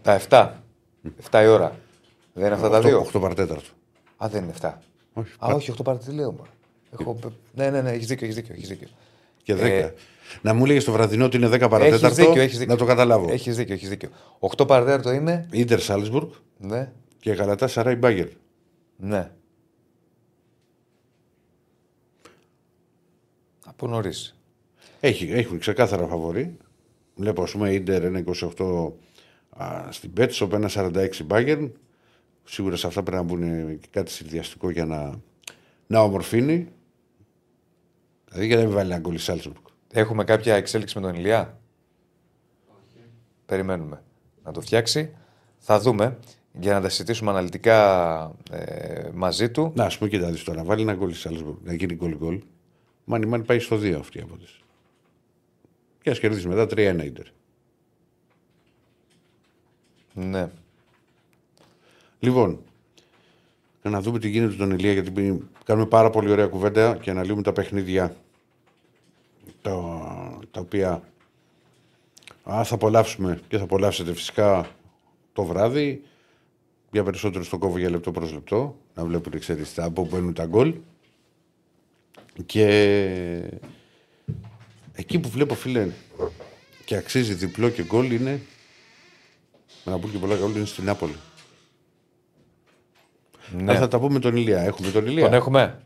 Τα 0.02 0.20
7. 0.28 0.50
7 1.30 1.42
η 1.42 1.46
ώρα. 1.46 1.76
Δεν 2.32 2.44
είναι 2.44 2.54
αυτά 2.54 2.68
τα 2.68 2.80
δύο. 2.80 3.06
8 3.12 3.20
παρατέταρτο. 3.20 3.68
Α, 4.24 4.28
δεν 4.28 4.42
είναι 4.42 4.52
7. 4.60 4.72
Όχι, 5.20 5.32
Α, 5.38 5.54
όχι, 5.54 5.72
8 5.78 5.84
παρατή 5.84 6.12
λέω. 6.12 6.32
μωρέ. 6.32 6.50
Έχω... 7.00 7.18
Ναι, 7.54 7.70
ναι, 7.70 7.82
ναι, 7.82 7.90
έχεις 7.90 8.06
δίκιο, 8.06 8.24
έχεις 8.26 8.36
δίκιο, 8.36 8.54
έχεις 8.54 8.68
δίκιο. 8.68 8.88
Και 9.42 9.54
10. 9.54 9.58
Ε, 9.58 9.90
να 10.42 10.54
μου 10.54 10.64
λέγες 10.64 10.84
το 10.84 10.92
βραδινό 10.92 11.24
ότι 11.24 11.36
είναι 11.36 11.46
10 11.46 11.50
Έχεις 11.52 11.68
παρατέταρτο, 11.68 12.14
δίκιο, 12.14 12.42
έχεις 12.42 12.58
δίκιο. 12.58 12.72
να 12.72 12.78
το 12.78 12.84
καταλάβω. 12.86 13.32
Έχεις 13.32 13.56
δίκιο, 13.56 13.74
έχεις 13.74 13.88
δίκιο. 13.88 14.08
8 14.56 14.66
παρατέταρτο 14.66 15.10
είναι; 15.12 15.48
Ιντερ 15.52 15.80
Σάλτσμπουργκ 15.80 16.28
Ναι, 16.58 16.92
και 17.20 17.32
Γαλατά 17.32 17.66
Σαράι 17.68 17.94
Μπάγκερ. 17.94 18.28
ναι. 18.96 19.30
Από 23.64 23.86
νωρίς. 23.86 24.36
Έχει, 25.00 25.30
έχουν 25.32 25.58
ξεκάθαρα 25.58 26.06
φαβορή. 26.06 26.56
Βλέπω, 27.14 27.42
ας 27.42 27.50
πούμε, 27.50 27.72
Ιντερ 27.72 28.04
ένα 28.04 28.22
28 28.58 28.92
α, 29.50 29.92
στην 29.92 30.12
Πέτσοπ, 30.12 30.52
ένα 30.52 30.70
46 30.74 31.08
Bayern. 31.28 31.70
Σίγουρα 32.52 32.76
σε 32.76 32.86
αυτά 32.86 33.02
πρέπει 33.02 33.16
να 33.16 33.22
μπουν 33.22 33.78
και 33.80 33.88
κάτι 33.90 34.10
συνδυαστικό 34.10 34.70
για 34.70 34.84
να, 34.84 35.20
να 35.86 36.00
ομορφύνει. 36.00 36.68
Δηλαδή 38.28 38.46
για 38.46 38.56
να 38.56 38.62
μην 38.62 38.72
βάλει 38.72 38.90
ένα 38.90 39.00
γκολ 39.00 39.14
η 39.14 39.18
Σάλτσμπουργκ. 39.18 39.64
Έχουμε 39.92 40.24
κάποια 40.24 40.54
εξέλιξη 40.54 40.98
με 40.98 41.06
τον 41.06 41.14
Ηλιά. 41.14 41.60
Περιμένουμε 43.46 44.02
να 44.44 44.52
το 44.52 44.60
φτιάξει. 44.60 45.14
Θα 45.58 45.80
δούμε. 45.80 46.18
για 46.52 46.72
να 46.72 46.80
τα 46.80 46.88
συζητήσουμε 46.88 47.30
αναλυτικά 47.30 48.32
ε, 48.50 49.08
μαζί 49.14 49.50
του. 49.50 49.72
Να, 49.74 49.84
ας 49.84 49.98
πούμε, 49.98 50.10
κοίτα 50.10 50.30
δεις 50.30 50.44
τώρα, 50.44 50.64
βάλει 50.64 50.82
ένα 50.82 50.94
γκολ 50.94 51.10
στη 51.10 51.20
Σάλσμπουργκ, 51.20 51.56
να 51.62 51.74
γίνει 51.74 51.94
γκολ 51.94 52.16
γκολ. 52.16 52.42
Μάνι 53.04 53.26
μάνι 53.26 53.44
πάει 53.44 53.58
στο 53.58 53.76
2 53.76 53.92
αυτή 53.92 54.18
η 54.18 54.20
απόδοση. 54.20 54.60
Και 56.02 56.10
ας 56.10 56.18
κερδίσει 56.18 56.48
μετά 56.48 56.64
3-1 56.64 57.04
ίντερ. 57.04 57.26
Ναι. 60.14 60.50
Λοιπόν, 62.20 62.58
για 63.82 63.90
να 63.90 64.00
δούμε 64.00 64.18
τι 64.18 64.28
γίνεται 64.28 64.52
στον 64.52 64.70
Ηλία, 64.70 64.92
γιατί 64.92 65.10
πει- 65.10 65.42
κάνουμε 65.64 65.86
πάρα 65.86 66.10
πολύ 66.10 66.30
ωραία 66.30 66.46
κουβέντα 66.46 66.96
και 66.96 67.10
αναλύουμε 67.10 67.42
τα 67.42 67.52
παιχνίδια 67.52 68.16
τα, 69.62 69.72
τα 70.50 70.60
οποία 70.60 71.02
α, 72.50 72.64
θα 72.64 72.74
απολαύσουμε 72.74 73.40
και 73.48 73.56
θα 73.58 73.62
απολαύσετε 73.64 74.14
φυσικά 74.14 74.68
το 75.32 75.44
βράδυ. 75.44 76.02
Για 76.92 77.02
περισσότερο 77.02 77.44
στο 77.44 77.58
κόβο 77.58 77.78
για 77.78 77.90
λεπτό 77.90 78.10
προς 78.12 78.32
λεπτό, 78.32 78.76
να 78.94 79.04
βλέπουν 79.04 79.38
ξέρεις, 79.38 79.74
τα- 79.74 79.84
από 79.84 80.02
που 80.02 80.08
μπαίνουν 80.16 80.34
τα 80.34 80.46
γκολ. 80.46 80.74
Και 82.46 82.66
εκεί 84.92 85.18
που 85.18 85.28
βλέπω 85.28 85.54
φίλε 85.54 85.88
και 86.84 86.96
αξίζει 86.96 87.34
διπλό 87.34 87.68
και 87.68 87.84
γκολ 87.84 88.10
είναι 88.10 88.40
να 89.84 89.98
πούμε 89.98 90.12
και 90.12 90.18
πολλά 90.18 90.36
γκολ 90.36 90.54
είναι 90.56 90.64
στην 90.64 90.84
Νάπολη. 90.84 91.14
Ναι. 93.56 93.70
Αλλά 93.70 93.80
θα 93.80 93.88
τα 93.88 93.98
πούμε 93.98 94.18
τον 94.18 94.36
Ηλία. 94.36 94.60
Έχουμε 94.62 94.90
τον 94.90 95.06
Ηλία; 95.06 95.24
Τον 95.24 95.34
έχουμε. 95.34 95.78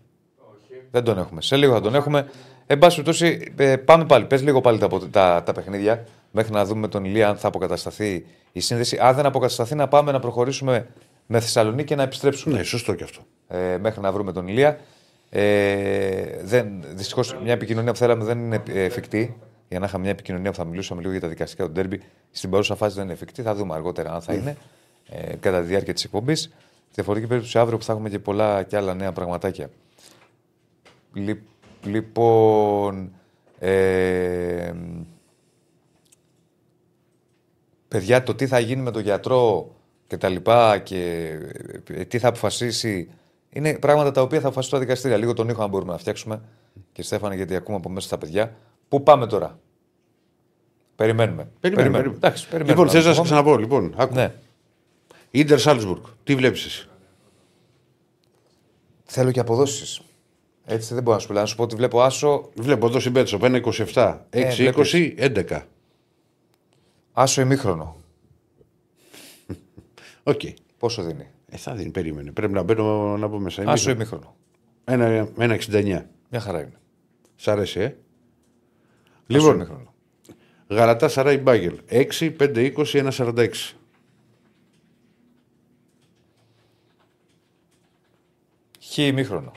Δεν 0.91 1.05
τον 1.05 1.19
έχουμε. 1.19 1.43
Σε 1.43 1.57
λίγο 1.57 1.73
θα 1.75 1.81
τον 1.81 1.95
έχουμε. 1.95 2.27
Εν 2.67 2.79
πάση 2.79 3.03
περιπτώσει, 3.03 3.53
ε, 3.57 3.77
πάμε 3.77 4.05
πάλι. 4.05 4.25
Πες 4.25 4.43
λίγο 4.43 4.61
πάλι 4.61 4.79
τα, 4.79 4.87
απο- 4.87 5.07
τα, 5.07 5.43
τα 5.45 5.53
παιχνίδια 5.53 6.05
μέχρι 6.31 6.53
να 6.53 6.65
δούμε 6.65 6.89
τον 6.89 7.05
Ηλία 7.05 7.29
αν 7.29 7.37
θα 7.37 7.49
αποκατασταθεί 7.49 8.27
η 8.53 8.61
σύνδεση. 8.61 8.99
Αν 9.01 9.15
δεν 9.15 9.27
αποκατασταθεί, 9.27 9.75
να 9.75 9.89
πάμε 9.89 10.13
να 10.13 10.21
προχωρήσουμε 10.21 10.87
με 11.27 11.41
Θεσσαλονίκη 11.41 11.85
και 11.85 11.95
να 11.95 12.03
επιστρέψουμε 12.03 12.57
Ναι, 12.57 12.63
σωστό 12.63 12.95
και 12.95 13.05
αυτό. 13.05 13.21
ε, 13.49 13.79
μέχρι 13.81 14.01
να 14.01 14.13
βρούμε 14.13 14.33
τον 14.33 14.49
Ηλία. 14.49 14.79
Ε, 15.31 16.43
δεν, 16.43 16.67
δυστυχώς 16.95 17.37
μια 17.43 17.53
επικοινωνία 17.53 17.93
που 17.93 17.99
θέλαμε 17.99 18.25
δεν 18.25 18.39
είναι 18.39 18.63
ε, 18.73 18.83
εφικτή. 18.85 19.37
Για 19.69 19.79
να 19.79 19.87
είχαμε 19.87 20.03
μια 20.03 20.11
επικοινωνία 20.13 20.51
που 20.51 20.57
θα 20.57 20.65
μιλούσαμε 20.65 21.01
λίγο 21.01 21.13
για 21.13 21.21
τα 21.21 21.29
δικαστικά 21.29 21.65
του 21.65 21.71
Ντέρμπι. 21.73 22.01
Στην 22.31 22.51
παρούσα 22.51 22.75
φάση 22.75 22.95
δεν 22.95 23.05
είναι 23.05 23.13
εφικτή. 23.13 23.43
Θα 23.43 23.55
δούμε 23.55 23.75
αργότερα 23.75 24.13
αν 24.15 24.21
θα 24.23 24.33
είναι 24.35 24.57
ε, 25.09 25.35
κατά 25.41 25.61
τη 25.61 25.67
διάρκεια 25.67 25.95
της 25.95 26.05
εκπομπής. 26.05 26.53
Διαφορετική 26.95 27.29
περίπτωση 27.29 27.59
αύριο 27.59 27.79
που 27.79 27.85
θα 27.85 27.93
έχουμε 27.93 28.09
και 28.09 28.19
πολλά 28.19 28.63
και 28.63 28.77
άλλα 28.77 28.95
νέα 28.95 29.13
πραγματάκια. 29.13 29.71
Λι- 31.13 31.39
Λοιπόν. 31.85 33.13
Ε, 33.59 34.73
παιδιά, 37.89 38.23
το 38.23 38.35
τι 38.35 38.47
θα 38.47 38.59
γίνει 38.59 38.83
με 38.83 38.91
τον 38.91 39.03
γιατρό 39.03 39.75
και 40.07 40.17
τα 40.17 40.29
λοιπά 40.29 40.79
και 40.79 41.31
ε, 41.91 42.05
τι 42.05 42.19
θα 42.19 42.29
αποφασίσει 42.29 43.09
είναι 43.51 43.79
πράγματα 43.79 44.11
τα 44.11 44.23
οποία 44.23 44.41
θα 44.41 44.47
αποφασίσουν 44.47 44.79
τα 44.79 44.85
δικαστήρια. 44.85 45.17
Λίγο 45.17 45.33
τον 45.33 45.49
ήχο 45.49 45.63
αν 45.63 45.69
μπορούμε 45.71 45.93
να 45.93 45.99
φτιάξουμε. 45.99 46.41
Και 46.93 47.03
Στέφανε, 47.03 47.35
γιατί 47.35 47.57
ακούμε 47.57 47.77
από 47.77 47.89
μέσα 47.89 48.07
στα 48.07 48.19
παιδιά. 48.19 48.57
Πού 48.89 49.03
πάμε 49.03 49.27
τώρα; 49.27 49.59
Περιμένουμε. 50.97 51.49
Περιμένουμε. 51.61 51.93
περιμένουμε. 51.93 52.17
Εντάξει, 52.17 52.49
περιμένουμε. 52.49 52.71
Λοιπόν, 52.85 52.89
θες 52.95 53.05
να 53.05 53.11
σε 53.11 53.17
δούμε. 53.17 53.25
ξαναπώ. 53.29 53.57
Λοιπόν, 53.59 53.95
άκου. 53.97 54.15
Ναι. 54.15 54.35
Ιντερ 55.37 55.59
Σάλτσμπουργκ. 55.59 56.03
Τι 56.25 56.35
βλέπεις 56.35 56.65
εσύ; 56.65 56.89
Θέλω 59.05 59.31
και 59.31 59.41
αποδόσεις. 59.41 60.01
Έτσι 60.65 60.95
δεν 60.95 61.03
μπορώ 61.03 61.17
να 61.17 61.23
σου 61.23 61.29
πω. 61.29 61.35
Να 61.35 61.47
σου 61.47 61.57
πω 61.57 61.63
ότι 61.63 61.77
βλέπω 61.77 62.03
άσο, 62.03 62.51
Βλέπω 62.55 62.87
εδώ 62.87 63.01
συμπέτσο 63.01 63.39
1-27, 63.43 64.19
Ε, 64.31 64.55
6-20, 64.57 65.15
11. 65.19 65.61
άσο 67.13 67.41
ημίχρονο. 67.41 67.97
Οκ. 70.23 70.41
Πόσο 70.79 71.03
δίνει; 71.03 71.31
Ε, 71.49 71.57
θα 71.57 71.75
δίνει, 71.75 71.91
περίμενε. 71.91 72.31
Πρέπει 72.33 72.53
να 72.53 72.63
μπαίνω 72.63 73.17
να 73.17 73.29
πω 73.29 73.39
μέσα. 73.39 73.63
Άσο 73.67 73.91
Ημίχρονο. 73.91 74.35
ημίχρονο. 74.85 75.29
Ένα- 75.35 75.59
1-69. 75.61 76.07
Μια 76.31 76.41
χαρά 76.41 76.61
είναι. 76.61 76.79
Σ' 77.37 77.49
αρέσει, 77.49 77.81
ε; 77.81 77.85
Άσο 77.85 77.95
Λοιπόν, 79.27 79.55
ημίχρονο. 79.55 79.95
Γαλατασαράι 80.69 81.39
Μπάγερν. 81.39 81.79
6, 81.89 82.31
5, 88.95 88.99
20, 88.99 89.01
1,46. 89.01 89.03
Χ 89.03 89.09
ημίχρονο. 89.09 89.53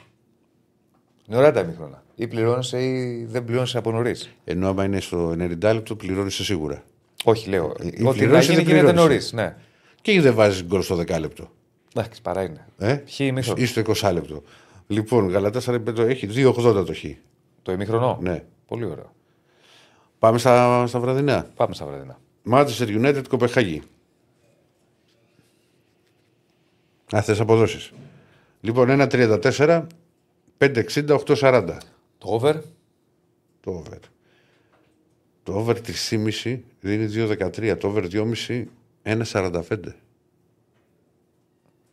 Είναι 1.27 1.37
ωραία 1.37 1.51
τα 1.51 1.59
ημίχρονα. 1.59 2.03
Ή 2.15 2.27
πληρώνεσαι 2.27 2.83
ή 2.83 3.25
δεν 3.25 3.43
πληρώνεσαι 3.45 3.77
από 3.77 3.91
νωρίς. 3.91 4.29
Ενώ 4.43 4.67
άμα 4.67 4.83
είναι 4.83 4.99
στο 4.99 5.29
90 5.31 5.59
λεπτό, 5.59 5.95
πληρώνει 5.95 6.31
σίγουρα. 6.31 6.83
Όχι, 7.23 7.49
λέω. 7.49 7.75
η 7.81 7.87
Ό,τι 7.87 8.03
να 8.03 8.11
πληρώνεις 8.11 8.45
γίνει 8.45 8.55
δεν 8.63 8.65
γίνεται 8.65 8.91
νωρίς. 8.91 9.29
πληρώνεις. 9.29 9.33
Ναι. 9.33 9.55
Και 10.01 10.21
δεν 10.21 10.33
βάζεις 10.33 10.63
γκολ 10.63 10.81
στο 10.81 10.95
10 10.95 11.19
λεπτό. 11.19 11.51
Εντάξει, 11.95 12.21
παρά 12.21 12.43
είναι. 12.43 12.67
Ε; 12.77 13.01
Χ 13.09 13.19
ημίχρονο. 13.19 13.61
Ή 13.61 13.65
στο 13.65 13.81
20 13.81 14.11
λεπτό. 14.13 14.43
Λοιπόν, 14.87 15.29
Γαλατάς 15.29 15.63
Σαράι 15.63 15.79
Μπάγκελ 15.79 16.07
έχει 16.09 16.27
2,80 16.31 16.85
το 16.85 16.93
χ. 16.93 17.03
Το 17.61 17.71
ημίχρονο; 17.71 18.17
Ναι. 18.21 18.43
Πολύ 18.67 18.85
ωραίο. 18.85 19.13
Πάμε 20.19 20.37
στα, 20.37 20.87
στα 20.87 20.99
βραδινά. 20.99 21.47
Πάμε 21.55 21.73
στα 21.73 21.85
βραδινά. 21.85 22.19
Manchester 22.51 22.87
United 23.05 23.23
Κοπεχάγη. 23.29 23.81
Α, 27.15 27.21
θες 27.21 27.39
αποδόσεις. 27.39 27.91
Λοιπόν, 28.61 28.87
1,34, 28.89 29.87
5,60, 30.57 31.19
8,40. 31.25 31.77
Το 32.17 32.29
over; 32.29 32.61
Το 33.59 33.71
over. 33.71 33.99
Το 35.43 35.53
over 35.53 35.75
3,5 35.75 36.59
δίνει 36.79 37.07
2,13. 37.13 37.77
Το 37.79 37.87
over 37.87 38.07
2,5 38.11 38.65
1,45. 39.03 39.93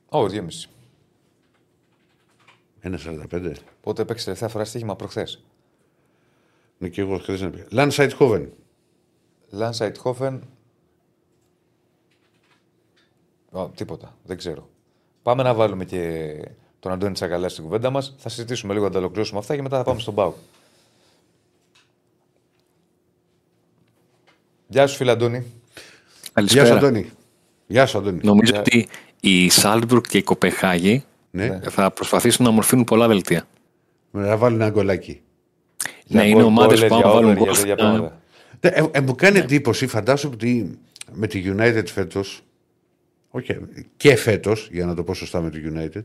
Over 0.08 0.30
2,5. 0.30 0.68
1,45. 2.82 3.54
Πότε 3.80 4.02
έπαιξε 4.02 4.24
τελευταία 4.24 4.48
φορά 4.48 4.64
στοίχημα 4.64 4.96
προχθές; 4.96 5.44
Ναι, 6.78 6.88
και 6.88 7.00
εγώ 7.00 7.18
χθες 7.18 7.40
να 7.40 7.50
πει. 7.50 7.64
Landside 7.70 8.10
Hoven. 8.18 8.48
Λάνσαϊτ 9.54 9.96
Χόφεν. 9.98 10.42
Τίποτα. 13.74 14.16
Δεν 14.24 14.36
ξέρω. 14.36 14.68
Πάμε 15.24 15.42
να 15.42 15.54
βάλουμε 15.54 15.84
και 15.84 16.32
τον 16.80 16.92
Αντώνη 16.92 17.12
Τσακαλά 17.12 17.48
στην 17.48 17.64
κουβέντα 17.64 17.90
μας. 17.90 18.14
Θα 18.18 18.28
συζητήσουμε 18.28 18.72
λίγο 18.72 18.84
να 18.84 18.90
τα 18.90 18.98
ολοκληρώσουμε 18.98 19.38
αυτά 19.38 19.54
και 19.56 19.62
μετά 19.62 19.76
θα 19.76 19.82
πάμε 19.82 20.00
στον 20.00 20.14
Πάο. 20.14 20.32
Γεια 24.66 24.86
σου, 24.86 24.96
φίλε 24.96 25.10
Αντώνη. 25.10 25.36
Γεια 25.36 25.46
σου, 25.46 26.32
Καλησπέρα. 26.32 26.76
Αντώνη. 26.76 27.10
Γεια 27.66 27.86
σου, 27.86 27.98
Αντώνη. 27.98 28.20
Νομίζω 28.22 28.52
ότι 28.58 28.88
η 29.20 29.48
Σάλτμπουργκ 29.50 30.02
και 30.08 30.18
η 30.18 30.22
Κοπεχάγη 30.22 31.04
Ναι, 31.30 31.60
θα 31.70 31.90
προσπαθήσουν 31.90 32.44
να 32.44 32.50
μορφύνουν 32.50 32.84
πολλά 32.84 33.08
δελτία. 33.08 33.46
να 34.10 34.36
βάλει 34.36 34.54
ένα 34.54 34.70
γκολάκι. 34.70 35.20
Ναι, 36.06 36.20
Για 36.20 36.24
είναι 36.24 36.32
γκολ- 36.34 36.44
ομάδες 36.46 36.78
γκολ, 36.78 36.88
που 36.88 36.94
για 36.94 37.04
άμα 37.04 37.14
βάλουν 37.14 37.30
over, 37.30 37.36
για 37.36 37.44
γκολ. 37.46 37.54
τέτοια 37.56 37.76
θα- 37.76 37.82
πράγματα. 37.82 38.20
Ε, 38.60 38.68
ε, 38.68 38.88
ε, 38.92 39.00
μου 39.00 39.14
κάνει 39.14 39.38
εντύπωση, 39.38 39.86
φαντάζομαι 39.86 40.34
ότι 40.34 40.78
με 41.12 41.26
τη 41.26 41.42
United 41.46 41.84
φέτος. 41.86 42.42
Όχι, 43.36 43.56
και 43.96 44.16
φέτος, 44.16 44.68
για 44.72 44.86
να 44.86 44.94
το 44.94 45.04
πω 45.04 45.14
σωστά 45.14 45.40
με 45.40 45.50
τη 45.50 45.60
United, 45.64 46.04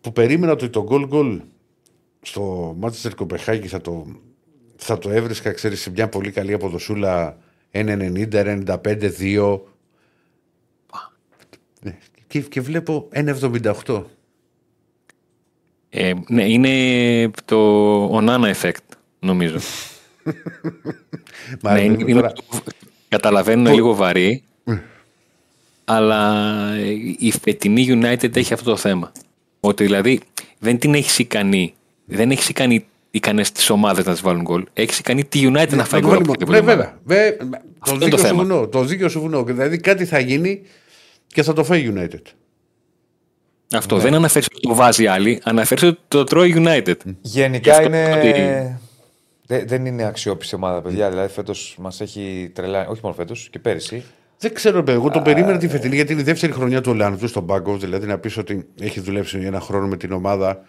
που 0.00 0.12
περίμενα 0.12 0.52
ότι 0.52 0.68
το 0.68 0.86
goal 0.90 1.08
goal 1.10 1.40
στο 2.22 2.76
Manchester 2.80 3.14
Κοπεχάγη 3.16 3.68
θα 3.68 3.80
το, 3.80 4.06
θα 4.76 4.98
το 4.98 5.10
έβρισκα, 5.10 5.52
ξέρεις, 5.52 5.80
σε 5.80 5.90
μια 5.90 6.08
πολύ 6.08 6.30
καλή 6.30 6.52
αποδοσούλα 6.52 7.38
1,90, 7.72 8.28
1,95, 8.32 9.10
2. 9.18 9.60
Ναι, 11.82 11.98
Και, 12.26 12.40
και 12.40 12.60
βλέπω 12.60 13.08
1,78. 13.12 14.04
Ε, 15.88 16.12
ναι, 16.28 16.44
είναι 16.48 17.30
το 17.44 18.18
Onana 18.18 18.54
effect, 18.54 18.86
νομίζω. 19.18 19.58
Μα 21.62 21.72
ναι, 21.72 21.80
είναι, 21.80 22.12
τώρα- 22.12 22.32
είναι, 22.52 22.62
καταλαβαίνω 23.08 23.60
είναι 23.60 23.72
λίγο 23.72 23.94
βαρύ, 23.94 24.42
αλλά 25.94 26.68
η 27.18 27.32
φετινή 27.42 27.86
United 27.88 28.36
έχει 28.36 28.52
αυτό 28.52 28.70
το 28.70 28.76
θέμα. 28.76 29.12
Ότι 29.60 29.84
δηλαδή 29.84 30.20
δεν 30.58 30.78
την 30.78 30.94
έχεις 30.94 31.18
ικανή, 31.18 31.74
δεν 32.04 32.30
έχεις 32.30 32.48
ικανή 32.48 32.84
ικανές 33.10 33.52
τις 33.52 33.70
ομάδες 33.70 34.04
να 34.04 34.12
τις 34.12 34.20
βάλουν 34.20 34.42
γκολ. 34.42 34.64
Έχεις 34.72 34.98
ικανή 34.98 35.24
τη 35.24 35.40
United 35.44 35.70
να 35.74 35.84
φάει 35.84 36.00
το 36.00 36.06
γκολ. 36.06 36.16
βάλει 36.18 36.22
από 36.22 36.26
μόνο. 36.26 36.32
οποιαδήποτε 36.32 36.50
Ναι, 36.50 36.58
ομάδα. 36.58 36.98
βέβαια. 37.04 37.28
Βε- 37.28 37.36
το 37.84 37.90
είναι 37.90 37.98
το 37.98 38.04
δίκιο 38.04 38.18
σου 38.18 38.24
θέμα. 38.24 38.42
βουνό. 38.42 38.66
Το 38.68 38.84
δίκιο 38.84 39.08
σου 39.08 39.20
βουνό. 39.20 39.42
Δηλαδή 39.44 39.78
κάτι 39.78 40.04
θα 40.04 40.18
γίνει 40.18 40.62
και 41.26 41.42
θα 41.42 41.52
το 41.52 41.64
φάει 41.64 41.80
η 41.80 41.92
United. 41.96 42.22
Αυτό 43.72 43.96
Ναι. 43.96 44.02
δεν 44.02 44.14
αναφέρεις 44.14 44.48
ότι 44.52 44.60
το 44.68 44.74
βάζει 44.74 45.06
άλλη, 45.06 45.40
αναφέρεις 45.44 45.82
ότι 45.84 45.98
το 46.08 46.24
τρώει 46.24 46.54
United. 46.56 46.94
Γενικά 47.20 47.72
αυτό 47.72 47.86
είναι. 47.86 48.12
ότι- 48.12 48.78
Δε- 49.46 49.64
δεν 49.64 49.86
είναι 49.86 50.04
αξιόπιστη 50.04 50.54
ομάδα, 50.54 50.80
παιδιά. 50.82 51.08
Δηλαδή, 51.10 51.32
φέτος 51.32 51.76
μας 51.80 52.00
έχει 52.00 52.50
τρελάνει. 52.54 52.86
Όχι 52.90 53.00
μόνο 53.02 53.14
φέτος 53.14 53.48
και 53.52 53.58
πέρυσι. 53.58 54.02
Δεν 54.42 54.54
ξέρω, 54.54 54.82
παιδί. 54.82 54.98
Εγώ 54.98 55.10
τον 55.10 55.22
περίμενα 55.22 55.58
τη 55.58 55.68
φετινή 55.68 55.94
γιατί 55.94 56.12
είναι 56.12 56.20
η 56.20 56.24
δεύτερη 56.24 56.52
χρονιά 56.52 56.80
του 56.80 56.90
Ολλανδού 56.90 57.26
στον 57.26 57.46
πάγκο. 57.46 57.76
Δηλαδή 57.76 58.06
να 58.06 58.18
πεις 58.18 58.36
ότι 58.36 58.66
έχει 58.80 59.00
δουλέψει 59.00 59.38
ένα 59.38 59.60
χρόνο 59.60 59.86
με 59.86 59.96
την 59.96 60.12
ομάδα. 60.12 60.64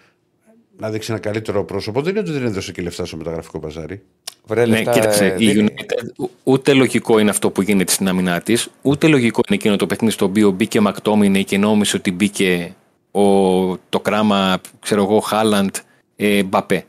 να 0.78 0.89
δείξει 0.89 1.11
ένα 1.11 1.19
καλύτερο 1.22 1.63
πρόσωπο. 1.63 2.01
Δεν 2.01 2.11
είναι 2.11 2.19
ότι 2.19 2.32
δεν 2.32 2.43
έδωσε 2.45 2.72
και 2.72 2.82
λεφτά 2.82 3.05
στο 3.05 3.17
μεταγραφικό 3.17 3.59
παζάρι. 3.59 4.01
Βρε, 4.45 4.65
Ναι, 4.65 4.76
λεφτά, 4.76 4.91
κοίταξε, 4.91 5.26
ε, 5.26 5.36
η 5.38 5.51
δίνει. 5.51 5.74
United 5.78 6.26
ούτε 6.43 6.74
λογικό 6.74 7.19
είναι 7.19 7.30
αυτό 7.30 7.49
που 7.49 7.61
γίνεται 7.61 7.91
στην 7.91 8.07
αμυνά 8.07 8.41
της, 8.41 8.69
ούτε 8.82 9.07
λογικό 9.07 9.41
είναι 9.47 9.57
εκείνο 9.57 9.76
το 9.76 9.88
παιχνίδι 9.88 10.13
στο 10.13 10.26
οποίο 10.26 10.51
μπήκε 10.51 10.78
ο 10.80 10.82
Μακτόμινε 10.82 11.41
και 11.41 11.57
νόμισε 11.57 11.95
ότι 11.97 12.11
μπήκε 12.11 12.76
ο, 13.11 13.22
το 13.78 13.99
κράμα, 14.01 14.61
ξέρω 14.80 15.03
εγώ, 15.03 15.19
Χάλαντ, 15.19 15.76
ε, 16.15 16.43
Μπαπέ. 16.43 16.86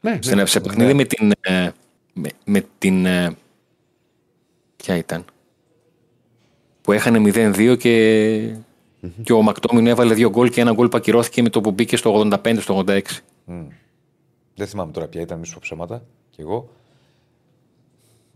Ναι, 0.00 0.18
Σε, 0.20 0.34
ναι. 0.34 0.46
σε 0.46 0.60
παιχνίδι 0.60 0.94
με 0.94 1.04
την. 1.04 1.32
ε, 1.40 1.68
με, 2.12 2.28
με 2.44 2.64
την 2.78 3.06
ε, 3.06 3.36
ποια 4.82 4.96
ήταν; 4.96 5.24
Που 6.80 6.92
έχανε 6.92 7.18
0-2 7.34 7.76
και, 7.78 8.54
και 9.22 9.32
ο 9.32 9.42
Μακτόμινο 9.42 9.88
έβαλε 9.88 10.14
δύο 10.14 10.30
γκολ 10.30 10.50
και 10.50 10.60
ένα 10.60 10.72
γκολ 10.72 10.88
που 10.88 10.96
ακυρώθηκε 10.96 11.42
με 11.42 11.48
το 11.48 11.60
που 11.60 11.70
μπήκε 11.70 11.96
στο 11.96 12.26
85, 12.44 12.56
στο 12.60 12.84
86. 12.86 13.00
Δεν 14.54 14.66
θυμάμαι 14.66 14.92
τώρα 14.92 15.06
ποια 15.06 15.20
ήταν, 15.20 15.38
μη 15.38 15.46
σου 15.46 15.52
πω 15.52 15.58
ψέματα. 15.62 16.02
Κι 16.30 16.40
εγώ. 16.40 16.68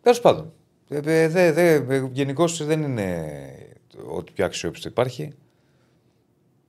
Τέλος 0.03 0.21
πάντων. 0.21 0.53
Ε, 0.89 0.97
ε, 1.23 1.29
δε, 1.29 1.53
δε, 1.53 2.03
Γενικώς 2.13 2.65
δεν 2.65 2.83
είναι 2.83 3.25
ό,τι 4.17 4.33
πιο 4.33 4.45
αξιόπιστο 4.45 4.89
υπάρχει. 4.89 5.33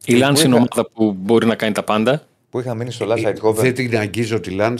Η 0.06 0.14
Λάνς 0.14 0.40
είναι 0.44 0.48
είχα- 0.56 0.58
ομάδα 0.58 0.90
που 0.94 1.12
μπορεί 1.20 1.46
να 1.46 1.56
κάνει 1.56 1.74
τα 1.74 1.84
πάντα. 1.84 2.28
Που 2.50 2.60
είχα 2.60 2.74
μείνει 2.76 2.92
στο 2.92 3.06
Ε, 3.06 3.08
Last 3.14 3.28
Night 3.28 3.40
Cover. 3.50 3.54
Δεν 3.56 3.74
την 3.74 3.98
αγγίζω 3.98 4.40
τη 4.40 4.50
Λαντ, 4.50 4.80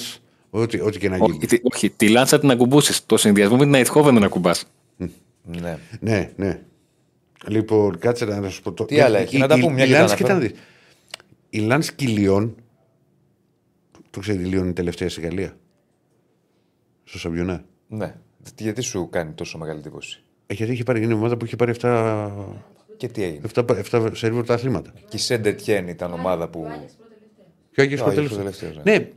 ό,τι, 0.50 0.80
ό,τι 0.82 1.00
και 1.00 1.10
να 1.10 1.18
γίνει. 1.18 1.30
Όχι, 1.38 1.48
τη- 1.48 1.60
όχι, 1.74 1.90
τη 1.90 2.10
Λάνσα 2.10 2.40
την 2.40 2.52
ακουμπούσες. 2.52 3.06
Το 3.06 3.18
συνδυασμό 3.18 3.58
με 3.58 3.64
την 3.64 3.74
Αιτχόβεν 3.74 4.14
δεν 4.14 4.24
ακουμπάς. 4.24 4.66
Ναι. 5.48 5.78
Ναι, 6.00 6.32
ναι. 6.36 6.60
Λοιπόν, 7.48 7.98
κάτσε 7.98 8.26
να 8.26 8.50
σου 8.50 8.62
πω 8.62 8.72
το. 8.72 8.86
Τι 8.86 9.00
άλλα 9.00 9.20
έχει, 9.20 9.38
να 9.38 9.48
τα 9.48 9.60
πούμε 9.60 9.74
μια 9.74 9.84
η 9.84 9.88
και 9.88 9.94
τα 9.94 10.00
Λάνς, 10.00 10.12
αναφέρω. 10.12 10.40
κοίτα 10.40 10.48
να 10.48 10.54
δεις. 10.54 10.60
Η 11.50 11.60
Λάνς 11.60 11.92
και 11.94 12.06
η 12.06 12.08
Λιόν. 12.08 12.56
Το 14.10 14.20
ξέρει, 14.20 14.40
η 14.42 14.46
Λιόν 14.46 14.62
είναι 14.62 14.70
η 14.70 14.74
τελευταία 14.74 15.10
στη 15.10 15.22
Γαλλία; 15.22 15.58
Στο 17.04 17.20
Σαμπιονά. 17.20 17.64
ναι. 17.88 18.16
Γιατί 18.58 18.82
σου 18.82 19.10
κάνει 19.12 19.32
τόσο 19.32 19.58
μεγάλη 19.58 19.80
εντύπωση; 19.80 20.22
Ε, 20.48 20.54
γιατί 20.54 20.72
είχε 20.72 20.84
πάρει, 20.84 21.04
είναι 21.04 21.14
η 21.14 21.16
ομάδα 21.16 21.38
που 21.38 21.46
είχε 21.46 21.56
πάρει 21.56 21.74
7, 21.82 22.32
Και 22.98 23.08
τι 23.08 23.24
έγινε; 23.24 23.42
7, 23.56 23.66
7 23.92 24.10
σερβίρ 24.14 24.44
τα 24.46 24.54
αθλήματα. 24.54 24.94
Και 25.10 25.16
η 25.16 25.20
Σεντετιέν 25.20 25.88
ήταν 25.88 26.14
ομάδα 26.14 26.48
που. 26.50 26.68
Και 27.72 27.82
ο 27.82 27.84
Άγιος 27.84 28.02
Ο 28.02 28.06
ο 28.06 28.08
Άγιος 28.08 28.14
τελευταίος. 28.30 28.32
ο 28.32 28.36
τελευταίος, 28.38 28.76
ναι. 28.86 28.98
Ναι. 28.98 29.10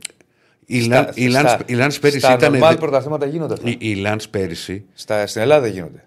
Η 0.65 0.81
Λαν- 0.87 1.17
η 1.17 1.27
Λάνς- 1.27 1.49
στα, 1.51 1.63
η 1.65 1.73
Λάνς 1.73 1.99
πέρυσι 1.99 2.19
στα 2.19 2.33
ήταν. 2.33 2.53
normal 2.61 2.75
πρωταθλήματα 2.79 3.25
γίνονται 3.25 3.53
αυτά. 3.53 3.69
Η, 3.69 3.77
η 3.79 3.95
Λάνς 3.95 4.29
πέρυσι. 4.29 4.85
Στα, 4.93 5.27
στην 5.27 5.41
Ελλάδα 5.41 5.61
δεν 5.61 5.71
γίνονται. 5.71 6.05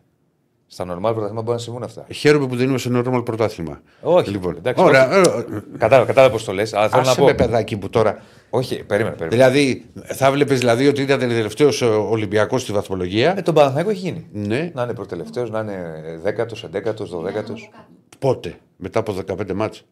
Στα 0.74 0.84
normal 0.84 1.00
πρωταθλήματα 1.00 1.42
μπορεί 1.42 1.50
να 1.56 1.58
συμβούν 1.58 1.82
αυτά. 1.82 2.06
Χαίρομαι 2.12 2.46
που 2.46 2.56
δεν 2.56 2.68
είμαι 2.68 2.78
σε 2.78 2.90
normal 2.94 3.24
πρωτάθλημα. 3.24 3.80
Όχι. 4.00 4.30
Λοιπόν, 4.30 4.56
εντάξει, 4.56 4.82
ωραία. 4.84 5.08
όχι. 5.08 5.28
ε, 5.28 5.56
ε, 5.56 5.62
Κατάλαβα, 5.78 6.06
κατάλαβα 6.06 6.32
πώς 6.32 6.44
το 6.44 6.52
λες. 6.52 6.72
Αλλά 6.74 6.88
θέλω 6.88 7.02
να 7.02 7.10
Άσε 7.10 7.20
πω. 7.20 7.26
με 7.26 7.34
παιδάκι 7.34 7.76
που 7.76 7.90
τώρα. 7.90 8.22
Όχι, 8.50 8.84
περίμενε, 8.84 9.16
περίμενε. 9.16 9.50
Δηλαδή, 9.52 9.84
θα 10.04 10.30
βλέπεις 10.32 10.58
δηλαδή 10.58 10.86
ότι 10.88 11.02
ήταν 11.02 11.18
τελευταίος 11.18 11.82
Ολυμπιακός 11.82 12.62
στη 12.62 12.72
βαθμολογία. 12.72 13.34
Με 13.34 13.42
τον 13.42 13.54
Παναθηναϊκό 13.54 13.90
έχει 13.90 13.98
γίνει. 13.98 14.26
Ναι. 14.32 14.70
Να 14.74 14.82
είναι 14.82 14.94
προτελευταίος, 14.94 15.50
να 15.50 15.60
είναι 15.60 16.18
δέκατος, 16.22 16.64
εντέκατος, 16.64 17.10
δωδέκατος. 17.10 17.70
Πότε, 18.18 18.54
μετά 18.76 18.98
από 18.98 19.12
15 19.12 19.52
μάτς. 19.54 19.84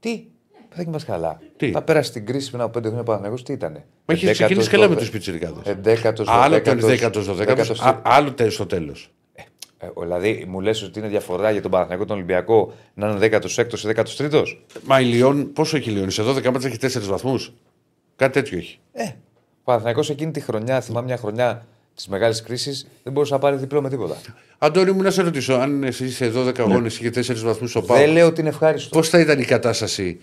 Τι, 0.00 0.24
θα 0.68 0.84
μας 0.90 1.04
καλά. 1.04 1.38
Τι; 1.56 1.70
Θα 1.70 1.82
πέρασε 1.82 2.12
την 2.12 2.26
κρίση 2.26 2.50
πριν 2.50 2.60
από 2.62 2.70
πέντε 2.70 2.86
χρόνια 2.86 3.00
ο 3.00 3.04
Παναθηναϊκός, 3.04 3.42
τι 3.42 3.52
ήταν. 3.52 3.72
Μα 4.04 4.14
έχει 4.14 4.30
ξεκινήσεις 4.30 4.70
καλά 4.70 4.88
με 4.88 4.96
τους 4.96 5.10
πιτσιρικάδες. 5.10 5.62
Εντέκατος, 5.64 6.28
Άλλο 6.28 6.60
το 6.62 6.70
10ο, 6.70 7.10
12ο, 7.10 8.00
άλλο 8.02 8.32
τέλο 8.32 8.50
στο 8.50 8.66
τέλος. 8.66 9.10
Ε, 9.82 9.88
Δηλαδή, 10.02 10.44
μου 10.48 10.60
λες 10.60 10.82
ότι 10.82 10.98
είναι 10.98 11.08
διαφορά 11.08 11.50
για 11.50 11.62
τον 11.62 11.70
Παναθηναϊκό 11.70 12.04
τον 12.04 12.16
Ολυμπιακό 12.16 12.74
να 12.94 13.08
είναι 13.08 13.18
16ο 13.42 13.78
ή 13.78 13.92
13ο. 14.28 14.42
Μα 14.84 15.00
η 15.00 15.04
Λιόν, 15.04 15.52
πόσο 15.52 15.76
έχει 15.76 15.90
η 15.90 15.92
Λιόν, 15.92 16.10
σε 16.10 16.22
12 16.22 16.44
μάτς 16.50 16.64
έχει 16.64 16.76
4 16.80 16.88
βαθμούς. 17.08 17.52
Κάτι 18.16 18.32
τέτοιο 18.32 18.58
έχει. 18.58 18.78
Ε, 18.92 19.04
ο 19.04 19.62
Παναθηναϊκός 19.64 20.10
εκείνη 20.10 20.30
τη 20.30 20.40
χρονιά, 20.40 20.80
θυμάμαι 20.80 21.06
μια 21.06 21.16
χρονιά 21.16 21.66
της 21.94 22.08
μεγάλης 22.08 22.42
κρίσης, 22.42 22.86
δεν 23.02 23.12
μπορούσε 23.12 23.32
να 23.32 23.38
πάρει 23.38 23.56
διπλό 23.56 23.82
με 23.82 23.88
τίποτα. 23.88 24.16
Αντώνη 24.58 24.92
μου, 24.92 25.02
να 25.02 25.10
σε 25.10 25.22
ρωτήσω, 25.22 25.54
αν 25.54 25.82
εσύ 25.84 26.10
σε 26.10 26.32
12 26.36 26.58
αγώνες 26.58 26.98
είχε 26.98 27.10
4 27.10 27.34
βαθμούς 27.44 27.70
στο 27.70 27.80
Δεν 27.80 27.96
Πάο, 28.04 28.12
λέω 28.12 28.26
ότι 28.26 28.40
είναι 28.40 28.48
ευχάριστο. 28.48 28.96
πώς 28.96 29.08
θα 29.08 29.18
ήταν 29.20 29.38
η 29.40 29.44
κατάσταση 29.44 30.18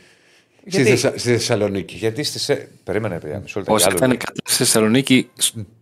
στη, 0.70 0.82
Γιατί; 0.82 0.90
Θεσσα- 0.90 1.18
στη 1.20 1.30
Θεσσαλονίκη; 1.32 1.96
Γιατί 1.96 2.24
στι. 2.24 2.54
Ε... 2.54 2.68
Περίμενε, 2.84 3.20
παιδιά, 3.20 3.40
μισό 3.40 3.60
λεπτό. 3.60 3.74
Όσο 3.74 3.86
άλλο 3.88 3.96
ήταν 3.98 4.10
η 4.10 4.14
λέω. 4.14 4.20
κατάσταση 4.26 4.56
στη 4.56 4.64
Θεσσαλονίκη, 4.64 5.30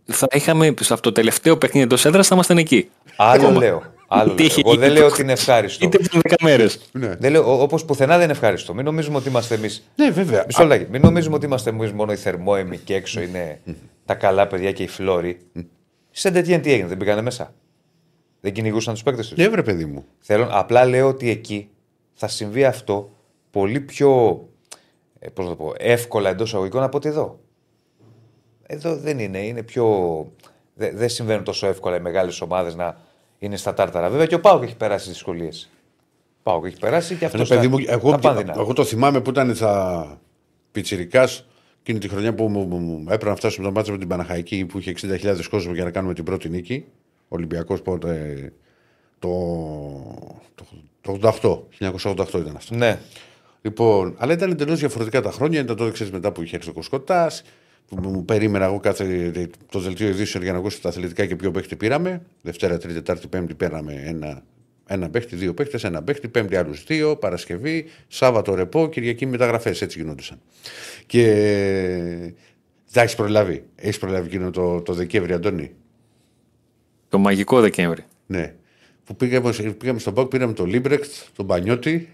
θα 0.05 0.27
είχαμε 0.31 0.73
σε 0.79 0.93
αυτό 0.93 1.09
το 1.09 1.11
τελευταίο 1.11 1.57
παιχνίδι 1.57 1.85
εντός 1.85 2.05
έδρας 2.05 2.27
θα 2.27 2.35
ήμασταν 2.35 2.57
εκεί. 2.57 2.89
Άλλο 3.15 3.43
Ακόμα. 3.43 3.59
λέω. 3.59 3.83
Άλλο 4.07 4.31
Τι 4.33 4.37
λέω. 4.37 4.45
έχει 4.45 4.59
Εγώ 4.65 4.75
δεν 4.75 4.81
γίνει 4.87 4.93
λέω 4.99 5.07
το- 5.07 5.13
ότι 5.13 5.21
είναι 5.21 5.31
ευχάριστο. 5.31 5.85
Είτε 5.85 5.97
πριν 5.97 6.21
10 6.29 6.33
μέρες. 6.41 6.79
Ναι. 6.91 7.15
Δεν 7.19 7.31
λέω, 7.31 7.61
όπως 7.61 7.85
πουθενά 7.85 8.13
δεν 8.15 8.23
είναι 8.23 8.31
ευχάριστο. 8.31 8.73
Μην 8.73 8.85
νομίζουμε 8.85 9.17
ότι 9.17 9.29
είμαστε 9.29 9.55
εμείς. 9.55 9.89
ναι, 9.95 10.09
βέβαια. 10.09 10.43
Μισό 10.47 10.63
λεπτάκι. 10.65 10.91
Μην 10.91 11.01
νομίζουμε 11.01 11.35
ότι 11.35 11.45
είμαστε 11.45 11.69
εμείς 11.69 11.91
μόνο 11.91 12.11
οι 12.11 12.15
θερμόεμοι 12.15 12.77
και 12.77 12.95
έξω 12.95 13.21
είναι 13.21 13.59
τα 14.05 14.13
καλά 14.15 14.47
παιδιά 14.47 14.71
και 14.71 14.83
οι 14.83 14.87
φλόροι. 14.87 15.37
Σε 16.11 16.31
τέτοια 16.31 16.59
τι 16.59 16.71
έγινε, 16.73 16.87
δεν 16.87 16.97
πήγανε 16.97 17.21
μέσα. 17.21 17.53
Δεν 18.41 18.53
κυνηγούσαν 18.53 18.93
τους 18.93 19.03
παίκτες 19.03 19.27
τους. 19.27 19.37
Ναι, 19.37 19.47
βρε 19.49 19.63
παιδί 19.63 19.85
μου. 19.85 20.05
Θέλω, 20.19 20.47
απλά 20.51 20.85
λέω 20.85 21.07
ότι 21.07 21.29
εκεί 21.29 21.69
θα 22.13 22.27
συμβεί 22.27 22.65
αυτό 22.65 23.09
πολύ 23.51 23.79
πιο 23.79 24.39
ε, 25.19 25.29
πώς 25.29 25.45
να 25.45 25.51
το 25.51 25.57
πω, 25.63 25.73
εύκολα 25.77 26.29
εντός 26.29 26.53
αγωγικών 26.53 26.83
από 26.83 26.97
ότι 26.97 27.07
εδώ. 27.09 27.39
Εδώ 28.67 28.95
δεν 28.95 29.19
είναι. 29.19 29.37
Είναι 29.45 29.63
πιο. 29.63 29.85
δε- 30.73 30.91
Δεν 30.91 31.09
συμβαίνουν 31.09 31.43
τόσο 31.43 31.67
εύκολα 31.67 31.95
οι 31.95 31.99
μεγάλες 31.99 32.41
ομάδες 32.41 32.75
να 32.75 32.97
είναι 33.39 33.57
στα 33.57 33.73
τάρταρα. 33.73 34.09
Βέβαια 34.09 34.25
και 34.25 34.35
ο 34.35 34.39
Πάοκ 34.39 34.63
έχει 34.63 34.75
περάσει 34.75 35.09
δυσκολίες. 35.09 35.69
Πάοκ 36.43 36.65
έχει 36.65 36.77
περάσει 36.79 37.15
και 37.15 37.25
αυτό. 37.25 37.37
Ρε 37.37 37.43
παιδί 37.45 37.67
μου, 37.67 37.77
εγώ, 37.87 38.11
τα 38.11 38.19
πάνδυνα. 38.19 38.53
εγώ 38.57 38.73
το 38.73 38.83
θυμάμαι 38.83 39.21
που 39.21 39.29
ήταν 39.29 39.55
στα 39.55 40.17
Πιτσυρικά 40.71 41.27
εκείνη 41.81 41.99
τη 41.99 42.07
χρονιά 42.07 42.33
που 42.33 42.47
μου, 42.47 42.59
μου, 42.65 42.77
μου 42.77 43.01
έπρεπε 43.03 43.29
να 43.29 43.35
φτάσουμε 43.35 43.67
το 43.67 43.73
μάτσο 43.73 43.91
με 43.91 43.97
την 43.97 44.07
Παναχαϊκή 44.07 44.65
που 44.65 44.77
είχε 44.79 44.93
60.000 45.01 45.47
κόσμο 45.49 45.73
για 45.73 45.83
να 45.83 45.91
κάνουμε 45.91 46.13
την 46.13 46.23
πρώτη 46.23 46.49
νίκη. 46.49 46.85
Ολυμπιακός 47.27 47.81
πότε. 47.81 48.51
Το, 49.19 49.29
το, 50.55 50.65
το 51.01 51.19
88, 51.79 51.91
1988 52.15 52.27
ήταν 52.33 52.53
αυτό. 52.55 52.75
Ναι. 52.75 52.99
Λοιπόν, 53.61 54.15
αλλά 54.17 54.33
ήταν 54.33 54.51
εντελώς 54.51 54.79
διαφορετικά 54.79 55.21
τα 55.21 55.31
χρόνια. 55.31 55.59
Ήταν 55.59 55.75
τότε, 55.75 55.91
ξέρεις, 55.91 56.11
μετά 56.13 56.31
που 56.31 56.41
είχε 56.41 56.55
έρθει 56.55 56.69
ο 56.69 56.73
Κοσκοτάς. 56.73 57.43
Που 57.87 58.09
μου 58.09 58.25
περίμενα 58.25 58.65
εγώ 58.65 58.79
κάθε 58.79 59.31
το 59.71 59.79
δελτίο 59.79 60.07
ειδήσεων 60.07 60.43
για 60.43 60.51
να 60.53 60.57
ακούσω 60.57 60.79
τα 60.81 60.89
αθλητικά 60.89 61.25
και 61.25 61.35
ποιο 61.35 61.51
παίχτη 61.51 61.75
πήραμε. 61.75 62.21
Δευτέρα, 62.41 62.77
Τρίτη, 62.77 62.93
Τετάρτη, 62.93 63.27
Πέμπτη 63.27 63.53
πήραμε 63.53 63.93
ένα, 64.05 64.43
ένα 64.87 65.09
παίχτη, 65.09 65.35
δύο 65.35 65.53
παίχτες, 65.53 65.83
ένα 65.83 66.03
παίχτη, 66.03 66.27
Πέμπτη 66.27 66.55
άλλους 66.55 66.83
δύο, 66.83 67.15
Παρασκευή, 67.15 67.85
Σάββατο 68.07 68.53
ρεπό, 68.55 68.89
Κυριακή 68.89 69.25
μεταγραφές. 69.25 69.81
Έτσι 69.81 69.99
γινόντουσαν. 69.99 70.39
Και. 71.05 72.33
Τα 72.91 73.01
έχεις 73.01 73.15
προλάβει. 73.15 73.63
Έχεις 73.75 73.97
προλάβει 73.97 74.27
εκείνο 74.27 74.49
το, 74.51 74.81
το 74.81 74.93
Δεκέμβρη, 74.93 75.33
Αντώνη; 75.33 75.71
Το 77.09 77.17
μαγικό 77.17 77.59
Δεκέμβρη. 77.61 78.03
Ναι. 78.25 78.53
Που 79.03 79.15
πήγαμε, 79.15 79.51
πήγαμε 79.77 79.99
στον 79.99 80.13
ΠΑΟΚ, 80.13 80.27
πήραμε 80.27 80.53
τον 80.53 80.65
Λίμπρεκτ, 80.65 81.11
τον 81.35 81.47
Πανιώτη. 81.47 82.09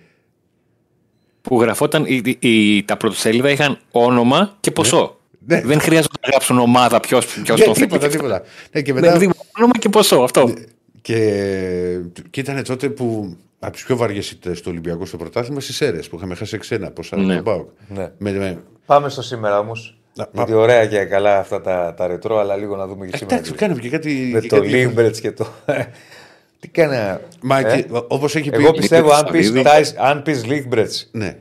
Που 1.41 1.61
γραφόταν, 1.61 2.06
η, 2.07 2.22
η- 2.26 2.49
η- 2.49 2.84
τα 2.84 2.98
πρωτοσέλιδα 2.98 3.49
είχαν 3.49 3.80
όνομα 3.91 4.57
και 4.60 4.72
ποσό. 4.72 5.19
Ναι. 5.45 5.61
Δεν 5.61 5.80
χρειάζεται 5.81 6.13
να 6.22 6.30
γράψουν 6.30 6.59
ομάδα 6.59 6.99
ποιο 6.99 7.19
ποιος 7.43 7.59
Ναι, 7.59 7.65
το 7.65 7.73
θέλει. 7.73 7.85
τίποτα, 7.85 8.07
τίποτα. 8.07 8.41
Ναι, 8.72 8.81
και 8.81 8.93
Ναι, 8.93 8.99
μετά, 9.01 9.18
δηλαδή, 9.18 9.38
όνομα 9.57 9.73
και 9.80 9.89
ποσό, 9.89 10.15
αυτό. 10.15 10.53
Και, 11.01 11.99
και 12.30 12.39
ήταν 12.39 12.63
τότε 12.63 12.89
που 12.89 13.35
από 13.59 13.73
τις 13.73 13.84
πιο 13.84 13.97
βαριές 13.97 14.31
ήττες 14.31 14.57
στο 14.57 14.69
Ολυμπιακό 14.69 15.05
στο 15.05 15.18
πρωτάθλημα 15.18 15.59
στις 15.59 15.81
αίρε 15.81 15.97
που 15.97 16.15
είχαμε 16.15 16.35
χάσει 16.35 16.57
6-1 16.69 16.77
από 16.84 17.03
σαν 17.03 17.26
Ναι. 17.26 17.35
τον 17.35 17.43
Πάοκ. 17.43 17.69
Ναι. 17.88 18.11
Με, 18.18 18.31
με, 18.31 18.63
Πάμε 18.85 19.09
στο 19.09 19.22
σήμερα 19.22 19.59
όμως. 19.59 19.95
Να- 20.13 20.27
Γιατί 20.34 20.53
ωραία 20.53 20.85
και 20.85 21.03
καλά 21.03 21.39
αυτά 21.39 21.61
τα, 21.61 21.93
τα 21.97 22.07
ρετρό, 22.07 22.38
αλλά 22.39 22.55
λίγο 22.55 22.76
να 22.76 22.88
δούμε 22.88 23.05
και 23.07 23.18
σήμερα. 23.18 23.35
εντάξει, 23.35 23.53
κάναμε 23.53 23.80
και 23.81 23.89
κάτι. 23.89 24.30
Με 24.34 24.39
και 24.39 24.47
το 24.47 24.55
κάτι- 24.55 24.68
Λίμπρετ 24.68 25.15
και 25.19 25.31
το. 25.31 25.47
Τι 26.59 26.68
κάνει. 26.68 27.19
Μα 27.41 27.59
ε; 27.59 27.85
όπως 28.07 28.35
έχει 28.35 28.49
πει. 28.49 28.63
Εγώ 28.63 28.72
πιστεύω 28.72 29.11
αν 29.11 29.26
πεις, 29.31 29.45
Σαββίδη. 29.45 29.63
Τάις- 29.63 29.95
αν 29.97 30.22
πεις 30.22 30.45
Λίμπρετ 30.45 30.91
Ναι. 31.11 31.38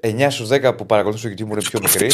9 0.00 0.30
στους 0.30 0.48
10 0.48 0.74
που 0.76 0.86
παρακολουθούν 0.86 1.20
στο 1.20 1.44
YouTube 1.44 1.46
μου 1.48 1.52
είναι 1.52 1.62
πιο 1.62 1.80
μικροί, 1.82 2.10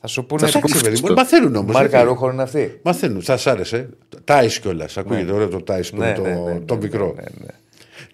θα 0.00 0.06
σου 0.06 0.26
πούνε. 0.26 0.48
Εντάξει, 0.48 0.80
παιδί 0.82 1.00
μου, 1.02 1.14
μαθαίνουν 1.14 1.56
όμως. 1.56 1.74
Μάρκα 1.74 2.02
ρούχων 2.02 2.32
είναι 2.32 2.42
αυτή. 2.42 2.80
Μαθαίνουν, 2.82 3.22
θα 3.22 3.36
σ' 3.36 3.46
άρεσε. 3.46 3.88
Τάις 4.24 4.60
κιόλας. 4.60 4.96
Ακούγεται 4.96 5.32
ωραίο 5.32 5.48
το 5.48 5.60
Τάις 5.62 5.90
που 5.90 5.96
Ναι, 5.96 6.06
είναι 6.06 6.14
το, 6.16 6.22
ναι, 6.22 6.34
ναι, 6.34 6.52
ναι, 6.52 6.60
το 6.60 6.74
ναι, 6.74 6.80
μικρό. 6.82 7.12
ναι, 7.16 7.22
ναι. 7.40 7.46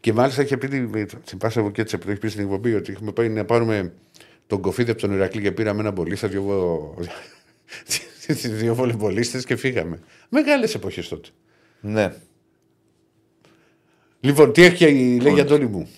Και 0.00 0.12
μάλιστα 0.12 0.42
είχε 0.42 0.56
πει 0.56 0.68
την- 0.68 1.08
στην 1.24 1.38
Πάσα 1.38 1.62
Βουκέτσε 1.62 1.98
που 1.98 2.04
το 2.04 2.10
έχει 2.10 2.20
πει 2.20 2.28
στην 2.28 2.42
εκπομπή 2.42 2.74
ότι 2.74 2.92
έχουμε 2.92 3.12
πάει 3.12 3.28
να 3.28 3.44
πάρουμε 3.44 3.92
τον 4.46 4.60
κοφίδι 4.60 4.90
από 4.90 5.00
τον 5.00 5.12
Ηρακλή 5.12 5.40
και 5.42 5.52
πήραμε 5.52 5.80
ένα 5.80 5.90
μπολίστα, 5.90 6.28
δύο, 6.28 6.42
βο- 6.42 6.94
δύο 8.58 8.74
βολεμπολίστες 8.74 9.44
και 9.44 9.56
φύγαμε. 9.56 9.98
Μεγάλες 10.28 10.74
εποχές 10.74 11.08
τότε. 11.08 11.28
Ναι. 11.80 12.12
Λοιπόν, 14.20 14.52
τι 14.52 14.62
έχει 14.62 15.18
λέει 15.20 15.32
για 15.32 15.42
Αντώνη 15.42 15.64
μου; 15.66 15.88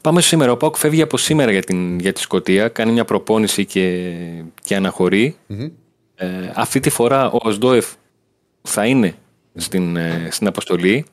Πάμε 0.00 0.20
στο 0.20 0.28
σήμερα. 0.28 0.52
Ο 0.52 0.56
Πάουκ 0.56 0.76
φεύγει 0.76 1.02
από 1.02 1.16
σήμερα 1.16 1.50
για, 1.50 1.62
την, 1.62 1.98
για 1.98 2.12
τη 2.12 2.20
Σκωτία. 2.20 2.68
Κάνει 2.68 2.92
μια 2.92 3.04
προπόνηση 3.04 3.64
και, 3.64 4.14
και 4.62 4.76
αναχωρει 4.76 5.36
Ε, 6.20 6.52
αυτή 6.54 6.80
τη 6.80 6.90
φορά 6.90 7.30
ο 7.30 7.38
Οσντόεφ 7.42 7.86
θα 8.62 8.86
είναι 8.86 9.14
στην, 9.54 9.96
ε, 9.96 10.28
στην 10.30 10.46
αποστολή. 10.46 11.04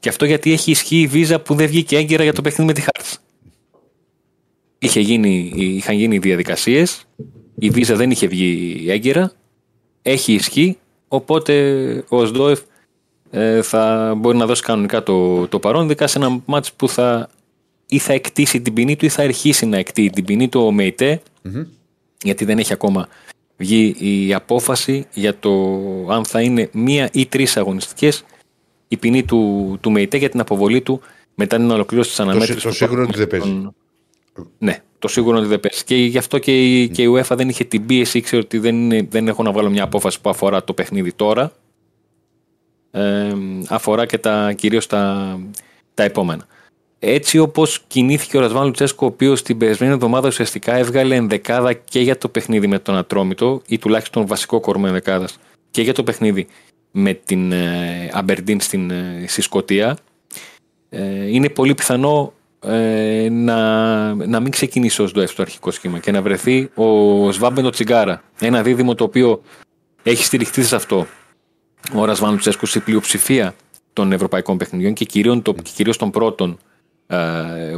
Και 0.00 0.08
αυτό 0.08 0.24
γιατί 0.24 0.52
έχει 0.52 0.70
ισχύει 0.70 1.00
η 1.00 1.06
βίζα 1.06 1.40
που 1.40 1.54
δεν 1.54 1.66
βγήκε 1.66 1.96
έγκαιρα 1.96 2.22
για 2.22 2.32
το 2.32 2.42
παιχνίδι 2.42 2.66
με 2.66 2.72
τη 2.72 2.80
Χάρτ. 2.80 3.06
είχε 4.78 5.00
γίνει, 5.00 5.52
είχαν 5.54 5.96
γίνει 5.96 6.14
οι 6.14 6.18
διαδικασίες, 6.18 7.04
η 7.58 7.70
βίζα 7.70 7.96
δεν 7.96 8.10
είχε 8.10 8.26
βγει 8.26 8.84
έγκαιρα, 8.88 9.32
έχει 10.02 10.32
ισχύ, 10.32 10.78
οπότε 11.08 12.04
ο 12.08 12.26
ΣΔΟΕΦ 12.26 12.60
ε, 13.30 13.62
θα 13.62 14.14
μπορεί 14.16 14.36
να 14.36 14.46
δώσει 14.46 14.62
κανονικά 14.62 15.02
το, 15.02 15.48
το 15.48 15.58
παρόν, 15.58 15.84
ειδικά 15.84 16.06
σε 16.06 16.18
ένα 16.18 16.40
μάτς 16.44 16.72
που 16.72 16.88
θα 16.88 17.28
ή 17.88 17.98
θα 17.98 18.12
εκτίσει 18.12 18.60
την 18.60 18.72
ποινή 18.72 18.96
του 18.96 19.04
ή 19.04 19.08
θα 19.08 19.22
αρχίσει 19.22 19.66
να 19.66 19.76
εκτεί 19.76 20.10
την 20.10 20.24
ποινή 20.24 20.48
του 20.48 20.60
ο 20.60 20.72
ΜΕΙΤΕ, 20.72 21.20
γιατί 22.22 22.44
δεν 22.44 22.58
έχει 22.58 22.72
ακόμα 22.72 23.08
βγει 23.56 23.94
η 23.98 24.34
απόφαση 24.34 25.06
για 25.14 25.38
το 25.38 25.52
αν 26.10 26.24
θα 26.24 26.40
είναι 26.42 26.68
μία 26.72 27.08
ή 27.12 27.26
τρεις 27.26 27.56
αγωνιστικές 27.56 28.24
η 28.88 28.96
ποινή 28.96 29.22
του, 29.24 29.76
του 29.80 29.90
ΜΕΙΤΕ 29.90 30.16
για 30.16 30.28
την 30.28 30.40
αποβολή 30.40 30.80
του 30.80 31.00
μετά 31.34 31.56
την 31.56 31.70
ολοκλήρωση 31.70 32.08
της 32.10 32.20
αναμέτρησης. 32.20 32.62
το 32.62 32.68
του 32.68 32.74
σίγουρο 32.74 33.02
ότι 33.02 33.24
δεν 33.24 33.40
των- 33.40 33.74
Ναι, 34.58 34.82
το 34.98 35.08
σίγουρο 35.08 35.38
ότι 35.38 35.46
δεν 35.46 35.60
παίζει. 35.60 35.84
Και 35.84 35.94
γι' 35.96 36.18
αυτό 36.18 36.38
και 36.38 36.80
η, 36.80 36.88
και 36.88 37.02
η 37.02 37.06
UEFA 37.14 37.36
δεν 37.36 37.48
είχε 37.48 37.64
την 37.64 37.86
πίεση, 37.86 38.18
ήξερε 38.18 38.42
ότι 38.42 38.58
δεν, 38.58 38.74
είναι, 38.74 39.06
δεν 39.10 39.28
έχω 39.28 39.42
να 39.42 39.52
βγάλω 39.52 39.70
μια 39.70 39.82
απόφαση 39.82 40.20
που 40.20 40.30
αφορά 40.30 40.64
το 40.64 40.72
παιχνίδι 40.72 41.12
τώρα. 41.12 41.52
Ε, 42.90 43.32
αφορά 43.68 44.06
και 44.06 44.18
τα, 44.18 44.52
κυρίως 44.52 44.86
τα, 44.86 45.38
τα 45.94 46.02
επόμενα. 46.02 46.46
Έτσι 46.98 47.38
όπως 47.38 47.80
κινήθηκε 47.86 48.36
ο 48.36 48.40
Ρασβάν 48.40 48.64
Λουτσέσκο, 48.64 49.06
ο 49.06 49.08
οποίος 49.08 49.42
την 49.42 49.58
περασμένη 49.58 49.92
εβδομάδα 49.92 50.28
ουσιαστικά 50.28 50.76
έβγαλε 50.76 51.14
ενδεκάδα 51.14 51.72
και 51.72 52.00
για 52.00 52.18
το 52.18 52.28
παιχνίδι 52.28 52.66
με 52.66 52.78
τον 52.78 52.96
Ατρόμητο, 52.96 53.62
ή 53.66 53.78
τουλάχιστον 53.78 54.26
βασικό 54.26 54.60
κορμό 54.60 54.84
ενδεκάδας, 54.86 55.38
και 55.70 55.82
για 55.82 55.94
το 55.94 56.02
παιχνίδι 56.02 56.46
με 56.90 57.14
την 57.14 57.52
ε, 57.52 58.10
Αμπερντίν 58.12 58.60
στην, 58.60 58.90
ε, 58.90 59.24
στη 59.26 59.42
Σκωτία, 59.42 59.98
ε, 60.88 61.28
είναι 61.30 61.48
πολύ 61.48 61.74
πιθανό 61.74 62.32
ε, 62.60 63.28
να, 63.30 64.14
να 64.14 64.40
μην 64.40 64.50
ξεκινήσει 64.50 65.02
ως 65.02 65.12
ΔΟΕΦ 65.12 65.30
στο 65.30 65.42
αρχικό 65.42 65.70
σχήμα 65.70 65.98
και 65.98 66.10
να 66.10 66.22
βρεθεί 66.22 66.70
ο 66.74 67.32
Σβάμπεντο 67.32 67.70
Τσιγκάρα. 67.70 68.22
Ένα 68.38 68.62
δίδυμο 68.62 68.94
το 68.94 69.04
οποίο 69.04 69.42
έχει 70.02 70.24
στηριχθεί 70.24 70.62
σε 70.62 70.76
αυτό 70.76 71.06
ο 71.94 72.04
Ρασβάν 72.04 72.30
Λουτσέσκος 72.30 72.70
στη 72.70 72.80
πλειοψηφία 72.80 73.54
των 73.92 74.12
ευρωπαϊκών 74.12 74.56
παιχνιδιών 74.56 74.92
και 74.92 75.04
κυρίως, 75.04 75.38
το, 75.42 75.52
και 75.52 75.70
κυρίως 75.74 75.96
των 75.96 76.10
πρώτων 76.10 76.50
ε, 76.50 76.67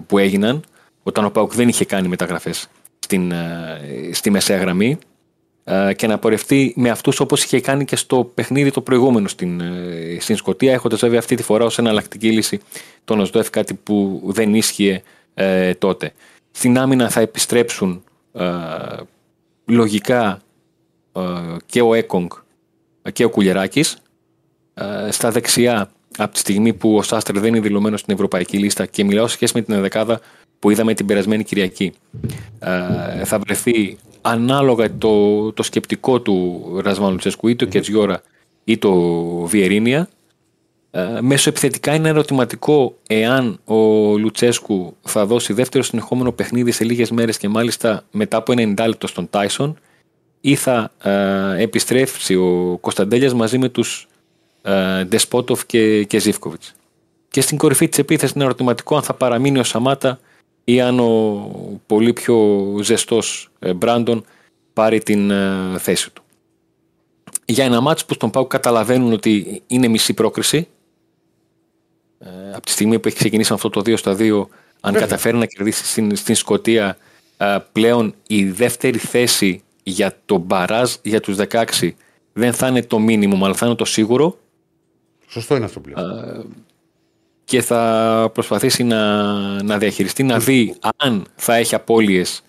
που 0.06 0.18
έγιναν 0.18 0.62
όταν 1.02 1.24
ο 1.24 1.30
Πάουκ 1.30 1.54
δεν 1.54 1.68
είχε 1.68 1.84
κάνει 1.84 2.08
μεταγραφές 2.08 2.68
στην, 2.98 3.32
ε, 3.32 4.10
στη 4.12 4.30
μεσαία 4.30 4.56
γραμμή 4.56 4.98
ε, 5.64 5.94
και 5.94 6.06
να 6.06 6.18
πορευτεί 6.18 6.72
με 6.76 6.90
αυτούς 6.90 7.20
όπως 7.20 7.44
είχε 7.44 7.60
κάνει 7.60 7.84
και 7.84 7.96
στο 7.96 8.24
παιχνίδι 8.34 8.70
το 8.70 8.80
προηγούμενο 8.80 9.28
στην, 9.28 9.60
ε, 9.60 10.16
στην 10.20 10.36
Σκωτία 10.36 10.72
έχοντας 10.72 11.00
βέβαια 11.00 11.18
αυτή 11.18 11.34
τη 11.34 11.42
φορά 11.42 11.64
ως 11.64 11.78
εναλλακτική 11.78 12.30
λύση 12.30 12.60
τον 13.04 13.20
ΟΣΔΟΕΦ 13.20 13.50
κάτι 13.50 13.74
που 13.74 14.22
δεν 14.24 14.54
ίσχυε 14.54 15.02
ε, 15.34 15.74
τότε. 15.74 16.12
Στην 16.50 16.78
άμυνα 16.78 17.08
θα 17.08 17.20
επιστρέψουν 17.20 18.04
ε, 18.32 18.46
λογικά 19.66 20.40
ε, 21.12 21.20
και 21.66 21.80
ο 21.80 21.94
Έκογκ 21.94 22.30
και 23.12 23.24
ο 23.24 23.30
Κουλιεράκης. 23.30 23.96
Ε, 24.74 25.10
στα 25.10 25.30
δεξιά, 25.30 25.90
από 26.16 26.32
τη 26.32 26.38
στιγμή 26.38 26.72
που 26.72 26.96
ο 26.96 27.02
Σάστρε 27.02 27.40
δεν 27.40 27.48
είναι 27.48 27.60
δηλωμένος 27.60 28.00
στην 28.00 28.14
ευρωπαϊκή 28.14 28.58
λίστα 28.58 28.86
και 28.86 29.04
μιλάω 29.04 29.26
σε 29.26 29.34
σχέση 29.34 29.52
με 29.54 29.62
την 29.62 29.80
δεκάδα 29.80 30.20
που 30.58 30.70
είδαμε 30.70 30.94
την 30.94 31.06
περασμένη 31.06 31.44
Κυριακή, 31.44 31.92
ε, 32.58 33.24
θα 33.24 33.38
βρεθεί 33.38 33.98
ανάλογα 34.20 34.96
το, 34.98 35.52
το 35.52 35.62
σκεπτικό 35.62 36.20
του 36.20 36.62
Ρασμάν 36.82 37.10
Λουτσέσκου 37.10 37.48
ή 37.48 37.56
το 37.56 37.64
Κετζιόρα 37.64 38.22
ή 38.64 38.78
το 38.78 38.92
Βιερίνια. 39.46 40.08
Ε, 40.90 41.18
μέσω 41.20 41.50
επιθετικά 41.50 41.94
είναι 41.94 42.08
ερωτηματικό 42.08 42.96
εάν 43.06 43.60
ο 43.64 43.76
Λουτσέσκου 44.18 44.96
θα 45.02 45.26
δώσει 45.26 45.52
δεύτερο 45.52 45.84
συνεχόμενο 45.84 46.32
παιχνίδι 46.32 46.70
σε 46.70 46.84
λίγες 46.84 47.10
μέρες 47.10 47.38
και 47.38 47.48
μάλιστα 47.48 48.04
μετά 48.10 48.36
από 48.36 48.52
90 48.56 48.74
λεπτό 48.86 49.06
στον 49.06 49.30
Τάισον 49.30 49.78
ή 50.40 50.54
θα 50.54 50.92
ε, 51.02 51.62
επιστρέψει 51.62 52.34
ο 52.34 52.78
Κωνσταντέλιας 52.80 53.34
μαζί 53.34 53.58
με 53.58 53.68
τους 53.68 54.02
ε, 54.02 54.09
Ντεσπότοφ 55.04 55.66
και, 55.66 56.04
και 56.04 56.18
Ζίβκοβιτς. 56.18 56.74
Και 57.28 57.40
στην 57.40 57.58
κορυφή 57.58 57.88
της 57.88 57.98
επίθεσης 57.98 58.34
είναι 58.34 58.44
ερωτηματικό 58.44 58.96
αν 58.96 59.02
θα 59.02 59.14
παραμείνει 59.14 59.58
ο 59.58 59.64
Σαμάτα 59.64 60.20
ή 60.64 60.80
αν 60.80 61.00
ο 61.00 61.80
πολύ 61.86 62.12
πιο 62.12 62.66
ζεστός 62.82 63.50
ε, 63.58 63.72
Μπράντον 63.72 64.24
πάρει 64.72 65.02
την 65.02 65.30
ε, 65.30 65.78
θέση 65.78 66.10
του. 66.12 66.22
Για 67.44 67.64
ένα 67.64 67.80
μάτς 67.80 68.04
που 68.04 68.14
στον 68.14 68.30
Πάου 68.30 68.46
καταλαβαίνουν 68.46 69.12
ότι 69.12 69.62
είναι 69.66 69.88
μισή 69.88 70.14
πρόκριση 70.14 70.68
ε, 72.18 72.28
από 72.54 72.64
τη 72.64 72.70
στιγμή 72.70 72.98
που 72.98 73.08
έχει 73.08 73.16
ξεκινήσει 73.16 73.52
αυτό 73.52 73.70
το 73.70 73.80
2 73.80 73.98
στα 73.98 74.16
2 74.18 74.46
αν 74.80 74.94
καταφέρει 74.94 75.36
να 75.36 75.46
κερδίσει 75.46 75.86
στην, 75.86 76.16
στην 76.16 76.34
Σκωτία 76.34 76.96
ε, 77.36 77.56
πλέον 77.72 78.14
η 78.26 78.44
δεύτερη 78.44 78.98
θέση 78.98 79.62
για 79.82 80.16
το 80.26 80.36
μπαράζ 80.36 80.94
για 81.02 81.20
τους 81.20 81.36
16 81.80 81.90
δεν 82.32 82.52
θα 82.52 82.68
είναι 82.68 82.82
το 82.82 82.98
μήνυμο 82.98 83.44
αλλά 83.44 83.54
θα 83.54 83.66
είναι 83.66 83.74
το 83.74 83.84
σίγουρο 83.84 84.38
Σωστό 85.30 85.56
είναι 85.56 85.64
αυτό 85.64 85.80
πλέον. 85.80 86.54
και 87.44 87.62
θα 87.62 88.30
προσπαθήσει 88.32 88.82
να, 88.82 89.62
να 89.62 89.78
διαχειριστεί, 89.78 90.22
να 90.22 90.38
δει 90.38 90.74
αν 90.96 91.26
θα 91.36 91.54
έχει 91.54 91.74
απώλειες 91.74 92.42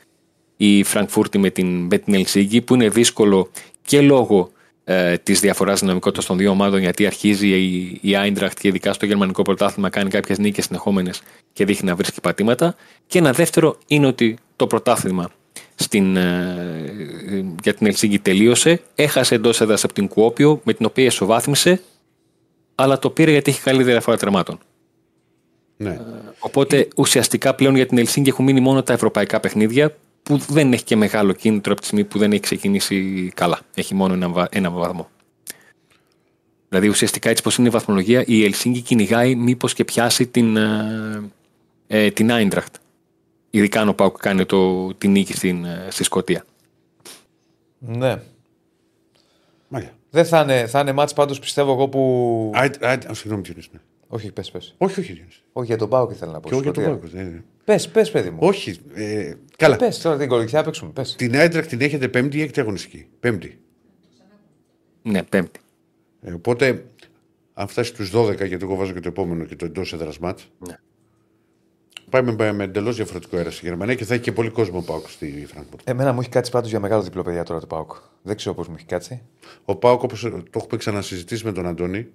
η 0.58 0.84
Φραγκφούρτη 0.84 1.38
με 1.38 1.50
την, 1.50 1.68
με 1.68 1.98
την 1.98 2.14
Ελσίγκη 2.14 2.62
που 2.62 2.76
είναι 2.76 2.90
δύσκολο 2.90 3.50
και 3.82 4.02
λόγω 4.02 4.52
ε, 4.84 5.18
της 5.18 5.40
διαφοράς 5.40 5.80
δυναμικότητας 5.80 6.26
των 6.26 6.38
δύο 6.38 6.50
ομάδων 6.50 6.80
γιατί 6.80 7.06
αρχίζει 7.06 7.48
η, 7.48 8.00
η 8.02 8.16
Άιντραχτ 8.16 8.60
και 8.60 8.68
ειδικά 8.68 8.94
στο 8.94 9.06
γερμανικό 9.06 9.42
πρωτάθλημα 9.42 9.90
κάνει 9.90 10.10
κάποιες 10.10 10.38
νίκες 10.38 10.66
συνεχόμενες 10.66 11.22
και 11.54 11.66
δείχνει 11.66 11.90
να 11.90 11.96
βρίσκει 11.96 12.22
πατήματα 12.22 12.76
και 13.08 13.18
ένα 13.18 13.32
δεύτερο 13.32 13.78
είναι 13.88 14.08
ότι 14.08 14.38
το 14.56 14.68
πρωτάθλημα 14.68 15.32
στην, 15.76 16.16
ε, 16.16 17.54
για 17.64 17.74
την 17.74 17.88
Ελσίγκη 17.88 18.20
τελείωσε 18.20 18.82
έχασε 18.96 19.36
εντός 19.36 19.62
έδρας 19.62 19.84
από 19.84 19.94
την 19.94 20.08
Κουόπιο 20.08 20.62
με 20.64 20.74
την 20.74 20.86
οποία 20.86 21.06
ισοβάθμισε 21.06 21.82
αλλά 22.82 23.00
το 23.00 23.10
πήρε 23.10 23.32
γιατί 23.32 23.52
έχει 23.52 23.62
καλή 23.62 23.84
διαφορά 23.84 24.18
τερμάτων. 24.18 24.60
ναι. 25.78 26.00
Οπότε 26.40 26.88
ουσιαστικά 26.96 27.56
πλέον 27.56 27.76
για 27.76 27.86
την 27.86 27.98
Ελσίνκη 27.98 28.30
έχουν 28.30 28.46
μείνει 28.46 28.60
μόνο 28.60 28.84
τα 28.84 28.94
ευρωπαϊκά 28.94 29.40
παιχνίδια 29.40 29.96
που 30.24 30.38
δεν 30.38 30.74
έχει 30.74 30.84
και 30.84 30.96
μεγάλο 30.96 31.34
κίνητρο 31.34 31.72
από 31.72 31.82
τη 31.82 31.88
στιγμή 31.88 32.06
που 32.06 32.18
δεν 32.18 32.32
έχει 32.32 32.42
ξεκινήσει 32.42 33.32
καλά. 33.36 33.60
Έχει 33.76 33.96
μόνο 33.96 34.14
ένα, 34.14 34.30
βα- 34.30 34.48
ένα 34.52 34.70
βαθμό. 34.70 35.10
Δηλαδή 36.70 36.88
ουσιαστικά 36.88 37.30
έτσι 37.30 37.44
πως 37.44 37.58
είναι 37.58 37.68
η 37.68 37.72
βαθμολογία 37.72 38.24
η 38.28 38.44
Ελσίνκη 38.44 38.82
κυνηγάει 38.82 39.36
μήπως 39.36 39.74
και 39.74 39.86
πιάσει 39.86 40.28
την, 40.28 40.58
ε, 40.58 41.30
ε, 41.88 42.12
την 42.12 42.32
Άιντραχτ. 42.32 42.76
Ειδικά 43.50 43.82
αν 43.82 43.90
ο 43.90 43.94
Πάουκ 43.94 44.18
κάνει 44.18 44.46
το, 44.46 44.94
την 44.94 45.12
νίκη 45.12 45.34
στην, 45.34 45.66
ε, 45.66 45.88
στη 45.90 46.04
Σκωτία. 46.04 46.46
Ναι. 47.80 48.22
Μάλιστα. 49.68 49.94
Δεν 50.14 50.26
θα 50.26 50.42
είναι, 50.42 50.68
θα 50.68 50.80
είναι 50.80 50.92
μάτς 50.92 51.14
πάντως 51.14 51.40
πιστεύω 51.40 51.72
εγώ 51.72 51.90
που... 51.90 52.52
Α, 52.56 52.60
α, 52.60 52.92
α, 53.10 53.14
Συγγνώμη, 53.14 53.42
Διονύση, 53.42 53.70
ναι. 53.72 53.80
Όχι, 54.08 54.32
πες, 54.32 54.52
πες. 54.52 54.76
Όχι, 54.78 55.00
όχι, 55.00 55.14
Διονύση. 55.14 55.44
Όχι 55.54 55.68
για 55.68 55.78
τον 55.78 55.90
ΠΑΟΚ 55.90 56.12
ήθελα 56.12 56.32
να 56.32 56.40
πω. 56.40 56.48
Και 56.50 56.54
όχι 56.54 56.64
για 56.64 56.72
τον 56.72 56.84
Σκωτία. 56.84 57.10
ΠΑΟΚ. 57.10 57.14
ναι, 57.14 57.36
ναι. 57.36 57.44
Πες, 57.64 57.90
πες 57.90 58.12
παιδί 58.12 58.30
μου. 58.30 58.38
Όχι. 58.42 58.80
ε, 58.94 59.34
καλά. 59.58 59.76
Πες 59.76 60.02
τώρα 60.02 60.18
την 60.18 60.28
κορυφή, 60.28 60.50
θα 60.50 60.64
παίξουμε. 60.64 60.92
Πες. 60.92 61.16
Την 61.16 61.36
Άιντραχτ 61.36 61.70
την 61.70 61.82
έχετε 61.82 62.08
πέμπτη 62.08 62.38
ή 62.38 62.42
έκτη 62.42 62.60
αγωνιστική; 62.60 63.08
Πέμπτη. 63.20 63.60
Ναι, 65.02 65.24
πέμπτη. 65.24 65.60
Ε, 66.22 66.32
οπότε, 66.32 66.86
αν 67.54 67.68
φτάσει 67.68 67.90
στους 67.90 68.12
12, 68.16 68.36
γιατί 68.48 68.58
εγώ 68.62 68.76
βάζω 68.76 68.94
και 68.94 69.00
το 69.00 69.08
επόμενο 69.08 69.44
και 69.46 69.56
το 69.56 69.66
εντός 69.66 69.94
έδρας 69.94 70.20
ματς. 70.20 70.40
Ναι. 70.68 70.76
Πάμε 72.12 72.36
με, 72.38 72.52
με 72.52 72.64
εντελώς 72.64 72.96
διαφορετικό 72.96 73.38
αέρα 73.38 73.56
στη 73.56 73.66
Γερμανία 73.66 73.96
και 73.96 74.06
θα 74.06 74.14
έχει 74.14 74.24
και 74.24 74.32
πολύ 74.32 74.50
κόσμο 74.50 74.82
ΠΑΟΚ 74.82 75.10
στη 75.10 75.46
Φραγκφούρτη. 75.48 75.84
Εμένα 75.86 76.14
μου 76.14 76.20
έχει 76.20 76.30
κάτσει 76.30 76.52
πάντως 76.52 76.70
για 76.70 76.80
μεγάλο 76.80 77.02
διπλό 77.02 77.22
παιδιά 77.24 77.44
τώρα 77.44 77.60
το 77.60 77.66
ΠΑΟΚ. 77.66 77.92
Δεν 78.22 78.36
ξέρω 78.36 78.56
πώς 78.56 78.68
μου 78.68 78.74
έχει 78.78 78.86
κάτσει. 78.86 79.22
Ο 79.66 79.76
Πάοκ, 79.76 80.04
όπως 80.04 80.22
το 80.22 80.42
έχουμε 80.54 80.78
ξανασυζητήσει 80.78 81.46
με 81.46 81.52
τον 81.52 81.68
Αντώνη, 81.68 82.08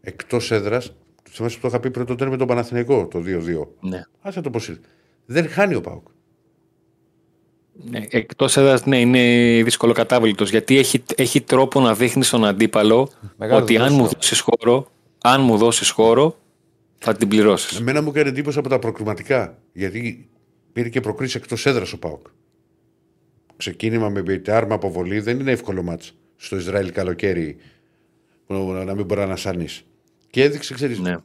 εκτός 0.00 0.50
έδρας, 0.50 0.86
το 1.22 1.30
θυμάσαι 1.30 1.54
που 1.56 1.62
το 1.62 1.68
είχα 1.68 1.80
πει 1.80 1.90
πριν 1.90 2.06
το 2.06 2.14
τέρμα 2.14 2.32
με 2.32 2.38
τον 2.38 2.46
Παναθηναϊκό 2.46 3.06
το 3.06 3.18
2-2. 3.18 3.66
Ναι. 3.80 4.02
Άσε 4.20 4.40
το 4.40 4.50
πώ 4.50 4.60
είναι. 4.68 4.78
Δεν 5.26 5.48
χάνει 5.48 5.74
ο 5.74 5.80
Πάοκ. 5.80 6.06
Ναι, 7.90 8.00
Εκτός 8.10 8.56
έδρας, 8.56 8.86
ναι, 8.86 9.00
είναι 9.00 9.22
δύσκολο 9.62 9.92
κατάβλητο 9.92 10.44
γιατί 10.44 10.78
έχει, 10.78 11.04
έχει 11.16 11.40
τρόπο 11.40 11.80
να 11.80 11.94
δείχνει 11.94 12.24
στον 12.24 12.44
αντίπαλο 12.44 13.08
Μεγάλο 13.36 13.62
ότι 13.62 13.76
αν 13.76 13.88
δώσο. 13.88 14.02
μου 14.02 14.08
δώσεις 14.08 14.40
χώρο, 14.40 14.90
αν 15.22 15.42
μου 15.42 15.56
δώσεις 15.56 15.90
χώρο, 15.90 16.36
θα 16.98 17.14
την 17.14 17.28
πληρώσεις. 17.28 17.78
Εμένα 17.78 18.02
μου 18.02 18.08
έκανε 18.08 18.28
εντύπωση 18.28 18.58
από 18.58 18.68
τα 18.68 18.78
προκριματικά. 18.78 19.58
Γιατί 19.72 20.28
πήρε 20.72 20.88
και 20.88 21.00
προκρίσει 21.00 21.36
εκτός 21.36 21.66
έδρας 21.66 21.92
ο 21.92 21.98
Πάοκ. 21.98 22.26
Ξεκίνημα 23.56 24.08
με 24.08 24.22
Μπεϊτάρ, 24.22 24.66
με 24.66 24.74
αποβολή 24.74 25.20
δεν 25.20 25.40
είναι 25.40 25.50
εύκολο 25.50 25.82
ματς 25.82 26.14
στο 26.36 26.56
Ισραήλ 26.56 26.92
καλοκαίρι 26.92 27.56
που 28.46 28.54
να 28.86 28.94
μην 28.94 29.04
μπορεί 29.04 29.20
να 29.20 29.26
ανασάνεις. 29.26 29.84
Και 30.30 30.42
έδειξε, 30.42 30.74
ξέρεις, 30.74 30.98
Ναι. 30.98 31.16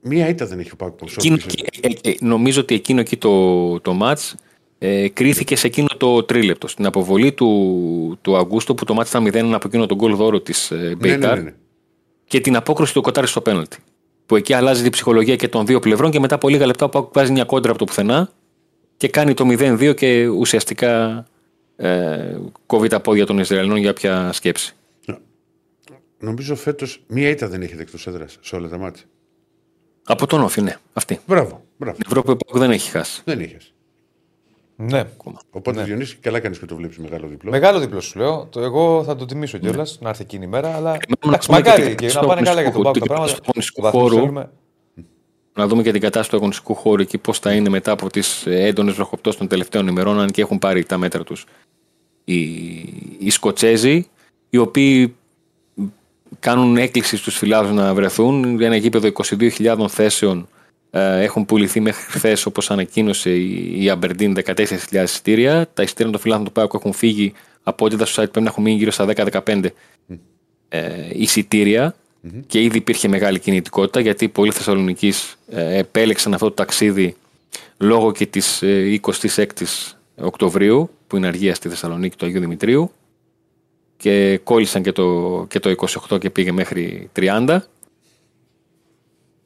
μία 0.00 0.28
ήττα 0.28 0.46
δεν 0.46 0.58
έχει 0.58 0.70
ο 0.72 0.76
ΠΑΟΚ 0.76 0.94
ποσό. 0.94 1.16
Εκείνο, 1.18 1.36
ε, 1.80 2.10
ε, 2.10 2.14
νομίζω 2.20 2.60
ότι 2.60 2.74
εκείνο 2.74 3.00
εκεί 3.00 3.16
το, 3.16 3.80
το 3.80 3.92
ματς 3.92 4.34
ε, 4.78 5.08
κρίθηκε 5.08 5.56
σε 5.56 5.66
εκείνο 5.66 5.86
το 5.96 6.22
τρίλεπτο. 6.24 6.66
Στην 6.68 6.86
αποβολή 6.86 7.32
του, 7.32 8.18
του 8.20 8.36
Αγκούστο 8.36 8.74
που 8.74 8.84
το 8.84 8.94
ματς 8.94 9.08
ήταν 9.08 9.26
0 9.26 9.52
από 9.52 9.68
εκείνο 9.68 9.86
τον 9.86 9.96
γκολ 9.96 10.14
δώρο 10.14 10.40
της 10.40 10.70
ε, 10.70 10.74
Ναι, 10.74 10.82
ναι, 10.82 10.94
Μπεϊτάρ 10.94 11.36
ναι, 11.36 11.42
ναι. 11.42 11.54
και 12.24 12.40
την 12.40 12.56
απόκριση 12.56 12.92
του 12.92 13.02
Κοτάρσκι 13.02 13.30
στο 13.30 13.40
πέναλτι. 13.40 13.78
Που 14.32 14.38
εκεί 14.38 14.52
αλλάζει 14.52 14.82
την 14.82 14.92
ψυχολογία 14.92 15.36
και 15.36 15.48
των 15.48 15.66
δύο 15.66 15.80
πλευρών 15.80 16.10
και 16.10 16.20
μετά 16.20 16.34
από 16.34 16.48
λίγα 16.48 16.66
λεπτά 16.66 16.84
ο 16.84 16.88
ΠΑΟΚ 16.88 17.12
βάζει 17.12 17.32
μια 17.32 17.44
κόντρα 17.44 17.70
από 17.70 17.78
το 17.78 17.84
πουθενά 17.84 18.30
και 18.96 19.08
κάνει 19.08 19.34
το 19.34 19.46
0-2 19.48 19.94
και 19.96 20.26
ουσιαστικά 20.26 21.24
ε, 21.76 22.36
κόβει 22.66 22.88
τα 22.88 23.00
πόδια 23.00 23.26
των 23.26 23.38
Ισραηλινών 23.38 23.76
για 23.76 23.92
ποια 23.92 24.32
σκέψη. 24.32 24.74
Νομίζω 26.18 26.56
φέτος 26.56 27.02
μία 27.06 27.28
ήττα 27.28 27.48
δεν 27.48 27.62
έχει 27.62 27.74
εκτό 27.78 27.98
έδρας 28.10 28.38
σε 28.40 28.56
όλα 28.56 28.68
τα 28.68 28.78
μάτια. 28.78 29.04
Από 30.04 30.26
τον 30.26 30.42
Όφη, 30.42 30.60
ναι. 30.60 30.76
Αυτή. 30.92 31.20
Μπράβο. 31.26 31.64
μπράβο. 31.76 31.96
Η 32.00 32.04
Ευρώπη 32.06 32.36
που 32.36 32.58
δεν 32.58 32.70
έχει 32.70 32.90
χάσει. 32.90 33.22
Δεν 33.24 33.40
είχες. 33.40 33.71
Ναι. 34.90 35.04
Οπότε 35.50 35.78
Ναι. 35.78 35.84
Διονύση, 35.84 36.16
καλά 36.16 36.40
κάνεις 36.40 36.58
και 36.58 36.66
το 36.66 36.76
βλέπεις 36.76 36.98
μεγάλο 36.98 37.26
διπλό. 37.26 37.50
Μεγάλο 37.50 37.78
διπλό 37.78 38.00
σου 38.00 38.18
λέω. 38.18 38.46
Το, 38.50 38.60
εγώ 38.60 39.04
θα 39.04 39.16
το 39.16 39.24
τιμήσω 39.24 39.58
κιόλας 39.58 39.98
να 40.00 40.08
έρθει 40.08 40.22
εκείνη 40.22 40.44
η 40.44 40.48
μέρα. 40.48 40.74
Αλλά 40.76 40.90
εντάξει, 40.90 41.16
πούμε 41.20 41.38
και 41.38 41.46
μακάρι 41.50 41.82
την 41.82 41.96
και 41.96 42.06
κατάσταση 42.06 42.16
να 42.26 42.26
πάνε 42.26 42.40
του 42.40 42.46
καλά 42.46 42.60
για 42.62 42.72
τον 42.72 42.82
Πάουκ 42.82 42.98
τα 42.98 43.14
αγωνιστικού- 43.14 43.14
πράγματα. 43.14 43.34
του 43.34 43.42
αγωνιστικού 43.50 43.82
Βαθμούς 43.82 44.02
χώρου. 44.02 44.16
θέλουμε. 44.22 44.50
Να 45.54 45.66
δούμε 45.66 45.82
και 45.82 45.90
την 45.92 46.00
κατάσταση 46.00 46.30
του 46.30 46.36
αγωνιστικού 46.36 46.74
χώρου 46.74 47.02
εκεί 47.02 47.18
πώς 47.18 47.38
θα 47.38 47.52
είναι 47.52 47.68
μετά 47.68 47.92
από 47.92 48.10
τις 48.10 48.46
έντονες 48.46 48.94
βροχοπτώσει 48.94 49.38
των 49.38 49.48
τελευταίων 49.48 49.86
ημερών, 49.86 50.20
αν 50.20 50.30
και 50.30 50.40
έχουν 50.40 50.58
πάρει 50.58 50.84
τα 50.84 50.98
μέτρα 50.98 51.22
τους 51.24 51.44
οι, 52.24 52.40
οι 53.18 53.30
Σκοτσέζοι, 53.30 54.06
οι 54.50 54.56
οποίοι 54.56 55.14
κάνουν 56.40 56.76
έκκληση 56.76 57.16
στους 57.16 57.36
φιλάδους 57.38 57.72
να 57.72 57.94
βρεθούν. 57.94 58.60
Ένα 58.60 58.76
γήπεδο 58.76 59.08
22.000 59.38 59.84
θέσεων 59.88 60.38
ε, 60.38 60.51
έχουν 60.98 61.44
πουληθεί 61.44 61.80
μέχρι 61.80 62.02
χθες, 62.10 62.46
όπως 62.46 62.70
ανακοίνωσε 62.70 63.30
η, 63.30 63.84
η 63.84 63.92
Aberdeen, 64.00 64.34
14.000 64.44 65.02
εισιτήρια. 65.02 65.68
Τα 65.74 65.82
εισιτήρια 65.82 66.12
των 66.12 66.20
φιλάδων 66.20 66.44
του 66.44 66.52
ΠΑΟΚ 66.52 66.72
έχουν 66.74 66.92
φύγει 66.92 67.32
από 67.62 67.84
ό,τι 67.84 67.94
είδα 67.94 68.04
στο 68.04 68.22
site 68.22 68.30
πρέπει 68.30 68.44
να 68.44 68.50
έχουν 68.50 68.62
μείνει 68.62 68.76
γύρω 68.76 68.90
στα 68.90 69.06
10-15 69.44 69.64
ε, 70.68 71.08
εισιτήρια 71.12 71.94
και 72.46 72.62
ήδη 72.62 72.76
υπήρχε 72.76 73.08
μεγάλη 73.08 73.38
κινητικότητα 73.38 74.00
γιατί 74.00 74.28
πολλοί 74.28 74.50
Θεσσαλονικείς 74.50 75.36
ε, 75.48 75.78
επέλεξαν 75.78 76.34
αυτό 76.34 76.48
το 76.48 76.54
ταξίδι 76.54 77.16
λόγω 77.78 78.12
και 78.12 78.26
της 78.26 78.62
ε, 78.62 79.00
26ης 79.02 79.92
Οκτωβρίου 80.16 80.90
που 81.06 81.16
είναι 81.16 81.26
αργία 81.26 81.54
στη 81.54 81.68
Θεσσαλονίκη 81.68 82.16
του 82.16 82.26
Αγίου 82.26 82.40
Δημητρίου 82.40 82.92
και 83.96 84.40
κόλλησαν 84.44 84.82
και 84.82 84.92
το, 84.92 85.46
και 85.48 85.60
το 85.60 85.74
28 86.10 86.20
και 86.20 86.30
πήγε 86.30 86.52
μέχρι 86.52 87.10
30. 87.16 87.58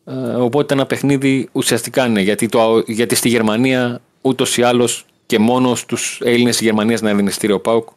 Ε, 0.09 0.13
οπότε 0.15 0.75
ένα 0.75 0.87
παιχνίδι 0.87 1.49
ουσιαστικά 1.53 2.07
είναι 2.07 2.21
γιατί, 2.21 2.49
το, 2.49 2.83
γιατί 2.87 3.15
στη 3.15 3.29
Γερμανία 3.29 4.01
ούτως 4.23 4.57
ή 4.57 4.63
άλλως 4.63 5.07
και 5.27 5.39
μόνος 5.39 5.81
στους 5.81 6.21
Έλληνες 6.25 6.57
της 6.57 6.67
Γερμανίας 6.67 7.01
να 7.01 7.11
έδινε 7.11 7.31
στήριο 7.31 7.61
ΠΑΟΚ 7.61 7.89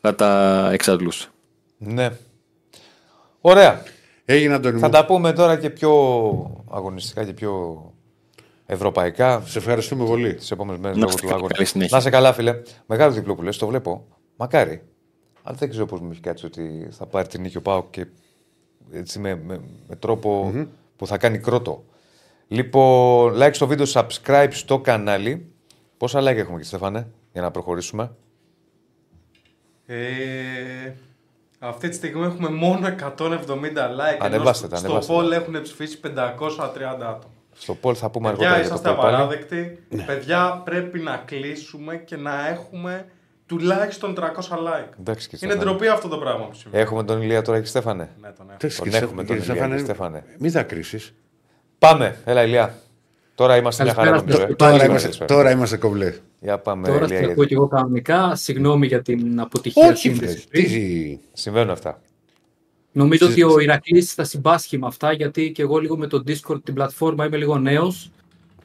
θα 0.00 0.14
τα 0.14 0.68
εξαντλούσε. 0.72 1.28
Ναι. 1.78 2.10
Ωραία. 3.40 3.82
Έγινε 4.24 4.54
Αντώνη 4.54 4.78
Θα 4.78 4.86
μου. 4.86 4.92
τα 4.92 5.04
πούμε 5.06 5.32
τώρα 5.32 5.56
και 5.58 5.70
πιο 5.70 5.92
αγωνιστικά 6.70 7.24
και 7.24 7.32
πιο 7.32 7.82
ευρωπαϊκά 8.66 9.42
Σε 9.46 9.58
ευχαριστούμε 9.58 10.04
πολύ. 10.04 10.34
τι 10.34 10.46
επόμενες 10.50 10.80
μέρες 10.80 10.96
Να 10.96 11.02
λόγω 11.02 11.08
είστε 11.14 11.20
του 11.20 11.26
καλά, 11.26 11.38
αγώνα. 11.38 11.52
καλή 11.54 11.66
συνέχεια. 11.66 11.96
Να 11.96 12.02
σε 12.02 12.10
καλά, 12.10 12.32
φίλε. 12.32 12.62
Μεγάλο 12.86 13.12
διπλό 13.12 13.34
που 13.34 13.42
λε, 13.42 13.50
το 13.50 13.66
βλέπω. 13.66 14.06
Μακάρι. 14.36 14.82
Αλλά 15.42 15.56
δεν 15.58 15.70
ξέρω 15.70 15.86
πώς 15.86 16.00
μου 16.00 16.08
έχει 16.12 16.20
κάτσει 16.20 16.46
ότι 16.46 16.88
θα 16.90 17.06
πάρει 17.06 17.28
την 17.28 17.40
νίκη 17.40 17.56
ο 17.56 17.62
Πάοκ 17.62 17.90
και 17.90 18.06
έτσι 18.92 19.18
με, 19.18 19.40
με, 19.46 19.60
με 19.88 19.96
τροπο 19.96 20.52
που 20.96 21.06
θα 21.06 21.18
κάνει 21.18 21.38
κρότο. 21.38 21.84
Λοιπόν, 22.48 23.34
like 23.42 23.50
στο 23.52 23.66
βίντεο, 23.66 23.86
subscribe 23.92 24.48
στο 24.50 24.78
κανάλι. 24.80 25.50
Πόσα 25.96 26.20
like 26.20 26.24
έχουμε, 26.24 26.44
κύριε 26.46 26.62
Στέφανε, 26.62 27.08
για 27.32 27.42
να 27.42 27.50
προχωρήσουμε; 27.50 28.10
Ε, 29.86 29.96
αυτή 31.58 31.88
τη 31.88 31.94
στιγμή 31.94 32.24
έχουμε 32.26 32.48
μόνο 32.50 32.86
170 33.18 33.18
like. 33.18 34.18
Ανεβάστε 34.18 34.66
ενώ 34.66 34.74
τα, 34.74 34.76
στο 34.76 34.88
ανεβάστε 34.88 35.14
poll 35.14 35.30
έχουν 35.32 35.62
ψηφίσει 35.62 36.00
530 36.04 36.08
άτομα. 36.84 37.18
Στο 37.58 37.76
poll 37.82 37.94
θα 37.94 38.10
πούμε 38.10 38.30
Παιδιά, 38.30 38.48
αργότερα 38.50 38.60
για 38.60 38.68
το 38.68 38.74
είσαστε 38.74 38.90
poll 38.90 38.96
πάλι. 38.96 39.14
απαράδεκτοι. 39.14 39.86
Παιδιά, 40.06 40.62
πρέπει 40.64 40.98
να 40.98 41.16
κλείσουμε 41.16 41.96
και 41.96 42.16
να 42.16 42.48
έχουμε 42.48 43.06
τουλάχιστον 43.46 44.14
300 44.16 44.20
like. 44.22 44.92
Εντάξει, 45.00 45.28
κύριε 45.28 45.46
Είναι 45.46 45.52
Στέφανε. 45.54 45.64
ντροπή 45.64 45.88
αυτό 45.88 46.08
το 46.08 46.16
πράγμα 46.18 46.44
που 46.46 46.54
συμβαίνει. 46.54 46.82
Έχουμε 46.82 47.04
τον 47.04 47.22
Ηλία 47.22 47.42
τώρα, 47.42 47.56
κύριε 47.56 47.70
Στέφανε. 47.70 48.10
Ναι, 48.20 48.28
τον 48.28 48.46
έχω. 48.46 48.56
Εντάξει, 48.58 48.76
Τον 48.76 48.84
κύριε 48.86 48.98
έχουμε 49.00 49.22
Στέφανε, 49.22 49.26
τον 49.26 49.36
κύριε 49.36 49.42
Ηλία, 49.42 49.54
Στέφανε, 49.54 49.76
κύριε 49.76 49.94
Στέφανε. 49.94 50.24
Μην 50.38 50.50
δακρύσεις. 50.52 51.14
Πάμε, 51.78 52.16
έλα 52.24 52.42
Ηλία. 52.42 52.74
Τώρα 53.34 53.56
είμαστε 53.56 53.82
μια 53.84 53.94
χαρά 53.94 54.10
Καλησπέρα 54.10 54.36
νομίζω. 54.36 54.44
ε. 54.46 54.48
σας. 54.48 54.56
Τώρα, 54.56 54.78
Πάλι 54.78 54.90
είμαστε, 54.90 55.24
τώρα 55.24 55.50
είμαστε 55.50 55.76
κομπλέ. 55.76 56.14
Για 56.40 56.58
πάμε, 56.58 56.86
Τώρα 56.88 57.04
Ηλία, 57.04 57.08
σας 57.08 57.18
ακούω 57.18 57.34
γιατί 57.34 57.46
και 57.48 57.54
εγώ 57.54 57.66
κανονικά. 57.68 58.34
Συγγνώμη 58.34 58.86
για 58.86 59.02
την 59.02 59.40
αποτυχία 59.40 59.88
Όχι, 59.88 60.10
φίλε. 60.10 60.26
σύνδεση. 60.26 60.48
Τι. 60.48 61.18
συμβαίνουν 61.32 61.70
αυτά. 61.70 62.00
Νομίζω 62.92 63.26
ότι 63.26 63.42
ο 63.42 63.58
Ηρακλής 63.60 64.12
θα 64.12 64.24
συμπάσχει 64.24 64.78
με 64.78 64.86
αυτά, 64.86 65.12
γιατί 65.12 65.52
και 65.52 65.62
εγώ 65.62 65.78
λίγο 65.78 65.96
με 65.96 66.06
το 66.06 66.22
Discord 66.26 66.62
την 66.64 66.74
πλατφόρμα 66.74 67.24
είμαι 67.26 67.36
λίγο 67.36 67.58
νέος 67.58 68.10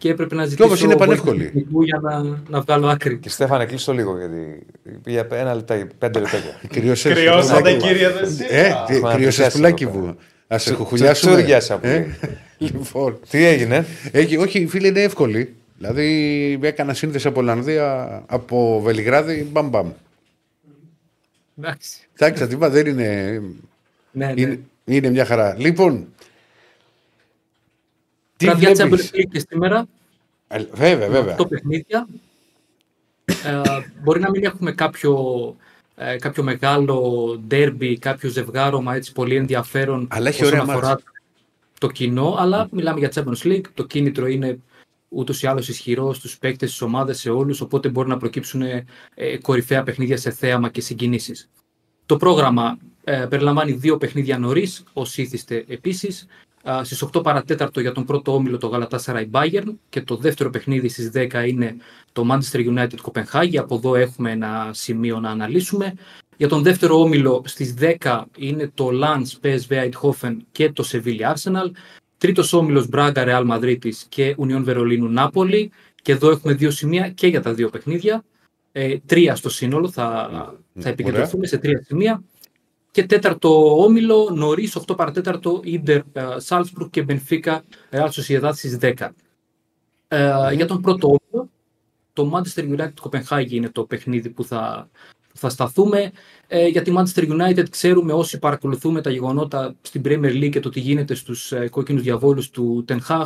και 0.01 0.09
έπρεπε 0.09 0.35
να 0.35 0.45
ζητήσω 0.45 0.63
όμως 0.63 0.81
είναι 0.81 0.95
βοήθεια 0.95 1.05
πανεύκολη. 1.07 1.43
τεχνικού 1.43 1.83
για 1.83 1.99
να, 2.03 2.23
να 2.49 2.61
βγάλω 2.61 2.87
άκρη. 2.87 3.17
Και 3.17 3.29
Στέφανε, 3.29 3.65
κλείσει 3.65 3.85
το 3.85 3.93
λίγο 3.93 4.17
γιατί 4.17 4.65
πήγε 5.03 5.25
ένα 5.31 5.53
λεπτά, 5.55 5.87
πέντε 5.97 6.19
λεπτάκια. 6.19 6.59
Κρυώσες. 6.67 7.13
Κρυώσατε, 7.13 7.59
πουλάκι. 7.61 7.77
κύριε 7.87 8.09
Δεσίλα. 8.09 8.47
Ε, 8.49 8.73
τι, 8.87 8.99
Μα, 8.99 9.13
κρυώσες 9.13 9.35
πιάσε 9.37 9.57
πουλάκι 9.57 9.83
εδώ 9.83 9.97
μου. 9.99 10.17
Α 10.53 10.57
σε 10.57 10.65
Τσου- 10.69 10.77
κουχουλιάσουμε. 10.77 11.31
τσουτσούριασα 11.31 11.77
πολύ. 11.77 11.93
Ε, 11.93 12.05
Λοιπόν, 12.57 13.19
Τι 13.29 13.45
έγινε, 13.45 13.85
έχει, 14.11 14.37
όχι, 14.37 14.67
φίλε, 14.67 14.87
είναι 14.87 15.01
εύκολη. 15.01 15.53
Δηλαδή, 15.77 16.59
έκανα 16.61 16.93
σύνδεση 16.93 17.27
από 17.27 17.39
Ολλανδία, 17.39 18.23
από 18.27 18.81
Βελιγράδι, 18.83 19.47
μπαμ 19.51 19.67
μπαμ. 19.69 19.91
Εντάξει. 21.59 21.89
Εντάξει, 22.17 22.43
αντίβα 22.43 22.69
δεν 22.69 22.85
είναι, 22.85 23.41
Ναι, 24.11 24.25
ναι. 24.25 24.33
είναι. 24.41 24.59
Είναι 24.85 25.09
μια 25.09 25.25
χαρά. 25.25 25.55
Λοιπόν. 25.57 26.07
Τι 28.41 28.47
Βραδιά 28.47 28.73
βλέπεις; 28.87 29.11
Champions 29.11 29.17
League 29.17 29.27
και 29.31 29.45
σήμερα. 29.49 29.87
Ε, 30.47 30.63
Βέβαια, 30.73 31.09
βέβαια. 31.09 31.35
Το 31.35 31.45
παιχνίδια. 31.45 32.07
Ε, 33.25 33.61
μπορεί 34.03 34.19
να 34.19 34.29
μην 34.29 34.43
έχουμε 34.43 34.71
κάποιο, 34.71 35.15
ε, 35.95 36.15
κάποιο 36.17 36.43
μεγάλο 36.43 37.35
ντέρμπι, 37.47 37.97
κάποιο 37.99 38.29
ζευγάρωμα 38.29 38.95
έτσι 38.95 39.11
πολύ 39.11 39.35
ενδιαφέρον 39.35 40.07
Αλλά 40.11 40.29
έχει 40.29 40.43
όσον 40.43 40.59
ωραία 40.59 40.73
αφορά 40.73 40.87
μάτς. 40.87 41.03
το 41.79 41.87
κοινό, 41.87 42.35
αλλά 42.39 42.67
μιλάμε 42.71 42.99
για 42.99 43.11
Champions 43.13 43.47
League. 43.47 43.65
Το 43.73 43.83
κίνητρο 43.85 44.27
είναι 44.27 44.59
ούτως 45.09 45.41
ή 45.41 45.47
άλλως 45.47 45.69
ισχυρός 45.69 46.17
στους 46.17 46.37
παίκτες, 46.37 46.69
στις 46.69 46.81
ομάδες, 46.81 47.19
σε 47.19 47.29
όλους. 47.29 47.61
Οπότε 47.61 47.89
μπορεί 47.89 48.09
να 48.09 48.17
προκύψουν 48.17 48.61
ε, 48.61 48.85
κορυφαία 49.41 49.83
παιχνίδια 49.83 50.17
σε 50.17 50.31
θέαμα 50.31 50.69
και 50.69 50.81
συγκινήσεις. 50.81 51.49
Το 52.05 52.17
πρόγραμμα 52.17 52.77
ε, 53.03 53.25
περιλαμβάνει 53.29 53.71
δύο 53.71 53.97
παιχνίδια 53.97 54.37
νωρίς, 54.37 54.83
ως 54.93 55.17
ήθιστε 55.17 55.65
επίσης. 55.67 56.27
Στις 56.81 57.05
8 57.13 57.23
παρατέταρτο 57.23 57.79
για 57.79 57.91
τον 57.91 58.05
πρώτο 58.05 58.33
όμιλο 58.33 58.57
το 58.57 58.71
Galatasaray 58.73 59.29
Bayern 59.31 59.73
και 59.89 60.01
το 60.01 60.15
δεύτερο 60.15 60.49
παιχνίδι 60.49 60.89
στις 60.89 61.11
10 61.13 61.43
είναι 61.47 61.75
το 62.11 62.25
Manchester 62.31 62.77
United 62.77 62.99
Κοπενχάγη. 63.01 63.57
Από 63.57 63.75
εδώ 63.75 63.95
έχουμε 63.95 64.31
ένα 64.31 64.69
σημείο 64.73 65.19
να 65.19 65.29
αναλύσουμε. 65.29 65.93
Για 66.37 66.47
τον 66.47 66.63
δεύτερο 66.63 66.99
όμιλο 66.99 67.41
στις 67.45 67.73
10 67.79 68.23
είναι 68.37 68.71
το 68.73 68.89
Lens 68.93 69.45
PSV 69.45 69.89
Eindhoven 69.89 70.37
και 70.51 70.71
το 70.71 70.89
Sevilla 70.91 71.33
Arsenal. 71.33 71.71
Τρίτος 72.17 72.53
όμιλος 72.53 72.87
Braga 72.93 73.13
Real 73.13 73.47
Madrid 73.51 73.89
και 74.09 74.35
Union 74.39 74.61
Βερολίνου 74.63 75.09
Νάπολη. 75.09 75.71
Και 76.01 76.11
εδώ 76.11 76.29
έχουμε 76.29 76.53
δύο 76.53 76.71
σημεία 76.71 77.09
και 77.09 77.27
για 77.27 77.41
τα 77.41 77.53
δύο 77.53 77.69
παιχνίδια. 77.69 78.23
Ε, 78.71 78.97
τρία 79.05 79.35
στο 79.35 79.49
σύνολο, 79.49 79.89
θα, 79.89 80.29
θα 80.79 80.89
επικεντρωθούμε 80.89 81.47
σε 81.47 81.57
τρία 81.57 81.83
σημεία. 81.85 82.23
Και 82.91 83.05
τέταρτο 83.05 83.81
όμιλο, 83.83 84.29
νωρίς 84.33 84.75
8 84.75 84.95
παρατέταρτο, 84.95 85.61
Ιντερ 85.63 86.01
Σάλτσμπουργκ 86.37 86.89
και 86.89 87.03
Μπενφίκα 87.03 87.63
Real 87.91 88.09
Sociedad 88.09 88.51
στις 88.53 88.77
10. 88.81 89.09
Ε, 90.07 90.53
Για 90.53 90.65
τον 90.67 90.81
πρώτο 90.81 91.07
όμιλο, 91.07 91.49
το 92.13 92.31
Manchester 92.33 92.77
United 92.77 92.93
Κοπενχάγη 93.01 93.55
είναι 93.55 93.69
το 93.69 93.85
παιχνίδι 93.85 94.29
που 94.29 94.43
θα, 94.43 94.89
που 95.29 95.37
θα 95.37 95.49
σταθούμε. 95.49 96.11
Ε, 96.47 96.67
για 96.67 96.81
τη 96.81 96.93
Manchester 96.97 97.31
United 97.31 97.69
ξέρουμε 97.69 98.13
όσοι 98.13 98.39
παρακολουθούμε 98.39 99.01
τα 99.01 99.09
γεγονότα 99.09 99.75
στην 99.81 100.01
Premier 100.05 100.43
League 100.43 100.49
και 100.49 100.59
το 100.59 100.69
τι 100.69 100.79
γίνεται 100.79 101.13
στους 101.13 101.51
ε, 101.51 101.67
κόκκινους 101.69 102.01
διαβόλους 102.01 102.49
του 102.49 102.85
Ten 102.87 102.99
Hag. 103.07 103.25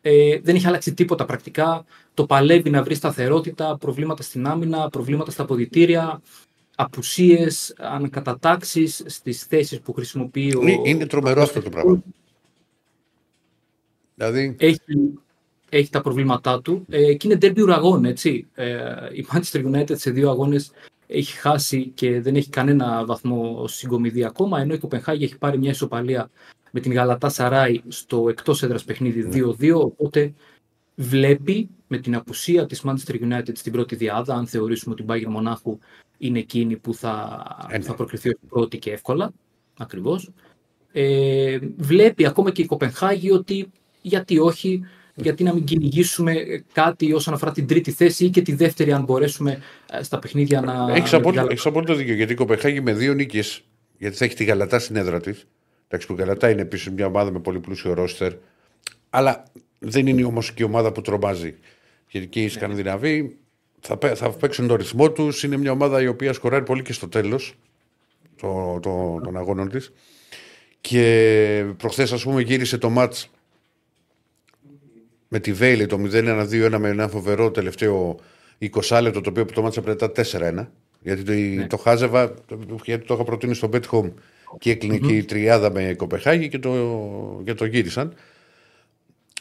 Ε, 0.00 0.40
δεν 0.40 0.54
έχει 0.54 0.66
αλλάξει 0.66 0.94
τίποτα 0.94 1.24
πρακτικά. 1.24 1.84
Το 2.14 2.26
παλεύει 2.26 2.70
να 2.70 2.82
βρει 2.82 2.94
σταθερότητα, 2.94 3.76
προβλήματα 3.76 4.22
στην 4.22 4.46
άμυνα, 4.46 4.88
προβλήματα 4.88 5.30
στα 5.30 5.42
αποδητήρια, 5.42 6.22
απουσίες, 6.76 7.74
ανακατατάξεις 7.78 9.02
στις 9.06 9.42
θέσεις 9.42 9.80
που 9.80 9.92
χρησιμοποιεί 9.92 10.54
ο... 10.54 10.66
Ε, 10.66 10.80
Είναι 10.84 11.06
τρομερό 11.06 11.42
αυτό 11.42 11.62
το 11.62 11.70
πράγμα. 11.70 12.02
Δηλαδή, 14.14 14.56
έχει, 14.58 14.78
έχει 15.68 15.90
τα 15.90 16.00
προβλήματά 16.00 16.60
του 16.60 16.86
ε, 16.88 17.14
και 17.14 17.28
είναι 17.28 17.38
derby 17.40 17.62
ουραγών, 17.62 18.04
έτσι. 18.04 18.46
Ε, 18.54 18.82
η 19.12 19.26
Manchester 19.32 19.64
United 19.64 19.98
σε 19.98 20.10
δύο 20.10 20.30
αγώνες 20.30 20.70
έχει 21.06 21.36
χάσει 21.36 21.90
και 21.94 22.20
δεν 22.20 22.36
έχει 22.36 22.48
κανένα 22.50 23.04
βαθμό 23.04 23.66
συγκομιδή 23.66 24.24
ακόμα, 24.24 24.60
ενώ 24.60 24.74
η 24.74 24.78
Κοπενχάγη 24.78 25.24
έχει 25.24 25.38
πάρει 25.38 25.58
μια 25.58 25.70
ισοπαλία 25.70 26.30
με 26.70 26.80
την 26.80 26.92
Γαλατά 26.92 27.28
Σαράι 27.28 27.80
στο 27.88 28.28
εκτός 28.28 28.62
έδρας 28.62 28.84
παιχνίδι 28.84 29.44
2-2, 29.60 29.74
οπότε 29.74 30.34
βλέπει 30.94 31.68
με 31.86 31.98
την 31.98 32.14
απουσία 32.14 32.66
της 32.66 32.82
Manchester 32.84 33.14
United 33.14 33.52
στην 33.52 33.72
πρώτη 33.72 33.94
διάδα, 33.96 34.34
αν 34.34 34.46
θεωρήσουμε 34.46 34.94
ότι 34.98 35.02
η 35.02 35.06
Bayern 35.08 35.30
Μονάχου 35.30 35.78
είναι 36.22 36.38
εκείνη 36.38 36.76
που 36.76 36.94
θα, 36.94 37.44
Ε, 37.70 37.78
ναι. 37.78 37.84
θα 37.84 37.94
προκριθεί 37.94 38.28
ως 38.28 38.38
πρώτη 38.48 38.78
και 38.78 38.90
εύκολα, 38.90 39.32
ακριβώς. 39.78 40.30
Ε, 40.92 41.58
βλέπει 41.76 42.26
ακόμα 42.26 42.50
και 42.50 42.62
η 42.62 42.66
Κοπενχάγη 42.66 43.30
ότι 43.30 43.70
γιατί 44.02 44.38
όχι 44.38 44.84
γιατί 45.14 45.42
να 45.42 45.54
μην 45.54 45.64
κυνηγήσουμε 45.64 46.34
κάτι 46.72 47.12
όσον 47.12 47.34
αφορά 47.34 47.52
την 47.52 47.66
τρίτη 47.66 47.90
θέση 47.90 48.24
ή 48.24 48.30
και 48.30 48.42
τη 48.42 48.54
δεύτερη, 48.54 48.92
αν 48.92 49.04
μπορέσουμε 49.04 49.58
ε, 49.92 50.02
στα 50.02 50.18
παιχνίδια 50.18 50.60
να. 50.60 50.94
Έχεις 50.94 51.12
απόλυτο, 51.12 51.46
έχεις 51.50 51.66
απόλυτο 51.66 51.94
δίκιο 51.94 52.14
γιατί 52.14 52.32
η 52.32 52.36
Κοπεχάγη 52.36 52.80
με 52.80 52.92
δύο 52.92 53.14
νίκες, 53.14 53.64
γιατί 53.98 54.16
θα 54.16 54.24
έχει 54.24 54.34
τη 54.34 54.44
Γαλατά 54.44 54.78
στην 54.78 54.96
έδρα 54.96 55.20
της. 55.20 55.46
Εντάξει, 55.88 56.06
που 56.06 56.12
η 56.12 56.16
Γαλατά 56.16 56.50
είναι 56.50 56.62
επίση 56.62 56.90
μια 56.90 57.06
ομάδα 57.06 57.30
με 57.30 57.38
πολύ 57.38 57.60
πλούσιο 57.60 57.94
ρόστερ. 57.94 58.32
Αλλά 59.10 59.44
δεν 59.78 60.06
είναι 60.06 60.24
όμως 60.24 60.52
και 60.52 60.62
η 60.62 60.66
ομάδα 60.66 60.92
που 60.92 61.00
τρομάζει. 61.00 61.54
Γιατί 62.08 62.26
και 62.26 62.42
οι 62.42 62.48
Σκανδιναβοί 62.48 63.36
θα, 63.84 63.96
πέ- 63.96 64.16
θα 64.16 64.30
παίξουν 64.30 64.66
τον 64.66 64.76
ρυθμό 64.76 65.10
τους. 65.10 65.42
Είναι 65.42 65.56
μια 65.56 65.70
ομάδα 65.72 66.02
η 66.02 66.06
οποία 66.06 66.32
σκοράρει 66.32 66.64
πολύ 66.64 66.82
και 66.82 66.92
στο 66.92 67.08
τέλος 67.08 67.54
το, 68.36 68.78
το, 68.82 69.20
των 69.24 69.36
αγώνων 69.36 69.68
της. 69.68 69.92
Και 70.80 71.64
προχθές, 71.76 72.12
ας 72.12 72.22
πούμε, 72.22 72.40
γύρισε 72.42 72.78
το 72.78 72.90
μάτς 72.90 73.30
με 75.28 75.38
τη 75.40 75.52
Βέιλι 75.52 75.86
το 75.86 75.98
0-1-2-1 76.12 76.76
με 76.78 76.88
ένα 76.88 77.08
φοβερό 77.08 77.50
τελευταίο 77.50 78.16
20 78.88 78.98
λεπτό 79.02 79.20
το 79.20 79.30
οποίο 79.30 79.44
το 79.44 79.62
μάτσα 79.62 79.80
πρέπει 79.80 80.02
να 80.02 80.08
ήταν 80.12 80.64
4-1. 80.64 80.68
Γιατί 81.00 81.56
το, 81.60 81.66
το 81.66 81.76
χάζευα, 81.76 82.34
το- 82.34 82.58
γιατί 82.84 83.06
το 83.06 83.14
είχα 83.14 83.24
προτείνει 83.24 83.54
στο 83.54 83.68
Bet 83.72 83.82
Home 83.90 84.12
και 84.58 84.70
έκλεινε 84.70 84.98
και 84.98 85.16
η 85.16 85.24
τριάδα 85.24 85.70
με 85.70 85.94
Κοπεχάγη 85.94 86.48
και 86.48 86.58
το, 86.58 86.72
και 87.44 87.54
το 87.54 87.64
γύρισαν. 87.64 88.14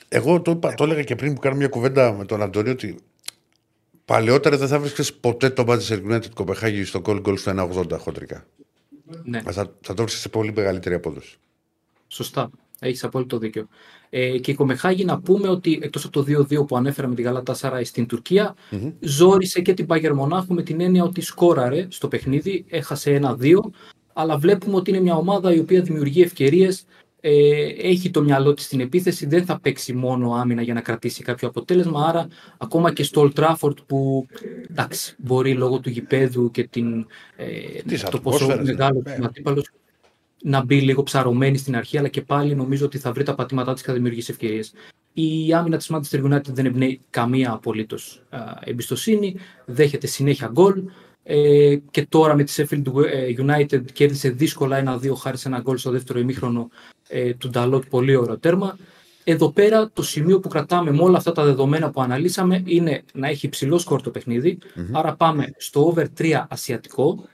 Εγώ 0.10 0.42
το, 0.42 0.52
είπα, 0.52 0.74
το 0.74 0.84
έλεγα 0.84 1.04
και 1.04 1.16
πριν 1.16 1.34
που 1.34 1.40
κάναμε 1.40 1.60
μια 1.60 1.70
κουβέντα 1.70 2.14
με 2.14 2.26
τον 2.26 2.42
Αντώνιο 2.42 2.72
ότι 2.72 2.96
παλαιότερα 4.12 4.58
δεν 4.58 4.68
θα 4.68 4.80
βρίσκες 4.80 5.14
ποτέ 5.14 5.50
το 5.50 5.66
Manchester 5.68 6.12
United 6.12 6.30
Κοπεχάγη 6.34 6.84
στο 6.84 7.02
goal 7.06 7.22
goal 7.26 7.38
στο 7.38 7.70
1,80 7.74 8.00
χοντρικά. 8.00 8.46
Ναι. 9.24 9.42
Μα 9.46 9.52
Θα, 9.52 9.76
θα 9.82 9.94
το 9.94 10.02
βρίσκε 10.02 10.20
σε 10.20 10.30
πολύ 10.30 10.54
μεγαλύτερη 10.56 10.96
απόδοση. 10.96 11.38
Σωστά. 12.08 12.50
Έχεις 12.80 13.04
απόλυτο 13.04 13.38
δίκιο. 13.38 13.68
Ε, 14.10 14.38
και 14.38 14.52
η 14.52 14.54
Κομεχάγη 14.54 15.06
να 15.06 15.20
πούμε 15.20 15.48
ότι 15.48 15.80
εκτός 15.82 16.06
από 16.06 16.24
το 16.24 16.46
2-2 16.50 16.68
που 16.68 16.78
ανέφερα 16.78 17.08
με 17.08 17.16
τη 17.16 17.22
Γαλατά 17.22 17.54
Σαράι 17.54 17.84
στην 17.84 18.06
τουρκια 18.06 18.56
ζόρισε 19.00 19.62
και 19.62 19.74
την 19.74 19.86
Πάγερ 19.86 20.14
Μονάχου 20.14 20.54
με 20.54 20.64
την 20.64 20.82
έννοια 20.82 21.04
ότι 21.04 21.22
σκόραρε 21.22 21.88
στο 21.90 22.08
παιχνίδι, 22.08 22.66
έχασε 22.70 23.20
1-2, 23.24 23.54
αλλά 24.14 24.38
βλέπουμε 24.38 24.76
ότι 24.76 24.90
είναι 24.90 25.00
μια 25.00 25.16
ομάδα 25.16 25.54
η 25.54 25.60
οποία 25.60 25.82
δημιουργεί 25.82 26.22
ευκαιρίες, 26.22 26.86
ε, 27.24 27.66
έχει 27.78 28.10
το 28.10 28.24
μυαλό 28.24 28.54
της 28.54 28.66
στην 28.66 28.80
επίθεση, 28.80 29.26
δεν 29.26 29.46
θα 29.46 29.60
παίξει 29.60 29.94
μόνο 29.94 30.34
άμυνα 30.34 30.62
για 30.62 30.74
να 30.74 30.82
κρατήσει 30.82 31.24
κάποιο 31.24 31.48
αποτέλεσμα. 31.48 32.06
Άρα, 32.08 32.28
ακόμα 32.58 32.94
και 32.94 33.04
στο 33.04 33.32
Old 33.36 33.40
Trafford 33.40 33.86
που 33.86 34.28
εντάξει, 34.70 35.16
μπορεί 35.18 35.54
λόγω 35.54 35.80
του 35.80 35.90
γηπέδου 35.90 36.52
και 36.52 36.64
την, 36.64 37.06
ε, 37.36 37.46
Της 37.88 38.04
το 38.04 38.20
πόσο 38.20 38.36
ατμόσφαιρας, 38.36 38.68
μεγάλος 38.68 39.04
ναι. 39.04 39.14
είναι 39.14 39.24
ο 39.24 39.28
αντίπαλος, 39.28 39.72
να 40.44 40.64
μπει 40.64 40.82
λίγο 40.82 41.04
ψαρωμένη 41.04 41.58
στην 41.58 41.76
αρχή, 41.76 41.98
αλλά 41.98 42.08
και 42.08 42.22
πάλι 42.22 42.56
νομίζω 42.56 42.86
ότι 42.86 42.98
θα 42.98 43.12
βρει 43.12 43.24
τα 43.24 43.36
πατήματά 43.36 43.74
της 43.74 43.82
και 43.82 43.88
θα 43.88 43.94
δημιουργήσει 43.94 44.32
ευκαιρίες. 44.32 44.74
Η 45.14 45.54
άμυνα 45.54 45.78
της 45.78 45.92
Manchester 45.94 46.24
United 46.24 46.48
δεν 46.48 46.66
εμπνέει 46.66 47.00
καμία 47.10 47.52
απολύτως 47.52 48.24
εμπιστοσύνη, 48.64 49.36
δέχεται 49.66 50.08
συνέχεια 50.08 50.50
γκολ. 50.52 50.84
Ε, 51.24 51.76
και 51.92 52.06
τώρα 52.06 52.36
με 52.36 52.44
τη 52.44 52.54
Sheffield 52.56 53.06
ε, 53.06 53.34
United 53.38 53.92
κέρδισε 53.94 54.30
δύσκολα 54.30 54.78
ένα-δύο 54.78 55.16
χάρη 55.16 55.38
σε 55.38 55.48
ένα 55.48 55.60
γκολ 55.60 55.78
στο 55.78 55.92
δεύτερο 55.92 56.20
ημίχρονο 56.20 56.70
ε, 57.08 57.34
του 57.34 57.50
Νταλότ. 57.50 57.84
Πολύ 57.90 58.16
ωραίο 58.16 58.40
τέρμα. 58.40 58.78
Εδώ 59.24 59.52
πέρα 59.52 59.90
το 59.94 60.04
σημείο 60.04 60.40
που 60.40 60.48
κρατάμε 60.48 60.92
με 60.92 61.02
όλα 61.02 61.18
αυτά 61.18 61.32
τα 61.32 61.44
δεδομένα 61.44 61.90
που 61.92 62.02
αναλύσαμε 62.02 62.64
είναι 62.66 63.04
να 63.14 63.28
έχει 63.28 63.46
υψηλό 63.46 63.78
σκορ 63.78 64.02
το 64.02 64.10
παιχνιδι 64.10 64.58
Άρα 64.92 65.16
πάμε 65.16 65.54
στο 65.58 65.86
over 65.86 66.06
3 66.18 66.44
ασιατικό, 66.50 67.26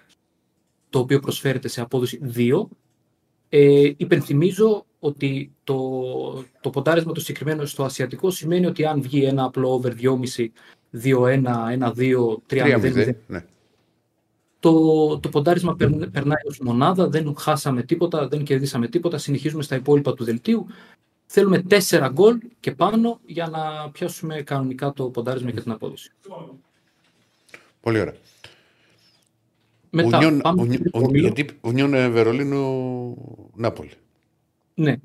το 0.90 1.00
οποίο 1.00 1.20
προσφέρεται 1.20 1.68
σε 1.68 1.82
απόδοση 1.82 2.20
2. 2.36 2.68
Ε, 3.50 3.92
υπενθυμίζω 3.98 4.86
ότι 5.00 5.52
το, 5.64 5.80
το 6.62 6.70
ποντάρισμα 6.70 7.12
το 7.12 7.20
συγκεκριμένο 7.20 7.66
στο 7.66 7.84
ασιατικό 7.84 8.30
σημαίνει 8.30 8.66
ότι 8.66 8.86
αν 8.86 9.02
βγει 9.02 9.24
ένα 9.24 9.44
απλό 9.44 9.74
over 9.74 9.94
2,5, 10.02 10.48
2-1, 11.04 11.44
1-2, 11.80 11.94
3-0, 12.50 12.80
3-0. 12.80 13.14
Ναι. 13.28 13.46
Το, 14.60 15.20
το 15.20 15.30
ποντάρισμα 15.30 15.76
περν- 15.76 16.10
περνάει 16.12 16.42
ως 16.48 16.60
μονάδα, 16.60 17.08
δεν 17.10 17.36
χάσαμε 17.38 17.84
τίποτα, 17.84 18.28
δεν 18.28 18.44
κερδίσαμε 18.44 18.88
τίποτα, 18.88 19.18
συνεχίζουμε 19.18 19.64
στα 19.64 19.76
υπόλοιπα 19.76 20.14
του 20.14 20.24
δελτίου. 20.24 20.66
Θέλουμε 21.26 21.64
4 21.70 22.10
γκολ 22.14 22.38
και 22.60 22.72
πάνω 22.72 23.20
για 23.26 23.48
να 23.48 23.90
πιάσουμε 23.92 24.42
κανονικά 24.42 24.94
το 24.94 25.10
ποντάρισμα 25.10 25.52
και 25.52 25.62
την 25.62 25.72
απόδοση. 25.72 26.12
Πολύ 27.82 28.00
ωραία. 28.00 28.16
Μετά, 29.90 30.18
Ουνιόν, 30.18 30.40
πάμε 30.40 30.62
Ουνιόν- 30.62 30.80
στο 30.88 30.90
Ουνιόν- 30.94 31.10
όμιλο. 31.10 31.28
γιατί 31.34 31.58
Ουνιόν 31.62 31.94
ε, 31.94 32.10
Βερολίνου 32.10 33.52
Νάπολη. 33.56 33.92
Ναι, 34.74 34.96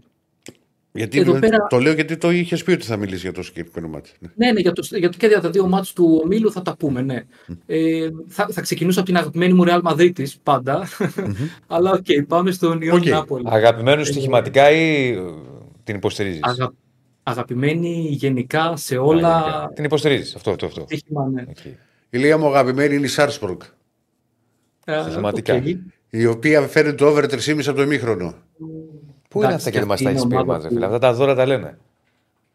Γιατί, 0.94 1.18
Εδώ 1.18 1.38
πέρα- 1.38 1.66
Το 1.68 1.78
λέω 1.78 1.92
γιατί 1.92 2.16
το 2.16 2.30
είχες 2.30 2.62
πει 2.62 2.70
ότι 2.70 2.84
θα 2.84 2.96
μιλήσεις 2.96 3.22
για 3.22 3.32
το 3.32 3.42
συγκεκριμένο 3.42 3.92
μάτι. 3.92 4.10
Ναι. 4.18 4.28
ναι, 4.34 4.52
ναι 4.52 4.60
για, 4.60 4.72
το, 4.72 4.86
για, 4.90 5.08
και 5.08 5.26
για 5.26 5.40
τα 5.40 5.50
δύο 5.50 5.66
μάτς 5.66 5.92
του 5.92 6.20
ομίλου 6.24 6.52
θα 6.52 6.62
τα 6.62 6.76
πούμε, 6.76 7.02
ναι. 7.02 7.22
Ε, 7.66 8.08
θα, 8.28 8.48
θα 8.50 8.60
ξεκινήσω 8.60 8.98
από 9.00 9.08
την 9.08 9.18
αγαπημένη 9.18 9.52
μου 9.52 9.64
Real 9.66 9.82
Madrid 9.82 10.12
πάντα, 10.42 10.88
αλλά 11.66 11.90
οκ, 11.90 12.06
πάμε 12.28 12.50
στο 12.50 12.72
Union 12.72 12.92
Οκ. 12.94 13.04
Νάπολη. 13.06 13.44
Αγαπημένου 13.46 14.04
στοιχηματικά 14.04 14.70
ή 14.70 15.08
ε, 15.08 15.20
την 15.84 15.94
υποστηρίζεις; 15.96 16.40
Αγα, 16.42 16.72
αγαπημένη 17.22 18.08
γενικά 18.10 18.76
σε 18.76 18.96
όλα. 18.96 19.44
Την 19.74 19.84
υποστηρίζεις. 19.84 20.34
Αυτό, 20.34 20.50
αυτό, 20.50 20.66
αυτό. 20.66 20.80
στοίχημα, 20.84 21.28
ναι. 21.28 21.44
Εκεί. 21.48 21.76
Η 22.10 22.18
Λία 22.18 22.38
μου 22.38 22.46
αγαπημένη 22.46 22.94
είναι 22.94 23.04
η 23.06 23.08
Σάρσπορκ. 23.08 23.62
Ε, 24.84 25.00
Στοιχηματικά. 25.02 25.54
οκ. 25.54 25.64
Η 26.10 26.26
οποία 26.26 26.60
φέρνει 26.62 26.94
το 26.94 27.06
over 27.06 27.24
3,5 27.24 27.66
από 27.66 27.76
το 27.76 27.82
ημίχρονο. 27.82 28.34
Πού 29.32 29.38
είναι 29.38 29.46
Εντάξει, 29.46 29.68
αυτά 29.68 29.70
και 29.70 29.78
δεν 29.78 29.86
μα 29.86 29.92
αυτή 29.94 30.04
τα 30.04 30.10
είναι 30.10 30.18
έχει 30.18 30.28
πει 30.28 30.34
ομάδα 30.34 30.52
μας, 30.52 30.62
ρε 30.62 30.68
που- 30.68 30.74
φίλε. 30.74 30.86
Αυτά 30.86 30.98
τα 30.98 31.12
δώρα 31.12 31.34
τα 31.34 31.46
λένε. 31.46 31.78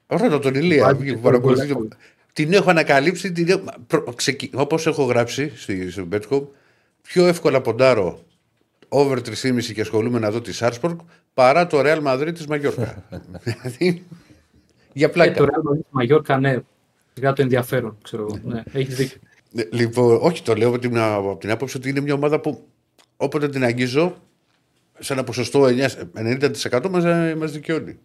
Ρώτα 0.07 0.39
τον 0.39 0.55
Ηλία 0.55 0.83
Βάζει 0.83 0.97
που 0.97 1.03
και 1.03 1.17
παρακολουθεί. 1.17 1.67
τον 1.67 1.89
Την 2.33 2.53
έχω 2.53 2.69
ανακαλύψει, 2.69 3.31
την 3.31 3.49
έχω... 3.49 3.61
προ- 3.87 4.13
ξεκι- 4.15 4.57
όπως 4.59 4.87
έχω 4.87 5.03
γράψει 5.03 5.51
στη, 5.55 5.91
στο 5.91 6.07
Betcom, 6.11 6.41
πιο 7.01 7.25
εύκολα 7.27 7.61
ποντάρω 7.61 8.19
over 8.87 9.17
3,5 9.17 9.63
και 9.73 9.81
ασχολούμαι 9.81 10.19
να 10.19 10.31
δω 10.31 10.41
τη 10.41 10.53
Σάρσπορκ 10.53 10.99
παρά 11.33 11.67
το 11.67 11.79
Real 11.83 12.03
Madrid 12.03 12.31
της 12.33 12.47
Μαγιόρκα. 12.47 13.03
Δηλαδή, 13.43 14.03
για 14.93 15.07
Ε, 15.07 15.09
πλάκα. 15.09 15.33
το 15.33 15.43
Real 15.45 15.71
Madrid 15.71 15.81
Μαγιόρκα, 15.89 16.37
ναι. 16.39 16.57
Για 17.13 17.33
το 17.33 17.41
ενδιαφέρον, 17.41 17.97
ξέρω 18.03 18.23
εγώ. 18.29 18.39
Ναι, 18.43 18.63
έχεις 18.73 18.95
δίκιο. 18.95 19.17
Ναι, 19.51 19.63
Λοιπόν, 19.71 20.19
όχι, 20.21 20.41
το 20.41 20.53
λέω 20.55 20.67
από 20.69 20.79
την, 20.79 20.97
από 20.97 21.37
την 21.39 21.51
άποψη 21.51 21.77
ότι 21.77 21.89
είναι 21.89 21.99
μια 21.99 22.13
ομάδα 22.13 22.39
που 22.39 22.63
όποτε 23.17 23.49
την 23.49 23.63
αγγίζω 23.63 24.15
σε 24.99 25.13
ένα 25.13 25.23
ποσοστό 25.23 25.63
9 25.63 25.87
90% 26.13 26.89
μας, 26.89 27.03
ε, 27.05 27.35
μας 27.37 27.51
δικαιώνει. 27.51 27.97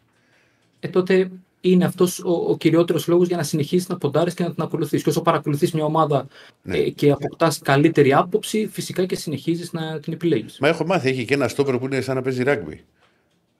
Ε, 0.80 0.88
τότε 0.88 1.30
είναι 1.60 1.84
αυτός 1.84 2.18
ο, 2.18 2.30
ο 2.30 2.56
κυριότερος 2.56 3.06
λόγος 3.06 3.28
για 3.28 3.36
να 3.36 3.42
συνεχίσεις 3.42 3.88
να 3.88 3.98
ποντάρεις 3.98 4.34
και 4.34 4.42
να 4.42 4.54
την 4.54 4.62
ακολουθείς. 4.62 5.02
Και 5.02 5.08
όσο 5.08 5.22
παρακολουθείς 5.22 5.72
μια 5.72 5.84
ομάδα 5.84 6.26
Ναι. 6.62 6.78
ε, 6.78 6.90
και 6.90 7.10
αποκτάς 7.10 7.58
καλύτερη 7.58 8.12
άποψη, 8.12 8.68
φυσικά 8.72 9.06
και 9.06 9.16
συνεχίζεις 9.16 9.72
να 9.72 10.00
την 10.00 10.12
επιλέγεις. 10.12 10.58
Μα 10.60 10.68
έχω 10.68 10.86
μάθει, 10.86 11.08
έχει 11.08 11.24
και 11.24 11.34
ένα 11.34 11.48
στόπερ 11.48 11.78
που 11.78 11.84
είναι 11.84 12.00
σαν 12.00 12.14
να 12.14 12.22
παίζει 12.22 12.42
ράγκμπι. 12.42 12.84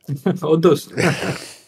Όντως. 0.41 0.87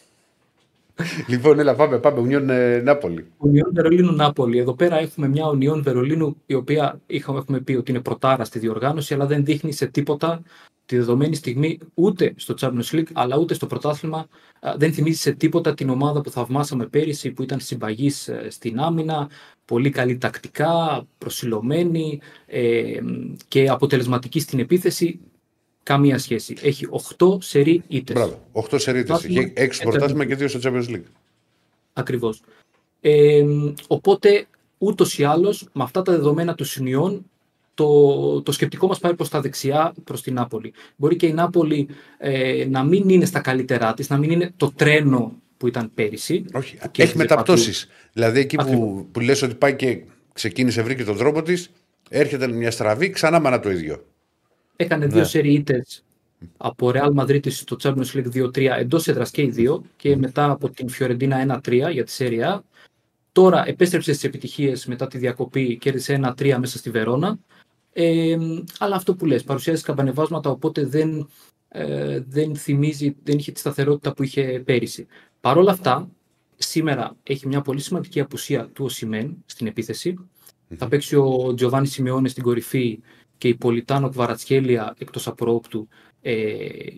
λοιπόν, 1.26 1.58
έλα, 1.58 1.74
πάμε, 1.74 1.98
πάμε. 1.98 2.20
Ουνιόν 2.20 2.50
ε, 2.50 2.80
Νάπολη. 2.80 3.26
Ουνιόν 3.36 3.70
Βερολίνου 3.74 4.12
Νάπολη. 4.12 4.58
Εδώ 4.58 4.74
πέρα 4.74 4.98
έχουμε 4.98 5.28
μια 5.28 5.48
Ουνιόν 5.48 5.82
Βερολίνου 5.82 6.36
η 6.46 6.54
οποία 6.54 7.00
είχαμε, 7.06 7.38
έχουμε 7.38 7.60
πει 7.60 7.72
ότι 7.72 7.90
είναι 7.90 8.00
πρωτάρα 8.00 8.44
στη 8.44 8.58
διοργάνωση, 8.58 9.14
αλλά 9.14 9.26
δεν 9.26 9.44
δείχνει 9.44 9.72
σε 9.72 9.86
τίποτα 9.86 10.42
τη 10.86 10.96
δεδομένη 10.96 11.34
στιγμή 11.34 11.78
ούτε 11.94 12.34
στο 12.36 12.54
Champions 12.60 12.90
League 12.90 13.10
αλλά 13.12 13.36
ούτε 13.36 13.54
στο 13.54 13.66
πρωτάθλημα. 13.66 14.18
Α, 14.60 14.74
Δεν 14.76 14.92
θυμίζει 14.92 15.18
σε 15.18 15.32
τίποτα 15.32 15.74
την 15.74 15.88
ομάδα 15.88 16.20
που 16.20 16.30
θαυμάσαμε 16.30 16.86
πέρυσι 16.86 17.30
που 17.30 17.42
ήταν 17.42 17.60
συμπαγής 17.60 18.30
στην 18.48 18.78
άμυνα, 18.78 19.28
πολύ 19.64 19.90
καλή 19.90 20.18
τακτικά, 20.18 21.06
προσιλωμένη 21.18 22.20
ε, 22.46 23.00
και 23.48 23.68
αποτελεσματική 23.68 24.40
στην 24.40 24.58
επίθεση. 24.58 25.20
Καμία 25.84 26.18
σχέση. 26.18 26.56
Έχει 26.62 26.86
8 27.18 27.42
σερί 27.42 27.82
ήττες. 27.88 28.16
Μπράβο. 28.16 28.48
8 28.52 28.80
σερίτε. 28.80 29.06
Πρωτάθλημα, 29.06 29.40
Έχει 29.40 29.52
6 29.56 29.68
στο 29.74 29.88
πρωτάθλημα 29.88 30.24
και 30.24 30.36
2 30.36 30.48
στο 30.48 30.60
Champions 30.62 30.88
League. 30.88 31.04
Ακριβώς. 31.92 32.40
Ε, 33.00 33.44
οπότε, 33.86 34.46
ούτως 34.78 35.18
ή 35.18 35.24
άλλως, 35.24 35.68
με 35.72 35.82
αυτά 35.82 36.02
τα 36.02 36.12
δεδομένα 36.12 36.54
του 36.54 36.64
Σινιών, 36.64 37.24
το, 37.74 38.42
το 38.42 38.52
σκεπτικό 38.52 38.86
μας 38.86 38.98
πάει 38.98 39.14
προς 39.14 39.28
τα 39.28 39.40
δεξιά, 39.40 39.94
προς 40.04 40.22
την 40.22 40.34
Νάπολη. 40.34 40.72
Μπορεί 40.96 41.16
και 41.16 41.26
η 41.26 41.32
Νάπολη 41.32 41.88
ε, 42.18 42.66
να 42.70 42.84
μην 42.84 43.08
είναι 43.08 43.24
στα 43.24 43.40
καλύτερά 43.40 43.94
της, 43.94 44.08
να 44.08 44.16
μην 44.16 44.30
είναι 44.30 44.52
το 44.56 44.72
τρένο 44.76 45.32
που 45.56 45.66
ήταν 45.66 45.90
πέρυσι. 45.94 46.44
Όχι, 46.52 46.76
που 46.76 46.80
έχει 46.82 46.90
κέρδιζε 46.90 47.18
μεταπτώσεις. 47.18 47.88
Δηλαδή 48.12 48.40
εκεί 48.40 48.56
που, 48.56 48.62
Ακριβώς. 48.62 49.04
που 49.12 49.20
λες 49.20 49.42
ότι 49.42 49.54
πάει 49.54 49.76
και 49.76 50.02
ξεκίνησε, 50.32 50.82
βρήκε 50.82 51.04
τον 51.04 51.16
τρόπο 51.16 51.42
της, 51.42 51.70
έρχεται 52.08 52.48
μια 52.48 52.70
στραβή, 52.70 53.10
ξανά 53.10 53.40
μάνα 53.40 53.60
το 53.60 53.70
ίδιο. 53.70 54.04
Έκανε 54.76 55.06
Ναι. 55.06 55.12
δύο 55.12 55.24
σερί 55.24 55.52
ήττες 55.52 56.04
από 56.56 56.90
Real 56.94 57.14
Madrid 57.14 57.50
στο 57.50 57.76
Champions 57.82 58.12
League 58.14 58.28
2-3 58.32 58.76
εντός 58.78 59.08
έδρας 59.08 59.30
και 59.30 59.42
οι 59.42 59.50
δύο 59.50 59.84
και 59.96 60.16
μετά 60.16 60.50
από 60.50 60.70
την 60.70 60.88
Φιωρεντίνα 60.88 61.60
1-3 61.66 61.90
για 61.90 62.04
τη 62.04 62.14
Serie 62.18 62.40
A. 62.54 62.58
Τώρα 63.32 63.68
επέστρεψε 63.68 64.12
στις 64.12 64.24
επιτυχίες 64.24 64.86
μετά 64.86 65.06
τη 65.06 65.18
διακοπή, 65.18 65.78
κέρδισε 65.78 66.14
1-3 66.14 66.56
μέσα 66.58 66.78
στη 66.78 66.90
Βερόνα. 66.90 67.38
Ε, 67.92 68.36
αλλά 68.78 68.96
αυτό 68.96 69.14
που 69.14 69.26
λες, 69.26 69.44
παρουσιάζει 69.44 69.82
καμπανεβάσματα 69.82 70.50
οπότε 70.50 70.84
δεν, 70.86 71.28
ε, 71.68 72.20
δεν 72.28 72.56
θυμίζει, 72.56 73.16
δεν 73.22 73.38
είχε 73.38 73.52
τη 73.52 73.60
σταθερότητα 73.60 74.12
που 74.12 74.22
είχε 74.22 74.62
πέρυσι. 74.64 75.06
Παρ' 75.40 75.56
όλα 75.58 75.70
αυτά, 75.70 76.08
σήμερα 76.56 77.16
έχει 77.22 77.46
μια 77.46 77.60
πολύ 77.60 77.80
σημαντική 77.80 78.20
απουσία 78.20 78.68
του 78.72 78.84
Οσημέν 78.84 79.36
στην 79.46 79.66
επιθεση 79.66 80.14
Θα 80.76 80.88
παίξει 80.88 81.16
ο 81.16 81.54
Τζοβάνι 81.54 81.86
Σιμεώνε 81.86 82.28
στην 82.28 82.42
κορυφή 82.42 83.00
και 83.44 83.50
η 83.50 83.54
Πολιτάνο 83.54 84.08
Κβαρατσχέλια 84.08 84.94
εκτός 84.98 85.26
απρόπτου 85.26 85.88
ε, 86.22 86.32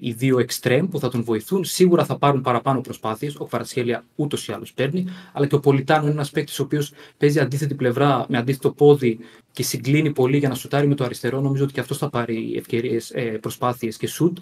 οι 0.01 0.13
δύο 0.13 0.39
εξτρέμ 0.39 0.89
που 0.89 0.99
θα 0.99 1.09
τον 1.09 1.23
βοηθούν. 1.25 1.65
Σίγουρα 1.65 2.05
θα 2.05 2.19
πάρουν 2.19 2.41
παραπάνω 2.41 2.81
προσπάθειες. 2.81 3.37
Ο 3.37 3.45
Κβαρατσχέλια 3.45 4.05
ούτως 4.15 4.49
ή 4.49 4.53
άλλως 4.53 4.73
παίρνει. 4.73 5.07
Αλλά 5.33 5.47
και 5.47 5.55
ο 5.55 5.61
Πολιτάνο 5.61 6.03
είναι 6.03 6.13
ένας 6.13 6.31
παίκτης 6.31 6.59
ο 6.59 6.63
οποίος 6.63 6.93
παίζει 7.17 7.41
αντίθετη 7.41 7.75
πλευρά 7.75 8.27
με 8.29 8.39
αντίθετο 8.39 8.71
πόδι 8.71 9.19
και 9.53 9.63
συγκλίνει 9.63 10.13
πολύ 10.13 10.39
για 10.39 10.49
να 10.49 10.55
σουτάρει 10.55 10.87
με 10.87 10.95
το 10.95 11.05
αριστερό. 11.05 11.41
Νομίζω 11.41 11.65
ότι 11.65 11.73
και 11.73 11.81
αυτός 11.81 11.99
θα 11.99 12.11
πάρει 12.11 12.55
ευκαιρίες, 12.57 13.13
προσπάθειες 13.41 13.97
και 13.97 14.07
σουτ. 14.07 14.39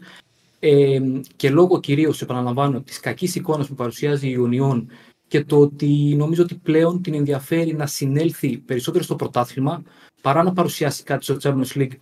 Ε, 0.59 1.01
και 1.37 1.51
λόγω 1.51 1.81
κυρίως, 1.81 2.23
επαναλαμβάνω, 2.23 2.81
της 2.81 3.01
κακής 3.01 3.35
εικόνας 3.35 3.69
που 3.69 3.75
παρουσιάζει 3.75 4.27
η 4.29 4.33
Ιουνιόν 4.35 4.91
και 5.29 5.45
το 5.45 5.61
ότι 5.61 6.15
νομίζω 6.17 6.43
ότι 6.43 6.55
πλέον 6.55 7.03
την 7.03 7.15
ενδιαφέρει 7.15 7.75
να 7.75 7.87
συνέλθει 7.87 8.59
περισσότερο 8.59 9.05
στο 9.05 9.17
πρωτάθλημα 9.17 9.83
παρά 10.25 10.43
να 10.43 10.53
παρουσιάσει 10.53 11.03
κάτι 11.03 11.25
στο 11.25 11.37
Champions 11.43 11.79
League 11.79 11.97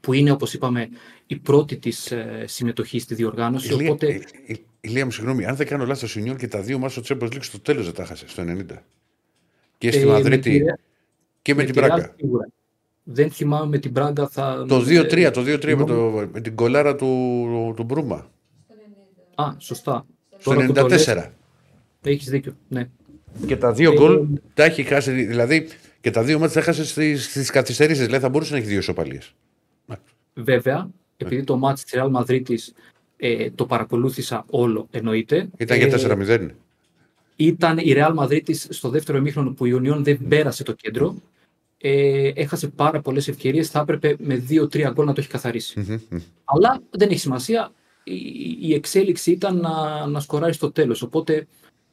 που 0.00 0.12
είναι, 0.12 0.30
όπως 0.30 0.54
είπαμε, 0.54 0.88
η 1.26 1.36
πρώτη 1.36 1.76
της 1.76 2.10
ε, 2.10 2.44
συμμετοχή 2.46 2.98
στη 2.98 3.14
διοργάνωση. 3.14 3.72
Ηλία, 3.74 3.90
οπότε... 3.90 4.06
ε, 4.06 4.20
ε, 4.46 4.54
Ηλία 4.80 5.04
μου, 5.04 5.10
συγγνώμη, 5.10 5.44
αν 5.44 5.56
δεν 5.56 5.66
κάνω 5.66 5.84
λάθος, 5.86 6.02
ο 6.02 6.06
Σινιόν 6.06 6.36
και 6.36 6.48
τα 6.48 6.60
δύο 6.60 6.78
μάτια 6.78 7.02
στο 7.02 7.16
Champions 7.18 7.32
League 7.32 7.42
στο 7.42 7.60
τέλος 7.60 7.84
δεν 7.84 7.94
τα 7.94 8.04
χάσε, 8.04 8.28
στο 8.28 8.42
90. 8.46 8.64
Και 9.78 9.90
στη 9.90 10.00
ε, 10.00 10.04
με 10.04 10.10
Μαδρίτη 10.12 10.50
τη 10.50 10.56
Ρεάλ- 10.58 10.78
και 11.42 11.54
με, 11.54 11.64
την 11.64 11.72
τη 11.74 11.78
Ρεάλ 11.80 11.90
Πράγκα. 11.90 12.14
σίγουρα. 12.18 12.48
Δεν 13.02 13.30
θυμάμαι 13.30 13.66
με 13.66 13.78
την 13.78 13.92
Πράγκα 13.92 14.28
θα... 14.28 14.64
Το 14.68 14.76
2-3, 14.76 15.30
το 15.32 15.40
2-3 15.40 15.44
με, 15.44 15.58
συγγνώμη. 15.60 15.84
το, 15.86 16.28
με 16.32 16.40
την 16.40 16.54
κολάρα 16.54 16.96
του, 16.96 17.72
του 17.76 17.82
Μπρούμα. 17.82 18.30
Α, 19.34 19.44
σωστά. 19.58 20.06
Στο 20.38 20.54
Τώρα 20.54 20.66
που 20.66 20.72
το 20.72 20.86
λες, 20.86 21.08
94. 21.10 21.26
Έχεις 22.02 22.28
δίκιο, 22.28 22.56
ναι. 22.68 22.88
Και 23.46 23.56
τα 23.56 23.72
δύο 23.72 23.92
Ε, 23.92 23.94
γκολ 23.94 24.26
τα 24.54 24.64
έχει 24.64 24.82
χάσει. 24.82 25.12
Δηλαδή 25.12 25.68
και 26.02 26.10
τα 26.10 26.22
δύο 26.22 26.38
μάτια 26.38 26.54
τα 26.54 26.60
έχασε 26.60 27.16
στις 27.16 27.50
καθυστερήσεις. 27.50 28.04
Δηλαδή 28.04 28.22
θα 28.22 28.28
μπορούσε 28.28 28.52
να 28.52 28.58
έχει 28.58 28.66
δύο 28.66 28.78
ισοπαλίες. 28.78 29.34
Βέβαια, 30.34 30.90
επειδή 31.16 31.44
το 31.44 31.56
μάτς 31.56 31.84
της 31.84 31.92
Real 31.96 32.10
Madrid 32.12 32.42
ε, 33.16 33.50
το 33.50 33.66
παρακολούθησα 33.66 34.44
όλο, 34.50 34.88
εννοείται. 34.90 35.48
Ήταν 35.56 35.80
ε, 35.80 35.86
για 35.86 36.16
4-0. 36.16 36.48
Ήταν 37.36 37.78
η 37.78 37.94
Real 37.96 38.14
Madrid 38.16 38.42
της 38.44 38.66
στο 38.70 38.88
δεύτερο 38.88 39.18
ημίχρονο 39.18 39.50
που 39.50 39.66
η 39.66 39.80
Union 39.82 39.96
δεν 39.98 40.18
πέρασε 40.28 40.62
το 40.62 40.72
κέντρο. 40.72 41.16
Ε, 41.78 42.32
έχασε 42.34 42.68
πάρα 42.68 43.00
πολλές 43.00 43.28
ευκαιρίες. 43.28 43.70
Θα 43.70 43.80
έπρεπε 43.80 44.16
με 44.18 44.44
2-3 44.50 44.90
γκολ 44.92 45.06
να 45.06 45.12
το 45.12 45.20
έχει 45.20 45.30
καθαρίσει. 45.30 46.08
Αλλά 46.44 46.82
δεν 46.90 47.10
έχει 47.10 47.20
σημασία. 47.20 47.72
Η, 48.04 48.16
η 48.60 48.74
εξέλιξη 48.74 49.30
ήταν 49.30 49.56
να, 49.56 50.06
να 50.06 50.20
σκοράρεις 50.20 50.56
στο 50.56 50.72
τέλος. 50.72 51.02
Οπότε 51.02 51.46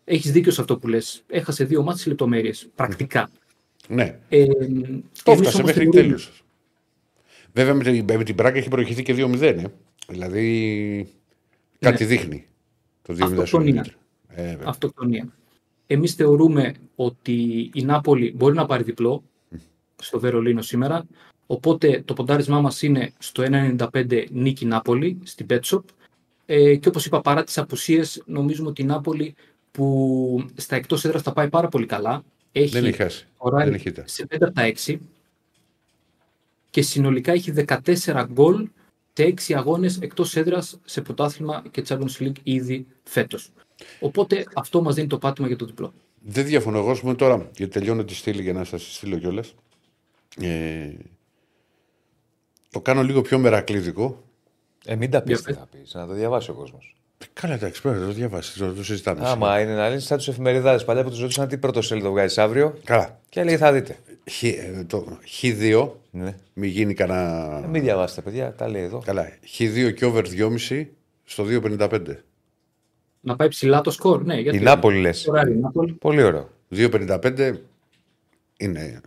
έχεις 0.03 0.31
δίκιο 0.31 0.51
σε 0.51 0.61
αυτό 0.61 0.77
που 0.77 0.87
λες. 0.87 1.23
Έχασε 1.27 1.63
δύο 1.63 1.83
μάτς 1.83 2.01
σε 2.01 2.09
λεπτομέρειες. 2.09 2.69
Πρακτικά. 2.75 3.29
Ναι, 3.91 4.19
Ε, 4.29 4.45
το 4.45 4.51
εμείς 4.53 5.03
έφτασε 5.25 5.37
όμως 5.57 5.61
μέχρι 5.61 5.73
θεωρούμε- 5.73 6.01
τέλου. 6.01 6.17
Βέβαια 7.53 7.73
με 7.73 7.83
την, 7.83 8.17
με 8.17 8.23
την 8.23 8.35
Πράγκα 8.35 8.57
έχει 8.57 8.69
προηγηθεί 8.69 9.03
και 9.03 9.13
2-0. 9.13 9.41
Ε. 9.41 9.63
Δηλαδή 10.09 11.13
κάτι 11.79 12.05
δείχνει 12.05 12.45
το 13.01 13.13
2-0. 13.13 13.23
Αυτοκτονία. 13.23 13.85
Ε, 14.27 14.43
βέβαια. 14.43 14.67
αυτοκτονία. 14.67 15.27
Εμείς 15.87 16.13
θεωρούμε 16.13 16.73
ότι 16.95 17.69
η 17.73 17.81
Νάπολη 17.83 18.33
μπορεί 18.35 18.55
να 18.55 18.65
πάρει 18.65 18.83
διπλό 18.83 19.23
στο 19.95 20.19
Βερολίνο 20.19 20.61
σήμερα. 20.61 21.05
Οπότε 21.47 22.01
το 22.05 22.13
ποντάρισμά 22.13 22.61
μας 22.61 22.81
είναι 22.81 23.11
στο 23.19 23.43
1,95 23.43 24.25
νίκη 24.31 24.65
Νάπολη 24.65 25.17
στην 25.23 25.45
Betshop. 25.49 25.81
Ε, 26.45 26.75
και 26.75 26.87
όπως 26.87 27.05
είπα 27.05 27.21
παρά 27.21 27.43
τις 27.43 27.57
απουσίες 27.57 28.23
νομίζουμε 28.25 28.69
ότι 28.69 28.81
η 28.81 28.85
Νάπολη 28.85 29.35
που 29.71 30.45
στα 30.55 30.75
εκτός 30.75 31.05
έδρας 31.05 31.21
θα 31.21 31.33
πάει 31.33 31.49
πάρα 31.49 31.67
πολύ 31.67 31.85
καλά. 31.85 32.23
Έχει 32.51 32.67
δεν 32.69 32.85
έχει 32.85 32.95
χάσει. 32.97 33.27
σκοράρει 33.35 33.65
Δεν 33.65 33.73
έχει 33.73 33.87
ήττα. 33.89 34.03
σε 34.07 34.25
5 34.29 34.37
από 34.41 34.53
τα 34.53 34.71
6 34.85 34.97
και 36.69 36.81
συνολικά 36.81 37.31
έχει 37.31 37.53
14 37.67 38.25
γκολ 38.31 38.67
σε 39.13 39.25
6 39.25 39.53
αγώνες 39.53 39.97
εκτός 40.01 40.35
έδρας 40.35 40.79
σε 40.85 41.01
πρωτάθλημα 41.01 41.63
και 41.71 41.83
Champions 41.87 42.17
League 42.19 42.35
ήδη 42.43 42.87
φέτος. 43.03 43.51
Οπότε 43.99 44.45
αυτό 44.55 44.81
μας 44.81 44.95
δίνει 44.95 45.07
το 45.07 45.17
πάτημα 45.17 45.47
για 45.47 45.55
το 45.55 45.65
διπλό. 45.65 45.93
Δεν 46.21 46.45
διαφωνώ 46.45 46.77
εγώ, 46.77 46.91
ας 46.91 46.99
πούμε 46.99 47.15
τώρα, 47.15 47.49
γιατί 47.57 47.71
τελειώνω 47.73 48.03
τη 48.03 48.13
στήλη 48.15 48.41
για 48.41 48.53
να 48.53 48.63
σας 48.63 48.95
στείλω 48.95 49.17
κιόλας. 49.17 49.53
Ε, 50.41 50.89
το 52.69 52.81
κάνω 52.81 53.03
λίγο 53.03 53.21
πιο 53.21 53.39
μερακλείδικο. 53.39 54.23
Ε, 54.85 54.95
μην 54.95 55.09
τα 55.11 55.21
πεις 55.21 55.35
Για 55.35 55.37
τι 55.37 55.43
πες. 55.43 55.55
θα 55.55 55.67
πεις, 55.77 55.93
να 55.93 56.07
το 56.07 56.13
διαβάσει 56.13 56.51
ο 56.51 56.53
κόσμος. 56.53 56.95
Ε, 57.21 57.25
Καλά, 57.33 57.53
εντάξει, 57.53 57.81
πρέπει 57.81 57.99
να 57.99 58.05
το 58.05 58.11
διαβάσεις, 58.11 58.57
το, 58.57 58.73
το 58.73 58.83
συζητάμε. 58.83 59.21
Άμα 59.23 59.59
είναι 59.61 59.73
να 59.73 59.87
λύνει, 59.89 60.01
σαν 60.01 60.17
τους 60.17 60.27
εφημεριδάδες 60.27 60.85
παλιά 60.85 61.03
που 61.03 61.09
τους 61.09 61.19
ρωτήσαν 61.19 61.47
τι 61.47 61.57
πρώτο 61.57 61.81
σέλιδο 61.81 62.11
βγάζει 62.11 62.41
αύριο. 62.41 62.77
Καλά. 62.83 63.19
Και 63.29 63.39
έλεγε 63.39 63.57
θα 63.57 63.73
δείτε. 63.73 63.97
Χ, 64.31 64.43
ε, 64.43 64.83
το, 64.87 65.17
Χ2, 65.41 65.89
Ναι. 66.11 66.35
μην 66.53 66.69
γίνει 66.69 66.93
κανένα. 66.93 67.61
Ε, 67.63 67.67
μην 67.67 67.81
διαβάσετε, 67.81 68.21
παιδιά, 68.21 68.53
τα 68.53 68.69
λέει 68.69 68.83
εδώ. 68.83 69.01
Καλά. 69.05 69.29
Χ2 69.57 69.93
και 69.95 70.05
over 70.05 70.23
2,5 70.27 70.85
στο 71.23 71.43
2,55. 71.43 71.99
Να 73.21 73.35
πάει 73.35 73.47
ψηλά 73.47 73.81
το 73.81 73.91
σκορ, 73.91 74.23
ναι. 74.23 74.39
Γιατί 74.39 74.57
Η 74.57 74.61
Νάπολη 74.61 74.99
λες. 74.99 75.19
Σκοράρει 75.19 75.51
η 75.51 75.57
Νάπολη. 75.57 75.91
Πολύ 75.93 76.23
ωραίο. 76.23 76.49
2,55 76.75 77.53
είναι. 78.57 79.01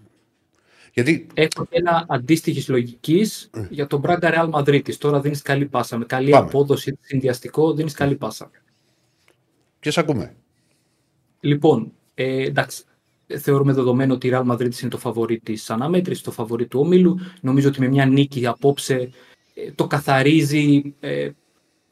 Γιατί 0.95 1.27
Έχω 1.35 1.65
και 1.65 1.77
ένα 1.79 2.05
αντίστοιχης 2.09 2.69
λογικής 2.69 3.51
για 3.71 3.87
τον 3.87 4.01
Μπράγκα 4.01 4.31
Real 4.35 4.51
Madrid. 4.61 4.95
Τώρα 4.95 5.21
δίνεις 5.21 5.43
καλή 5.43 5.67
πάσα. 5.67 5.99
Με 5.99 6.05
καλή 6.05 6.31
Πάμε. 6.31 6.47
απόδοση, 6.47 6.99
συνδυαστικό, 7.01 7.73
δίνεις 7.75 7.93
καλή 7.95 8.17
πάσα. 8.17 8.51
και 9.81 9.91
σε 9.91 10.01
ακούμε. 10.01 10.35
Λοιπόν, 11.41 11.93
ε, 12.15 12.43
εντάξει. 12.45 12.83
Θεωρούμε 13.39 13.73
δεδομένο 13.73 14.15
ότι 14.15 14.27
η 14.27 14.31
Real 14.35 14.47
Madrid 14.53 14.81
είναι 14.81 14.91
το 14.91 14.99
φαβορή 14.99 15.39
τη 15.39 15.55
αναμέτρηση, 15.69 16.23
το 16.23 16.31
φαβορή 16.31 16.67
του 16.67 16.81
ομίλου. 16.81 17.19
Νομίζω 17.41 17.69
ότι 17.69 17.81
με 17.81 17.89
μια 17.89 18.07
νίκη 18.07 18.47
απόψε 18.47 19.11
ε, 19.55 19.73
το 19.73 19.87
καθαρίζει 19.87 20.95
ε, 21.01 21.31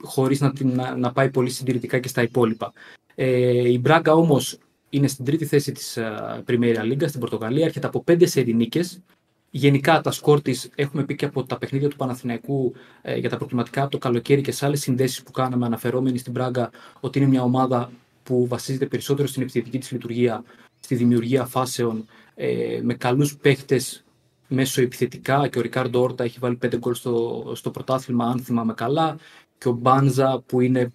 χωρίς 0.02 0.40
να, 0.40 0.52
την- 0.52 0.74
να, 0.74 0.96
να 0.96 1.12
πάει 1.12 1.30
πολύ 1.30 1.50
συντηρητικά 1.50 1.98
και 1.98 2.08
στα 2.08 2.22
υπόλοιπα. 2.22 2.72
Ε, 3.14 3.68
η 3.70 3.78
Μπράγκα 3.80 4.14
όμως 4.14 4.58
είναι 4.90 5.08
στην 5.08 5.24
τρίτη 5.24 5.44
θέση 5.44 5.72
της 5.72 5.98
Πριμέρια 6.44 6.82
Λίγκα 6.82 7.08
στην 7.08 7.20
Πορτογαλία. 7.20 7.64
Έρχεται 7.64 7.86
από 7.86 8.02
πέντε 8.02 8.26
σερι 8.26 8.54
νίκες. 8.54 9.00
Γενικά 9.50 10.00
τα 10.00 10.10
σκορ 10.10 10.42
της 10.42 10.70
έχουμε 10.74 11.04
πει 11.04 11.14
και 11.16 11.24
από 11.24 11.44
τα 11.44 11.58
παιχνίδια 11.58 11.88
του 11.88 11.96
Παναθηναϊκού 11.96 12.72
ε, 13.02 13.16
για 13.16 13.28
τα 13.28 13.36
προκληματικά 13.36 13.82
από 13.82 13.90
το 13.90 13.98
καλοκαίρι 13.98 14.40
και 14.40 14.52
σε 14.52 14.66
άλλες 14.66 14.80
συνδέσεις 14.80 15.22
που 15.22 15.30
κάναμε 15.30 15.66
αναφερόμενοι 15.66 16.18
στην 16.18 16.32
Πράγκα 16.32 16.70
ότι 17.00 17.18
είναι 17.18 17.28
μια 17.28 17.42
ομάδα 17.42 17.90
που 18.22 18.46
βασίζεται 18.46 18.86
περισσότερο 18.86 19.28
στην 19.28 19.42
επιθετική 19.42 19.78
της 19.78 19.90
λειτουργία, 19.90 20.44
στη 20.80 20.94
δημιουργία 20.94 21.44
φάσεων 21.44 22.06
ε, 22.34 22.80
με 22.82 22.94
καλούς 22.94 23.36
παίχτες 23.36 24.04
μεσοεπιθετικά 24.48 25.48
και 25.48 25.58
ο 25.58 25.62
Ρικάρντο 25.62 26.02
Όρτα 26.02 26.24
έχει 26.24 26.38
βάλει 26.40 26.56
πέντε 26.56 26.78
γκολ 26.78 26.94
στο, 26.94 27.52
στο 27.54 27.70
πρωτάθλημα, 27.70 28.24
αν 28.24 28.40
θυμάμαι 28.40 28.74
καλά. 28.74 29.16
Και 29.58 29.68
ο 29.68 29.72
Μπάνζα 29.72 30.42
που 30.46 30.60
είναι 30.60 30.92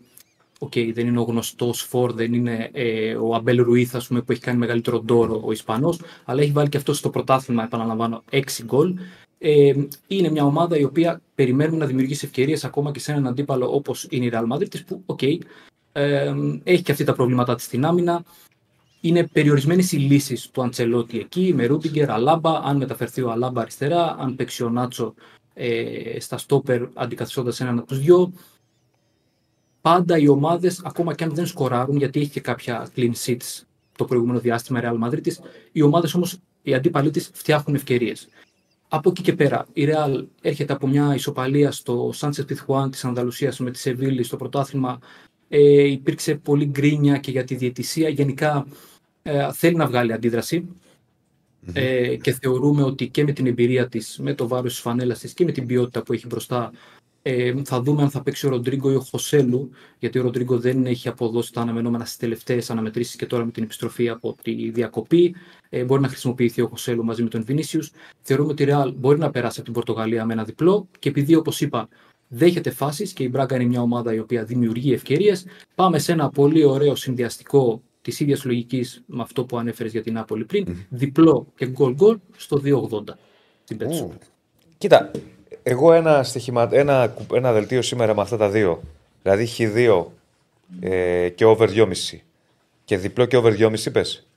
Οκ, 0.60 0.74
δεν 0.94 1.08
είναι 1.08 1.20
ο 1.20 1.24
γνωστός 1.24 1.82
φορ, 1.82 2.14
δεν 2.14 2.34
είναι 2.34 2.70
ε, 2.74 3.16
ο 3.16 3.36
Αμπέλ 3.36 3.62
Ρουίθ, 3.62 3.96
ας 3.96 4.08
πούμε, 4.08 4.22
που 4.22 4.32
έχει 4.32 4.42
κάνει 4.42 4.58
μεγαλύτερο 4.58 5.00
ντόρο 5.00 5.42
ο 5.46 5.52
Ισπανός, 5.52 6.00
αλλά 6.26 6.42
έχει 6.42 6.52
βάλει 6.52 6.70
και 6.70 6.78
αυτό 6.78 6.94
στο 6.94 7.10
πρωτάθλημα, 7.10 7.64
επαναλαμβάνω, 7.64 8.24
6 8.32 8.42
γκολ. 8.64 8.96
Ε, 9.38 9.74
είναι 10.08 10.30
μια 10.30 10.46
ομάδα 10.46 10.78
η 10.78 10.84
οποία 10.84 11.22
περιμένουμε 11.36 11.78
να 11.78 11.86
δημιουργήσει 11.86 12.26
ευκαιρίες 12.26 12.64
ακόμα 12.64 12.92
και 12.92 13.00
σε 13.00 13.12
έναν 13.12 13.28
αντίπαλο 13.28 13.76
όπως 13.76 14.08
είναι 14.10 14.26
η 14.26 14.32
Real 14.34 14.54
Madrid, 14.54 14.86
που, 14.88 15.04
οκ, 15.06 15.22
ε, 15.92 16.34
έχει 16.64 16.84
και 16.84 16.92
αυτή 16.92 17.04
τα 17.04 17.14
προβλήματά 17.14 17.56
της 17.56 17.66
στην 17.66 17.86
άμυνα. 17.86 18.24
Είναι 19.02 19.28
περιορισμένες 19.28 19.92
οι 19.92 19.98
λύσεις 19.98 20.50
του 20.50 20.62
Αντσελότη 20.62 21.20
εκεί, 21.20 21.54
με 21.56 21.66
Ρούμπιγκερ, 21.66 22.12
Αλάμπα. 22.12 22.60
Αν 22.60 22.78
μεταφερθεί 22.78 23.22
ο 23.22 23.32
Αλάμπα 23.32 23.62
αριστερά, 23.62 24.16
αν 24.20 24.36
παίξει 24.36 24.64
ο 24.64 24.70
Νάτσο 24.70 25.14
ε, 25.54 26.20
στα 26.20 26.38
στόπερ 26.38 26.88
αντικαθιστώντας 26.94 27.60
έναν 27.60 27.78
από 27.78 27.88
τους 27.88 28.00
δυο 28.00 28.34
πάντα 29.86 30.18
οι 30.18 30.28
ομάδες, 30.28 30.82
ακόμα 30.84 31.14
και 31.14 31.24
αν 31.24 31.34
δεν 31.34 31.46
σκοράρουν, 31.46 31.98
γιατί 31.98 32.20
έχει 32.20 32.30
και 32.30 32.40
κάποια 32.40 32.88
clean 32.96 33.12
sheets 33.26 33.64
το 33.96 34.06
προηγούμενο 34.06 34.40
διάστημα 34.40 34.80
η 34.80 34.84
Real 34.86 35.04
Madrid, 35.04 35.32
οι 35.72 35.82
ομάδες 35.82 36.14
όμως, 36.14 36.38
οι 36.62 36.74
αντίπαλοι 36.74 37.10
της 37.10 37.30
φτιάχνουν 37.34 37.76
ευκαιρίες. 37.76 38.28
Από 38.88 39.10
εκεί 39.10 39.22
και 39.22 39.34
πέρα, 39.34 39.66
η 39.74 39.88
Real 39.90 40.26
έρχεται 40.42 40.74
από 40.74 40.88
μια 40.88 41.16
ισοπαλία 41.16 41.72
στο 41.72 42.14
Sánchez 42.16 42.46
Pizjuán 42.50 42.92
της 42.92 43.06
Ανδαλουσίας 43.06 43.60
με 43.60 43.72
τη 43.72 43.78
Σεβίλη 43.78 44.24
στο 44.24 44.38
πρωτάθλημα. 44.38 45.00
Ε, 45.50 45.84
υπήρξε 45.84 46.36
πολύ 46.36 46.66
γκρίνια 46.66 47.18
και 47.18 47.32
για 47.32 47.44
τη 47.44 47.56
διαιτησία. 47.56 48.10
Γενικά 48.10 48.68
ε, 49.24 49.54
θέλει 49.54 49.76
να 49.76 49.88
βγάλει 49.88 50.14
αντίδραση. 50.14 50.68
Ε, 51.74 52.16
και 52.16 52.32
θεωρούμε 52.32 52.84
ότι 52.84 53.10
και 53.10 53.24
με 53.24 53.32
την 53.32 53.48
εμπειρία 53.48 53.88
της, 53.88 54.20
με 54.22 54.34
το 54.34 54.48
βάρος 54.48 54.72
της 54.72 54.82
φανέλας 54.82 55.20
της 55.20 55.34
και 55.34 55.46
με 55.46 55.52
την 55.52 55.66
ποιότητα 55.66 56.04
που 56.04 56.14
έχει 56.14 56.28
μπροστά 56.28 56.72
ε, 57.28 57.54
θα 57.64 57.82
δούμε 57.82 58.02
αν 58.02 58.10
θα 58.10 58.22
παίξει 58.22 58.48
ο 58.48 58.50
Ροντρίγκο 58.50 58.92
ή 58.92 58.96
ο 58.96 59.00
Χωσέλου, 59.00 59.70
γιατί 60.00 60.20
ο 60.20 60.22
Ροντρίγκο 60.22 60.60
δεν 60.60 60.86
έχει 60.86 61.08
αποδώσει 61.08 61.54
τα 61.54 61.62
αναμενόμενα 61.62 62.06
στις 62.06 62.18
τελευταίες 62.18 62.70
αναμετρήσεις 62.70 63.16
και 63.16 63.26
τώρα 63.26 63.46
με 63.46 63.52
την 63.52 63.64
επιστροφή 63.64 64.10
από 64.10 64.36
τη 64.42 64.70
διακοπή. 64.70 65.36
Ε, 65.70 65.84
μπορεί 65.84 66.02
να 66.02 66.08
χρησιμοποιηθεί 66.08 66.62
ο 66.62 66.68
Χωσέλου 66.68 67.04
μαζί 67.04 67.24
με 67.24 67.30
τον 67.30 67.44
Βινίσιους. 67.44 67.92
Θεωρούμε 68.22 68.52
ότι 68.52 68.64
η 68.64 68.68
Real 68.70 68.94
μπορεί 68.96 69.20
να 69.20 69.32
περάσει 69.32 69.56
από 69.56 69.64
την 69.64 69.74
Πορτογαλία 69.74 70.26
με 70.26 70.34
ένα 70.34 70.44
διπλό 70.44 70.88
και 71.00 71.10
επειδή, 71.10 71.36
όπως 71.36 71.62
είπα, 71.62 71.88
δέχεται 72.28 72.70
φάσεις 72.70 73.14
και 73.14 73.24
η 73.24 73.28
Μπράγκα 73.32 73.56
είναι 73.56 73.66
μια 73.66 73.82
ομάδα 73.82 74.14
η 74.14 74.20
οποία 74.20 74.44
δημιουργεί 74.44 74.94
ευκαιρίες, 74.94 75.46
πάμε 75.76 76.00
σε 76.00 76.12
ένα 76.12 76.30
πολύ 76.30 76.64
ωραίο 76.64 76.96
συνδυαστικό 76.96 77.82
της 78.02 78.20
ίδιας 78.20 78.46
λογικής 78.46 79.04
με 79.06 79.22
αυτό 79.22 79.46
που 79.46 79.58
ανέφερες 79.58 79.92
για 79.92 80.02
την 80.02 80.14
Νάπολη 80.14 80.46
πριν, 80.46 80.78
διπλό 80.90 81.48
και 81.56 81.68
γκολ 81.68 81.94
γκολ 81.94 82.18
στο 82.38 82.62
2,80 82.64 83.18
στην 83.64 83.78
Πέτσο. 83.78 84.12
Κοίτα, 84.78 85.12
εγώ 85.68 85.94
ένα, 85.94 86.24
στοιχημα... 86.24 86.70
ένα, 86.72 87.08
κου- 87.08 87.36
ένα 87.36 87.52
δελτίο 87.54 87.82
σήμερα 87.82 88.16
με 88.16 88.22
αυτά 88.22 88.38
τα 88.38 88.50
δύο. 88.50 88.82
Δηλαδή 89.22 89.48
Χ2 89.58 90.04
ε, 90.80 91.30
και 91.30 91.46
over 91.46 91.68
2,5. 91.70 91.88
Και 92.86 92.98
διπλό 92.98 93.26
και 93.26 93.38
over 93.38 93.54
2,5 93.60 93.74
πες. 93.92 94.28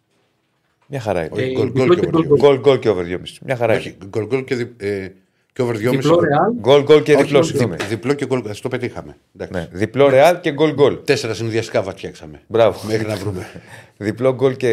Μια 0.87 1.01
χαρά 1.01 1.21
είναι. 1.25 1.31
Όχι, 1.33 1.43
Ε, 1.45 1.53
γκολ 1.53 1.67
διπλό 1.73 1.85
γκολ 1.85 1.95
και 1.97 2.01
και 2.01 2.11
γκολ 2.11 2.25
over 2.25 2.29
γκολ. 2.29 2.39
Γκολ 2.39 2.61
γκολ 2.61 2.79
και 2.79 2.89
over 2.89 3.05
2,5. 3.07 3.21
Μια 3.43 3.57
χαρά 3.57 3.73
είναι. 3.73 3.81
Όχι, 3.83 3.97
γκολ 4.09 4.27
γκολ 4.27 4.45
και, 4.45 4.55
δι- 4.55 4.83
ε, 4.83 5.13
και 5.53 5.63
over 5.63 5.75
2,5. 5.77 5.91
Διπλό 5.91 6.21
ρεάλ, 6.21 6.53
Γκολ 6.61 6.83
γκολ 6.83 7.03
και 7.03 7.13
Όχι, 7.15 7.23
διπλό, 7.23 7.41
δι- 7.41 7.49
συγγνώμη. 7.49 7.77
διπλό 7.89 8.13
και 8.13 8.27
γκολ. 8.27 8.43
ας 8.49 8.61
Το 8.61 8.69
πετύχαμε. 8.69 9.17
Εντάξει. 9.37 9.53
Ναι, 9.61 9.69
διπλό 9.79 10.09
ρεάλ 10.09 10.41
και 10.41 10.53
γκολ 10.53 10.73
γκολ. 10.75 10.99
Τέσσερα 11.05 11.35
συνδυαστικά 11.35 11.83
βατιάξαμε. 11.83 12.41
Μπράβο. 12.47 12.81
Μέχρι 12.87 13.07
να 13.07 13.15
βρούμε. 13.17 13.47
Διπλό 13.97 14.35
γκολ 14.35 14.57
και 14.57 14.69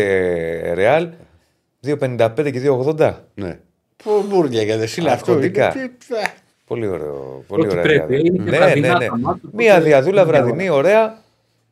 ρεάλ. 0.73 1.10
2,55 1.86 2.52
και 2.52 2.61
2,80. 2.98 3.14
ναι. 3.34 3.60
Πού 4.03 4.26
μπούρια 4.30 4.61
για 4.61 4.77
δεσίλα 4.77 5.11
αυτό. 5.11 5.40
Αρχοντικά. 6.70 6.88
είναι- 6.88 6.98
τι- 6.98 7.06
α, 7.06 7.08
Πολύ 7.08 7.12
ωραίο. 7.12 7.44
Πολύ 7.48 7.62
Ό,τι 7.66 7.72
ωραία 7.78 7.84
πρέπει. 7.84 8.16
διαδούλα. 8.16 8.20
Είναι 8.20 8.44
και 8.44 8.50
ναι, 8.52 8.58
βραδινά 8.58 8.88
ναι, 8.88 8.94
ναι. 8.98 9.06
τα 9.08 9.12
μάτια, 9.18 9.32
οπότε 9.44 9.64
Μία 9.64 9.82
διαδούλα 9.82 10.22
είναι 10.22 10.32
βραδινή, 10.32 10.70
ωραία. 10.70 11.24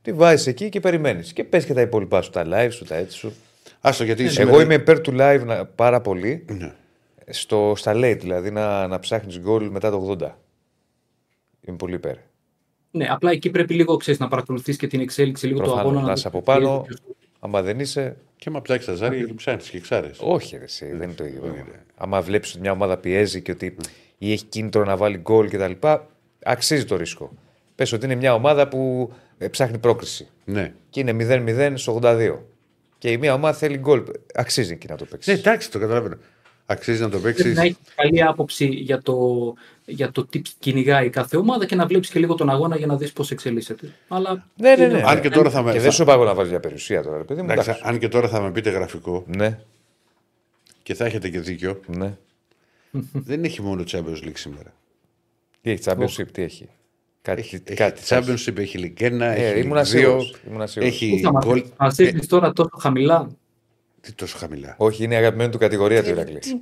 Τη 0.02 0.14
βάζεις 0.14 0.48
εκεί 0.48 0.70
και 0.70 0.80
περιμένεις. 0.80 1.34
Και 1.34 1.44
πες 1.44 1.65
και 1.65 1.74
τα 1.74 1.82
υπόλοιπά 1.82 2.22
σου, 2.22 2.30
τα 2.30 2.44
live 2.45 2.72
σου, 2.72 2.86
τα 2.86 2.95
έτσι 2.95 3.18
σου. 3.18 3.34
Άστο 3.82 4.03
γιατί 4.03 4.24
Εγώ 4.24 4.32
σήμερα- 4.32 4.61
είμαι 4.64 4.74
υπέρ 4.74 5.02
του 5.02 5.11
live 5.20 5.41
να- 5.45 5.65
πάρα 5.65 6.02
πολύ. 6.02 6.45
Ναι. 6.52 6.74
Στο, 7.30 7.74
στα 7.76 7.91
late, 7.95 8.18
δηλαδή 8.20 8.52
να, 8.52 8.88
να 8.88 8.99
ψάχνεις 8.99 9.40
γκολ 9.40 9.70
μετά 9.70 9.90
το 9.91 9.98
80. 9.98 10.38
Είμαι 11.68 11.78
πολύ 11.78 11.94
υπέρ. 11.95 12.15
Ναι, 12.91 13.06
απλά 13.10 13.32
εκεί 13.32 13.49
πρέπει 13.49 13.74
λίγο 13.74 13.98
ξέρεις, 13.98 14.20
να 14.20 14.28
παρακολουθείς 14.28 14.78
και 14.78 14.88
την 14.88 14.99
εξέλιξη 15.02 15.45
λίγο 15.48 15.57
του 15.60 15.64
Προφανώς, 15.65 15.86
αγώνα. 15.91 16.02
να 16.02 16.07
το 16.07 16.14
είσαι 16.18 16.28
από 16.28 16.41
πιέζει 16.41 16.60
πάνω. 16.61 16.82
ποιος- 16.88 16.99
Άμα 17.40 17.61
δεν 17.61 17.80
είσαι. 17.80 18.15
Και 18.38 18.49
μα 18.49 18.61
ψάξεις 18.61 18.86
τα 18.88 18.94
ζάρια 18.94 19.24
και 19.24 19.34
ψάχνεις 19.34 19.70
και 19.70 19.80
ξάρες. 19.80 20.18
Όχι, 20.22 20.57
ρε, 20.57 20.64
εσύ, 20.64 20.86
δεν 20.86 21.02
είναι 21.02 21.14
το 21.14 21.26
ίδιο. 21.26 21.40
πράγμα. 21.41 21.64
Άμα 21.95 22.22
βλέπεις 22.22 22.52
ότι 22.52 22.60
μια 22.60 22.72
ομάδα 22.72 22.98
πιέζει 22.98 23.41
και 23.41 23.52
ότι 23.52 23.76
ή 24.27 24.31
έχει 24.31 24.43
κίνητρο 24.45 24.83
να 24.83 24.97
βάλει 24.97 25.17
γκολ 25.17 25.49
κτλ. 25.49 25.71
Αξίζει 26.43 26.85
το 26.85 26.95
ρίσκο. 26.95 27.31
Πες 27.75 27.91
ότι 27.91 28.05
είναι 28.05 28.15
μια 28.15 28.33
ομάδα 28.33 28.67
που 28.67 29.11
ε, 29.37 29.47
ψάχνει 29.47 29.77
πρόκριση. 29.77 30.27
Ναι. 30.45 30.73
Και 30.89 30.99
είναι 30.99 31.15
0-0 31.19 31.73
στο 31.75 31.99
82. 32.03 32.35
Και 32.97 33.11
η 33.11 33.17
μία 33.17 33.33
ομάδα 33.33 33.57
θέλει 33.57 33.77
γκολ. 33.77 34.03
Αξίζει 34.33 34.73
εκεί 34.73 34.87
να 34.87 34.95
το 34.97 35.05
παίξεις. 35.05 35.33
Ναι, 35.33 35.39
εντάξει, 35.39 35.71
το 35.71 35.79
καταλαβαίνω. 35.79 36.17
Αξίζει 36.65 37.01
να 37.01 37.09
το 37.09 37.19
Πρέπει 37.19 37.35
παίξεις. 37.37 37.55
να 37.55 37.61
έχεις 37.61 37.77
καλή 37.95 38.23
άποψη 38.23 38.65
για 38.65 39.01
το, 39.01 39.17
για 39.85 40.11
το 40.11 40.25
τι 40.25 40.41
κυνηγάει 40.59 41.09
κάθε 41.09 41.37
ομάδα 41.37 41.65
και 41.65 41.75
να 41.75 41.85
βλέπεις 41.85 42.09
και 42.09 42.19
λίγο 42.19 42.35
τον 42.35 42.49
αγώνα 42.49 42.75
για 42.77 42.87
να 42.87 42.97
δεις 42.97 43.13
πώς 43.13 43.31
εξελίσσεται. 43.31 43.93
Αλλά 44.07 44.45
ναι, 44.55 44.75
ναι. 44.75 44.83
είναι- 44.83 44.93
ναι. 44.93 45.03
Αν 45.05 45.21
και 45.21 45.29
τώρα 45.29 45.49
θα 45.49 45.61
με. 45.61 45.71
Και 45.71 45.77
θα- 45.77 45.83
δεν 45.83 45.91
σου 45.91 46.03
πάω 46.05 46.23
να 46.23 46.33
βάλεις 46.33 46.49
για 46.49 46.59
περιουσία 46.59 47.03
τώρα, 47.03 47.17
ρε 47.17 47.23
παιδί 47.23 47.41
μου. 47.41 47.51
εντάξει, 47.51 47.69
εντάξει. 47.69 47.87
αν 47.89 47.99
και 47.99 48.07
τώρα 48.07 48.27
θα 48.27 48.41
με 48.41 48.51
πείτε 48.51 48.69
γραφικό 48.69 49.23
Ναι, 49.27 49.59
και 50.83 50.93
θα 50.93 51.05
έχετε 51.05 51.29
και 51.29 51.39
δίκιο, 51.39 51.79
ναι. 51.87 52.17
Δεν 53.14 53.44
έχει 53.44 53.61
μόνο 53.61 53.84
Champions 53.88 54.24
League 54.24 54.34
σήμερα. 54.34 54.74
Τι 55.61 55.72
έχει, 55.72 55.82
Championship, 55.86 56.28
τι 56.32 56.41
έχει; 56.41 56.70
Κάτι, 57.22 57.41
Έχει, 57.41 57.60
κάτι 57.60 58.02
έχει 58.02 58.14
Championship, 58.14 58.57
έχει 58.57 58.94
Ligue 58.98 59.02
1, 59.03 59.20
Ε, 59.22 59.34
έχει 59.49 59.60
ήμουνα 59.60 59.82
Ligue 59.82 59.84
2, 59.84 59.88
σίγουρος, 59.88 60.36
ήμουνα 60.49 60.68
σίγουρος. 60.68 60.98
Πού 60.99 61.06
έχει 61.06 61.20
θα 61.24 61.32
μας- 61.32 61.45
γκολ. 61.45 61.64
μας 61.78 61.99
Ε, 61.99 62.03
ρίχνεις 62.03 62.28
τώρα 62.28 62.53
τόσο 62.53 62.78
χαμηλά; 62.80 63.30
Τι 64.02 64.11
τόσο 64.14 64.38
χαμηλά; 64.38 64.76
Όχι, 64.78 65.03
είναι 65.03 65.14
η 65.14 65.18
αγαπημένη 65.18 65.52
του 65.52 65.57
κατηγορία 65.57 66.03
του 66.03 66.10
Ηρακλής. 66.10 66.57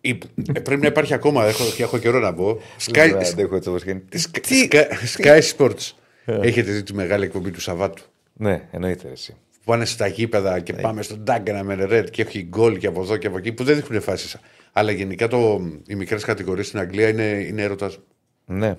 Ή- 0.00 0.18
ε, 0.54 0.60
πρέπει 0.60 0.80
να 0.80 0.86
υπάρχει 0.86 1.14
ακόμα, 1.14 1.44
έχω, 1.46 1.64
και 1.76 1.82
έχω 1.82 1.98
καιρό 1.98 2.18
να 2.18 2.34
πω. 2.34 2.60
Δεν 2.90 3.14
Sky, 3.14 3.24
αντέχω 3.32 3.56
έτσι 3.56 3.68
όπως 3.68 3.82
γίνει. 3.84 4.02
Sky, 4.32 4.82
Sky 5.16 5.40
Sports. 5.56 5.92
Έχετε 6.24 6.70
δει 6.72 6.82
τη 6.82 6.94
μεγάλη 6.94 7.24
εκπομπή 7.24 7.50
του 7.50 7.60
Σαββάτου. 7.60 8.02
Ναι, 8.32 8.68
εννοείται 8.70 9.08
εσύ. 9.12 9.34
Που 9.66 9.72
πάνε 9.72 9.84
στα 9.84 10.06
γήπεδα 10.06 10.60
και 10.60 10.72
πάμε 10.72 11.02
στον 11.02 11.18
Ντάγκανα 11.22 11.62
με 11.62 11.74
Ρετ 11.74 12.08
και 12.10 12.22
έχει 12.22 12.42
γκολ 12.42 12.78
και 12.78 12.86
από 12.86 13.02
εδώ 13.02 13.16
και 13.16 13.26
από 13.26 13.38
εκεί 13.38 13.52
που 13.52 13.64
δεν 13.64 13.76
δείχνουν 13.76 14.00
φάσει. 14.00 14.38
Αλλά 14.72 14.90
γενικά 14.90 15.28
το, 15.28 15.60
οι 15.86 15.94
μικρές 15.94 16.24
κατηγορίες 16.24 16.66
στην 16.66 16.78
Αγγλία 16.78 17.08
είναι, 17.08 17.22
είναι 17.22 17.62
έρωτας. 17.62 17.98
Ναι. 18.44 18.76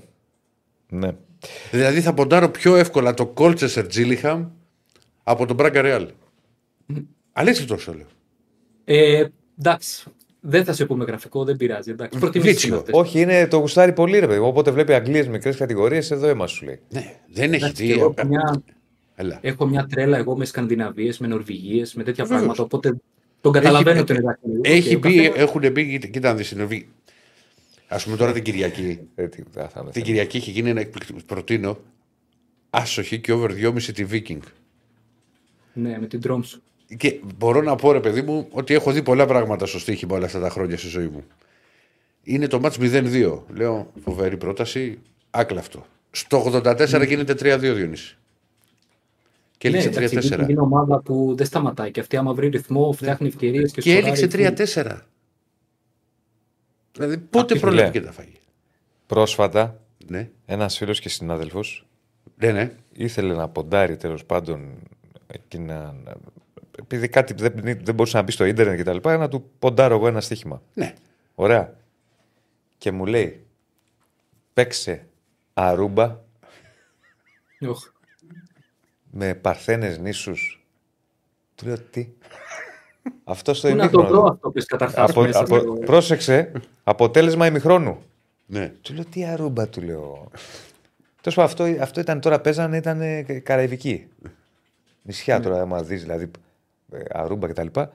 Ναι. 0.90 1.12
Δηλαδή 1.72 2.02
θα 2.02 2.14
ποντάρω 2.14 2.50
πιο 2.50 2.76
εύκολα 2.76 3.14
το 3.14 3.34
Colchester 3.38 3.86
Gillingham 3.94 4.46
από 5.24 5.46
τον 5.46 5.58
Braga 5.60 5.76
Real. 5.76 6.08
Αλήθεια 7.32 7.66
το 7.66 7.78
λέω. 7.88 8.06
Ε, 8.86 9.26
εντάξει. 9.60 10.04
Δεν 10.40 10.64
θα 10.66 10.74
σε 10.74 10.86
πούμε 10.86 11.06
γραφικό, 11.06 11.44
δεν 11.44 11.58
πειράζει. 11.58 11.92
Εντάξει. 11.92 12.20
Προτιμήσεις 12.20 12.52
Βίτσιο. 12.52 12.70
είναι 12.70 12.78
αυτές. 12.78 12.96
Όχι, 13.00 13.22
είναι, 13.22 13.48
το 13.48 13.58
γουστάρει 13.58 13.94
πολύ 13.94 14.20
ρε 14.20 14.28
παιδί. 14.28 14.40
μου. 14.40 14.48
Όποτε 14.48 14.72
βλέπει 14.72 14.94
Αγγλίες 14.94 15.28
μικρές 15.28 15.58
κατηγορίες, 15.58 16.12
εδώ 16.12 16.28
αίμα 16.28 16.48
σου 16.48 16.66
λέει. 16.66 16.80
Ναι, 16.90 17.16
δεν 17.28 17.54
έχει 17.54 17.64
Εντάξει, 17.64 17.86
δει. 17.86 17.92
εγώ 17.92 18.14
έχω 18.18 18.28
μια, 18.28 18.64
Έλα. 19.19 19.39
έχω 19.41 19.65
μια 19.65 19.85
τρέλα 19.85 20.18
εγώ 20.18 20.38
με 20.38 20.45
Σκανδιναβίες, 20.45 21.18
με 21.19 21.27
Νορβηγίες, 21.27 21.94
με 21.94 22.03
τέτοια 22.03 22.23
Βεβαίως. 22.23 22.39
πράγματα. 22.44 22.64
Οπότε 22.64 22.98
τον 23.41 23.52
καταλαβαίνω 23.52 23.98
Έχει- 23.98 24.06
τον 24.06 24.15
Ηρακλή. 24.15 24.60
Έχει 24.64 24.89
Και 24.89 24.95
ο 24.95 24.99
μπει, 24.99 25.15
καθένας- 25.15 25.38
έχουν 25.39 25.72
μπει, 25.72 25.89
κοίτα- 25.89 26.07
κοίτα 26.07 26.27
να 26.30 26.35
δεις, 26.35 26.52
είναι 26.52 26.64
μπει. 26.64 26.88
Ας 27.88 28.03
πούμε 28.03 28.18
τώρα 28.18 28.31
την 28.31 28.44
Κυριακή. 28.44 28.99
Ε, 29.15 29.27
τι, 29.27 29.44
θα, 29.52 29.69
θα 29.69 29.80
με 29.80 29.84
Την 29.84 29.91
θέλει. 29.94 30.06
Κυριακή 30.06 30.38
έχει 30.38 30.52
γίνει 30.52 30.69
ένα 30.69 30.80
εκπληκτικό. 30.80 31.19
Προτείνω 31.26 31.77
άσοχη 32.69 33.19
και 33.19 33.31
over 33.31 33.52
2,5 33.52 33.91
τη 33.94 34.06
Viking. 34.11 34.39
Ναι, 35.73 35.98
με 35.99 36.07
την 36.07 36.22
Τρόμσου. 36.22 36.61
Και 36.98 37.19
μπορώ 37.38 37.61
να 37.61 37.76
πω, 37.76 37.91
ρε 37.91 37.99
παιδί 37.99 38.22
μου, 38.22 38.48
ότι 38.52 38.73
έχω 38.73 38.91
δει 38.91 39.02
πολλά 39.03 39.26
πράγματα 39.26 39.65
στο 39.65 39.80
στοίχημα 39.80 40.15
όλα 40.15 40.26
αυτά 40.26 40.39
τα 40.39 40.49
χρόνια 40.49 40.77
στη 40.77 40.88
ζωή 40.88 41.07
μου. 41.07 41.23
Είναι 42.23 42.48
το 42.48 42.60
μάτς 42.60 42.77
0-2. 42.77 43.44
Λέω, 43.56 43.91
φοβερή 44.03 44.38
πρόταση, 44.38 44.99
άκλαυτο. 45.30 45.85
Στο 46.11 46.38
84 46.38 47.06
γίνεται 47.07 47.34
3-2 47.34 47.73
Διονύση. 47.73 48.18
Και 49.58 49.70
Ναι, 49.70 49.78
έληξε 49.78 50.00
εντάξει, 50.00 50.16
η 50.28 50.32
3-4. 50.38 50.44
Viking 50.46 50.50
είναι 50.50 50.60
ομάδα 50.62 51.00
που 51.02 51.34
δεν 51.38 51.46
σταματάει. 51.46 51.92
Και 51.92 52.00
αυτή, 52.00 52.18
άμα 52.18 52.34
βρει 52.34 52.48
ρυθμό, 52.48 52.92
φτιάχνει 52.92 53.28
ευκαιρίες 53.28 53.72
και 53.72 53.82
Και 53.82 53.90
σκοράρει. 53.92 54.06
έληξε 54.22 54.28
3-4. 54.84 55.02
Δηλαδή 56.92 57.18
πότε 57.18 57.42
Απ' 57.44 57.48
τη 57.52 57.60
πρόλαβε 57.60 57.82
φιλέ. 57.88 58.00
και 58.00 58.06
τα 58.06 58.12
φάγει. 58.12 58.38
Πρόσφατα, 59.08 59.80
Ναι, 60.08 60.30
ένας 60.46 60.78
φίλος 60.78 61.00
και 61.00 61.10
συνάδελφος 61.10 61.88
ναι, 62.36 62.52
ναι. 62.52 62.72
ήθελε 62.94 63.34
να 63.34 63.50
ποντάρει 63.50 63.98
τέλος 63.98 64.26
πάντων 64.26 64.74
εκεί 65.28 65.60
να. 65.60 65.92
να- 66.04 66.16
Επειδή 66.80 67.08
κάτι 67.10 67.34
δεν, 67.34 67.54
δεν 67.84 67.96
μπορούσε 67.96 68.18
να 68.18 68.24
μπει 68.24 68.32
στο 68.32 68.46
ίντερνετ 68.46 68.78
και 68.78 68.84
τα 68.84 68.94
λοιπά, 68.94 69.18
να 69.18 69.28
του 69.28 69.50
ποντάρω 69.60 69.96
εγώ 69.96 70.08
ένα 70.08 70.22
στοίχημα. 70.22 70.62
ναι. 70.74 70.94
Ωραία. 71.36 71.74
Και 72.78 72.92
μου 72.92 73.06
λέει, 73.06 73.46
παίξε 74.54 75.08
αρούμπα 75.54 76.20
Οχ. 77.68 77.88
Με 79.12 79.34
παρθένες 79.34 79.98
νήσους. 80.00 80.66
Του 81.56 81.66
λέω 81.66 81.80
τι; 81.92 82.08
Αυτός 83.24 83.58
στο 83.58 83.70
Πού 83.70 83.76
να 83.76 83.84
το 83.90 83.90
βρω 83.90 84.02
ημίχρονο. 84.02 84.32
αυτό 84.32 84.50
που 84.52 84.64
καταρχάς 84.68 85.10
Απο, 85.10 85.22
μέσα. 85.22 85.40
απο, 85.40 85.60
στο- 85.60 85.74
πρόσεξε, 85.74 86.52
αποτέλεσμα 86.84 87.48
ημιχρόνου. 87.48 88.02
ναι. 88.46 88.74
Του 88.82 88.94
λέω 88.94 89.06
τι 89.06 89.26
αρούμπα, 89.26 89.68
του 89.68 89.82
λέω. 89.82 90.32
Τέλος 91.22 91.36
πάντων, 91.36 91.44
αυτό, 91.44 91.84
αυτό 91.84 92.00
ήταν 92.00 92.20
τώρα 92.20 92.40
παίζανε, 92.40 92.78
ήταν 92.78 93.02
ε, 93.02 93.24
καραϊβική. 93.24 94.08
Νησιά 95.02 95.40
τώρα, 95.40 95.62
άμα 95.62 95.84
δεις 95.84 96.02
δηλαδή 96.02 96.32
ε, 96.92 97.00
αρούμπα 97.10 97.48
κτλ. 97.48 97.66
Και, 97.68 97.86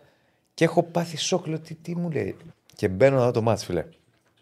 και 0.54 0.64
έχω 0.64 0.82
πάθει 0.82 1.16
σοκ, 1.16 1.46
λέω 1.46 1.58
τι, 1.58 1.74
τι 1.74 1.96
μου 1.96 2.10
λέει; 2.10 2.36
Και 2.76 2.88
μπαίνω 2.88 3.16
να 3.16 3.24
δω 3.24 3.30
το 3.30 3.42
μάτς, 3.42 3.64
φίλε. 3.64 3.84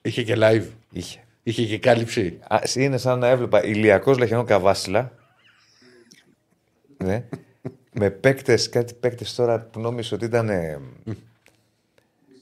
Είχε 0.03 0.23
και 0.23 0.35
live. 0.39 0.67
Είχε. 0.91 1.19
Είχε 1.43 1.65
και 1.67 1.79
κάλυψη. 1.79 2.39
Α, 2.49 2.59
είναι 2.75 2.97
σαν 2.99 3.19
να 3.19 3.29
έβλεπα 3.29 3.65
ηλιακός 3.65 4.19
λαχιανό 4.19 4.45
καβάσιλα. 4.45 5.13
Ναι. 7.05 7.25
με 7.93 8.11
παίκτες, 8.11 8.69
κάτι 8.69 8.95
παίκτες 8.95 9.35
τώρα 9.35 9.59
που 9.71 9.81
νόμιζα 9.81 10.17
ότι 10.17 10.25
ήταν 10.25 10.49
ε, 10.49 10.79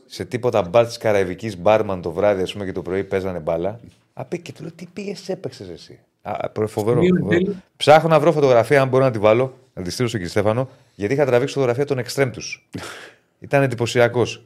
σε 0.07 0.25
τίποτα 0.25 0.63
μπαρ 0.63 0.87
της 0.87 0.97
Καραϊβικής 0.99 1.59
μπάρμαν 1.59 2.03
το 2.03 2.11
βράδυ, 2.13 2.43
ας 2.43 2.53
πούμε, 2.53 2.65
και 2.65 2.73
το 2.73 2.83
πρωί 2.83 3.05
παίζανε 3.05 3.39
μπάλα. 3.39 3.81
Απ' 4.13 4.37
και 4.37 4.53
του 4.53 4.63
λέω 4.63 4.73
τι 4.73 4.87
πήγες, 4.93 5.29
έπαιξες 5.29 5.69
εσύ; 5.69 5.99
Α, 6.23 6.49
προ- 6.49 6.69
φοβερό. 6.69 7.01
Μείον 7.01 7.19
φοβερό. 7.19 7.43
τέλει. 7.45 7.57
Ψάχνω 7.77 8.09
να 8.09 8.21
βρω 8.21 8.33
φωτογραφία, 8.33 8.81
αν 8.81 8.89
μπορώ 8.89 9.05
να 9.05 9.11
τη 9.11 9.19
βάλω, 9.19 9.59
να 9.75 9.83
τη 9.83 9.91
στείλω 9.91 10.09
στον 10.09 10.21
κύριο 10.21 10.35
Στέφανο, 10.41 10.69
γιατί 10.95 11.15
είχα 11.15 11.25
τραβήξει 11.27 11.55
φωτογραφία 11.55 11.85
των 11.85 11.99
εξτρέμ 11.99 12.31
τους. 12.31 12.69
ήταν 13.41 13.63
εντυπωσιακός. 13.63 14.45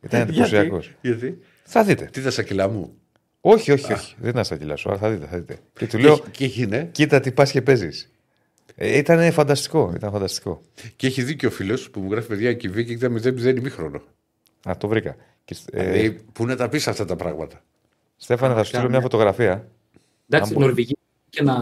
Ήταν 0.00 0.20
εντυπωσιακός. 0.20 0.92
Γιατί; 1.00 1.38
Θα 1.64 1.84
δείτε. 1.84 2.04
Τι 2.04 2.22
τα 2.22 2.30
σακυλά 2.30 2.68
μου; 2.68 2.92
Όχι, 3.40 3.72
όχι, 3.72 3.92
όχι. 3.92 4.14
Δεν 4.18 4.30
ήταν 4.30 4.44
στα 4.44 4.56
κιλά 4.56 4.76
σου, 4.76 4.88
αλλά 4.88 4.98
θα 4.98 5.10
δείτε. 5.10 5.26
Θα 5.30 5.36
δείτε. 5.36 5.58
Και 5.78 5.86
του 5.86 5.98
λέω, 5.98 6.18
Και, 6.18 6.28
και, 6.30 6.44
έχει, 6.44 6.66
ναι. 6.66 6.84
κοίτα 6.92 7.20
τι 7.20 7.30
πας 7.32 7.50
και 7.50 7.62
παίζεις. 7.62 8.10
Ε, 8.74 8.96
ήταν 8.98 9.32
φανταστικό. 9.32 9.92
Ήταν 9.96 10.10
φανταστικό. 10.12 10.62
και 10.96 11.06
έχει 11.06 11.22
δίκιο 11.22 11.48
ο 11.48 11.52
φίλος 11.52 11.90
που 11.90 12.00
μου 12.00 12.10
γράφει 12.10 12.28
παιδιά 12.28 12.52
και 12.52 12.66
η 12.66 12.70
Viking 12.74 12.88
ήταν 12.90 13.22
0-0 13.24 13.56
ημίχρονο. 13.56 14.02
Α, 14.68 14.76
το 14.78 14.88
βρήκα. 14.88 15.16
Και, 15.44 15.56
ε, 15.70 15.90
Δηλαδή, 15.90 16.20
πού 16.32 16.46
να 16.46 16.56
τα 16.56 16.68
πεις 16.68 16.88
αυτά 16.88 17.04
τα 17.04 17.16
πράγματα; 17.16 17.62
Στέφανε, 18.16 18.54
θα 18.54 18.64
σου 18.64 18.68
στείλω 18.74 18.88
μια 18.88 19.00
φωτογραφία. 19.00 19.68
Εντάξει, 20.28 20.48
Αν 20.50 20.54
μπορεί. 20.54 20.66
Νορβηγία, 20.66 20.96
και 21.30 21.42
να, 21.42 21.54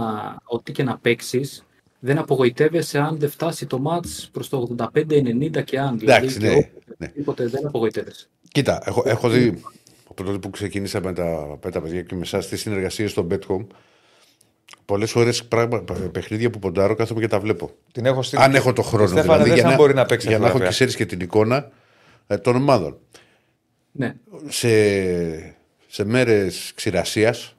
ό,τι 0.45 0.73
και 0.73 0.83
να 0.83 0.99
παίξεις, 0.99 1.65
δεν 1.99 2.19
απογοητεύεσαι 2.19 2.99
αν 2.99 3.19
δεν 3.19 3.31
φτάσει 3.31 3.67
το 3.67 3.79
μάτς 3.79 4.29
προς 4.33 4.49
το 4.49 4.77
85-90 4.79 5.63
και 5.65 5.79
αν. 5.79 5.99
Εντάξει, 6.03 6.39
και 6.39 6.47
ναι, 6.47 6.55
όπου- 6.55 6.83
ναι. 6.99 7.09
Τίποτε 7.09 7.47
δεν 7.47 7.67
απογοητεύεσαι. 7.67 8.27
Κοίτα, 8.53 8.83
έχω, 8.87 9.03
έχω 9.07 9.29
δει 9.29 9.63
από 10.09 10.25
τότε 10.25 10.39
που 10.39 10.51
ξεκίνησα 10.51 11.01
με 11.01 11.13
τα, 11.13 11.59
με 11.65 11.71
τα 11.71 11.81
παιδιά 11.81 12.03
και 12.03 12.15
με 12.15 12.21
εσάς 12.21 12.49
τις 12.49 12.61
συνεργασίες 12.61 13.11
στο 13.11 13.27
Betcom. 13.31 13.67
Πολλές 14.85 15.11
φορές 15.11 15.49
παιχνίδια 16.13 16.51
που 16.51 16.59
ποντάρω 16.59 16.95
κάθομαι 16.95 17.21
και 17.21 17.29
τα 17.29 17.41
βλέπω. 17.41 17.71
Την 17.93 18.07
έχω 18.07 18.23
στείλει. 18.23 18.43
Αν 18.43 18.55
έχω 18.55 18.73
το 18.73 18.83
χρόνο. 18.83 19.07
Στέφανε, 19.07 19.33
δηλαδή, 19.33 19.51
δες 19.51 19.59
για 19.59 19.65
αν 19.65 19.71
να, 19.71 19.77
μπορεί 19.77 19.95
να 19.95 20.07
παίξει 20.07 20.29
για 20.29 20.39
να 20.39 20.45
έχω 20.45 20.53
φωτογραφία. 20.53 20.87
και 20.87 20.93
ξέρεις 20.93 21.09
και 21.09 21.17
την 21.17 21.27
εικόνα 21.27 21.71
ε, 22.27 22.37
των 22.37 22.57
ομάδων. 22.57 22.99
Ναι. 23.93 24.15
Σε, 24.49 24.69
σε 25.87 26.05
μέρες 26.05 26.73
ξηρασίας. 26.75 27.57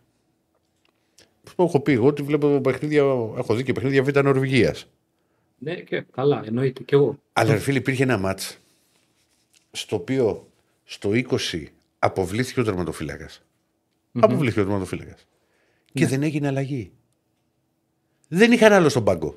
Που 1.56 1.64
έχω 1.64 1.80
πει 1.80 1.91
εγώ 1.91 2.07
ότι 2.07 2.22
βλέπω 2.22 2.61
παιχνίδια. 2.61 3.02
Έχω 3.38 3.56
δει 3.56 3.64
και 3.64 3.73
παιχνίδια 3.73 4.03
Β' 4.03 4.19
Νορβηγίας. 4.19 4.88
ναι, 5.57 5.73
και 5.73 6.06
καλά, 6.11 6.44
εννοείται 6.45 6.84
και 6.84 6.95
εγώ. 6.95 7.19
Αλλά 7.34 7.52
ρε 7.52 7.60
φίλε, 7.60 7.77
υπήρχε 7.77 8.03
ένα 8.03 8.18
μάτς 8.18 8.57
στο 9.72 9.95
οποίο 9.95 10.48
στο 10.84 11.10
20 11.14 11.64
αποβλήθηκε 11.99 12.60
ο 12.60 12.64
τερματοφύλακας. 12.64 13.41
Αποβλήθηκε 14.19 14.60
ο 14.60 14.64
τερματοφύλακας. 14.64 15.27
Και 15.99 16.07
δεν 16.07 16.23
έγινε 16.23 16.47
αλλαγή. 16.47 16.91
Δεν 18.27 18.51
είχαν 18.51 18.73
άλλο 18.73 18.89
στον 18.89 19.03
πάγκο. 19.03 19.35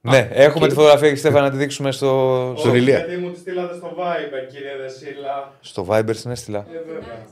Ναι, 0.00 0.28
έχουμε 0.32 0.68
τη 0.68 0.74
φωτογραφία 0.74 1.08
και 1.10 1.16
Στέφανα 1.16 1.44
να 1.44 1.50
τη 1.50 1.56
δείξουμε 1.56 1.92
στο, 1.92 2.54
Στον 2.58 2.74
Ηλία. 2.74 2.98
Γιατί 2.98 3.16
μου 3.20 3.30
τη 3.30 3.38
στείλατε 3.38 3.76
στο 3.76 3.96
Viber, 3.98 4.48
κύριε 4.52 4.76
Δεσίλα. 4.76 5.52
στο 5.60 5.86
Viber 5.88 6.10
στην 6.14 6.30
έστειλα. 6.30 6.58
Ε, 6.58 6.82
βέβαια. 6.92 7.26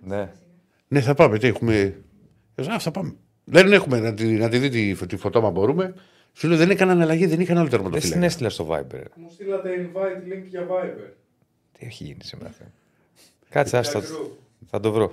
Ναι. 0.00 0.32
Ναι, 0.88 1.00
θα 1.00 1.14
πάμε. 1.14 1.38
Τι 1.38 1.46
έχουμε. 1.46 1.94
Α, 2.70 2.78
θα 2.78 2.90
πάμε. 2.90 3.14
Δεν 3.44 3.72
έχουμε 3.72 4.00
να 4.00 4.14
τη, 4.14 4.24
να 4.26 4.48
τη 4.48 4.58
δει 4.58 4.68
τη, 4.68 5.06
τη 5.06 5.16
φωτό, 5.16 5.40
μα 5.40 5.50
μπορούμε. 5.50 5.94
Σου 6.32 6.48
λέω 6.48 6.56
δεν 6.56 6.70
έκαναν 6.70 7.00
αλλαγή, 7.00 7.26
δεν 7.26 7.40
είχαν 7.40 7.58
άλλο 7.58 7.68
Δεν 7.68 7.78
στην 7.78 7.90
τερματοφύλακα. 7.90 8.24
έστειλα 8.24 8.50
στο 8.50 8.66
Viber. 8.70 9.02
Μου 9.14 9.30
στείλατε 9.32 9.70
invite 9.92 10.32
link 10.32 10.42
για 10.48 10.66
Viber. 10.70 11.10
Τι 11.78 11.86
έχει 11.86 12.04
γίνει 12.04 12.22
σήμερα. 12.22 12.50
Θεέ; 12.58 12.66
Κάτσε, 13.48 13.76
άστα. 13.78 14.00
Κρού. 14.00 14.36
Θα 14.70 14.80
το 14.80 14.92
βρω. 14.92 15.12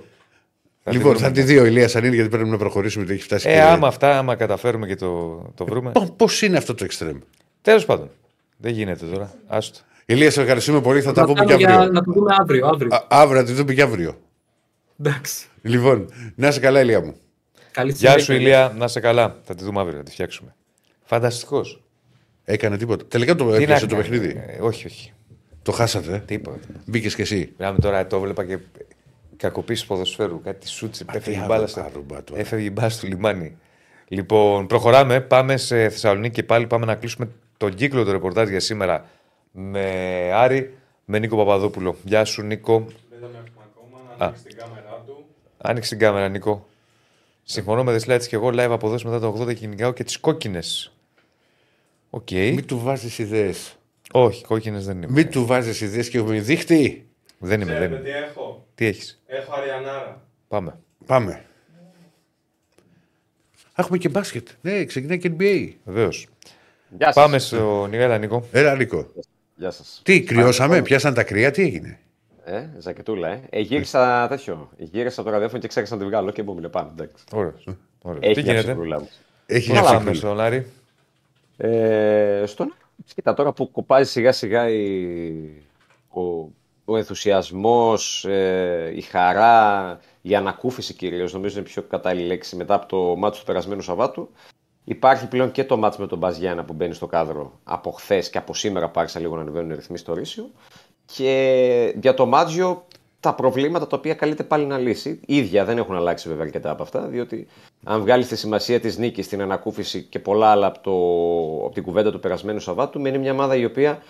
Λοιπόν, 0.84 1.14
τη 1.14 1.20
θα 1.22 1.30
τη 1.30 1.42
δει 1.42 1.58
ο 1.58 1.64
Ηλίας 1.64 1.96
αν 1.96 2.04
είναι 2.04 2.14
γιατί 2.14 2.30
πρέπει 2.30 2.48
να 2.48 2.56
προχωρήσουμε. 2.56 3.04
ότι 3.04 3.12
Έχει 3.12 3.22
φτάσει 3.22 3.48
Ε, 3.48 3.52
και... 3.52 3.60
άμα 3.60 3.86
αυτά, 3.86 4.18
άμα 4.18 4.34
καταφέρουμε 4.34 4.86
και 4.86 4.96
το, 4.96 5.42
το 5.54 5.64
βρούμε. 5.64 5.92
Πώς 6.16 6.42
είναι 6.42 6.56
αυτό 6.56 6.74
το 6.74 6.84
εξτρέμ; 6.84 7.18
Τέλος 7.62 7.84
πάντων. 7.84 8.10
Δεν 8.56 8.72
γίνεται 8.72 9.06
τώρα. 9.06 9.32
Άστο. 9.46 9.78
Ηλίας, 10.06 10.32
σε 10.32 10.40
ευχαριστούμε 10.40 10.80
πολύ. 10.80 11.00
Θα 11.02 11.12
τα 11.12 11.20
Να 11.20 11.26
πούμε 11.26 11.38
κάνουμε 11.38 11.56
και 11.56 11.64
για 11.64 11.74
αύριο. 11.76 11.92
να 11.92 12.02
το 12.04 12.12
δούμε 12.12 12.34
αύριο. 12.38 12.66
αύριο. 12.66 12.94
Α, 12.94 13.04
αύριο 13.08 13.40
να 13.40 13.46
τη 13.46 13.52
δούμε 13.52 13.74
και 13.74 13.82
αύριο. 13.82 14.18
Εντάξει. 15.00 15.46
Λοιπόν, 15.62 16.12
να 16.34 16.48
είσαι 16.48 16.60
καλά, 16.60 16.80
Ηλία 16.80 17.00
μου. 17.04 17.14
Καλή 17.70 17.90
Γεια 17.90 17.98
συνέχεια. 18.10 18.24
σου, 18.24 18.32
Ηλία. 18.32 18.74
Να 18.78 18.88
σε 18.88 19.00
καλά. 19.00 19.36
Θα 19.44 19.54
τη 19.54 19.64
δούμε 19.64 19.80
αύριο, 19.80 19.96
θα 19.96 20.02
τη 20.02 20.10
φτιάξουμε. 20.10 20.54
Φανταστικός. 21.04 21.82
Έκανε 22.44 22.76
τίποτα. 22.76 23.04
Τελικά 23.06 23.34
το 23.34 23.54
έπιασε 23.54 23.86
το 23.86 23.96
παιχνίδι. 23.96 24.40
όχι, 24.60 24.86
όχι. 24.86 25.12
Το 25.62 25.72
χάσατε. 25.72 26.14
ε. 26.14 26.18
Τίποτα. 26.18 26.58
Μπήκες 26.86 27.14
κι 27.14 27.20
εσύ. 27.20 27.52
Μιλάμε 27.58 27.78
τώρα, 27.78 28.06
το 28.06 28.16
έβλεπα 28.16 28.44
και 28.44 28.58
κακοποίηση 29.42 29.86
ποδοσφαίρου. 29.86 30.40
Κάτι 30.40 30.68
σούτσι. 30.68 31.04
Έφευγε 31.12 31.38
η 31.38 31.40
τι 31.40 31.46
μπάλα, 31.46 31.54
άλλο 31.54 31.66
στο... 31.66 31.80
άρουμπα 31.80 32.24
τώρα. 32.24 32.40
έφευγε 32.40 32.66
η 32.66 32.70
μπάλα 32.72 32.88
στο 32.88 33.06
λιμάνι. 33.06 33.56
Λοιπόν, 34.08 34.66
προχωράμε. 34.66 35.20
Πάμε 35.20 35.56
σε 35.56 35.88
Θεσσαλονίκη 35.88 36.34
και 36.34 36.42
πάλι 36.42 36.66
πάμε 36.66 36.86
να 36.86 36.94
κλείσουμε 36.94 37.28
τον 37.56 37.74
κύκλο 37.74 38.04
του 38.04 38.12
ρεπορτάζ 38.12 38.48
για 38.48 38.60
σήμερα 38.60 39.08
με 39.52 39.80
Άρη, 40.34 40.74
με 41.04 41.18
Νίκο 41.18 41.36
Παπαδόπουλο. 41.36 41.96
Γεια 42.04 42.24
σου, 42.24 42.42
Νίκο. 42.42 42.86
Δεν 43.10 43.20
τον 43.20 43.30
έχουμε 43.30 43.64
ακόμα, 43.70 44.16
να 44.18 44.24
ανοίξει 44.24 44.44
την 44.44 44.56
κάμερά 44.56 45.02
του. 45.06 45.24
Άνοιξε 45.58 45.88
την 45.88 45.98
κάμερα, 45.98 46.28
Νίκο. 46.28 46.66
Συμφωνώ 47.42 47.84
με 47.84 47.92
Δεσλάτη 47.92 48.28
και 48.28 48.36
εγώ 48.36 48.48
live 48.48 48.70
από 48.70 48.86
εδώ 48.86 49.10
μετά 49.10 49.20
το 49.20 49.42
80 49.42 49.54
και 49.54 49.66
νικάω 49.66 49.92
και 49.92 50.04
τις 50.04 50.18
κόκκινες. 50.18 50.92
Οκ. 52.10 52.30
Μην 52.30 52.66
του 52.66 52.78
βάζεις 52.78 53.18
ιδέες. 53.18 53.76
Όχι, 54.12 54.44
κόκκινες 54.44 54.86
δεν 54.86 54.96
είμαι. 54.96 55.12
Μην 55.12 55.30
του 55.30 55.46
βάζεις 55.46 55.80
ιδέες 55.80 56.08
και 56.08 56.22
με 56.22 56.40
δείχτη. 56.40 57.06
Δεν 57.44 57.60
είμαι, 57.60 57.72
δεν 57.78 57.80
Ξέρετε 57.80 57.94
είμαι. 57.94 58.04
τι 58.04 58.24
έχω; 58.30 58.66
Τι 58.74 58.86
έχεις; 58.86 59.22
Έχω 59.26 59.52
Αριανάρα. 59.54 60.22
Πάμε. 60.48 60.78
Πάμε. 61.06 61.44
Έχουμε 63.76 63.98
και 63.98 64.08
μπάσκετ. 64.08 64.48
Ναι, 64.60 64.84
ξεκινάει 64.84 65.18
και 65.18 65.30
NBA. 65.38 65.72
Βεβαίως. 65.84 66.26
Γεια 66.96 67.06
σας. 67.06 67.14
Πάμε 67.14 67.38
στο 67.38 67.86
Νιγέλα, 67.86 68.18
Νίκο. 68.18 68.44
Έλα, 68.52 68.74
Νίκο. 68.74 69.06
Γεια 69.54 69.70
σας. 69.70 70.00
Τι, 70.04 70.22
κρυώσαμε, 70.22 70.82
πιάσαν 70.82 71.14
τα 71.14 71.24
κρύα, 71.24 71.50
τι 71.50 71.62
έγινε; 71.62 71.98
Ε, 72.44 72.66
ζακετούλα, 72.78 73.28
ε. 73.28 73.40
ε 73.50 73.60
γύρισα 73.60 74.26
τέτοιο. 74.28 74.70
Γύρισα 74.76 75.20
από 75.20 75.28
το 75.28 75.34
ραδιόφωνο 75.34 75.60
και 75.60 75.68
ξέχασα 75.68 75.94
να 75.94 76.00
τη 76.00 76.06
βγάλω 76.06 76.30
και 76.30 76.42
μου 76.42 76.54
μιλε 76.54 76.68
πάμε. 76.68 76.90
Εντάξει. 76.90 77.24
Ωραίος. 77.32 77.64
Ωραίος. 78.02 78.22
Έχει 78.24 78.34
Τι 78.34 78.42
μια 78.42 78.52
γίνεται; 78.52 78.66
ψυχρούλα 78.72 79.00
μου. 79.00 79.08
Έχει 79.46 79.68
Καλά, 79.68 79.80
μια 79.80 79.90
πάμε 79.90 80.10
ψυχούλα. 80.10 80.32
στον 80.34 80.40
Άρη. 80.44 80.66
Ε, 81.56 82.42
στον... 82.46 82.74
Κοίτα, 83.14 83.34
τώρα 83.34 83.52
που 83.52 83.70
κοπάζει 83.70 84.10
σιγά 84.10 84.32
σιγά 84.32 84.68
η... 84.70 85.32
ο, 86.08 86.20
ο 86.84 86.96
ενθουσιασμός, 86.96 88.24
ε, 88.24 88.92
η 88.94 89.00
χαρά, 89.00 90.00
η 90.22 90.34
ανακούφιση 90.34 90.94
κυρίως, 90.94 91.32
νομίζω 91.32 91.58
είναι 91.58 91.68
πιο 91.68 91.82
κατάλληλη 91.82 92.26
λέξη 92.26 92.56
μετά 92.56 92.74
από 92.74 92.86
το 92.86 93.16
μάτσο 93.16 93.40
του 93.40 93.46
περασμένου 93.46 93.80
Σαββάτου. 93.80 94.30
Υπάρχει 94.84 95.28
πλέον 95.28 95.50
και 95.50 95.64
το 95.64 95.76
μάτς 95.76 95.96
με 95.96 96.06
τον 96.06 96.18
Μπαζ 96.18 96.38
Γιάννα 96.38 96.64
που 96.64 96.72
μπαίνει 96.72 96.94
στο 96.94 97.06
κάδρο 97.06 97.60
από 97.64 97.90
χθες 97.90 98.30
και 98.30 98.38
από 98.38 98.54
σήμερα 98.54 98.90
που 98.90 99.00
άρχισαν 99.00 99.22
λίγο 99.22 99.34
να 99.34 99.40
ανεβαίνουν 99.40 99.70
οι 99.70 99.74
ρυθμοί 99.74 99.98
στο 99.98 100.14
Ρήσιο. 100.14 100.50
Και 101.04 101.94
για 102.00 102.14
το 102.14 102.26
Μάτζιο 102.26 102.86
τα 103.20 103.34
προβλήματα 103.34 103.86
τα 103.86 103.96
οποία 103.96 104.14
καλείται 104.14 104.42
πάλι 104.42 104.64
να 104.64 104.78
λύσει. 104.78 105.20
ίδια 105.26 105.64
δεν 105.64 105.78
έχουν 105.78 105.94
αλλάξει 105.94 106.28
βέβαια 106.28 106.44
αρκετά 106.44 106.70
από 106.70 106.82
αυτά, 106.82 107.06
διότι 107.06 107.46
αν 107.84 108.00
βγάλεις 108.00 108.28
τη 108.28 108.36
σημασία 108.36 108.80
της 108.80 108.98
νίκης, 108.98 109.28
την 109.28 109.42
ανακούφιση 109.42 110.02
και 110.02 110.18
πολλά 110.18 110.46
άλλα 110.46 110.66
από, 110.66 110.78
το, 110.80 110.92
από 111.64 111.74
την 111.74 111.82
κουβέντα 111.82 112.12
του 112.12 112.20
περασμένου 112.20 112.60
Σαββάτου, 112.60 113.00
μένει 113.00 113.18
μια 113.18 113.32
ομάδα 113.32 113.56
η 113.56 113.64
οποία 113.64 114.02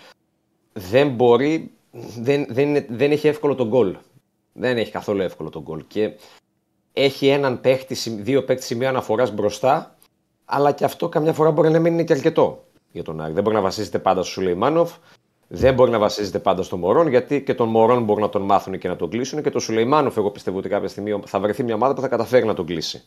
δεν 0.73 1.09
μπορεί, 1.09 1.71
δεν, 2.19 2.45
δεν, 2.49 2.67
είναι- 2.67 2.85
δεν 2.89 3.11
έχει 3.11 3.27
εύκολο 3.27 3.55
τον 3.55 3.67
γκολ. 3.67 3.95
Δεν 4.53 4.77
έχει 4.77 4.91
καθόλου 4.91 5.21
εύκολο 5.21 5.49
τον 5.49 5.61
γκολ. 5.61 5.83
Και 5.87 6.13
έχει 6.93 7.27
έναν 7.27 7.61
παίχτη, 7.61 7.95
σημ- 7.95 8.21
δύο 8.23 8.43
παίχτη 8.43 8.63
σημείο 8.63 8.87
αναφοράς 8.87 9.31
μπροστά, 9.31 9.97
αλλά 10.45 10.71
και 10.71 10.85
αυτό 10.85 11.09
καμιά 11.09 11.33
φορά 11.33 11.51
μπορεί 11.51 11.69
να 11.69 11.79
μην 11.79 11.93
είναι 11.93 12.03
και 12.03 12.13
αρκετό 12.13 12.63
για 12.91 13.03
τον 13.03 13.21
Άρη. 13.21 13.33
Δεν 13.33 13.43
μπορεί 13.43 13.55
να 13.55 13.61
βασίζεται 13.61 13.99
πάντα 13.99 14.21
στο 14.23 14.31
Σουλεϊμάνοφ, 14.31 14.91
δεν 15.47 15.73
μπορεί 15.73 15.91
να 15.91 15.99
βασίζεται 15.99 16.39
πάντα 16.39 16.63
στο 16.63 16.77
Μωρόν, 16.77 17.07
γιατί 17.07 17.43
και 17.43 17.53
τον 17.53 17.69
Μωρόν 17.69 18.03
μπορεί 18.03 18.21
να 18.21 18.29
τον 18.29 18.41
μάθουν 18.41 18.77
και 18.77 18.87
να 18.87 18.95
τον 18.95 19.09
κλείσουν. 19.09 19.41
Και 19.43 19.49
το 19.49 19.59
Σουλεϊμάνοφ, 19.59 20.17
εγώ 20.17 20.31
πιστεύω 20.31 20.57
ότι 20.57 20.69
κάποια 20.69 20.87
στιγμή 20.87 21.21
θα 21.25 21.39
βρεθεί 21.39 21.63
μια 21.63 21.75
ομάδα 21.75 21.93
που 21.93 22.01
θα 22.01 22.07
καταφέρει 22.07 22.45
να 22.45 22.53
τον 22.53 22.65
κλείσει. 22.65 23.03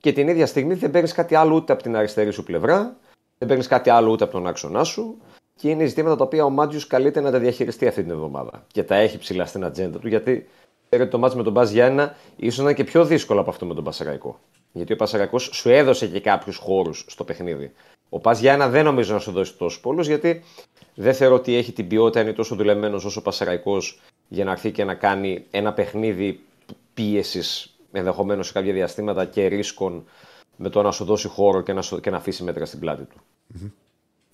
Και 0.00 0.12
την 0.12 0.28
ίδια 0.28 0.46
στιγμή 0.46 0.74
δεν 0.74 0.90
παίρνεις 0.90 1.12
κάτι 1.12 1.34
άλλο 1.34 1.54
ούτε 1.54 1.72
από 1.72 1.82
την 1.82 1.96
αριστερή 1.96 2.30
σου 2.30 2.42
πλευρά, 2.42 2.96
δεν 3.38 3.48
παίρνεις 3.48 3.66
κάτι 3.66 3.90
άλλο 3.90 4.10
ούτε 4.10 4.24
από 4.24 4.32
τον 4.32 4.46
άξονά 4.46 4.84
σου. 4.84 5.16
Και 5.60 5.68
είναι 5.70 5.84
ζητήματα 5.84 6.16
τα 6.16 6.24
οποία 6.24 6.44
ο 6.44 6.50
Μάτζιου 6.50 6.80
καλείται 6.88 7.20
να 7.20 7.30
τα 7.30 7.38
διαχειριστεί 7.38 7.86
αυτή 7.86 8.02
την 8.02 8.10
εβδομάδα. 8.10 8.64
Και 8.72 8.82
τα 8.82 8.94
έχει 8.94 9.18
ψηλά 9.18 9.46
στην 9.46 9.64
ατζέντα 9.64 9.98
του, 9.98 10.08
γιατί 10.08 10.48
ξέρετε 10.88 11.10
το 11.10 11.18
μάτς 11.18 11.34
με 11.34 11.42
τον 11.42 11.52
Μπαζ 11.52 11.70
Γιάννα 11.70 12.16
ίσως 12.36 12.58
να 12.58 12.64
είναι 12.64 12.74
και 12.74 12.84
πιο 12.84 13.04
δύσκολο 13.04 13.40
από 13.40 13.50
αυτό 13.50 13.66
με 13.66 13.74
τον 13.74 13.84
Πασαραϊκό. 13.84 14.40
Γιατί 14.72 14.92
ο 14.92 14.96
Πασαραϊκός 14.96 15.50
σου 15.52 15.70
έδωσε 15.70 16.06
και 16.06 16.20
κάποιους 16.20 16.56
χώρους 16.56 17.04
στο 17.08 17.24
παιχνίδι. 17.24 17.72
Ο 18.08 18.18
Πα 18.18 18.32
Γιάννα 18.32 18.68
δεν 18.68 18.84
νομίζω 18.84 19.12
να 19.12 19.18
σου 19.18 19.32
δώσει 19.32 19.56
τόσους 19.56 19.80
πολλούς, 19.80 20.06
γιατί 20.06 20.42
δεν 20.94 21.14
θεωρώ 21.14 21.34
ότι 21.34 21.54
έχει 21.54 21.72
την 21.72 21.88
ποιότητα, 21.88 22.20
είναι 22.20 22.32
τόσο 22.32 22.54
δουλεμένος 22.54 23.04
όσο 23.04 23.20
ο 23.20 23.22
Πασαραϊκός 23.22 24.00
για 24.28 24.44
να 24.44 24.50
έρθει 24.50 24.72
και 24.72 24.84
να 24.84 24.94
κάνει 24.94 25.46
ένα 25.50 25.72
παιχνίδι 25.72 26.40
πίεσης 26.94 27.76
ενδεχομένως 27.92 28.46
σε 28.46 28.52
κάποια 28.52 28.72
διαστήματα 28.72 29.24
και 29.24 29.46
ρίσκων 29.46 30.04
με 30.56 30.68
το 30.68 30.82
να 30.82 30.90
σου 30.90 31.04
δώσει 31.04 31.28
χώρο 31.28 31.60
και 31.60 31.72
να, 31.72 31.82
σου, 31.82 32.00
και 32.00 32.10
να 32.10 32.16
αφήσει 32.16 32.42
μέτρα 32.42 32.64
στην 32.64 32.78
πλάτη 32.78 33.04
του. 33.04 33.16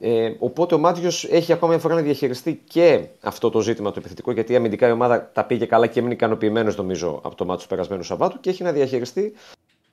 Ε, 0.02 0.32
οπότε 0.39 0.74
ο 0.74 0.78
Μάτιος 0.78 1.24
έχει 1.24 1.52
ακόμα 1.52 1.70
μια 1.72 1.81
φορά 1.81 1.94
να 1.94 2.01
διαχειριστεί 2.01 2.62
και 2.68 3.05
αυτό 3.20 3.51
το 3.51 3.60
ζήτημα 3.60 3.90
το 3.90 3.97
επιθετικό, 3.98 4.32
γιατί 4.32 4.56
αμυντικά 4.56 4.89
η 4.89 4.90
ομάδα 4.90 5.31
τα 5.32 5.44
πήγε 5.44 5.66
καλά 5.66 5.86
και 5.86 5.98
έμεινε 5.98 6.14
ικανοποιημένος 6.14 6.77
νομίζω 6.77 7.20
από 7.24 7.35
το 7.35 7.44
μάτι 7.44 7.62
του 7.62 7.68
περασμένου 7.68 8.02
Σαββάτου 8.02 8.40
και 8.40 8.51
έχει 8.51 8.62
να 8.62 8.72
διαχειριστεί 8.72 9.32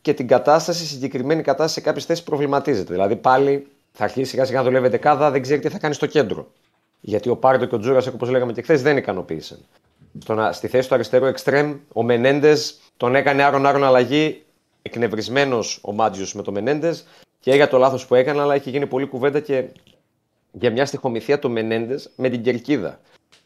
και 0.02 0.14
την 0.14 0.28
κατάσταση, 0.28 0.84
η 0.84 0.86
συγκεκριμένη 0.86 1.42
κατάσταση 1.42 1.74
σε 1.74 1.82
κάποιες 1.82 2.06
θέσεις 2.06 2.24
προβληματίζεται. 2.24 2.94
Δηλαδή 2.94 3.16
πάλι 3.16 3.68
θα 3.92 4.04
αρχίσει 4.04 4.30
σιγά 4.30 4.46
σιγά 4.46 4.58
να 4.58 4.64
δουλεύει 4.64 4.88
δεκάδα, 4.88 5.32
δεν 5.32 5.42
ξέρει 5.42 5.60
τι 5.62 5.70
θα 5.70 5.78
κάνει 5.80 5.94
στο 5.94 6.06
κέντρο. 6.06 6.48
Γιατί 7.02 7.30
ο 7.30 7.36
Πάρντο 7.36 7.66
και 7.66 7.76
ο 7.76 7.80
Τζούρας, 7.80 8.08
όπως 8.08 8.30
λέγαμε 8.30 8.54
και 8.54 8.62
χθες, 8.62 8.82
δεν 8.82 8.98
ικανοποίησαν. 8.98 9.58
Στο 10.24 10.34
να- 10.34 10.52
στη 10.52 10.68
θέση 10.68 10.88
του 10.88 10.94
αριστερού 10.96 11.26
εξτρέμ, 11.26 11.76
ο 11.94 12.04
Μενέντες 12.04 12.80
τον 12.98 13.16
έκανε 13.16 13.44
άρον-άρον 13.44 13.84
αλλαγή, 13.84 14.44
εκνευρισμένος 14.82 15.80
ο 15.82 15.92
Μάτζιο 15.94 16.26
με 16.34 16.42
τον 16.42 16.54
Μενέντες 16.54 17.06
και 17.40 17.54
για 17.56 17.68
το 17.68 17.78
λάθος 17.78 18.06
που 18.06 18.16
έκανε, 18.16 18.42
αλλά 18.42 18.54
έχει 18.54 18.70
γίνει 18.70 18.86
πολλή 18.86 19.06
κουβέντα 19.06 19.40
και 19.40 19.64
για 20.52 20.72
μια 20.72 20.86
στοιχομηθεία 20.86 21.40
του 21.40 21.52
Μενέντες 21.52 22.10
με 22.16 22.30
την 22.30 22.42
κερκίδα. 22.44 23.00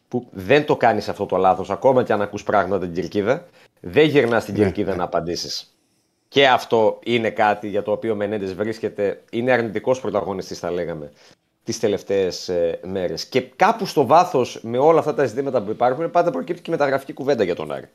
Που 0.08 0.28
δεν 0.32 0.66
το 0.66 0.78
κάνεις 0.78 1.10
αυτό 1.10 1.26
το 1.26 1.38
λάθος, 1.38 1.70
ακόμα 1.70 2.04
και 2.04 2.14
αν 2.14 2.22
ακούς 2.22 2.44
πράγματα 2.44 2.80
την 2.80 2.94
κερκίδα, 2.94 3.46
δεν 3.80 4.08
γυρνάς 4.08 4.44
στην 4.44 4.56
κερκίδα 4.56 4.96
να 4.96 5.04
απαντήσεις. 5.04 5.76
Και 6.28 6.48
αυτό 6.48 7.00
είναι 7.04 7.30
κάτι 7.30 7.68
για 7.68 7.84
το 7.84 7.92
οποίο 7.92 8.14
ο 8.14 8.16
Μενέντες 8.16 8.54
βρίσκεται, 8.54 9.24
είναι 9.32 9.52
αρνητικός 9.52 10.00
πρωταγωνιστής, 10.00 10.60
θα 10.60 10.72
λέγαμε, 10.72 11.12
τις 11.64 11.80
τελευταίες 11.80 12.52
μέρες. 12.84 13.26
Και 13.26 13.42
κάπου 13.42 13.86
στο 13.86 14.06
βάθος 14.06 14.60
με 14.64 14.78
όλα 14.78 15.00
αυτά 15.00 15.14
τα 15.14 15.26
ζητήματα 15.26 15.62
που 15.62 15.72
υπάρχουν, 15.72 16.12
πάντα 16.12 16.32
προκύπτει 16.32 16.62
και 16.62 16.72
μεταγραφική 16.72 17.14
κουβέντα 17.14 17.44
για 17.44 17.56
τον 17.56 17.72
Άρη. 17.72 17.90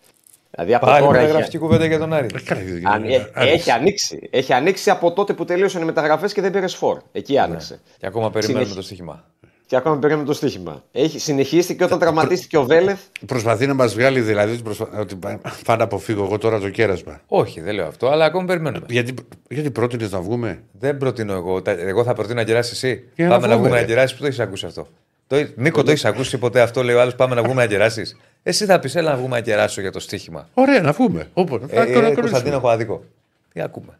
Δηλαδή 0.57 0.75
από 0.75 0.87
Πάλι 0.87 1.05
τώρα 1.07 1.17
έχει, 1.17 1.27
μεταγραφική 1.27 1.59
κουβέντα 1.59 1.85
για 1.87 1.99
τον 1.99 2.13
Άρη. 2.13 2.27
Καλά, 2.45 2.61
αν- 2.85 3.05
ε, 3.05 3.27
έχει 3.35 3.71
ανοίξει. 3.71 4.29
Έχει 4.31 4.53
ανοίξει 4.53 4.91
από 4.91 5.13
τότε 5.13 5.33
που 5.33 5.45
τελείωσαν 5.45 5.83
οι 5.83 5.85
μεταγραφές 5.85 6.33
και 6.33 6.41
δεν 6.41 6.51
πήρε 6.51 6.69
φόρ. 6.69 6.99
Εκεί 7.13 7.39
άνοιξε. 7.39 7.81
Και 7.99 8.07
ακόμα 8.07 8.31
περιμένουμε 8.31 8.65
Συνεχι- 8.65 8.81
το 8.81 8.87
στοίχημα. 8.87 9.25
και 9.67 9.77
ακόμα 9.77 9.99
παίρνουμε 9.99 10.25
το 10.25 10.33
στοίχημα. 10.33 10.83
Έχει, 10.93 11.19
συνεχίστηκε 11.19 11.85
όταν 11.85 11.99
τραυματίστηκε 11.99 12.57
ο 12.57 12.65
Βέλεθ. 12.65 13.01
Προσπαθεί 13.27 13.67
να 13.67 13.75
μας 13.75 13.95
βγάλει 13.95 14.21
δηλαδή 14.21 14.53
ότι 14.53 14.63
προσπα- 14.63 14.89
ότι 14.99 15.15
πά- 15.17 15.41
πάω 15.65 15.77
να 15.77 15.85
αποφύγω 15.85 16.25
εγώ 16.25 16.39
τώρα 16.39 16.61
το 16.61 16.71
κέρασμα. 16.71 17.21
Όχι, 17.27 17.61
δεν 17.61 17.75
λέω 17.75 17.87
αυτό, 17.87 18.09
αλλά 18.09 18.25
ακόμα 18.25 18.45
περιμένουμε. 18.47 18.87
Γιατί, 18.89 19.15
γιατί 19.49 19.71
πρότεινες 19.71 20.11
να 20.13 20.21
βγούμε; 20.21 20.63
Δεν 20.73 20.97
προτείνω 20.97 21.33
εγώ. 21.33 21.63
Τα- 21.63 21.71
Εγώ 21.71 22.05
θα 22.05 22.13
προτείνω 22.15 22.39
να 22.41 22.45
κεράσει 22.45 22.71
εσύ. 22.75 23.09
Για 23.15 23.25
να 23.29 23.31
πάμε 23.35 23.47
να 23.47 23.53
βγούμε, 23.53 23.69
βγούμε 23.69 23.81
να 23.81 23.87
ρε. 23.87 23.93
κεράσει. 23.95 24.15
Πού 24.15 24.21
το 24.21 24.27
έχεις 24.27 24.39
ακούσει 24.39 24.67
αυτό; 24.67 24.87
Το, 25.27 25.37
Νίκο, 25.57 25.83
το 25.83 25.91
έχεις 25.91 26.05
ακούσει 26.05 26.39
ποτέ 26.39 26.61
αυτό, 26.61 26.83
λέει 26.83 26.95
ο 26.95 27.01
άλλος. 27.01 27.15
Πάμε 27.15 27.35
να 27.35 27.43
βγούμε 27.43 27.63
να 27.63 27.69
κεράσεις; 27.69 28.17
Εσύ 28.43 28.65
θα 28.65 28.79
πεις, 28.79 28.95
έλα 28.95 29.11
να 29.11 29.17
βγούμε 29.17 29.37
να 29.37 29.43
κεράσω 29.43 29.81
για 29.81 29.93
το 29.93 30.01
στοίχημα. 30.01 30.49
Ωραία, 30.55 30.81
να 30.81 30.93
βγούμε. 30.93 31.29
Όποτε. 31.33 31.65
Ε, 31.71 31.77
Θα 31.77 31.83
ε, 31.83 31.93
το 31.93 32.01
να 32.01 32.07
Κωνσταντίνο, 32.07 32.33
κρίνουμε. 32.39 32.57
έχω 32.57 32.69
άδικο. 32.69 33.05
Τι 33.53 33.61
ακούμε; 33.61 33.99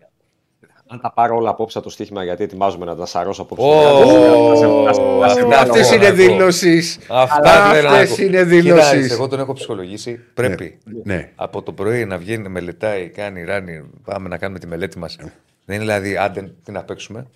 Αν 0.87 1.01
τα 1.01 1.13
πάρω 1.13 1.37
όλα 1.37 1.51
απόψε 1.51 1.79
από 1.79 1.87
το 1.87 1.93
στοίχημα, 1.93 2.25
γιατί 2.25 2.43
ετοιμάζομαι 2.43 2.85
να 2.85 2.97
τα 2.97 3.07
σαρώσω 3.07 3.43
απόψε. 3.43 3.65
Ω, 3.65 4.87
αυτά 4.89 5.59
Αυτές 5.61 5.89
θέλω 5.89 6.05
είναι 6.05 6.11
να 6.11 6.17
πω. 6.17 6.23
δηλώσεις. 6.23 6.99
Αυτά 7.09 7.73
θέλω 7.73 7.89
να 7.91 7.97
Αυτέ 7.97 8.15
πω. 8.15 8.23
είναι 8.23 8.31
Κοίτα, 8.37 8.45
δηλώσεις. 8.45 9.11
Εγώ 9.13 9.29
τον 9.29 9.41
έχω 9.41 9.53
ψυχολογήσει. 9.53 10.21
Πρέπει 10.35 10.79
Ναι. 11.03 11.31
από 11.37 11.63
το 11.63 11.73
πρωί 11.73 12.05
να 12.05 12.19
βγαίνει, 12.19 12.43
να 12.43 12.49
μελετάει, 12.49 13.09
κάνει 13.09 13.45
ράνι. 13.45 13.85
Πάμε 14.05 14.29
να 14.29 14.39
κάνουμε 14.39 14.59
τη 14.59 14.67
μελέτη 14.67 14.99
μας. 14.99 15.17
Δεν 15.65 15.77
είναι 15.77 15.79
δηλαδή, 15.79 16.17
άντε 16.17 16.55
τι 16.65 16.73
να 16.73 16.83
παίξουμε. 16.83 17.27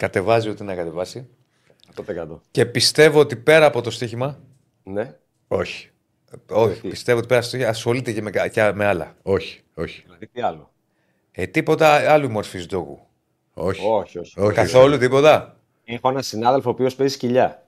Κατεβάζει 0.00 0.48
ό,τι 0.48 0.64
να 0.64 0.74
κατεβάσει. 0.74 1.26
100%. 1.96 2.40
Και 2.50 2.66
πιστεύω 2.66 3.20
ότι 3.20 3.36
πέρα 3.36 3.66
από 3.66 3.80
το 3.80 3.90
στοίχημα. 3.90 4.38
Ναι. 4.82 5.14
Όχι. 5.48 5.88
Όχι, 6.50 6.88
πιστεύω 6.88 7.18
ότι 7.18 7.26
πέρα 7.26 7.40
από 7.40 7.48
το 7.48 7.52
στοίχημα 7.54 7.70
ασχολείται 7.76 8.12
και 8.12 8.22
με, 8.22 8.30
κα- 8.30 8.48
και 8.48 8.72
με 8.74 8.84
άλλα. 8.86 9.14
Όχι. 9.22 9.60
Όχι. 9.74 10.02
Δηλαδή 10.04 10.26
τι 10.26 10.40
άλλο; 10.40 10.70
Ε, 11.32 11.46
τίποτα 11.46 12.12
άλλη 12.12 12.28
μορφής 12.28 12.66
τζόγου. 12.66 13.00
Όχι. 13.54 13.86
Όχι, 13.86 14.18
όχι. 14.18 14.40
όχι. 14.40 14.54
Καθόλου 14.54 14.98
τίποτα. 14.98 15.56
Έχω 15.84 16.08
έναν 16.08 16.22
συνάδελφο 16.22 16.68
ο 16.68 16.72
οποίος 16.72 16.94
παίζει 16.94 17.14
σκυλιά. 17.14 17.62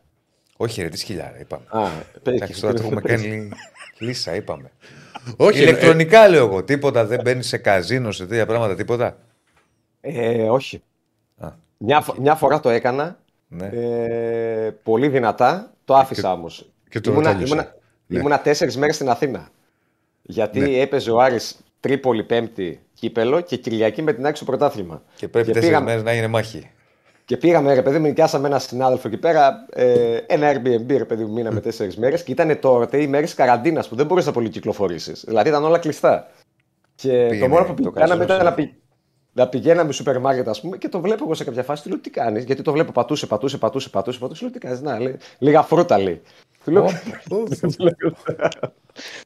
Όχι, 0.56 0.82
ρε, 0.82 0.88
τι 0.88 0.98
σκυλιά, 0.98 1.30
ρε, 1.34 1.40
είπαμε. 1.40 1.64
Α, 1.68 1.80
παίζει. 2.22 2.42
Εντάξει, 2.42 2.60
τώρα 2.60 2.74
το 2.74 2.82
έχουμε 2.82 3.00
κάνει 3.00 3.48
λύσα, 3.98 4.34
είπαμε. 4.34 4.70
Όχι, 5.36 5.62
Ηλεκτρονικά 5.62 6.28
λέω 6.28 6.46
εγώ. 6.46 6.62
Τίποτα 6.64 7.04
δεν 7.06 7.20
μπαίνει 7.22 7.42
σε 7.42 7.56
καζίνο, 7.58 8.12
σε 8.12 8.26
τέτοια 8.26 8.46
πράγματα, 8.46 8.74
τίποτα. 8.74 9.18
Ε, 10.00 10.42
όχι. 10.48 10.82
Α. 11.38 11.48
Μια, 11.78 12.00
φο- 12.00 12.16
μια 12.18 12.34
φορά 12.34 12.60
το 12.60 12.68
έκανα. 12.68 13.18
Ναι. 13.48 13.66
Ε, 13.72 14.70
πολύ 14.82 15.08
δυνατά. 15.08 15.70
Το 15.84 15.94
άφησα 15.94 16.32
όμως. 16.32 16.70
και 16.88 17.00
το 17.00 17.10
ήμουνα, 17.10 17.30
τέλειωσα. 17.30 17.54
ήμουνα, 17.54 17.74
Ναι. 18.06 18.18
ήμουνα 18.18 18.40
τέσσερις 18.40 18.76
μέρες 18.76 18.94
στην 18.94 19.08
Αθήνα. 19.08 19.48
Γιατί 20.22 20.80
έπαιζε 20.80 21.10
ο 21.10 21.20
Άρης 21.20 21.56
Τρίπολη 21.80 22.22
Πέμπτη 22.22 22.80
κύπελο 22.94 23.40
και 23.40 23.56
Κυριακή 23.56 24.02
με 24.02 24.12
την 24.12 24.26
άξιο 24.26 24.46
πρωτάθλημα. 24.46 25.02
Και 25.16 25.28
πρέπει 25.28 25.46
τέσσερις 25.46 25.68
πήγαμε- 25.68 25.88
μέρες 25.88 26.02
να 26.02 26.12
είναι 26.12 26.26
μάχη. 26.26 26.70
Και 27.24 27.36
πήγαμε, 27.36 27.74
ρε 27.74 27.82
παιδί 27.82 27.98
μου, 27.98 28.06
νοικιάσαμε 28.06 28.46
ένα 28.48 28.58
συνάδελφο 28.58 29.08
εκεί 29.08 29.16
πέρα. 29.16 29.66
Ε, 29.72 30.16
ένα 30.26 30.52
Airbnb, 30.52 30.86
ρε 30.96 31.04
παιδί 31.04 31.24
μου, 31.24 31.32
μείναμε 31.32 31.60
τέσσερις 31.60 31.96
μέρες. 31.96 32.22
Και 32.22 32.32
ήταν 32.32 32.58
τότε 32.60 33.02
οι 33.02 33.06
μέρες 33.06 33.34
καραντίνας 33.34 33.88
που 33.88 33.94
δεν 33.96 34.06
μπορούσε 34.06 34.26
να 34.26 34.32
πολύ 34.32 34.48
κυκλοφορήσει. 34.48 35.12
Δηλαδή 35.24 35.48
ήταν 35.48 35.64
όλα 35.64 35.78
κλειστά. 35.78 36.30
Και 36.94 37.22
το 37.22 37.28
Πήγαινε 37.28 37.48
μόνο 37.48 37.74
που 37.74 37.82
το 37.82 37.90
κάναμε 37.90 38.24
καζίνο, 38.24 38.34
ήταν 38.34 38.44
να, 38.44 38.52
πη... 38.54 38.74
να 39.36 39.48
πηγαίναμε 39.48 39.92
σούπερ 39.92 40.20
μάρκετ, 40.20 40.48
ας 40.48 40.60
πούμε, 40.60 40.76
και 40.76 40.88
το 40.88 41.00
βλέπω 41.00 41.24
εγώ 41.24 41.34
σε 41.34 41.44
κάποια 41.44 41.62
φάση. 41.62 41.82
Του 41.82 41.88
λέω 41.88 41.98
τι 41.98 42.10
κάνεις, 42.10 42.44
γιατί 42.44 42.62
το 42.62 42.72
βλέπω 42.72 42.92
πατούσε, 42.92 43.26
πατούσε, 43.26 43.58
πατούσε, 43.58 43.88
πατούσε. 43.88 44.18
πατούσε. 44.18 44.44
Λέω 44.44 44.52
τι 44.52 44.58
κάνεις, 44.58 44.80
να 44.80 45.00
λέει, 45.00 45.16
λίγα 45.38 45.62
φρούτα 45.62 45.98
λέει. 45.98 46.20
Του 46.64 46.70
λέω, 46.70 46.84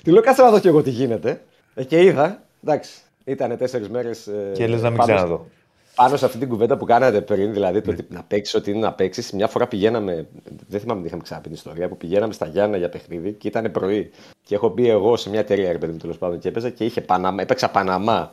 του 0.05 0.13
λέω 0.13 0.23
κάτσε 0.23 0.43
να 0.43 0.51
δω 0.51 0.59
κι 0.59 0.69
εγώ 0.69 0.83
τι 0.83 0.91
γίνεται. 0.91 1.43
Ε, 1.75 1.85
και 1.85 2.03
είδα, 2.03 2.43
εντάξει, 2.65 3.01
ήταν 3.25 3.57
τέσσερις 3.57 3.89
μέρες. 3.89 4.29
Και 4.53 4.67
λες 4.67 4.83
να 4.83 4.91
μην 4.91 4.99
ξαναδώ. 4.99 5.47
Πάνω 5.95 6.17
σε 6.17 6.25
αυτή 6.25 6.39
την 6.39 6.49
κουβέντα 6.49 6.77
που 6.77 6.85
κάνατε 6.85 7.21
πριν, 7.21 7.53
δηλαδή 7.53 7.81
το 7.81 7.91
ότι 7.91 8.07
να 8.09 8.23
παίξεις 8.23 8.55
ό,τι 8.55 8.71
είναι 8.71 8.81
να 8.81 8.93
παίξεις. 8.93 9.33
Μια 9.33 9.47
φορά 9.47 9.67
πηγαίναμε, 9.67 10.27
δεν 10.69 10.81
θυμάμαι 10.81 11.01
τι 11.01 11.07
είχαμε 11.07 11.23
ξαναπεί 11.23 11.47
την 11.47 11.57
ιστορία, 11.57 11.89
που 11.89 11.97
πηγαίναμε 11.97 12.33
στα 12.33 12.47
Γιάννα 12.47 12.77
για 12.77 12.89
παιχνίδι 12.89 13.33
και 13.33 13.49
ήταν 13.49 13.71
πρωί. 13.71 14.11
Και 14.43 14.55
έχω 14.55 14.69
μπει 14.69 14.89
εγώ 14.89 15.17
σε 15.17 15.31
μια 15.31 15.41
εταιρεία, 15.41 15.73
ρε 15.73 15.79
παιδί 15.79 15.93
μου, 15.93 15.99
τέλος 15.99 16.19
πάντων, 16.19 16.39
και 16.39 16.49
έπαιζα 16.49 16.71
και 16.71 16.85
είχε 16.85 17.01
Παναμά, 17.01 17.43
έπαιξα 17.43 17.71
Παναμά. 17.71 18.31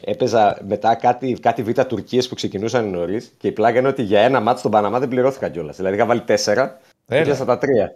Έπαιζα 0.00 0.58
μετά 0.68 0.94
κάτι, 0.94 1.32
κάτι 1.40 1.62
β' 1.62 1.80
Τουρκίες 1.80 2.28
που 2.28 2.34
ξεκινούσαν 2.34 2.90
νωρίς 2.90 3.32
και 3.38 3.48
η 3.48 3.52
πλάκα 3.52 3.78
είναι 3.78 3.88
ότι 3.88 4.02
για 4.02 4.20
ένα 4.20 4.40
μάτσο 4.40 4.58
στον 4.58 4.70
Παναμά 4.70 4.98
δεν 4.98 5.08
πληρώθηκα 5.08 5.48
κιόλας. 5.48 5.76
Δηλαδή 5.76 5.96
είχα 5.96 6.06
βάλει 6.06 6.20
τέσσερα 6.20 6.78
και 7.06 7.14
Έλα. 7.14 7.20
έπιασα 7.20 7.44
τα 7.44 7.58
τρία. 7.58 7.92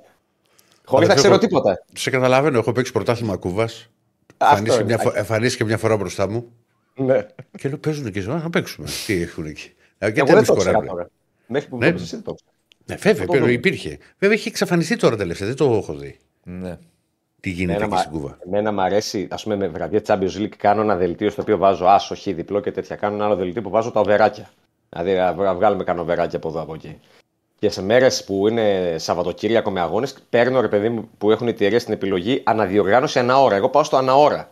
Χωρίς 0.84 1.08
να 1.08 1.12
Αδερφέ, 1.12 1.14
ξέρω 1.14 1.34
έχω- 1.34 1.42
τίποτα. 1.46 1.84
Σε 1.94 2.10
καταλαβαίνω, 2.10 2.58
έχω 2.58 2.72
παίξει 2.72 2.92
πρωτάθλημα 2.92 3.36
Κούβας. 3.36 3.88
Αυτό 4.36 4.56
Εμφανίστηκε 4.56 4.82
είναι. 4.84 4.94
μια, 4.94 4.98
φο- 5.10 5.16
εμφανίστηκε 5.18 5.64
μια 5.64 5.76
φορά 5.78 5.96
μπροστά 5.96 6.28
μου 6.30 6.52
Ναι. 6.94 7.26
και 7.58 7.68
λέω: 7.68 7.78
Παίζουν 7.78 8.10
και 8.12 8.20
ζωή, 8.20 8.34
να 8.42 8.50
παίξουμε. 8.50 8.88
Τι 9.06 9.22
έχουν 9.22 9.46
εκεί. 9.46 9.72
Ε, 9.98 10.10
Και 10.10 10.20
Εγώ 10.20 10.26
δεν 10.26 10.34
δεν 10.34 10.36
με 10.36 10.46
το 10.46 10.52
ήξερα 10.52 10.60
σκοράρουν. 10.60 10.88
τώρα. 10.88 11.08
Μέχρι 11.46 11.68
που 11.68 11.76
Ναι. 11.76 11.84
βλέπεις 11.84 12.02
εσύ 12.02 12.14
δεν 12.14 12.24
το 12.24 12.30
ήξερα. 12.34 12.50
Ναι, 12.86 12.94
βέβαια, 12.96 13.26
το 13.26 13.32
pero 13.32 13.38
δούμε. 13.38 13.52
υπήρχε. 13.52 13.98
Βέβαια, 14.18 14.36
έχει 14.36 14.48
εξαφανιστεί 14.48 14.96
τώρα 14.96 15.16
τελευταία, 15.16 15.46
δεν 15.48 15.56
το 15.56 15.64
έχω 15.82 15.94
δει. 15.94 16.18
Ναι. 16.44 16.78
Τι 17.40 17.50
γίνεται 17.50 17.72
Εμένα, 17.72 17.84
εκεί 17.84 17.94
μα- 17.94 17.98
στην 18.00 18.12
Κούβα; 18.12 18.38
εμένα 18.46 18.72
μου 18.72 18.80
αρέσει, 18.80 19.28
ας 19.30 19.42
πούμε, 19.42 19.56
με 19.56 19.68
βραδιά 19.68 20.00
Champions 20.06 20.36
League 20.38 20.56
κάνω 20.56 20.80
ένα 20.80 20.96
δελτίο 20.96 21.30
στο 21.30 21.42
οποίο 21.42 21.56
βάζω 21.56 21.84
άσο, 21.86 22.14
χ, 22.14 22.22
διπλό 22.22 22.60
και 22.60 22.70
τέτοια. 22.72 22.96
Κάνω 22.96 23.14
ένα 23.14 23.24
άλλο 23.24 23.36
δελτίο 23.36 23.62
που 23.62 23.70
βάζω 23.70 23.90
τα 23.90 24.00
οβεράκια. 24.00 24.50
Δηλαδή, 24.88 25.14
να 25.14 25.32
βγα- 25.32 25.54
βγάλουμε 25.54 25.84
κανένα 25.84 26.04
οβεράκι 26.04 26.36
από 26.36 26.48
εδώ 26.48 26.60
από 26.60 26.74
εκεί. 26.74 27.00
Και 27.58 27.68
σε 27.70 27.82
μέρες 27.82 28.24
που 28.24 28.48
είναι 28.48 28.94
Σαββατοκύριακο 28.98 29.70
με 29.70 29.80
αγώνες, 29.80 30.14
παίρνω 30.30 30.60
ρε 30.60 30.68
παιδί 30.68 30.88
μου 30.88 31.08
που 31.18 31.30
έχουν 31.30 31.46
οι 31.46 31.50
εταιρείες 31.50 31.84
την 31.84 31.92
επιλογή 31.92 32.40
αναδιοργάνωση 32.44 33.18
ανά 33.18 33.42
ώρα. 33.42 33.56
Εγώ 33.56 33.68
πάω 33.68 33.82
στο 33.84 33.96
ανά 33.96 34.16
ώρα. 34.16 34.50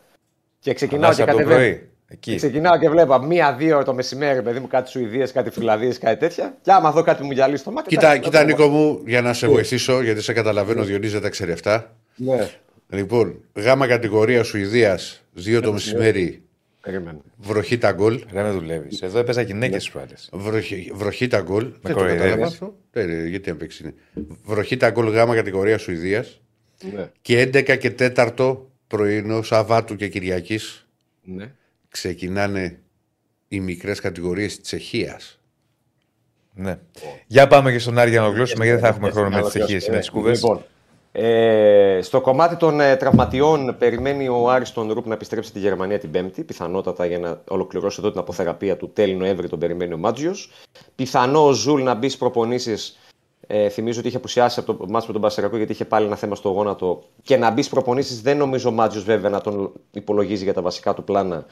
Και 0.60 0.74
ξεκινάω 0.74 1.04
Ανάσα 1.04 1.24
και 1.24 1.30
από 1.30 1.38
το 1.40 1.44
κατεβαίνω. 1.44 1.70
πρωί. 1.70 1.88
Εκεί. 2.08 2.34
Ξεκινάω 2.36 2.78
και 2.78 2.88
βλέπω 2.88 3.18
μία-δύο 3.18 3.84
το 3.84 3.94
μεσημέρι, 3.94 4.42
παιδί 4.42 4.60
μου, 4.60 4.66
κάτι 4.66 4.90
Σουηδίες, 4.90 5.32
κάτι 5.32 5.50
Φιλανδίες, 5.50 5.98
κάτι 5.98 6.16
τέτοια. 6.18 6.56
Και 6.62 6.72
άμα 6.72 6.90
δω 6.90 7.02
κάτι 7.02 7.22
μου 7.24 7.32
γυαλίσει 7.32 7.60
στο 7.62 7.70
μάτι. 7.70 7.88
Κοίτα, 7.88 8.00
εντάξει, 8.10 8.20
κοίτα 8.20 8.38
το 8.40 8.46
Νίκο 8.46 8.66
μου, 8.68 9.00
για 9.06 9.22
να 9.22 9.32
σε 9.32 9.46
βοηθήσω, 9.48 10.02
γιατί 10.02 10.20
σε 10.22 10.32
καταλαβαίνω, 10.32 10.82
Διονύζη 10.84 11.12
δεν 11.12 11.22
τα 11.22 11.28
ξέρει 11.28 11.52
αυτά. 11.52 11.90
Ναι, 12.16 12.48
Λοιπόν, 12.88 13.40
γάμα 13.54 13.86
κατηγορία 13.86 14.42
Σουηδίας, 14.42 15.24
2 15.36 15.60
το 15.62 15.72
μεσημέρι, 15.72 16.42
περίμενε. 16.82 17.18
βροχή 17.36 17.78
τα 17.78 17.92
γκολ. 17.92 18.24
Ρε 18.32 18.42
με 18.42 18.50
δουλεύεις. 18.50 19.02
Εδώ 19.02 19.18
έπαιζα 19.18 19.42
γυναίκες 19.42 19.84
τι 19.84 19.90
προάλλε. 19.90 20.12
Βροχή, 20.32 20.92
βροχή 20.94 21.26
τα 21.26 21.40
γκολ. 21.40 21.62
Δεν 21.62 21.80
το 21.82 21.92
κοροϊδεύεις. 21.92 22.22
κατάλαβα 22.22 22.46
αυτό. 22.46 22.76
Ναι, 22.92 23.02
ναι, 23.04 23.28
γιατί 23.28 23.50
να 23.50 23.56
παίξει. 23.56 23.82
είναι. 23.82 23.94
Βροχή 24.44 24.76
τα 24.76 24.90
γκολ 24.90 25.08
γάμα 25.08 25.34
κατηγορία 25.34 25.78
Σουηδίας. 25.78 26.40
Ναι, 26.92 27.10
Και 27.22 27.40
11 27.40 27.76
και 27.78 27.90
4 27.98 28.56
πρωινό 28.86 29.42
Σαββάτου 29.42 29.96
και 29.96 30.08
Κυριακής 30.08 30.86
ναι. 31.22 31.52
ξεκινάνε 31.88 32.78
οι 33.48 33.60
μικρές 33.60 34.00
κατηγορίες 34.00 34.54
της 34.54 34.62
Τσεχίας. 34.64 35.40
Ναι. 36.54 36.78
Για 37.26 37.46
πάμε 37.46 37.72
και 37.72 37.78
στον 37.78 37.98
Άρη 37.98 38.10
για 38.10 38.18
να 38.18 38.24
ολοκληρώσουμε, 38.24 38.64
γιατί 38.64 38.80
δεν 38.80 38.90
θα 38.90 38.96
έχουμε 38.96 39.10
χρόνο 39.10 39.28
με 39.28 39.34
τις 39.34 39.42
Ολοκληρώσουμε. 39.42 39.78
τυχίε 39.78 39.92
με 39.94 39.98
τις 40.00 40.10
κουβέ. 40.10 40.32
Λοιπόν, 40.32 40.64
ε, 41.18 41.98
στο 42.02 42.20
κομμάτι 42.20 42.56
των 42.56 42.80
ε, 42.80 42.96
τραυματιών 42.96 43.76
περιμένει 43.78 44.28
ο 44.28 44.50
Άρης 44.50 44.72
τον 44.72 44.92
Ρουπ 44.92 45.06
να 45.06 45.14
επιστρέψει 45.14 45.48
στη 45.48 45.58
Γερμανία 45.58 45.98
την 45.98 46.10
Πέμπτη. 46.10 46.44
Πιθανότατα 46.44 47.06
για 47.06 47.18
να 47.18 47.40
ολοκληρώσει 47.48 47.96
εδώ 48.00 48.10
την 48.10 48.20
αποθεραπεία 48.20 48.76
του 48.76 48.90
τέλη 48.92 49.14
Νοέμβρη 49.14 49.48
τον 49.48 49.58
περιμένει 49.58 49.92
ο 49.92 49.96
Μάτζιος. 49.96 50.50
Πιθανό 50.94 51.46
ο 51.46 51.52
Ζουλ 51.52 51.82
να 51.82 51.94
μπει 51.94 52.06
στις 52.06 52.18
προπονήσεις. 52.18 52.98
Ε, 53.46 53.68
θυμίζω 53.68 53.98
ότι 53.98 54.08
είχε 54.08 54.16
απουσιάσει 54.16 54.60
από 54.60 54.74
το 54.74 54.86
ματς 54.88 55.06
με 55.06 55.12
τον 55.12 55.22
Πανσερραϊκό 55.22 55.56
γιατί 55.56 55.72
είχε 55.72 55.84
πάλι 55.84 56.06
ένα 56.06 56.16
θέμα 56.16 56.34
στο 56.34 56.48
γόνατο. 56.48 57.02
Και 57.22 57.36
να 57.36 57.50
μπει 57.50 57.62
στις 57.62 57.72
προπονήσεις 57.72 58.22
δεν 58.22 58.36
νομίζω 58.36 58.68
ο 58.68 58.72
Μάτζιος 58.72 59.04
βέβαια 59.04 59.30
να 59.30 59.40
τον 59.40 59.72
υπολογίζει 59.90 60.44
για 60.44 60.54
τα 60.54 60.62
βασικά 60.62 60.94
του 60.94 61.04
πλάνα 61.04 61.46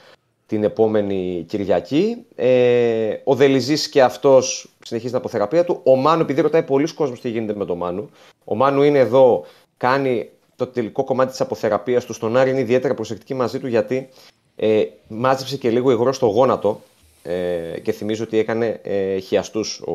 την 0.46 0.64
επόμενη 0.64 1.44
Κυριακή. 1.48 2.24
Ε, 2.34 3.16
ο 3.24 3.34
Δελιζής 3.34 3.88
και 3.88 4.02
αυτός 4.02 4.68
συνεχίζει 4.84 5.10
την 5.10 5.20
αποθεραπεία 5.20 5.64
του. 5.64 5.80
Ο 5.84 5.96
Μάνου, 5.96 6.22
επειδή 6.22 6.40
ρωτάει 6.40 6.62
πολλοί 6.62 6.94
κόσμος 6.94 7.20
τι 7.20 7.28
γίνεται 7.28 7.54
με 7.54 7.64
τον 7.64 7.76
Μάνου, 7.76 8.10
ο 8.44 8.54
Μάνου 8.54 8.82
είναι 8.82 8.98
εδώ, 8.98 9.44
κάνει 9.76 10.30
το 10.56 10.66
τελικό 10.66 11.04
κομμάτι 11.04 11.30
της 11.30 11.40
αποθεραπείας 11.40 12.04
του. 12.04 12.12
Στον 12.12 12.36
Άρη 12.36 12.50
είναι 12.50 12.60
ιδιαίτερα 12.60 12.94
προσεκτική 12.94 13.34
μαζί 13.34 13.58
του 13.58 13.66
γιατί 13.66 14.08
ε, 14.56 14.84
μάζεψε 15.08 15.56
και 15.56 15.70
λίγο 15.70 15.90
υγρό 15.90 16.12
στο 16.12 16.26
γόνατο 16.26 16.80
ε, 17.22 17.80
και 17.82 17.92
θυμίζω 17.92 18.24
ότι 18.24 18.38
έκανε 18.38 18.80
ε, 18.82 19.18
χιαστούς 19.18 19.80
ο, 19.80 19.92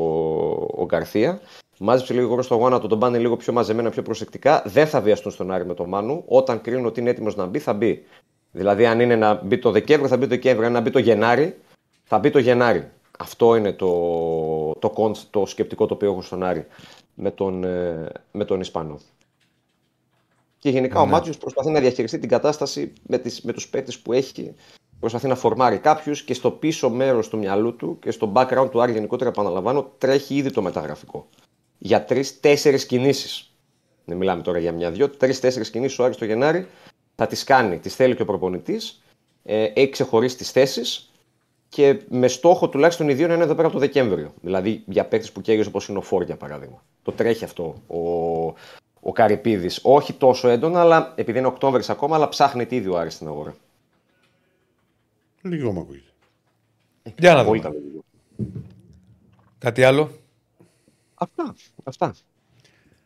ο 0.82 0.86
Γκαρθία. 0.86 1.42
Μάζεψε 1.80 2.14
λίγο 2.14 2.30
υγρό 2.30 2.42
στο 2.42 2.56
γόνατο, 2.56 2.88
τον 2.88 3.00
πάνε 3.00 3.18
λίγο 3.18 3.38
πιο 3.38 3.54
μαζεμένα, 3.54 3.90
πιο 3.90 4.02
προσεκτικά. 4.02 4.64
Δεν 4.66 4.88
θα 4.88 5.02
βιαστούν 5.02 5.32
στον 5.32 5.52
Άρη 5.52 5.66
με 5.66 5.74
τον 5.74 5.90
Μάνου. 5.90 6.24
Όταν 6.28 6.62
κρίνουν 6.62 6.86
ότι 6.86 7.00
είναι 7.00 7.10
έτοιμος 7.10 7.36
να 7.36 7.46
μπει, 7.46 7.60
θα 7.60 7.74
μπει. 7.74 8.06
Δηλαδή, 8.52 8.86
αν 8.86 9.00
είναι 9.00 9.16
να 9.16 9.34
μπει 9.34 9.58
το 9.58 9.72
Δεκέμβριο, 9.72 10.10
θα 10.10 10.18
μπει 10.18 10.24
το 10.24 10.30
Δεκέμβριο. 10.30 10.68
Αν 10.68 10.74
να 10.74 10.80
μπει 10.80 10.90
το 10.90 11.00
Γενάρη, 11.00 11.58
θα 12.04 12.18
μπει 12.18 12.30
το 12.30 12.40
Γενάρη. 12.40 12.90
Αυτό 13.20 13.56
είναι 13.56 13.72
το, 13.72 13.92
το, 14.80 14.90
κόντ- 14.90 15.18
το 15.30 15.46
σκεπτικό 15.46 15.86
το 15.86 15.94
οποίο 15.94 16.12
έχω 16.12 16.22
στον 16.22 16.44
Άρη 16.44 16.66
με 17.14 17.32
τον, 17.32 17.64
ε, 17.64 18.12
με 18.32 18.46
τον 18.46 18.60
Ισπανό. 18.60 19.00
Και 20.60 20.70
γενικά 20.70 21.02
ο 21.02 21.06
Μάτζιο 21.06 21.34
προσπαθεί 21.40 21.70
να 21.70 21.80
διαχειριστεί 21.80 22.20
την 22.20 22.30
κατάσταση 22.30 22.94
με, 23.08 23.18
τις, 23.18 23.42
με 23.42 23.54
τους 23.54 23.68
παίκτες 23.68 24.00
που 24.00 24.14
έχει. 24.14 24.56
Προσπαθεί 25.00 25.28
να 25.28 25.36
φορμάρει 25.36 25.78
κάποιους 25.78 26.24
και 26.24 26.34
στο 26.34 26.52
πίσω 26.52 26.90
μέρος 26.90 27.30
του 27.30 27.38
μυαλού 27.38 27.76
του 27.76 28.00
και 28.00 28.12
στο 28.12 28.32
background 28.36 28.68
του 28.72 28.82
Άρη 28.82 28.92
γενικότερα, 28.92 29.30
επαναλαμβάνω, 29.30 29.92
τρέχει 29.98 30.36
ήδη 30.36 30.52
το 30.52 30.62
μεταγραφικό. 30.62 31.28
Για 31.78 32.06
τρει-τέσσερι 32.06 32.86
κινήσεις. 32.86 33.52
Δεν 34.06 34.18
μιλάμε 34.18 34.42
τώρα 34.42 34.60
για 34.60 34.72
μια-δυο. 34.72 35.10
Τρει-τέσσερι 35.10 35.70
κινήσεις 35.70 36.00
ο 36.00 36.04
Άρης 36.04 36.18
το 36.18 36.26
Γενάρη 36.26 36.68
θα 37.20 37.28
τις 37.28 37.44
κάνει, 37.44 37.80
τις 37.80 37.96
θέλει 37.96 38.16
και 38.16 38.22
ο 38.22 38.26
προπονητής. 38.26 39.02
Ε, 39.44 39.64
έχει 39.64 39.90
ξεχωρίσει 39.90 40.38
τις 40.38 40.52
θέσεις 40.52 41.12
και 41.70 42.02
με 42.10 42.28
στόχο 42.28 42.70
τουλάχιστον 42.70 43.10
οι 43.10 43.14
δύο 43.14 43.28
να 43.28 43.34
είναι 43.34 43.44
εδώ 43.44 43.56
πέρα 43.56 43.68
από 43.68 43.76
το 43.76 43.82
Δεκέμβριο. 43.82 44.34
Δηλαδή 44.42 44.84
για 44.86 45.06
παίκτες 45.06 45.32
που 45.32 45.42
κέρδισε 45.42 45.70
όπως 45.70 45.88
είναι 45.88 45.98
ο 45.98 46.02
Φόρ 46.02 46.24
για 46.24 46.36
παράδειγμα. 46.36 46.84
Το 47.04 47.12
τρέχει 47.12 47.44
αυτό 47.44 47.82
ο, 47.88 48.00
ο 49.00 49.12
Καρυπίδης. 49.12 49.80
Όχι 49.84 50.14
τόσο 50.14 50.48
έντονα, 50.48 50.80
αλλά 50.80 51.14
επειδή 51.16 51.38
είναι 51.38 51.48
Οκτώβρης 51.48 51.90
ακόμα, 51.90 52.16
αλλά 52.16 52.30
ψάχνει 52.30 52.66
ήδη 52.70 52.88
ο 52.88 52.98
Άρης 52.98 53.14
στην 53.14 53.28
αγορά. 53.28 53.56
Λίγο 55.42 55.72
μου 55.72 55.80
ακούγεται. 55.80 56.04
Για 57.18 57.34
να 57.34 57.44
Πολύ 57.46 57.62
δούμε. 57.62 57.74
καλό. 57.76 58.04
Κάτι 59.58 59.84
άλλο; 59.84 60.10
Αυτά. 61.14 61.56
αυτά. 61.84 62.16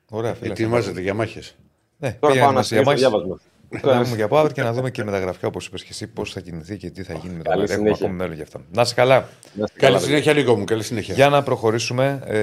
Ωραία, 0.10 0.34
φίλε. 0.34 0.52
Ετοιμάζεται 0.52 1.02
για 1.02 1.14
μάχες. 1.14 1.56
Ναι, 1.98 2.11
Τώρα 2.11 2.34
πήγαμε 2.34 2.40
πάω 2.40 2.48
να 2.48 2.53
μας 2.53 2.72
για 2.72 2.84
στείλω 2.84 3.10
το 3.22 3.27
μάχες. 3.27 3.52
Διάβασμα. 3.81 3.99
Να 3.99 4.03
δούμε 4.03 4.15
για 4.15 4.27
Power 4.29 4.53
και 4.53 4.61
να 4.61 4.73
δούμε 4.73 4.91
και 4.91 5.03
με 5.03 5.11
τα 5.11 5.19
γραφικά 5.19 5.47
όπως 5.47 5.65
είπες 5.65 5.81
και 5.83 5.89
εσύ 5.91 6.07
πώς 6.07 6.31
θα 6.33 6.39
κινηθεί 6.39 6.77
και 6.77 6.89
τι 6.89 7.03
θα 7.03 7.13
γίνει 7.13 7.33
με 7.35 7.43
το 7.43 7.49
Καλή 7.49 7.61
Power. 7.61 7.69
Έχουμε 7.69 7.77
συνέχεια. 7.77 8.05
ακόμη 8.05 8.17
μέλλον 8.19 8.33
για 8.33 8.43
αυτά. 8.43 8.61
Να 8.71 8.81
είσαι 8.81 8.93
καλά. 8.93 9.15
Να 9.53 9.63
είστε 9.63 9.79
Καλή 9.79 9.93
καλά, 9.93 9.99
συνέχεια, 10.05 10.33
Νίκο 10.33 10.55
μου. 10.55 10.63
Καλή 10.63 10.83
συνέχεια. 10.83 11.13
Για 11.13 11.29
να 11.29 11.43
προχωρήσουμε. 11.43 12.19
Ε... 12.25 12.37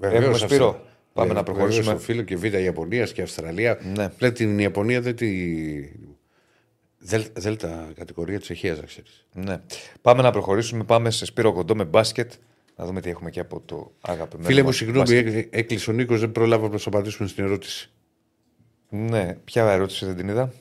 Βεβαίως, 0.00 0.22
Έχουμε 0.24 0.38
Σπύρο. 0.38 0.68
αυτό. 0.68 0.80
Πάμε 1.12 1.30
Ε, 1.30 1.34
να 1.34 1.42
προχωρήσουμε. 1.42 1.82
βεβαίως, 1.84 1.98
Το 2.06 2.12
φίλος 2.12 2.24
και 2.24 2.36
Β' 2.36 2.44
Ιαπωνίας 2.62 3.12
και 3.12 3.22
Αυστραλία. 3.22 3.78
Ναι. 3.96 4.08
Πλέον 4.08 4.32
την 4.34 4.58
Ιαπωνία 4.58 5.00
δεν 5.00 5.16
τη. 5.16 5.28
Δέλ- 6.98 7.26
Δέλτα 7.38 7.88
κατηγορία 7.96 8.38
της 8.38 8.50
Αιχαία, 8.50 8.74
να 8.74 8.82
ξέρεις. 8.82 9.26
Ναι. 9.32 9.56
Πάμε 10.02 10.22
να 10.22 10.30
προχωρήσουμε. 10.30 10.84
Πάμε 10.84 11.10
σε 11.10 11.24
Σπύρο 11.24 11.52
Κοντό 11.52 11.74
με 11.76 11.84
μπάσκετ. 11.84 12.32
Να 12.76 12.84
δούμε 12.86 13.00
τι 13.00 13.10
έχουμε 13.10 13.30
και 13.30 13.40
από 13.40 13.62
το 13.64 13.92
αγαπημένο. 14.00 14.48
Φίλε 14.48 14.60
μου, 14.60 14.66
μας 14.66 14.76
συγγνώμη, 14.76 15.00
μπάσκετ. 15.00 15.26
έκλει- 15.26 15.48
έκλεισε 15.50 15.90
ο 15.90 15.92
Νίκος, 15.92 16.20
δεν 16.20 16.32
προλάβαμε 16.32 16.68
να 16.72 16.78
σου 16.78 16.88
απαντήσουμε 16.88 17.28
στην 17.28 17.44
ερώτηση. 17.44 17.90
Ναι, 18.88 19.34
ποια 19.34 19.72
ερώτηση 19.72 20.04
δεν 20.06 20.16
την 20.16 20.28
είδα. 20.28 20.52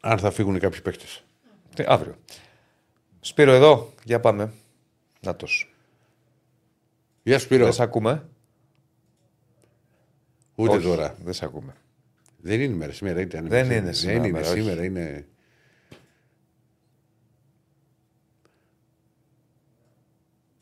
Αν 0.00 0.18
θα 0.18 0.30
φύγουν 0.30 0.58
κάποιοι 0.58 0.80
παίκτες. 0.80 1.24
Τι, 1.74 1.84
αύριο. 1.86 2.14
Σπύρο 3.20 3.52
εδώ, 3.52 3.92
για 4.04 4.20
πάμε. 4.20 4.52
Νάτος. 5.20 5.74
Γεια 7.22 7.38
σου, 7.38 7.44
Σπύρο. 7.44 7.64
Δεν 7.64 7.72
σε 7.72 7.82
ακούμε. 7.82 8.28
Ούτε 10.54 10.76
Όχι, 10.76 10.86
τώρα. 10.86 11.16
Δεν 11.24 11.32
σε 11.32 11.44
ακούμε. 11.44 11.76
Δεν 12.36 12.60
είναι 12.60 12.72
ημέρα. 12.72 12.92
Σήμερα 12.92 13.20
ήταν. 13.20 13.48
Δεν 13.48 13.70
είναι 13.70 13.92
σήμερα, 13.92 14.20
Δεν 14.20 14.28
είναι 14.28 14.40
όχι. 14.40 14.60
σήμερα. 14.60 14.84
Είναι... 14.84 15.26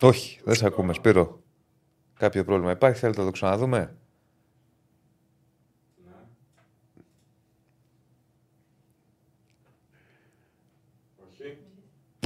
Όχι, 0.00 0.40
δεν 0.44 0.54
σε 0.54 0.66
ακούμε, 0.66 0.92
Σπύρο. 0.92 1.42
Κάποιο 2.14 2.44
πρόβλημα 2.44 2.72
υπάρχει, 2.72 2.98
θέλετε 2.98 3.18
να 3.18 3.26
το 3.26 3.32
ξαναδούμε; 3.32 3.96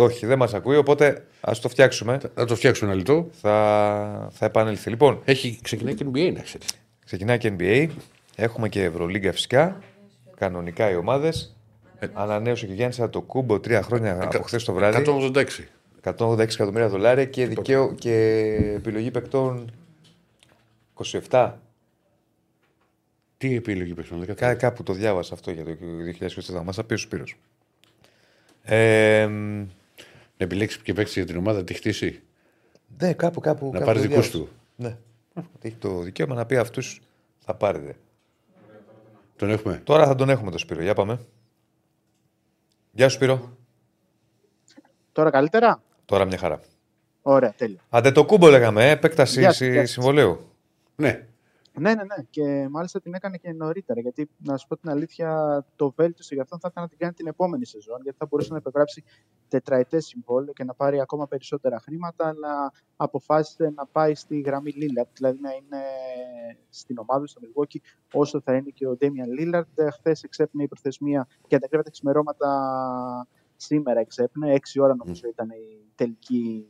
Όχι, 0.03 0.27
δεν 0.27 0.39
μας 0.39 0.55
ακούει, 0.55 0.77
οπότε 0.77 1.27
ας 1.41 1.61
το 1.61 1.69
φτιάξουμε. 1.69 2.19
Θα 2.35 2.45
το 2.45 2.57
φτιάξουμε 2.57 2.89
ένα 2.91 2.99
λεπτό. 2.99 3.29
Θα, 3.41 4.29
θα 4.33 4.45
επανέλθει. 4.47 4.91
Λοιπόν, 4.91 5.21
Έχει 5.25 5.59
ξεκινάει 5.63 5.95
και 5.95 6.05
NBA, 6.15 6.33
να 6.35 6.41
ξέρεις. 6.41 6.67
ξεκινάει 7.05 7.39
και 7.39 7.53
NBA. 7.59 7.89
Έχουμε 8.37 8.69
και 8.69 8.83
Ευρωλίγκα 8.83 9.33
φυσικά. 9.33 9.79
Κανονικά 10.37 10.91
οι 10.91 10.97
ομάδες. 10.97 11.57
Ανανέωσε 12.13 12.67
και 12.67 12.73
ο 12.73 12.75
Γιάννης 12.75 13.01
το 13.11 13.21
κούμπο 13.21 13.61
τρία 13.61 13.83
χρόνια 13.83 14.19
από 14.23 14.43
χθες 14.43 14.65
το 14.65 14.73
βράδυ. 14.73 15.05
186. 15.07 15.45
186 16.05 16.39
εκατομμύρια 16.39 16.89
δολάρια 16.89 17.25
και, 17.25 17.47
δικαίω, 17.47 17.95
και 17.95 18.15
επιλογή 18.77 19.11
παικτών 19.11 19.73
27. 21.31 21.53
Τι 23.37 23.55
επιλογή 23.55 23.95
παίξαμε, 23.95 24.19
δεν 24.19 24.29
Κά, 24.29 24.35
κατάλαβα. 24.35 24.59
κάπου 24.61 24.83
το 24.83 24.93
διάβασα 24.93 25.35
αυτό 25.35 25.51
για 25.51 25.65
το 25.65 25.71
2027. 26.59 26.63
Μας 26.65 26.77
θα 26.77 26.85
πει 26.85 26.95
ο 26.95 26.97
Σπύρος. 26.97 27.37
Ε, 28.63 29.27
μ, 29.27 29.63
Να 30.41 30.47
επιλέξεις 30.47 30.83
και 30.83 30.93
παίξει 30.93 31.19
για 31.19 31.29
την 31.29 31.37
ομάδα, 31.37 31.65
τη 31.65 31.75
χτίσει. 31.75 32.23
ναι, 32.99 33.13
κάπου, 33.13 33.41
κάπου. 33.41 33.65
Να 33.67 33.73
κάπου 33.73 33.85
πάρεις 33.85 34.03
το 34.03 34.09
δικούς 34.09 34.31
διάβασα. 34.31 34.51
του. 34.53 34.57
Ναι. 34.77 34.97
Έχει 35.63 35.75
το 35.75 36.01
δικαίωμα 36.01 36.35
να 36.35 36.47
πει 36.47 36.57
αυτούς 36.57 37.01
θα 37.39 37.55
πάρετε. 37.55 37.97
Τον 39.37 39.51
έχουμε. 39.51 39.81
Τώρα 39.85 40.07
θα 40.07 40.15
τον 40.15 40.29
έχουμε 40.29 40.51
τον 40.51 40.59
Σπύρο. 40.59 40.83
Για 40.83 40.95
πάμε. 40.95 41.21
Γεια 42.93 43.09
σου 43.09 43.15
Σπύρο. 43.17 43.57
Τώρα 45.13 45.31
καλύτερα; 45.31 45.83
Τώρα 46.05 46.25
μια 46.25 46.39
χαρά. 46.39 46.61
Ωραία, 47.23 47.53
τέλεια. 47.57 47.81
Αντε 47.89 48.13
το 48.13 48.25
κούμπο 48.25 48.49
λέγαμε, 48.49 48.87
ε, 48.89 48.91
επέκταση 48.91 49.41
Γεια 49.41 49.53
σου, 49.53 49.65
γεια 49.65 49.73
συ- 49.81 49.87
σου. 49.87 49.93
συμβολέου. 49.93 50.51
Ναι. 50.97 51.27
Ναι, 51.81 51.95
ναι, 51.95 52.03
ναι. 52.03 52.25
Και 52.31 52.69
μάλιστα 52.71 53.01
την 53.01 53.15
έκανε 53.15 53.37
και 53.37 53.53
νωρίτερα. 53.53 54.01
Γιατί 54.01 54.31
να 54.39 54.57
σου 54.57 54.67
πω 54.67 54.77
την 54.77 54.91
αλήθεια, 54.91 55.65
το 55.77 55.93
βέλτιστο 55.97 56.35
για 56.35 56.43
αυτόν 56.43 56.59
θα 56.61 56.69
ήταν 56.71 56.83
να 56.83 56.89
την 56.89 56.99
κάνει 56.99 57.13
την 57.13 57.27
επόμενη 57.27 57.67
σεζόν. 57.67 58.01
Γιατί 58.03 58.19
θα 58.19 58.27
μπορούσε 58.27 58.53
να 58.53 58.57
υπεγράψει 58.59 59.05
τετραετές 59.49 60.07
συμβόλαιο 60.07 60.53
και 60.53 60.65
να 60.65 60.75
πάρει 60.75 61.01
ακόμα 61.01 61.29
περισσότερα 61.29 61.81
χρήματα. 61.81 62.29
Αλλά 62.29 62.73
αποφάσισε 62.97 63.73
να 63.75 63.87
πάει 63.87 64.15
στη 64.15 64.41
γραμμή 64.41 64.73
Lillard. 64.77 65.09
Δηλαδή 65.13 65.39
να 65.41 65.51
είναι 65.51 65.83
στην 66.69 66.99
ομάδα 66.99 67.21
του, 67.21 67.29
στο 67.29 67.41
Milwaukee, 67.45 67.79
όσο 68.13 68.41
θα 68.41 68.55
είναι 68.55 68.71
και 68.71 68.87
ο 68.87 68.97
Damian 69.01 69.41
Lillard. 69.41 69.91
Χθες 69.93 70.23
εξέπνε 70.23 70.63
η 70.63 70.69
προθεσμία 70.69 71.29
και 71.47 71.55
αντακρύβεται 71.55 71.91
ξημερώματα 71.91 72.49
σήμερα 73.57 74.01
εξέπνε. 74.01 74.53
Έξι 74.53 74.81
ώρα 74.81 74.95
νομίζω 74.95 75.29
ήταν 75.29 75.51
η 75.51 75.93
τελική 75.95 76.69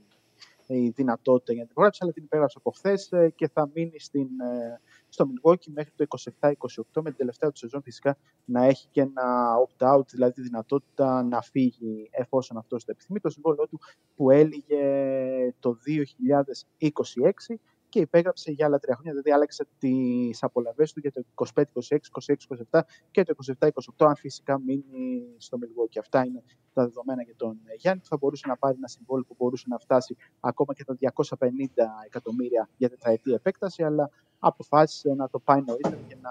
η 0.74 0.89
δυνατότητα 0.89 1.53
για 1.53 1.61
να 1.61 1.66
την 1.66 1.73
υπογράψει, 1.73 2.01
αλλά 2.03 2.12
την 2.12 2.24
υπέγραψε 2.24 2.57
από 2.59 2.70
χθες 2.70 3.11
και 3.35 3.49
θα 3.49 3.70
μείνει 3.74 4.01
στην, 4.01 4.28
ε, 4.41 4.81
στο 5.11 5.27
Milwaukee 5.28 5.66
μέχρι 5.66 5.93
το 5.97 6.05
27-28 6.41 6.53
με 6.95 7.03
την 7.03 7.16
τελευταία 7.16 7.51
του 7.51 7.59
σεζόν 7.59 7.82
φυσικά 7.82 8.16
να 8.45 8.65
έχει 8.65 8.89
και 8.91 9.01
ένα 9.01 9.55
opt-out, 9.69 10.07
δηλαδή 10.07 10.32
τη 10.32 10.43
δυνατότητα 10.43 11.23
να 11.23 11.41
φύγει 11.43 12.09
εφόσον 12.11 12.57
αυτός 12.57 12.85
το 12.85 12.91
επιθυμεί. 12.93 13.20
Το 13.20 13.31
συμβόλαιο 13.31 13.66
του 13.69 13.81
που 14.16 14.31
έλυγε 14.31 15.55
το 15.61 15.77
2026 16.78 17.57
και 17.90 18.00
υπέγραψε 18.00 18.50
για 18.50 18.66
άλλα 18.66 18.78
τρία 18.78 18.94
χρόνια, 18.94 19.12
δηλαδή 19.12 19.32
άλλαξε 19.32 19.66
τις 19.78 20.42
απολαυές 20.42 20.92
του 20.92 21.00
για 21.00 21.12
το 21.12 21.22
25-26, 21.34 21.62
26-27 22.70 22.80
και 23.10 23.22
το 23.22 23.34
27-28, 23.58 23.68
αν 23.98 24.16
φυσικά 24.16 24.60
μείνει 24.60 25.34
στο 25.36 25.58
Milwaukee. 25.60 25.98
Αυτά 26.00 26.24
είναι 26.24 26.42
τα 26.72 26.82
δεδομένα 26.82 27.22
για 27.22 27.34
τον 27.36 27.60
ε, 27.64 27.74
Γιάννη, 27.74 28.00
που 28.00 28.06
θα 28.06 28.16
μπορούσε 28.16 28.48
να 28.48 28.56
πάρει 28.56 28.76
ένα 28.76 28.88
συμβόλαιο 28.88 29.24
που 29.24 29.34
μπορούσε 29.38 29.64
να 29.68 29.78
φτάσει 29.78 30.16
ακόμα 30.40 30.74
και 30.74 30.84
τα 30.84 30.96
250 31.14 31.46
εκατομμύρια 32.06 32.68
για 32.76 32.88
τετραετή 32.88 33.32
επέκταση, 33.32 33.82
αλλά 33.82 34.10
αποφάσισε 34.38 35.14
να 35.14 35.28
το 35.28 35.38
πάει 35.38 35.62
νωρίτερα 35.62 35.96
και 35.96 36.16
να 36.20 36.30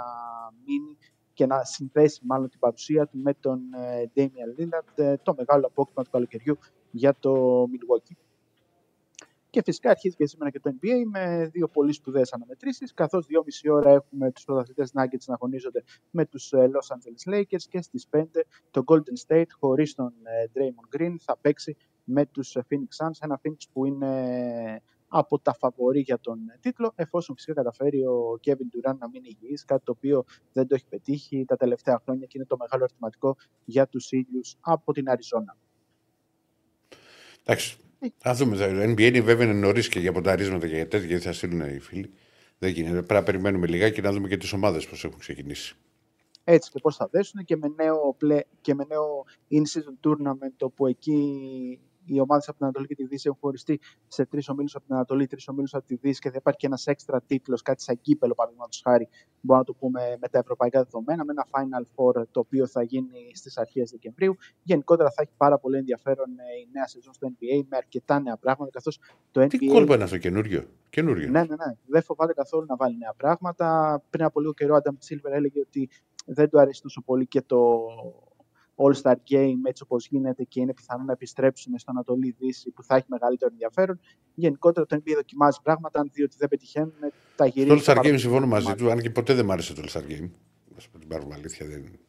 μείνει 0.66 0.98
και 1.34 1.46
να 1.46 1.64
συνδέσει 1.64 2.22
μάλλον 2.26 2.50
την 2.50 2.60
παρουσία 2.60 3.08
του 3.08 3.18
με 3.18 3.34
τον 3.34 3.60
ε, 3.74 4.04
Damian 4.16 4.60
Lillard, 4.60 5.04
ε, 5.04 5.18
το 5.18 5.34
μεγάλο 5.38 5.66
απόκτημα 5.66 6.04
του 6.04 6.10
καλοκαιριού 6.10 6.58
για 6.92 7.16
το 7.20 7.64
Milwaukee. 7.64 8.29
Και 9.50 9.62
φυσικά 9.64 9.90
αρχίζει 9.90 10.16
και 10.16 10.28
σήμερα 10.28 10.50
και 10.50 10.60
το 10.60 10.76
NBA 10.82 11.04
με 11.12 11.50
δύο 11.52 11.68
πολύ 11.68 11.94
σπουδαίες 11.94 12.34
αναμετρήσεις. 12.34 12.94
Καθώς 12.94 13.26
2,5 13.26 13.74
ώρα 13.74 13.90
έχουμε 13.92 14.32
τους 14.32 14.44
πρωταθλητές 14.44 14.92
Nuggets 14.94 15.26
να 15.26 15.34
αγωνίζονται 15.34 15.84
με 16.10 16.26
τους 16.26 16.54
Los 16.54 16.96
Angeles 16.96 17.34
Lakers 17.34 17.64
και 17.70 17.82
στις 17.82 18.08
5 18.12 18.24
το 18.72 18.84
Golden 18.86 19.28
State 19.28 19.50
χωρίς 19.60 19.96
τον 19.96 20.14
ε, 20.24 20.46
Draymond 20.54 21.00
Green 21.00 21.16
θα 21.20 21.38
παίξει 21.38 21.78
με 22.04 22.26
τους 22.26 22.58
Phoenix 22.58 23.06
Suns. 23.06 23.18
Ένα 23.20 23.42
Phoenix 23.44 23.58
που 23.74 23.86
είναι 23.86 24.82
από 25.08 25.40
τα 25.40 25.54
φαβορή 25.54 26.00
για 26.00 26.20
τον 26.20 26.40
τίτλο, 26.60 26.92
εφόσον 26.96 27.36
φυσικά 27.36 27.54
καταφέρει 27.54 28.06
ο 28.06 28.40
Kevin 28.46 28.90
Durant 28.90 28.98
να 28.98 29.10
μείνει 29.10 29.38
υγιής, 29.42 29.66
κάτι 29.66 29.84
το 29.84 29.92
οποίο 29.92 30.26
δεν 30.54 30.68
το 30.68 30.76
έχει 30.76 30.86
πετύχει 30.90 31.46
τα 31.46 31.56
τελευταία 31.56 32.02
χρόνια 32.04 32.26
και 32.26 32.34
είναι 32.38 32.46
το 32.46 32.58
μεγάλο 32.60 32.84
ερωτηματικό 32.84 33.36
για 33.66 33.88
τους 33.88 34.12
ίδιους 34.12 34.58
από 34.60 34.94
την 34.94 35.10
Αριζόνα. 35.10 35.58
Εντάξει. 37.44 37.78
Θα 38.18 38.34
δούμε. 38.34 38.58
Το 38.58 38.64
NBA 38.64 39.02
είναι 39.02 39.22
βέβαια 39.22 39.54
νωρίς 39.54 39.90
και 39.90 40.00
για 40.00 40.12
πονταρίσματα 40.12 40.68
και 40.68 40.76
για 40.76 40.88
τέτοια, 40.88 41.08
γιατί 41.08 41.24
θα 41.24 41.34
στείλουν 41.34 41.76
οι 41.76 41.80
φίλοι. 41.80 42.14
Δεν 42.58 42.72
γίνεται. 42.72 42.94
Πρέπει 42.94 43.14
να 43.14 43.24
περιμένουμε 43.24 43.68
λιγάκι 43.68 44.02
να 44.02 44.12
δούμε 44.12 44.28
και 44.28 44.38
τις 44.38 44.54
ομάδες 44.54 44.88
πώς 44.88 45.04
έχουν 45.04 45.20
ξεκινήσει. 45.20 45.76
Έτσι 46.44 46.72
και 46.72 46.80
πώς 46.80 46.96
θα 46.96 47.08
δέσουν 47.12 47.44
και 47.46 47.56
με 47.56 47.68
νέο, 47.76 48.16
πλε... 48.18 48.40
και 48.62 48.74
με 48.74 48.86
νέο 48.88 49.26
in-season 49.52 50.10
tournament 50.10 50.58
όπου 50.60 50.88
εκεί 50.88 51.80
οι 52.10 52.20
ομάδε 52.20 52.42
από 52.48 52.58
την 52.58 52.66
Ανατολή 52.66 52.88
και 52.88 52.96
τη 52.96 53.06
Δύση 53.06 53.28
έχουν 53.28 53.40
χωριστεί 53.42 53.80
σε 54.08 54.26
τρεις 54.26 54.50
ομίλους 54.50 54.76
από 54.76 54.86
την 54.86 54.96
Ανατολή, 54.96 55.28
τρεις 55.28 55.48
ομίλους 55.48 55.74
από 55.74 55.86
τη 55.86 55.96
Δύση 55.96 56.20
και 56.20 56.30
θα 56.30 56.36
υπάρχει 56.38 56.60
και 56.60 56.66
ένας 56.66 56.88
έξτρα 56.88 57.22
τίτλος, 57.22 57.62
κάτι 57.62 57.82
σαν 57.84 58.02
κύπελο 58.02 58.34
παραδείγματος 58.34 58.82
χάρη, 58.84 59.08
μπορούμε 59.42 59.66
να 59.68 59.74
το 59.74 59.74
πούμε 59.80 60.18
με 60.22 60.28
τα 60.28 60.38
ευρωπαϊκά 60.38 60.84
δεδομένα, 60.84 61.26
με 61.26 61.32
ένα 61.32 61.48
Final 61.52 61.84
Four 61.96 62.24
το 62.32 62.40
οποίο 62.40 62.68
θα 62.68 62.84
γίνει 62.84 63.32
στις 63.34 63.58
αρχές 63.58 63.92
Δεκεμβρίου. 63.92 64.36
Γενικότερα 64.64 65.10
θα 65.12 65.22
έχει 65.22 65.32
πάρα 65.38 65.60
πολύ 65.60 65.78
ενδιαφέρον 65.78 66.30
ε, 66.30 66.60
η 66.60 66.70
νέα 66.72 66.88
σεζόν 66.88 67.14
στο 67.14 67.28
NBA 67.28 67.64
με 67.70 67.78
αρκετά 67.78 68.20
νέα 68.20 68.38
πράγματα, 68.38 68.72
καθώς 68.72 69.00
το 69.32 69.42
NBA. 69.42 69.48
Τι 69.50 69.68
κόλπο 69.68 69.94
είναι 69.94 70.04
αυτό 70.04 70.18
καινούριο; 70.18 70.64
καινούριο. 70.90 71.30
Ναι, 71.30 71.40
ναι, 71.40 71.56
ναι. 71.56 71.76
Δεν 71.86 72.04
φοβάται 72.04 72.34
καθόλου 72.34 72.66
να 72.68 72.76
βάλει 72.76 72.98
νέα 72.98 73.14
πράγματα. 73.18 74.02
Πριν 74.10 74.24
από 74.26 74.40
λίγο 74.40 74.54
καιρό, 74.54 74.76
ο 74.76 74.80
Adam 74.84 74.92
Silver 74.92 75.32
έλεγε 75.32 75.60
ότι 75.60 75.90
δεν 76.26 76.50
του 76.50 76.60
αρέσει 76.60 76.82
τόσο 76.82 77.02
πολύ 77.02 77.28
και 77.28 77.42
το 77.42 77.80
All-Star 78.82 79.16
Game 79.30 79.62
έτσι 79.64 79.84
όπως 79.84 80.08
γίνεται 80.08 80.44
και 80.44 80.60
είναι 80.60 80.74
πιθανό 80.74 81.04
να 81.04 81.12
επιστρέψουν 81.12 81.78
στο 81.78 81.92
Ανατολή 81.92 82.36
Δύση 82.40 82.72
που 82.72 82.84
θα 82.84 82.96
έχει 82.96 83.06
μεγαλύτερο 83.08 83.52
ενδιαφέρον. 83.52 84.00
Γενικότερα 84.34 84.86
το 84.86 84.96
NBA 84.96 85.12
δοκιμάζει 85.16 85.60
πράγματα, 85.64 86.00
αν 86.00 86.10
δει 86.14 86.24
ότι 86.24 86.36
δεν 86.40 86.48
πετυχαίνουν, 86.50 86.94
τα 87.00 87.10
Το 87.36 87.46
γυρίζει. 87.46 87.84
All 87.88 87.94
Star 87.94 88.06
Game 88.06 88.20
συμφωνώ 88.20 88.48
μαζί 88.48 88.76
του, 88.76 88.92
αν 88.92 89.02
και 89.02 89.10
ποτέ 89.10 89.34
δεν 89.34 89.46
μ' 89.46 89.52
άρεσε 89.52 89.74
το 89.74 89.82
All 89.86 90.00
Star 90.00 90.04
Game. 90.04 90.30
Να 90.74 90.80
σου 90.80 90.92
πω 90.92 91.00
την 91.00 91.08
πάρουμε 91.08 91.34
αλήθεια. 91.34 91.68
Δεν... 91.68 92.00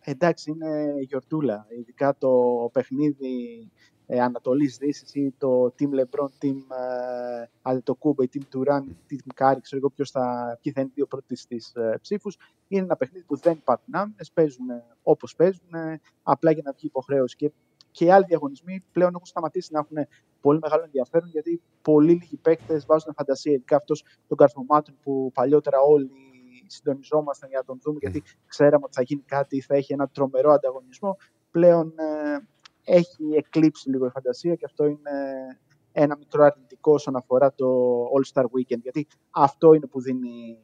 Εντάξει, 0.00 0.50
είναι 0.50 0.94
γιορτούλα. 1.00 1.66
Ειδικά 1.78 2.16
το 2.18 2.30
παιχνίδι 2.72 3.70
ε, 4.06 4.20
Ανατολής 4.20 4.76
Δύσης 4.76 5.14
ή 5.14 5.34
το 5.38 5.74
Team 5.78 5.88
LeBron, 6.00 6.28
Team 6.42 6.56
ε, 6.70 7.46
Αντετοκούμπο 7.62 8.22
ή 8.22 8.28
Team 8.32 8.42
Turan, 8.54 8.82
Team 9.10 9.32
Curry, 9.40 9.58
ξέρω 9.62 9.76
εγώ 9.76 9.90
ποιος 9.90 10.10
θα, 10.10 10.58
ποιοι 10.62 10.72
θα 10.72 10.80
είναι 10.80 10.90
οι 10.90 10.94
δύο 10.94 11.06
πρώτοι 11.06 11.36
στις 11.36 11.74
ε, 11.74 11.98
ψήφους. 12.00 12.36
Είναι 12.68 12.82
ένα 12.82 12.96
παιχνίδι 12.96 13.24
που 13.24 13.36
δεν 13.36 13.52
υπάρχουν 13.52 13.94
άμυνες, 13.94 14.30
παίζουν 14.32 14.70
ε, 14.70 14.84
όπως 15.02 15.34
παίζουν, 15.34 15.74
ε, 15.74 16.00
απλά 16.22 16.50
για 16.50 16.62
να 16.64 16.72
βγει 16.72 16.86
υποχρέωση. 16.86 17.36
Και, 17.36 17.52
και 17.90 18.04
οι 18.04 18.10
άλλοι 18.10 18.24
διαγωνισμοί 18.24 18.84
πλέον 18.92 19.10
έχουν 19.14 19.26
σταματήσει 19.26 19.72
να 19.72 19.78
έχουν 19.78 20.08
πολύ 20.40 20.58
μεγάλο 20.62 20.84
ενδιαφέρον 20.84 21.28
γιατί 21.28 21.62
πολύ 21.82 22.12
λίγοι 22.12 22.36
παίκτες 22.36 22.86
βάζουν 22.86 23.14
φαντασία. 23.14 23.52
Ειδικά 23.52 23.76
αυτός 23.76 24.04
των 24.28 24.36
καρφωμάτων 24.36 24.94
που 25.02 25.30
παλιότερα 25.34 25.80
όλοι 25.80 26.10
συντονιζόμασταν 26.66 27.48
για 27.48 27.58
να 27.58 27.64
τον 27.64 27.78
δούμε 27.82 27.98
γιατί 28.00 28.22
ξέραμε 28.46 28.84
ότι 28.84 28.94
θα 28.94 29.02
γίνει 29.02 29.22
κάτι, 29.26 29.60
θα 29.60 29.74
έχει 29.74 29.92
ένα 29.92 30.08
τρομερό 30.08 30.50
ανταγωνισμό. 30.52 31.16
Πλέον 31.50 31.94
ε, 31.96 32.46
έχει 32.88 33.24
εκλείψει 33.36 33.90
λίγο 33.90 34.06
η 34.06 34.10
φαντασία 34.10 34.54
και 34.54 34.64
αυτό 34.64 34.84
είναι 34.86 35.10
ένα 35.92 36.16
μικρό 36.16 36.44
αρνητικό 36.44 36.92
όσον 36.92 37.16
αφορά 37.16 37.54
το 37.54 37.66
All-Star 38.16 38.42
Weekend. 38.44 38.80
Γιατί 38.82 39.06
αυτό 39.30 39.72
είναι 39.72 39.86
που 39.86 40.00
δίνει 40.00 40.58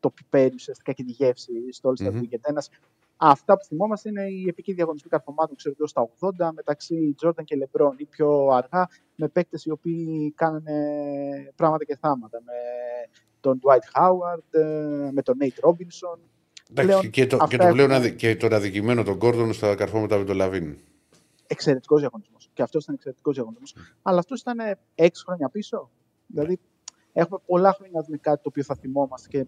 το 0.00 0.10
πιπέρι 0.10 0.54
ουσιαστικά 0.54 0.92
και 0.92 1.04
τη 1.04 1.10
γεύση 1.12 1.52
στο 1.72 1.90
All-Star 1.92 2.10
Μμμ. 2.12 2.20
Weekend. 2.22 2.38
Ένας, 2.42 2.68
αυτά 3.16 3.56
που 3.58 3.64
θυμόμαστε 3.64 4.08
είναι 4.08 4.22
οι 4.22 4.44
επικοί 4.48 4.72
διαγωνισμοί 4.72 5.10
καρφωμάτων, 5.10 5.56
ξέρω 5.56 5.74
εγώ, 5.78 5.86
στα 5.88 6.08
80 6.20 6.50
μεταξύ 6.54 7.14
Jordan 7.22 7.44
και 7.44 7.56
LeBron 7.62 7.92
ή 7.96 8.04
πιο 8.04 8.46
αργά 8.46 8.88
με 9.14 9.28
παίκτες 9.28 9.64
οι 9.64 9.70
οποίοι 9.70 10.32
κάνανε 10.36 10.72
πράγματα 11.56 11.84
και 11.84 11.96
θάματα. 11.96 12.42
Με 12.44 12.52
τον 13.40 13.60
Dwight 13.62 14.00
Howard, 14.00 14.60
ε, 14.60 15.10
με 15.12 15.22
τον 15.22 15.36
Nate 15.40 15.68
Robinson. 15.68 16.18
Εντάξει, 16.70 16.88
Πλέον 16.98 17.10
και, 17.10 17.26
το, 17.26 17.36
και, 17.36 17.42
αυτά 17.42 17.66
το 17.66 17.72
πλέον 17.72 17.90
έχουν- 17.90 18.02
αδι, 18.04 18.14
και 18.14 18.36
τον 18.36 18.52
αδικημένο 18.52 19.02
τον 19.02 19.18
Gordon 19.20 19.48
στα 19.52 19.74
καρφώματα 19.74 20.16
με 20.18 20.24
τον 20.24 20.36
Λαβίν. 20.36 20.76
Εξαιρετικός 21.52 22.00
διαγωνισμός. 22.00 22.50
Και 22.52 22.62
αυτός 22.62 22.82
ήταν 22.82 22.94
εξαιρετικός 22.94 23.34
διαγωνισμός. 23.34 23.74
Αλλά 24.02 24.18
αυτός 24.18 24.40
ήταν 24.40 24.58
έξι 24.94 25.22
χρόνια 25.26 25.48
πίσω. 25.48 25.90
Δηλαδή, 26.26 26.58
έχουμε 27.12 27.38
πολλά 27.46 27.72
χρόνια 27.72 27.98
να 27.98 28.04
δούμε 28.04 28.16
κάτι 28.16 28.42
το 28.42 28.48
οποίο 28.48 28.62
θα 28.62 28.74
θυμόμαστε. 28.74 29.28
Και 29.28 29.46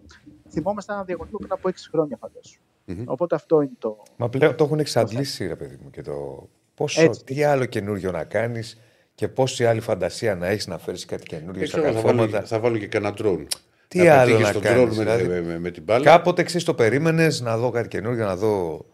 θυμόμαστε 0.51 0.93
ένα 0.93 1.05
διαγωνισμό 1.05 1.39
πριν 1.39 1.53
από 1.53 1.69
έξι 1.69 1.89
χρόνια, 1.91 2.17
φαντάσου. 2.17 2.61
Μμμ. 2.85 3.03
Οπότε 3.07 3.35
αυτό 3.35 3.61
είναι 3.61 3.77
το. 3.79 4.03
Μα 4.17 4.29
πλέον 4.29 4.57
το 4.57 4.65
έχουν 4.65 4.79
εξαντλήσει, 4.79 5.47
ρε 5.47 5.57
παιδί 5.57 5.79
μου. 5.83 5.91
Και 5.91 6.03
το 6.03 6.49
πόσο, 6.75 7.03
Έτσι. 7.03 7.25
τι 7.25 7.45
άλλο 7.45 7.65
καινούριο 7.65 8.11
να 8.11 8.25
κάνεις 8.25 8.81
και 9.15 9.29
πόση 9.29 9.67
άλλη 9.67 9.81
φαντασία 9.81 10.35
να 10.35 10.47
έχεις 10.47 10.67
να 10.67 10.79
φέρεις 10.79 11.05
κάτι 11.05 11.23
καινούριο 11.23 11.61
Δεν 11.61 11.67
στα 11.69 11.79
ξέρω, 11.79 11.93
θα 11.95 12.01
βάλω, 12.01 12.19
καρφώματα. 12.19 12.47
θα 12.47 12.61
βάλω 12.61 12.79
και 12.79 12.87
κανένα 12.87 13.15
drone. 13.19 13.47
Τι 13.89 13.99
να 13.99 14.15
άλλο 14.15 14.25
πετύχει 14.31 14.43
να 14.43 14.49
στον 14.49 14.63
κάνεις, 14.63 14.83
drone 14.83 14.97
με, 14.97 15.03
δηλαδή. 15.03 15.29
με, 15.29 15.41
με, 15.41 15.59
με 15.59 15.71
την 15.71 15.83
μπάλα. 15.83 16.05
Κάποτε 16.05 16.41
εξή 16.41 16.65
το 16.65 16.75
περίμενες 16.75 17.41
να 17.41 17.57
δω 17.57 17.71
κάτι 17.71 17.89
καινούριο, 17.89 18.25
να 18.25 18.37
δω 18.37 18.85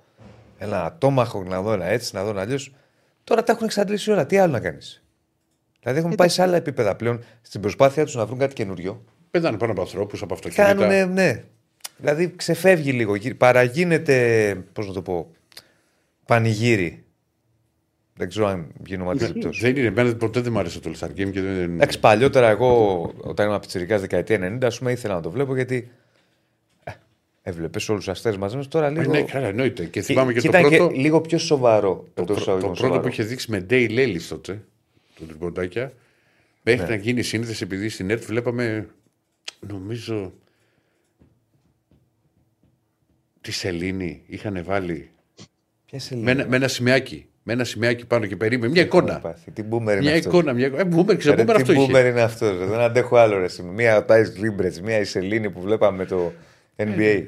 ένα 0.59 0.85
ατόμαχο, 0.85 1.43
να 1.43 1.63
δω 1.63 1.73
ένα 1.73 1.85
έτσι, 1.85 2.15
να 2.15 2.25
δω 2.25 2.31
ένα 2.31 2.41
αλλιώς. 2.41 2.75
Τώρα 3.29 3.43
τα 3.43 3.53
έχουν 3.53 3.65
εξαντλήσει 3.67 4.11
όλα. 4.11 4.27
Τι 4.27 4.39
άλλο 4.39 4.53
να 4.53 4.61
κάνεις; 4.61 5.05
Δηλαδή 5.83 5.99
έχουν 5.99 6.15
πάει 6.15 6.29
σε 6.29 6.43
άλλα 6.43 6.57
επίπεδα 6.57 6.97
πλέον 6.97 7.25
στην 7.43 7.61
προσπάθεια 7.61 8.05
τους 8.05 8.15
να 8.15 8.27
βρουν 8.27 8.39
κάτι 8.39 8.55
καινούριο. 8.55 9.05
Πέθανε 9.31 9.57
πάνω 9.59 9.73
από 9.73 9.81
ανθρώπους, 9.81 10.23
από 10.23 10.35
αυτοκίνητα. 10.35 10.75
Κάνουν, 10.75 11.13
ναι. 11.13 11.45
Δηλαδή 11.97 12.33
ξεφεύγει 12.37 12.93
λίγο. 12.93 13.15
γύρι- 13.15 13.35
Παραγίνεται, 13.37 14.55
πώς 14.73 14.87
να 14.87 14.93
το 14.93 15.03
πω, 15.03 15.31
πανηγύρι. 16.27 17.03
Δεν 18.15 18.29
ξέρω 18.29 18.47
αν 18.47 18.73
γίνομαι 18.87 19.11
αντιληπτό. 19.11 19.51
Δεν 19.61 19.77
είναι, 19.77 19.87
εμένα 19.87 20.17
ποτέ 20.17 20.41
δεν 20.41 20.53
μου 20.53 20.59
άρεσε 20.59 20.81
το 20.81 20.91
All 20.95 20.99
Star 21.07 21.11
Game 21.11 21.31
και 21.33 21.41
δεν. 21.41 21.63
Εντάξει, 21.75 22.01
παλιότερα 22.01 22.49
εγώ, 22.49 23.03
όταν 23.21 23.47
ήμουν 23.47 23.61
πιτσιρικά 23.61 23.99
δεκαετία 23.99 24.59
90, 24.61 24.67
ας 24.67 24.79
πούμε, 24.79 24.93
ήθελα 24.93 25.15
να 25.15 25.21
το 25.21 25.31
βλέπω 25.31 25.55
γιατί. 25.55 25.91
Ε, 27.49 27.51
έβλεπες 27.51 27.89
όλους 27.89 28.05
τους 28.05 28.13
αστέρες 28.13 28.39
μαζί 28.39 28.57
μας. 28.57 28.69
Τώρα 28.69 28.87
Ε, 28.87 28.91
λίγο. 28.91 29.11
Ναι, 29.13 29.23
καλά, 29.23 29.47
εννοείται. 29.47 29.85
Και 29.85 30.03
θυμάμαι 30.03 30.33
και, 30.33 30.41
και 30.41 30.49
το 30.49 30.59
ήταν 30.59 30.71
πρώτο. 30.71 30.89
και 30.93 31.01
λίγο 31.01 31.21
πιο 31.21 31.39
σοβαρό. 31.39 32.05
Το, 32.15 32.23
εντός 32.23 32.25
πρω- 32.25 32.37
το 32.37 32.41
εισαγωγικών 32.41 32.71
πρώτο 32.73 32.81
σοβαρό. 32.87 33.03
που 33.03 33.09
είχε 33.09 33.23
δείξει 33.23 33.51
με 33.51 33.67
Day 33.71 33.91
Lellis 33.91 34.23
τότε, 34.29 34.65
το 35.19 35.25
τριποντάκια, 35.25 35.93
μέχρι 36.63 36.83
Ναι. 36.83 36.89
να 36.89 36.95
γίνει 36.95 37.23
σύνδεση, 37.23 37.63
επειδή 37.65 37.89
στην 37.89 38.11
ΕΡΤ 38.11 38.25
βλέπαμε, 38.25 38.89
νομίζω, 39.61 40.33
τη 43.41 43.53
Σελήνη 43.53 44.23
είχαν 44.27 44.63
βάλει 44.65 45.11
Ποια 45.87 45.99
σελήνη, 46.01 46.25
με, 46.25 46.31
ένα- 46.31 46.43
ρε. 46.43 46.49
με 46.49 46.57
ένα 46.57 46.69
σημαίακι. 46.69 47.27
Με 47.43 47.55
ένα 47.55 47.65
σημαίακι 47.65 48.07
πάνω 48.07 48.27
και 48.27 48.37
περίμενε. 48.37 48.73
Μια 48.73 48.83
Έχουμε 48.83 49.03
εικόνα. 49.03 49.21
πάθει. 49.21 49.51
Τι 49.51 49.63
boomer 49.71 49.81
είναι 49.81 50.01
Μια 50.01 50.11
αυτός. 50.15 50.25
εικόνα. 50.25 50.53
Μια... 50.53 50.67
Ε, 50.67 50.89
boomer, 50.97 51.17
ξέρω, 51.19 51.37
Ρε, 51.37 51.43
boomer 51.43 51.55
αυτό 51.55 51.73
τι 51.73 51.81
είχε. 51.81 51.93
boomer 51.93 52.07
είναι 52.11 52.21
αυτός. 52.23 52.59
Δεν 52.69 52.79
αντέχω 52.79 53.17
άλλο. 53.17 53.39
Ρε. 53.39 53.49
σήμερα. 53.49 53.75
Μία 53.75 54.05
Τάι 54.05 54.25
Λίμπρετ, 54.25 54.77
μία 54.79 54.99
η 54.99 55.05
Σελήνη 55.05 55.51
που 55.51 55.61
βλέπαμε 55.61 55.97
με 55.97 56.05
το 56.05 56.33
NBA. 56.77 57.25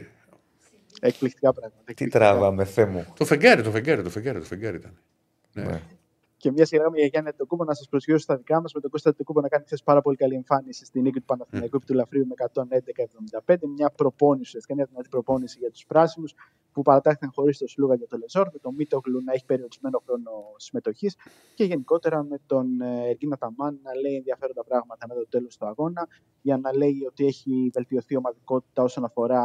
Εκπληκτικά 1.00 1.52
πράγματα. 1.52 1.82
Τι 1.84 1.90
εκπληκτικά. 1.90 2.24
τράβαμε, 2.24 2.64
Θεέ 2.64 2.86
μου. 2.86 3.06
Το 3.16 3.24
φεγγάρι, 3.24 3.62
το 3.62 3.70
φεγγάρι, 3.70 4.02
το 4.02 4.10
φεγγάρι, 4.10 4.38
το 4.38 4.44
φεγγάρι 4.44 4.76
ήταν. 4.76 4.98
Ναι. 5.52 5.62
Ναι. 5.64 5.82
Και 6.36 6.50
μια 6.50 6.66
σειρά 6.66 6.90
για 6.94 7.06
Γιάννη 7.06 7.28
Αντετοκούμπο 7.28 7.64
να 7.64 7.74
σας 7.74 7.88
προσγειώσω 7.88 8.22
στα 8.22 8.36
δικά 8.36 8.60
μας. 8.60 8.74
Με 8.74 8.80
τον 8.80 8.90
Κώστα 8.90 9.08
Αντετοκούμπο 9.08 9.40
να 9.40 9.48
κάνει 9.48 9.64
χθε 9.64 9.76
πάρα 9.84 10.00
πολύ 10.00 10.16
καλή 10.16 10.34
εμφάνιση 10.34 10.84
στην 10.84 11.02
νίκη 11.02 11.18
του 11.18 11.24
Παναθηναϊκού 11.24 11.76
επί 11.76 11.86
του 11.86 11.94
Λαφρίου 11.94 12.26
με 12.26 12.34
111-75. 13.46 13.54
Μια 13.74 13.90
προπόνηση, 13.90 14.42
ουσιαστικά 14.46 14.74
μια 14.74 14.86
δυνατή 14.90 15.08
προπόνηση 15.08 15.58
για 15.58 15.70
τους 15.70 15.84
πράσινους 15.86 16.34
που 16.72 16.82
παρατάχθηκαν 16.82 17.30
χωρίς 17.34 17.58
το 17.58 17.66
Σλούγα 17.66 17.94
για 17.94 18.06
το 18.06 18.16
Λεζόρ, 18.16 18.48
με 18.52 18.58
τον 18.58 18.74
Μίτογλου 18.74 19.22
να 19.24 19.32
έχει 19.32 19.44
περιορισμένο 19.44 20.02
χρόνο 20.06 20.30
συμμετοχής 20.56 21.16
και 21.54 21.64
γενικότερα 21.64 22.22
με 22.22 22.38
τον 22.46 22.80
ε, 22.80 23.08
Εργίνα 23.08 23.36
Ταμάν 23.36 23.78
να 23.82 23.94
λέει 23.94 24.14
ενδιαφέροντα 24.14 24.64
πράγματα 24.64 25.06
μετά 25.08 25.20
το 25.20 25.28
τέλος 25.28 25.56
του 25.56 25.66
αγώνα, 25.66 26.08
για 26.42 26.56
να 26.56 26.74
λέει 26.76 27.04
ότι 27.08 27.26
έχει 27.26 27.70
βελτιωθεί 27.72 28.14
η 28.14 28.16
ομαδικότητα 28.16 28.82
όσον 28.82 29.04
αφορά 29.04 29.44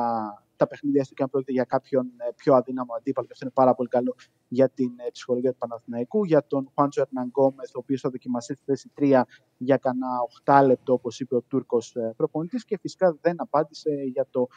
τα 0.56 0.68
παιχνίδια, 0.68 1.02
έστω 1.02 1.14
και 1.14 1.24
αν 1.24 1.30
πρόκειται 1.30 1.52
για 1.52 1.64
κάποιον 1.64 2.06
ε, 2.06 2.30
πιο 2.36 2.54
αδύναμο 2.54 2.94
αντίπαλο. 2.94 3.28
Και 3.28 3.34
αυτό 3.34 3.46
είναι 3.46 3.56
πάρα 3.56 3.76
πολύ 3.76 3.90
καλό 3.90 4.16
για 4.48 4.70
την 4.70 4.92
ε, 5.08 5.10
ψυχολογία 5.12 5.52
του 5.52 5.58
Παναθηναϊκού. 5.58 6.26
Για 6.26 6.46
τον 6.48 6.72
Χουάντσο 6.74 7.02
Ερναν 7.02 7.28
Γκόμεθ, 7.28 7.76
ο 7.76 7.80
οποίος 7.80 8.02
θα 8.02 8.10
δοκιμαστεί 8.10 8.54
στη 8.54 8.64
θέση 8.66 8.92
3 9.00 9.22
για 9.58 9.78
κανένα 9.78 10.08
8 10.46 10.64
λεπτό, 10.66 10.94
όπως 10.94 11.20
είπε 11.20 11.36
ο 11.36 11.42
Τούρκος 11.42 11.96
προπονητής. 12.16 12.66
Και 12.66 12.78
φυσικά 12.78 13.18
δεν 13.22 13.36
απάντησε 13.42 13.92
για 14.14 14.28
το 14.30 14.48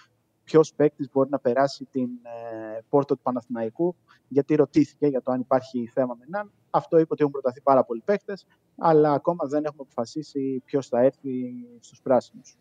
ποιος 0.49 0.75
παίκτης 0.75 1.11
μπορεί 1.13 1.31
να 1.31 1.39
περάσει 1.39 1.85
την 1.91 2.09
ε, 2.23 2.79
πόρτα 2.89 3.15
του 3.15 3.23
Παναθηναϊκού, 3.23 3.97
γιατί 4.29 4.55
ρωτήθηκε 4.55 5.07
για 5.07 5.23
το 5.23 5.33
αν 5.33 5.41
υπάρχει 5.41 5.91
θέμα 5.95 6.15
με 6.19 6.25
έναν. 6.27 6.53
Αυτό 6.71 6.99
είπε 6.99 7.09
ότι 7.11 7.21
έχουν 7.21 7.33
προταθεί 7.33 7.61
πάρα 7.61 7.85
πολλοί 7.85 8.03
παίκτες, 8.05 8.47
αλλά 8.77 9.13
ακόμα 9.13 9.47
δεν 9.47 9.65
έχουμε 9.65 9.87
αποφασίσει 9.91 10.63
ποιος 10.65 10.89
θα 10.89 11.01
έρθει 11.01 11.53
στους 11.81 12.01
πράσινους. 12.03 12.59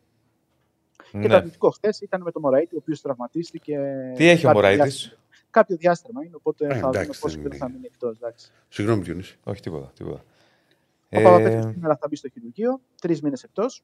Και 1.11 1.19
το 1.21 1.27
Ναι. 1.27 1.35
αρνητικό 1.35 1.69
χθες 1.69 1.99
ήταν 2.01 2.21
με 2.21 2.31
τον 2.31 2.41
Μωραήτη, 2.41 2.75
ο 2.75 2.77
οποίος 2.81 3.01
τραυματίστηκε. 3.01 3.79
Τι 4.15 4.27
έχει 4.27 4.45
ο 4.45 4.47
κάποιο 4.47 4.61
Μωραήτης; 4.61 4.83
διάστημα- 4.83 5.21
Κάποιο 5.49 5.75
διάστημα 5.75 6.23
είναι, 6.25 6.35
οπότε 6.35 6.65
Ε, 6.65 6.69
θα 6.69 6.75
δούμε 6.89 7.01
εντάξει, 7.01 7.19
πόσο 7.21 7.33
δεν 7.35 7.43
καιρό 7.43 7.57
θα 7.57 7.65
είναι. 7.65 7.73
μείνει 7.73 7.85
εκτός. 7.93 8.19
Συγγνώμη, 8.67 9.01
Διονύση. 9.01 9.37
Όχι, 9.43 9.61
τίποτα. 9.61 9.91
τίποτα. 9.95 10.17
Ο 10.19 11.19
Ε, 11.19 11.23
Παπαπέτρου 11.23 11.71
σήμερα 11.71 11.95
θα 11.97 12.07
μπει 12.07 12.15
στο 12.15 12.29
χειρουργείο, 12.29 12.81
τρεις 13.01 13.21
μήνες 13.21 13.43
εκτός. 13.43 13.83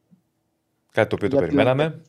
κάτι 0.91 1.09
το 1.09 1.15
οποίο 1.15 1.29
το 1.29 1.37
περιμέναμε. 1.37 2.01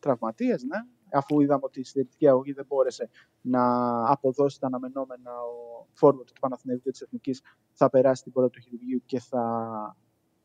Τραυματίε, 0.00 0.54
ναι. 0.68 0.78
Αφού 1.12 1.40
είδαμε 1.40 1.60
ότι 1.64 1.80
η 1.80 1.84
συντηρητική 1.84 2.28
αγωγή 2.28 2.52
δεν 2.52 2.64
μπόρεσε 2.68 3.08
να 3.40 3.62
αποδώσει 4.10 4.60
τα 4.60 4.66
αναμενόμενα, 4.66 5.30
ο 5.30 5.86
φόρμα 5.92 6.22
του 6.24 6.32
Παναθηναϊκού 6.40 6.82
και 6.82 6.90
της 6.90 7.00
Εθνικής 7.00 7.42
θα 7.72 7.90
περάσει 7.90 8.22
την 8.22 8.32
πόρτα 8.32 8.50
του 8.50 8.60
χειρουργείου 8.60 9.02
και 9.06 9.20
θα 9.20 9.96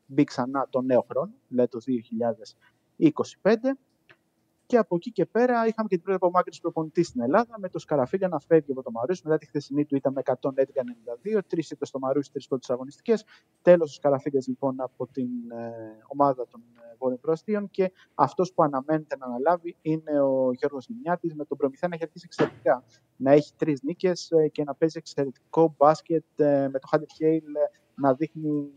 μπει 0.06 0.24
ξανά 0.24 0.66
το 0.70 0.80
νέο 0.80 1.04
χρόνο, 1.10 1.32
δηλαδή 1.48 1.68
το 1.70 1.78
2025. 1.80 3.76
Και 4.66 4.76
από 4.76 4.96
εκεί 4.96 5.12
και 5.12 5.26
πέρα 5.26 5.66
είχαμε 5.66 5.88
και 5.88 5.94
την 5.94 6.04
πρώτη 6.04 6.18
απομάκρυνση 6.22 6.60
προπονητή 6.60 7.02
στην 7.02 7.20
Ελλάδα 7.20 7.58
με 7.58 7.68
το 7.68 7.78
Σκαραφίλια 7.78 8.28
να 8.28 8.38
φεύγει 8.38 8.72
από 8.72 8.82
το 8.82 8.90
Μαρούσι. 8.90 9.22
Μετά 9.24 9.38
τη 9.38 9.46
χθεσινή 9.46 9.84
του 9.84 9.96
ήταν 9.96 10.12
με 10.12 10.22
111-92, 10.24 11.38
τρεις 11.46 11.70
ήττε 11.70 11.86
στο 11.86 11.98
Μαρούσι, 11.98 12.30
τρεις 12.32 12.46
πρώτες 12.46 12.70
αγωνιστικές. 12.70 13.24
Τέλος 13.62 13.90
ο 13.90 13.92
Σκαραφίλιας 13.92 14.46
λοιπόν 14.46 14.80
από 14.80 15.06
την 15.06 15.28
ε, 15.50 15.72
ομάδα 16.06 16.46
των 16.46 16.60
ε, 16.60 16.96
Βόρειων 16.98 17.20
Προαστίων 17.20 17.70
και 17.70 17.92
αυτός 18.14 18.52
που 18.52 18.62
αναμένεται 18.62 19.16
να 19.16 19.26
αναλάβει 19.26 19.76
είναι 19.82 20.20
ο 20.20 20.52
Γιώργος 20.52 20.88
Νιμιάτη 20.88 21.34
με 21.34 21.44
τον 21.44 21.56
Προμηθέα 21.56 21.88
να 21.88 21.94
έχει 21.94 22.04
αρχίσει 22.04 22.24
εξαιρετικά. 22.26 22.84
Να 23.16 23.32
έχει 23.32 23.52
τρεις 23.56 23.82
νίκες 23.82 24.30
και 24.52 24.64
να 24.64 24.74
παίζει 24.74 24.98
εξαιρετικό 24.98 25.74
μπάσκετ 25.78 26.24
ε, 26.36 26.68
με 26.72 26.78
το 26.78 26.86
Χάντερ 26.86 27.08
Χέιλ 27.16 27.44
να 27.94 28.14
δείχνει 28.14 28.70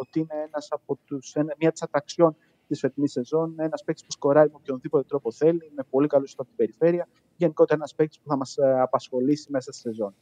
ότι 0.00 0.18
είναι 0.18 0.44
ένας 0.46 0.68
από 0.70 0.98
τους, 1.04 1.34
ένα, 1.34 1.54
μια 1.58 1.72
τη 1.72 1.80
ατραξιών 1.84 2.36
της 2.68 2.80
φετινής 2.80 3.12
σεζόν. 3.12 3.54
Ένας 3.58 3.84
παίκτης 3.84 4.04
που 4.04 4.12
σκοράρει 4.12 4.48
με 4.48 4.56
οποιονδήποτε 4.56 5.04
τρόπο 5.08 5.32
θέλει, 5.32 5.72
με 5.76 5.82
πολύ 5.90 6.06
καλού 6.06 6.26
από 6.32 6.44
την 6.44 6.56
περιφέρεια. 6.56 7.08
Γενικότερα 7.36 7.78
ένας 7.78 7.94
παίκτης 7.94 8.18
που 8.18 8.28
θα 8.28 8.36
μας 8.36 8.56
απασχολήσει 8.58 9.50
μέσα 9.50 9.72
στη 9.72 9.80
σεζόν. 9.80 10.14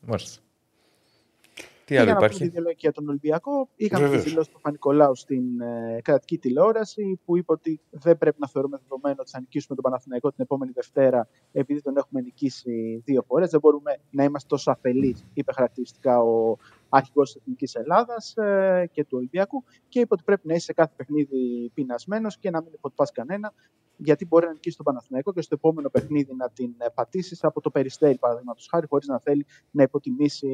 Μάλιστα. 0.00 0.42
Τι 1.84 1.94
Και 1.94 2.00
άλλο 2.00 2.10
για 2.10 2.14
να 2.14 2.18
πούμε 2.18 2.26
υπάρχει. 2.34 2.48
δύο 2.48 2.60
λόγια 2.62 2.78
για 2.80 2.92
τον 2.92 3.08
Ολυμπιακό, 3.08 3.68
είχαμε 3.76 4.04
τη 4.04 4.10
Βεβαίως. 4.10 4.28
δηλώση 4.28 4.48
του 4.48 4.54
Παπα-Νικολάου 4.54 5.16
στην 5.16 5.60
ε, 5.60 6.00
κρατική 6.02 6.38
τηλεόραση 6.38 7.20
που 7.24 7.36
είπε 7.36 7.52
ότι 7.52 7.80
δεν 7.90 8.18
πρέπει 8.18 8.36
να 8.40 8.48
θεωρούμε 8.48 8.78
δεδομένο 8.82 9.16
ότι 9.20 9.30
θα 9.30 9.40
νικήσουμε 9.40 9.74
τον 9.74 9.84
Παναθηναϊκό 9.84 10.28
την 10.30 10.44
επόμενη 10.44 10.72
Δευτέρα 10.72 11.28
επειδή 11.52 11.82
τον 11.82 11.96
έχουμε 11.96 12.20
νικήσει 12.20 13.02
δύο 13.04 13.22
φορές. 13.22 13.50
Δεν 13.50 13.60
μπορούμε 13.60 14.00
να 14.10 14.24
είμαστε 14.24 14.48
τόσο 14.48 14.70
αφελείς, 14.70 15.24
είπε 15.34 15.52
χαρακτηριστικά 15.52 16.20
ο 16.20 16.56
αρχηγός 16.88 17.32
της 17.32 17.40
Εθνικής 17.40 17.74
Ελλάδας 17.74 18.36
ε, 18.36 18.90
και 18.92 19.04
του 19.04 19.16
Ολυμπιακού. 19.16 19.64
Και 19.88 20.00
είπε 20.00 20.14
ότι 20.14 20.22
πρέπει 20.22 20.46
να 20.46 20.54
είσαι 20.54 20.64
σε 20.64 20.72
κάθε 20.72 20.92
παιχνίδι 20.96 21.70
πεινασμένος 21.74 22.38
και 22.38 22.50
να 22.50 22.62
μην 22.62 22.72
υποτυπάς 22.74 23.12
κανένα. 23.12 23.52
γιατί 23.96 24.26
μπορεί 24.26 24.46
να 24.46 24.52
νικήσει 24.52 24.76
τον 24.76 24.84
Παναθηναϊκό 24.84 25.32
και 25.32 25.40
στο 25.40 25.54
επόμενο 25.54 25.88
παιχνίδι 25.90 26.34
να 26.34 26.50
την 26.50 26.74
ε, 26.78 26.86
πατήσεις 26.94 27.44
από 27.44 27.60
το 27.60 27.70
περιστέρι, 27.70 28.18
παραδείγματος 28.18 28.68
χάρη, 28.70 28.86
χωρίς 28.86 29.06
να 29.06 29.18
θέλει 29.18 29.46
να 29.70 29.82
υποτιμήσει 29.82 30.48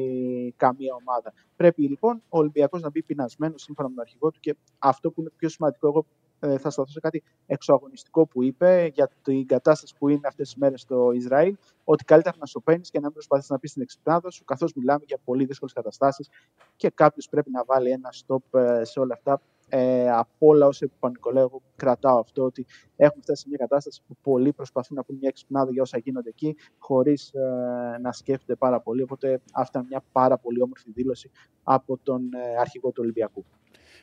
καμία 0.57 0.95
ομάδα. 1.05 1.33
Πρέπει 1.55 1.81
λοιπόν 1.81 2.21
ο 2.29 2.37
Ολυμπιακός 2.37 2.81
να 2.81 2.89
μπει 2.89 3.03
πεινασμένος 3.03 3.61
σύμφωνα 3.61 3.89
με 3.89 3.95
τον 3.95 4.03
αρχηγό 4.03 4.31
του 4.31 4.39
και 4.39 4.55
αυτό 4.79 5.11
που 5.11 5.21
είναι 5.21 5.31
πιο 5.35 5.49
σημαντικό, 5.49 5.87
εγώ 5.87 5.99
ε, 5.99 6.24
θα 6.59 6.69
σταθώ 6.69 6.91
σε 6.91 6.99
κάτι 6.99 7.23
εξωαγωνιστικό 7.45 8.27
που 8.27 8.43
είπε 8.43 8.91
για 8.93 9.09
την 9.23 9.47
κατάσταση 9.47 9.95
που 9.97 10.09
είναι 10.09 10.27
αυτές 10.27 10.47
τις 10.47 10.57
μέρες 10.57 10.81
στο 10.81 11.11
Ισραήλ, 11.11 11.55
ότι 11.83 12.03
καλύτερα 12.03 12.35
να 12.39 12.45
σωπαίνει 12.45 12.81
και 12.81 12.99
να 12.99 13.05
μην 13.05 13.13
προσπαθείς 13.13 13.49
να 13.49 13.59
πεις 13.59 13.69
στην 13.69 13.81
εξυπνάδα 13.81 14.29
σου, 14.29 14.43
καθώς 14.43 14.73
μιλάμε 14.73 15.03
για 15.07 15.17
πολύ 15.23 15.45
δύσκολες 15.45 15.73
καταστάσεις 15.73 16.29
και 16.75 16.89
κάποιος 16.89 17.29
πρέπει 17.29 17.51
να 17.51 17.63
βάλει 17.65 17.89
ένα 17.89 18.09
stop 18.25 18.59
ε, 18.59 18.83
σε 18.83 18.99
όλα 18.99 19.13
αυτά. 19.13 19.41
Ε, 19.69 20.11
από 20.11 20.29
όλα 20.37 20.65
όσα 20.65 20.85
είπε 20.85 20.95
ο 20.99 21.07
Νικολάου, 21.09 21.61
κρατάω 21.75 22.19
αυτό 22.19 22.43
ότι 22.43 22.65
έχουμε 22.95 23.21
φτάσει 23.21 23.41
σε 23.41 23.47
μια 23.49 23.57
κατάσταση 23.57 24.01
που 24.07 24.15
πολλοί 24.21 24.53
προσπαθούν 24.53 24.97
να 24.97 25.03
πούν 25.03 25.17
μια 25.19 25.29
εξυπνάδα 25.29 25.71
για 25.71 25.81
όσα 25.81 25.97
γίνονται 25.97 26.29
εκεί, 26.29 26.55
χωρίς 26.77 27.33
ε, 27.33 27.97
να 28.01 28.11
σκέφτονται 28.11 28.55
πάρα 28.55 28.81
πολύ. 28.81 29.01
Οπότε, 29.01 29.41
αυτά 29.53 29.79
είναι 29.79 29.87
μια 29.89 30.03
πάρα 30.11 30.37
πολύ 30.37 30.61
όμορφη 30.61 30.91
δήλωση 30.91 31.31
από 31.63 31.97
τον 32.03 32.33
ε, 32.33 32.59
αρχηγό 32.59 32.89
του 32.89 32.99
Ολυμπιακού. 33.01 33.45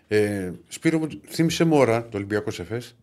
Ε, 0.08 0.52
Σπύρο 0.68 0.98
μου, 0.98 1.08
θύμισε 1.26 1.64
μου 1.64 1.76
ώρα 1.76 2.08
το 2.08 2.16
Ολυμπιακός 2.16 2.60
Εφές. 2.60 2.96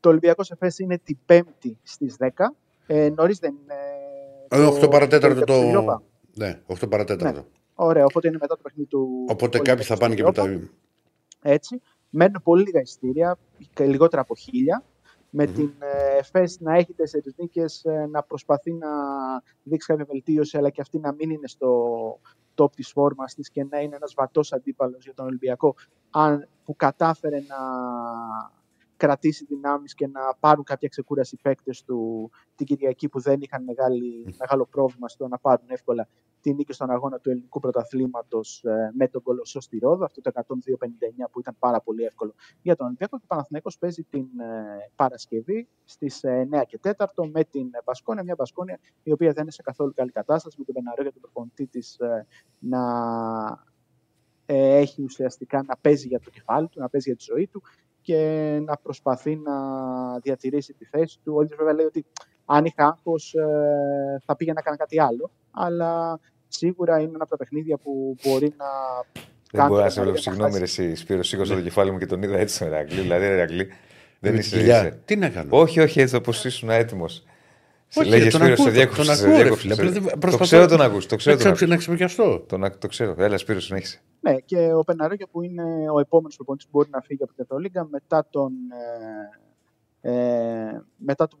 Το 0.00 0.08
Ολυμπιακός 0.08 0.50
Εφές 0.50 0.78
είναι 0.78 0.98
την 0.98 1.18
Πέμπτη 1.26 1.78
στις 1.82 2.16
10. 2.18 2.28
Ε, 2.86 3.08
νωρίς 3.08 3.38
δεν 3.38 3.54
είναι... 3.62 3.74
Ε, 4.48 4.84
8 4.84 4.90
παρατέταρτο 4.90 5.40
το 5.40 5.44
το... 5.44 5.54
Europa. 5.54 5.96
Ναι, 6.34 6.60
8 6.66 6.88
παρατέταρτο. 6.88 7.46
Ωραία, 7.74 8.04
οπότε 8.04 8.28
είναι 8.28 8.38
μετά 8.40 8.56
το 8.56 8.62
παιχνίδι 8.62 8.88
του. 8.88 9.24
Οπότε 9.28 9.58
Ολυμπιακού 9.58 9.62
κάποιοι 9.62 9.84
θα 9.84 9.96
πάνε 9.96 10.14
και 10.14 10.22
στο 10.22 10.44
μετά. 10.44 10.44
Europa. 10.44 10.68
Έτσι. 11.42 11.80
Μένουν 12.10 12.40
πολύ 12.42 12.62
λίγα 12.62 12.80
εισιτήρια, 12.80 13.38
και 13.74 13.84
λιγότερα 13.84 14.22
από 14.22 14.36
χίλια. 14.36 14.84
Με 15.34 15.46
την 15.46 15.72
ε, 15.78 16.18
ΕΦΕΣ 16.18 16.60
να 16.60 16.74
έχει 16.76 16.92
τέσσερις 16.92 17.34
νίκες, 17.36 17.84
να 18.10 18.22
προσπαθεί 18.22 18.72
να 18.72 18.88
δείξει 19.62 19.86
κάποια 19.86 20.04
βελτίωση, 20.04 20.56
αλλά 20.56 20.70
και 20.70 20.80
αυτή 20.80 20.98
να 20.98 21.12
μην 21.12 21.30
είναι 21.30 21.48
στο 21.48 21.70
top 22.54 22.72
της 22.72 22.90
φόρμας 22.90 23.34
της 23.34 23.50
και 23.50 23.64
να 23.64 23.80
είναι 23.80 23.96
ένας 23.96 24.14
βατός 24.16 24.52
αντίπαλος 24.52 25.04
για 25.04 25.14
τον 25.14 25.26
Ολυμπιακό, 25.26 25.74
αν, 26.10 26.48
που 26.64 26.76
κατάφερε 26.76 27.36
να 27.36 27.56
κρατήσει 28.96 29.44
δυνάμεις 29.44 29.94
και 29.94 30.06
να 30.06 30.20
πάρουν 30.40 30.64
κάποια 30.64 30.88
ξεκούραση 30.88 31.34
οι 31.34 31.38
παίκτες 31.42 31.82
του 31.82 32.30
την 32.54 32.66
Κυριακή 32.66 33.08
που 33.08 33.20
δεν 33.20 33.40
είχαν 33.40 33.64
μεγάλη, 33.64 34.34
μεγάλο 34.38 34.66
πρόβλημα 34.66 35.08
στο 35.08 35.28
να 35.28 35.38
πάρουν 35.38 35.66
εύκολα 35.68 36.08
τη 36.42 36.54
νίκη 36.54 36.72
στον 36.72 36.90
αγώνα 36.90 37.18
του 37.18 37.30
ελληνικού 37.30 37.60
πρωταθλήματος 37.60 38.64
με 38.96 39.08
τον 39.08 39.22
Κολοσσό 39.22 39.60
στη 39.60 39.78
Ρόδο, 39.78 40.04
αυτό 40.04 40.20
το 40.20 40.30
102-59 40.34 40.42
που 41.30 41.40
ήταν 41.40 41.56
πάρα 41.58 41.80
πολύ 41.80 42.04
εύκολο 42.04 42.34
για 42.62 42.76
τον 42.76 42.86
Ολυμπιακό. 42.86 43.16
Και 43.18 43.24
ο 43.24 43.28
Παναθηναϊκός 43.28 43.78
παίζει 43.78 44.02
την 44.02 44.26
ε, 44.40 44.90
Παρασκευή 44.96 45.68
στις 45.84 46.20
9 46.24 46.62
και 46.66 46.78
4 46.82 47.06
με 47.32 47.44
την 47.44 47.70
Μπασκόνια. 47.84 48.22
Μια 48.22 48.34
Μπασκόνια 48.38 48.78
η 49.02 49.12
οποία 49.12 49.32
δεν 49.32 49.42
είναι 49.42 49.52
σε 49.52 49.62
καθόλου 49.62 49.92
καλή 49.94 50.10
κατάσταση 50.10 50.56
με 50.58 50.64
τον 50.64 50.74
Πεναρό 50.74 51.02
για 51.02 51.12
τον 51.12 51.20
προπονητή 51.20 51.66
της 51.66 51.98
να 52.58 52.82
ε, 54.46 54.76
έχει 54.76 55.02
ουσιαστικά 55.02 55.62
να 55.66 55.76
παίζει 55.76 56.08
για 56.08 56.20
το 56.20 56.30
κεφάλι 56.30 56.68
του, 56.68 56.80
να 56.80 56.88
παίζει 56.88 57.08
για 57.08 57.16
τη 57.16 57.24
ζωή 57.24 57.46
του 57.46 57.62
και 58.00 58.18
να 58.64 58.76
προσπαθεί 58.76 59.36
να 59.36 59.54
διατηρήσει 60.18 60.72
τη 60.72 60.84
θέση 60.84 61.18
του. 61.24 61.34
Ο 61.36 61.42
ίδιος 61.42 61.58
βέβαια 61.58 61.74
λέει 61.74 61.86
ότι 61.86 62.04
αν 62.44 62.64
είχα 62.64 62.86
άγχος 62.86 63.34
ε, 63.34 64.18
θα 64.24 64.36
πήγαινα 64.36 64.56
να 64.56 64.62
κάνω 64.62 64.76
κάτι 64.76 65.00
άλλο, 65.00 65.30
αλλά 65.50 66.20
σίγουρα 66.52 66.96
είναι 66.98 67.08
ένα 67.14 67.18
από 67.22 67.30
τα 67.30 67.36
παιχνίδια 67.36 67.76
που 67.76 68.16
μπορεί 68.22 68.54
να 68.56 68.66
Δεν 69.52 69.66
μπορώ 69.66 69.76
να 69.80 69.82
τον 69.82 69.90
σε 69.90 70.00
βλέπω. 70.00 70.16
Παναθηναϊκό 70.16 70.20
Συγγνώμη, 70.20 70.52
ρε, 70.52 70.58
χάσει. 70.60 70.82
εσύ, 70.84 70.94
Σπύρος, 70.94 71.28
σήκωσα 71.28 71.54
το 71.54 71.60
κεφάλι 71.60 71.90
μου 71.90 71.98
και 71.98 72.06
τον 72.06 72.22
είδα 72.22 72.38
έτσι 72.38 72.54
στον 72.54 72.66
Ερακλή. 72.68 73.00
Δηλαδή, 73.00 73.26
ρε, 73.26 73.32
Ερακλή, 73.32 73.68
δεν 74.20 74.32
Με 74.32 74.38
είσαι. 74.38 74.50
τη 74.50 74.58
κοιλιά. 74.58 74.80
είσαι. 74.80 74.98
Τι 75.04 75.16
να 75.16 75.28
κάνω; 75.28 75.48
Όχι, 75.50 75.80
όχι, 75.80 76.00
έτσι 76.00 76.16
όπω 76.16 76.30
ήσουν 76.44 76.70
έτοιμος. 76.70 77.24
Όχι, 77.96 78.08
Λέγε 78.08 78.22
τον 78.22 78.30
Σπύρο, 78.40 78.44
ακούω, 78.44 78.56
σε 78.56 78.62
τον- 78.64 78.72
διέκοψε. 78.72 79.02
τον 79.04 79.14
σε 79.14 79.22
ακούω, 79.22 79.36
ρε 79.36 79.42
διέκοψε, 79.42 79.62
φίλε, 79.62 79.74
σε- 79.74 79.80
απλά 79.82 79.92
δεν- 80.00 80.10
Το 80.10 80.18
προσπαθώ- 80.18 80.46
ξέρω 80.46 80.66
τον 80.66 80.80
ακούς, 80.80 81.06
το 81.06 81.16
ξέρω 81.16 81.36
Δεν 81.36 81.44
τον 81.46 81.54
ξέρω 81.54 81.72
ακούς. 81.72 81.86
να 81.86 81.94
ξεπιαστώ. 81.94 82.40
Τον 82.48 82.64
ακ- 82.64 82.76
Το 82.78 82.88
ξέρω. 82.88 83.14
Έλα, 83.18 83.38
Σπύρο, 83.38 83.60
συνέχισε. 83.60 84.00
Ναι, 84.20 84.34
και 84.44 84.72
ο 84.72 84.84
Πεναρόγια 84.84 85.26
που 85.32 85.42
είναι 85.42 85.62
ο 85.94 86.00
επόμενος 86.00 86.34
προπονητής 86.36 86.66
που 86.66 86.76
μπορεί 86.76 86.88
να 86.92 87.00
φύγει 87.00 87.22
από 87.22 87.32
την 87.34 87.44
Ευρωλίγκα 87.44 87.88
μετά 87.90 88.26
τον. 88.30 88.52
Ε, 90.04 90.10
ε, 90.12 90.84
μετά 90.96 91.28
τον 91.28 91.38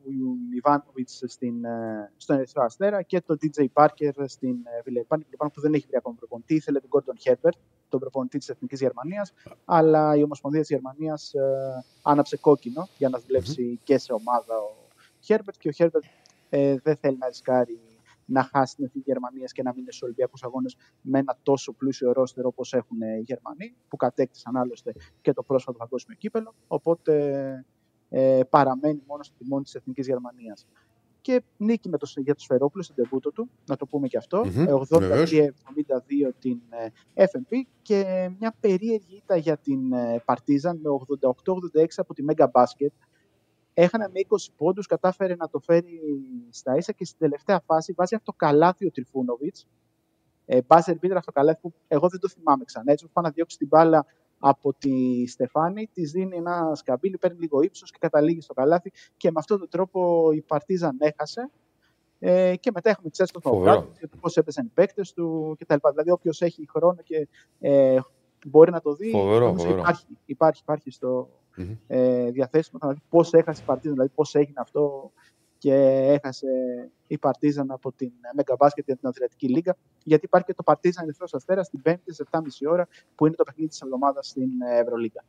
Ιβάνοβιτς 0.54 1.22
στην, 1.26 1.64
ε, 1.64 2.12
στον 2.16 2.36
Ερυθρό 2.36 2.62
Αστέρα 2.62 3.02
και 3.02 3.20
τον 3.20 3.38
DJ 3.40 3.66
Parker 3.72 4.10
στην 4.26 4.50
ε, 4.50 4.82
Βιλερμπάν, 4.84 5.24
που 5.52 5.60
δεν 5.60 5.74
έχει 5.74 5.86
βρει 5.86 5.96
ακόμα 5.96 6.16
προπονητή. 6.18 6.54
Ήθελε 6.54 6.80
τον 6.80 6.90
Gordon 6.92 7.30
Herbert, 7.30 7.58
τον 7.88 8.00
προπονητή 8.00 8.38
της 8.38 8.48
Εθνικής 8.48 8.80
Γερμανίας, 8.80 9.32
αλλά 9.64 10.16
η 10.16 10.22
Ομοσπονδία 10.22 10.60
της 10.60 10.68
Γερμανίας 10.68 11.34
ε, 11.34 11.84
άναψε 12.02 12.36
κόκκινο 12.36 12.88
για 12.98 13.08
να 13.08 13.18
δουλεψει 13.18 13.80
και 13.84 13.98
σε 13.98 14.12
ομάδα 14.12 14.56
ο 14.56 14.88
Herbert 15.26 15.56
και 15.58 15.68
ο 15.68 15.72
Herbert 15.76 16.08
ε, 16.50 16.76
δεν 16.82 16.96
θέλει 16.96 17.16
να 17.16 17.26
ρισκάρει 17.26 17.80
να 18.24 18.42
χάσει 18.42 18.74
την 18.74 18.84
Εθνική 18.84 19.10
Γερμανία 19.10 19.46
και 19.46 19.62
να 19.62 19.70
μην 19.70 19.80
είναι 19.80 19.90
στους 19.90 20.02
Ολυμπιακούς 20.02 20.42
Αγώνες 20.42 20.76
με 21.00 21.18
ένα 21.18 21.38
τόσο 21.42 21.72
πλούσιο 21.72 22.12
ρόστερ 22.12 22.46
όπως 22.46 22.72
έχουν 22.72 23.02
ε, 23.02 23.16
οι 23.16 23.20
Γερμανοί, 23.26 23.74
που 23.88 23.96
κατέκτησαν 23.96 24.56
άλλωστε 24.56 24.92
και 25.20 25.32
το 25.32 25.42
πρόσφατο 25.42 25.78
παγκόσμιο 25.78 26.16
κύπελο. 26.16 26.54
Οπότε 26.66 27.64
ε, 28.14 28.40
παραμένει 28.50 29.02
μόνο 29.06 29.22
στο 29.22 29.34
τιμόνι 29.38 29.62
της 29.62 29.74
Εθνικής 29.74 30.06
Γερμανίας. 30.06 30.66
Και 31.20 31.42
νίκη 31.56 31.88
με 31.88 31.98
το, 31.98 32.12
για 32.16 32.34
το 32.34 32.40
Σφερόπουλο 32.40 32.82
στην 32.82 32.94
τεμπούτο 32.94 33.32
του, 33.32 33.50
να 33.66 33.76
το 33.76 33.86
πούμε 33.86 34.08
και 34.08 34.16
αυτό. 34.16 34.44
Μμμ, 34.44 34.68
ε, 34.68 34.98
βεβαίως. 34.98 35.30
83-72 35.32 36.30
την 36.38 36.60
ε, 37.14 37.24
FMP 37.24 37.56
και 37.82 38.30
μια 38.38 38.54
περίεργη 38.60 39.16
ήττα 39.16 39.36
για 39.36 39.56
την 39.56 39.92
ε, 39.92 40.22
Παρτίζαν 40.24 40.80
με 40.82 40.90
88-86 41.80 41.84
από 41.96 42.14
τη 42.14 42.24
Mega 42.28 42.44
Basket. 42.44 42.92
Έχανε 43.74 44.08
με 44.12 44.20
20 44.28 44.36
πόντους, 44.56 44.86
κατάφερε 44.86 45.34
να 45.34 45.48
το 45.48 45.58
φέρει 45.58 46.00
στα 46.50 46.76
ίσα 46.76 46.92
και 46.92 47.04
στην 47.04 47.18
τελευταία 47.18 47.60
φάση 47.66 47.92
βάζει 47.96 48.14
αυτό 48.14 48.30
το 48.30 48.36
καλάθι 48.36 48.86
ο 48.86 48.90
Τριφούνοβιτς. 48.90 49.66
Ε, 50.46 50.60
Μπάζερ 50.66 50.98
μπίτερ 50.98 51.16
αυτό 51.16 51.32
το 51.32 51.38
καλάθι 51.38 51.60
που 51.60 51.72
εγώ 51.88 52.08
δεν 52.08 52.20
το 52.20 52.28
θυμάμαι 52.28 52.64
ξανά. 52.64 52.92
Έτσι, 52.92 53.04
που 53.04 53.10
πάει 53.12 53.24
να 53.24 53.30
διώξει 53.30 53.58
την 53.58 53.68
μπάλα 53.68 54.06
από 54.44 54.74
τη 54.74 55.26
Στεφάνη, 55.26 55.88
της 55.92 56.10
δίνει 56.10 56.36
ένα 56.36 56.74
σκαμπίλι, 56.74 57.18
παίρνει 57.18 57.38
λίγο 57.38 57.62
ύψος 57.62 57.90
και 57.90 57.98
καταλήγει 58.00 58.40
στο 58.40 58.54
καλάθι. 58.54 58.92
Και 59.16 59.30
με 59.30 59.38
αυτόν 59.38 59.58
τον 59.58 59.68
τρόπο 59.68 60.30
η 60.32 60.40
Παρτίζαν 60.40 60.96
έχασε. 60.98 61.50
Ε, 62.18 62.56
και 62.56 62.70
μετά 62.74 62.90
έχουμε 62.90 63.10
τις 63.10 63.18
έστω 63.18 63.40
Φοβερό. 63.40 63.92
πώς 64.20 64.36
έπεσαν 64.36 64.66
οι 64.66 64.70
παίκτες 64.74 65.12
του 65.12 65.56
κτλ. 65.58 65.88
Δηλαδή, 65.90 66.10
όποιος 66.10 66.42
έχει 66.42 66.66
χρόνο 66.68 66.96
και 67.02 67.28
ε, 67.60 67.98
μπορεί 68.46 68.70
να 68.70 68.80
το 68.80 68.94
δει, 68.94 69.10
Φοβερό, 69.10 69.46
νομίζω 69.46 69.64
φοβερό. 69.64 69.80
Υπάρχει, 69.80 70.06
υπάρχει, 70.24 70.60
υπάρχει 70.62 70.90
στο 70.90 71.28
Μμμ. 71.56 71.76
ε, 71.86 72.30
διαθέσιμο 72.30 72.78
να 72.82 72.92
δει 72.92 73.02
πώς 73.08 73.32
έχασε 73.32 73.62
η 73.62 73.64
Παρτίζαν, 73.66 73.92
δηλαδή 73.92 74.12
πώς 74.14 74.34
έγινε 74.34 74.60
αυτό 74.60 75.12
και 75.62 75.74
έχασε 76.20 76.46
η 77.06 77.18
Παρτίζαν 77.18 77.70
από 77.70 77.92
την 77.92 78.10
Μέγκα 78.36 78.54
Μπάσκετ 78.58 78.84
για 78.86 78.96
την 78.96 79.08
Αδριατική 79.08 79.48
Λίγα. 79.48 79.76
Γιατί 80.04 80.24
υπάρχει 80.24 80.46
και 80.46 80.54
το 80.54 80.62
Παρτίζαν 80.62 81.04
Ερυθρό 81.04 81.26
Αστέρας 81.32 81.68
την 81.68 81.80
5η 81.84 81.96
στι 82.12 82.24
7.30 82.30 82.40
ώρα 82.70 82.88
που 83.14 83.26
είναι 83.26 83.34
το 83.34 83.44
παιχνίδι 83.44 83.68
της 83.68 83.80
εβδομάδας 83.80 84.26
στην 84.26 84.48
ε, 84.72 84.78
Ευρωλίγα. 84.78 85.24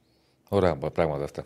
Ωραία 0.49 0.75
πράγματα 0.75 1.23
αυτά. 1.23 1.45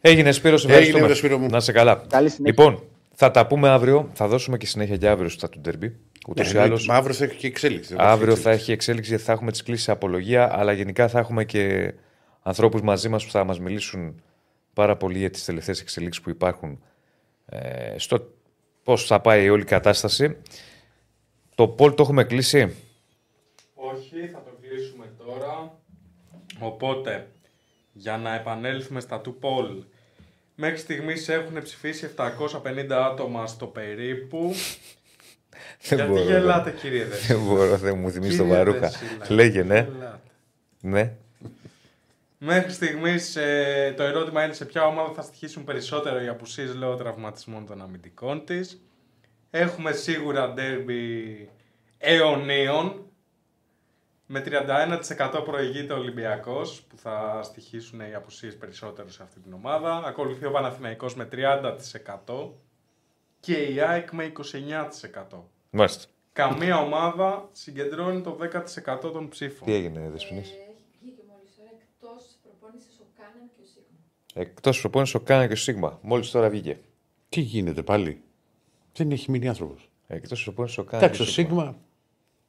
Έγινε 0.00 0.32
Σπύρο, 0.32 0.56
σε 0.56 0.66
Έγινε, 0.66 0.78
ευχαριστούμε. 0.78 1.06
ρε, 1.06 1.14
Σπύρο 1.14 1.38
μου. 1.38 1.48
Να 1.50 1.60
σε 1.60 1.72
καλά. 1.72 2.04
Καλή 2.08 2.28
συνέχεια. 2.28 2.64
Λοιπόν, 2.64 2.84
θα 3.14 3.30
τα 3.30 3.46
πούμε 3.46 3.68
αύριο. 3.68 4.10
Θα 4.12 4.28
δώσουμε 4.28 4.56
και 4.56 4.66
συνέχεια 4.66 4.96
και 4.96 5.08
αύριο 5.08 5.28
στα 5.28 5.48
του 5.48 5.60
Ντέρμπι. 5.60 5.96
Ούτως 6.28 6.52
Ναι, 6.52 6.58
ή 6.58 6.62
άλλως. 6.62 6.86
Μα 6.86 6.94
αύριο 6.94 7.14
θα 7.14 7.24
έχει 7.24 7.36
και 7.36 7.46
εξέλιξη. 7.46 7.94
Αύριο 7.98 8.36
θα 8.36 8.50
έχει 8.50 8.72
εξέλιξη 8.72 9.08
γιατί 9.10 9.24
θα 9.24 9.32
έχουμε 9.32 9.50
τις 9.50 9.62
κλήσεις 9.62 9.88
απολογία, 9.88 10.58
αλλά 10.58 10.72
γενικά 10.72 11.08
θα 11.08 11.18
έχουμε 11.18 11.44
και 11.44 11.94
ανθρώπους 12.42 12.82
μαζί 12.82 13.08
μας 13.08 13.24
που 13.24 13.30
θα 13.30 13.44
μας 13.44 13.60
μιλήσουν 13.60 14.22
πάρα 14.72 14.96
πολύ 14.96 15.18
για 15.18 15.30
τις 15.30 15.44
τελευταίες 15.44 15.80
εξελίξεις 15.80 16.22
που 16.22 16.30
υπάρχουν 16.30 16.82
ε, 17.48 17.94
στο 17.98 18.30
πώς 18.84 19.06
θα 19.06 19.20
πάει 19.20 19.44
η 19.44 19.48
όλη 19.48 19.64
κατάσταση. 19.64 20.36
Το 21.54 21.68
Πολ 21.68 21.94
το 21.94 22.02
έχουμε 22.02 22.24
κλείσει; 22.24 22.76
Όχι, 23.74 24.28
θα 24.32 24.42
το 24.42 24.50
κλείσουμε 24.60 25.04
τώρα. 25.26 25.78
Οπότε, 26.60 27.26
για 27.92 28.16
να 28.16 28.34
επανέλθουμε 28.34 29.00
στα 29.00 29.20
του 29.20 29.34
Πολ. 29.38 29.82
Μέχρι 30.54 30.76
στιγμής 30.76 31.28
έχουν 31.28 31.62
ψηφίσει 31.62 32.10
750 32.16 32.90
άτομα 32.90 33.46
στο 33.46 33.66
περίπου. 33.66 34.52
Δεν 35.82 35.98
Γιατί 35.98 36.10
μπορώ, 36.12 36.22
γελάτε 36.24 36.70
δεν- 36.70 36.80
κύριε 36.80 37.04
Δεσίλα. 37.04 37.38
Δεν 37.38 37.46
μπορώ, 37.46 37.76
δεν 37.76 37.98
μου 37.98 38.10
θυμίζει 38.10 38.36
τον 38.36 38.46
Κύριε 38.46 38.64
Βαρούχα. 38.64 38.78
Δεσίλα, 38.88 39.26
Λέγε, 39.28 39.62
ναι. 39.62 39.88
γελάτε. 39.92 40.20
ναι. 40.80 41.12
Μέχρι 42.38 42.72
στιγμής 42.72 43.36
ε, 43.36 43.94
το 43.96 44.02
ερώτημα 44.02 44.44
είναι 44.44 44.52
σε 44.52 44.64
ποια 44.64 44.86
ομάδα 44.86 45.12
θα 45.12 45.22
στοιχήσουν 45.22 45.64
περισσότερο 45.64 46.22
οι 46.22 46.28
απουσίες 46.28 46.74
λόγω 46.74 46.96
τραυματισμών 46.96 47.66
των 47.66 47.82
αμυντικών 47.82 48.44
της. 48.44 48.82
Έχουμε 49.50 49.92
σίγουρα 49.92 50.52
ντέρμπι 50.52 51.50
αιωνίων. 51.98 53.02
Με 54.30 54.44
31% 54.46 55.42
προηγείται 55.44 55.92
ο 55.92 55.96
Ολυμπιακός 55.98 56.82
που 56.82 56.96
θα 56.96 57.40
στοιχήσουν 57.42 58.00
οι 58.00 58.14
απουσίες 58.14 58.56
περισσότερο 58.56 59.08
σε 59.08 59.22
αυτή 59.22 59.40
την 59.40 59.52
ομάδα. 59.52 60.02
Ακολουθεί 60.04 60.46
ο 60.46 60.50
Παναθηναϊκός 60.50 61.14
με 61.14 61.28
30% 61.32 62.50
και 63.40 63.52
η 63.52 63.80
ΑΕΚ 63.80 64.12
με 64.12 64.32
29%. 65.30 65.42
Μάλιστα. 65.70 66.04
Καμία 66.32 66.78
ομάδα 66.80 67.48
συγκεντρώνει 67.52 68.20
το 68.20 68.38
10% 68.40 68.98
των 69.00 69.28
ψήφων. 69.28 69.66
Τι 69.66 69.72
έγινε, 69.72 70.08
Δεσποινής; 70.10 70.50
Ε, 70.50 70.52
έχει 70.52 70.84
βγει 71.00 71.10
και 71.10 71.22
μόλις 71.28 71.56
τώρα 71.56 71.70
εκτός 71.78 72.22
προπόνησης 72.42 72.98
ο 73.00 73.04
Κάναν 73.16 73.50
και 73.54 73.62
ο 73.62 73.66
Σίγμα. 73.72 73.98
Εκτός 74.38 74.80
προπόνησης 74.80 75.14
ο 75.14 75.20
Κάνα 75.20 75.46
και 75.46 75.52
ο 75.52 75.56
Σίγμα. 75.56 75.98
Μόλις 76.02 76.30
τώρα 76.30 76.48
βγήκε. 76.48 76.78
Τι 77.28 77.40
γίνεται 77.40 77.82
πάλι; 77.82 78.20
Δεν 78.92 79.10
έχει 79.10 79.30
μείνει 79.30 79.48
άνθρωπος. 79.48 79.90
Εκτός 80.06 80.42
προπόνησης 80.42 80.78
ο 80.78 80.82
Κάνα. 80.84 81.02
Εντάξει, 81.04 81.22
και 81.22 81.28
ο 81.28 81.32
Σίγμα. 81.32 81.76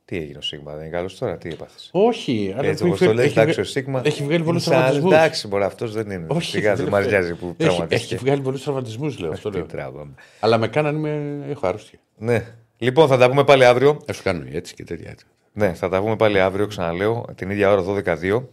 Τι 0.06 0.18
έγινε 0.18 0.38
ο 0.38 0.42
Σίγμα, 0.42 0.72
δεν 0.74 0.82
είναι 0.86 0.90
καλός 0.96 1.18
τώρα, 1.18 1.38
τι 1.38 1.50
έπαθες; 1.50 1.90
Όχι, 1.94 2.54
αλλά 2.58 2.68
Έτσι 2.68 2.84
που 2.84 2.88
όπως 2.90 3.02
έχει- 3.02 3.10
το 3.10 3.16
λες, 3.16 3.26
έχει 3.26 3.34
εντάξει, 3.40 3.54
βγα- 3.54 3.64
ο 3.64 3.72
Σίγμα. 3.72 4.02
Έχει 4.06 4.24
βγάλει 4.24 4.44
πολλούς 4.44 4.66
είναι 4.66 4.76
σαν- 4.76 4.84
τραυματισμούς. 4.84 5.14
Εντάξει, 5.14 5.48
μπορεί 5.48 5.64
αυτός 5.64 5.94
δεν 5.94 6.10
είναι. 6.12 6.26
Όχι, 6.30 6.50
Σιγά 6.50 6.76
δεν 6.76 6.88
μα 6.92 6.98
τελευταία. 6.98 7.20
νοιάζει 7.20 7.36
που 7.36 7.46
Έχει, 7.46 7.56
τραυματίστηκε. 7.70 8.14
έχει 8.16 8.24
βγάλει 8.24 8.42
πολλούς 8.42 8.64
τραυματισμούς, 8.64 9.20
λέω. 9.20 9.32
Αυτό 9.32 9.50
Τι 9.52 9.58
λέω. 9.58 9.66
τράβαμε. 9.66 10.14
Αλλά 10.40 10.58
με 10.58 10.68
κάνανε 10.68 10.98
με... 11.00 11.46
έχω 11.50 11.68
άρρωστη. 11.68 12.00
Ναι. 12.18 12.46
Λοιπόν, 12.78 13.08
θα 13.08 13.18
τα 13.18 13.30
πούμε 13.30 13.44
πάλι 13.44 13.66
αύριο. 13.66 14.00
Θα 14.06 14.14
σου 14.14 14.24
κάνουν 14.24 14.48
έτσι 14.52 14.74
και 14.74 14.84
τέτοια. 14.84 15.10
έτσι. 15.10 15.26
Ναι, 15.54 15.74
θα 15.74 15.90
τα 15.90 16.02
πούμε 16.02 16.16
πάλι 16.16 16.40
αύριο, 16.40 16.68
ξαναλέω, 16.68 17.26
την 17.36 17.50
ίδια 17.50 17.72
ώρα 17.72 17.84
12-2. 17.84 18.44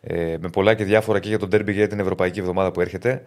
Ε, 0.00 0.36
με 0.40 0.48
πολλά 0.48 0.74
και 0.74 0.84
διάφορα 0.84 1.18
και 1.18 1.28
για 1.28 1.38
τον 1.38 1.48
Derby 1.52 1.72
για 1.72 1.88
την 1.88 2.00
Ευρωπαϊκή 2.00 2.38
Εβδομάδα 2.38 2.70
που 2.70 2.80
έρχεται. 2.80 3.26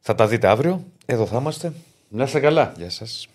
Θα 0.00 0.14
τα 0.14 0.26
δείτε 0.26 0.48
αύριο. 0.48 0.84
Εδώ 1.06 1.26
θα 1.26 1.38
είμαστε. 1.38 1.72
Να 2.08 2.24
είστε 2.24 2.40
καλά. 2.40 2.72
Γεια 2.76 2.90
σας. 2.90 3.28